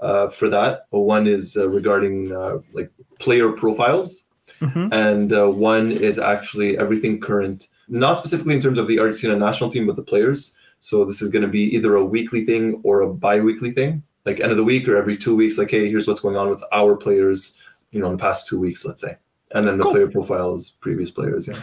uh, 0.00 0.28
for 0.28 0.48
that. 0.48 0.86
One 0.90 1.26
is 1.26 1.56
uh, 1.56 1.68
regarding 1.68 2.32
uh, 2.34 2.58
like 2.72 2.90
player 3.18 3.52
profiles, 3.52 4.24
Mhm. 4.60 4.88
and 4.92 5.32
uh, 5.32 5.48
one 5.48 5.90
is 5.92 6.18
actually 6.18 6.78
everything 6.78 7.20
current, 7.20 7.68
not 7.88 8.18
specifically 8.18 8.54
in 8.54 8.62
terms 8.62 8.78
of 8.78 8.86
the 8.86 8.98
Argentina 9.00 9.36
national 9.36 9.70
team, 9.70 9.86
but 9.86 9.96
the 9.96 10.02
players. 10.02 10.54
So 10.80 11.04
this 11.04 11.20
is 11.20 11.30
going 11.30 11.42
to 11.42 11.48
be 11.48 11.64
either 11.74 11.96
a 11.96 12.04
weekly 12.04 12.44
thing 12.44 12.80
or 12.82 13.00
a 13.00 13.12
bi-weekly 13.12 13.72
thing, 13.72 14.02
like 14.26 14.40
end 14.40 14.50
of 14.50 14.58
the 14.58 14.64
week 14.64 14.86
or 14.88 14.96
every 14.96 15.16
two 15.16 15.34
weeks. 15.34 15.56
Like, 15.56 15.70
hey, 15.70 15.88
here's 15.88 16.06
what's 16.06 16.20
going 16.20 16.36
on 16.36 16.50
with 16.50 16.62
our 16.72 16.96
players, 16.96 17.56
you 17.92 18.00
know, 18.00 18.06
in 18.10 18.16
the 18.16 18.20
past 18.20 18.46
two 18.48 18.58
weeks, 18.60 18.84
let's 18.84 19.00
say, 19.00 19.16
and 19.52 19.66
then 19.66 19.78
the 19.78 19.84
Cool. 19.84 19.92
player 19.92 20.08
profiles, 20.08 20.72
previous 20.80 21.10
players. 21.10 21.48
Yeah. 21.48 21.60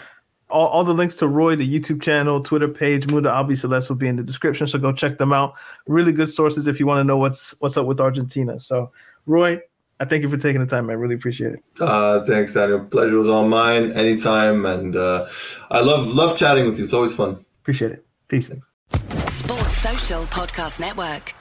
All, 0.49 0.67
all 0.67 0.83
the 0.83 0.93
links 0.93 1.15
to 1.15 1.27
Roy, 1.27 1.55
the 1.55 1.67
YouTube 1.67 2.01
channel, 2.01 2.39
Twitter 2.41 2.67
page, 2.67 3.07
Mundo 3.09 3.29
Albiceleste 3.29 3.89
will 3.89 3.95
be 3.95 4.07
in 4.07 4.15
the 4.17 4.23
description. 4.23 4.67
So 4.67 4.77
go 4.79 4.91
check 4.93 5.17
them 5.17 5.33
out. 5.33 5.57
Really 5.87 6.11
good 6.11 6.29
sources 6.29 6.67
if 6.67 6.79
you 6.79 6.85
want 6.85 6.99
to 6.99 7.03
know 7.03 7.17
what's 7.17 7.55
what's 7.59 7.75
up 7.75 7.85
with 7.87 7.99
Argentina. 7.99 8.59
So, 8.59 8.91
Roy, 9.25 9.59
I 9.99 10.05
thank 10.05 10.21
you 10.21 10.29
for 10.29 10.37
taking 10.37 10.61
the 10.61 10.67
time. 10.67 10.89
I 10.89 10.93
really 10.93 11.15
appreciate 11.15 11.53
it. 11.53 11.59
Uh, 11.79 12.23
thanks, 12.25 12.53
Daniel. 12.53 12.85
Pleasure 12.85 13.17
was 13.17 13.29
all 13.31 13.47
mine. 13.47 13.93
Anytime, 13.93 14.65
and 14.65 14.95
uh, 14.95 15.25
I 15.71 15.81
love 15.81 16.07
love 16.07 16.37
chatting 16.37 16.65
with 16.67 16.77
you. 16.77 16.83
It's 16.83 16.93
always 16.93 17.15
fun. 17.15 17.43
Appreciate 17.61 17.91
it. 17.91 18.05
Peace. 18.27 18.49
Thanks. 18.49 18.69
Sports 19.33 19.77
Social 19.77 20.21
Podcast 20.25 20.79
Network. 20.79 21.33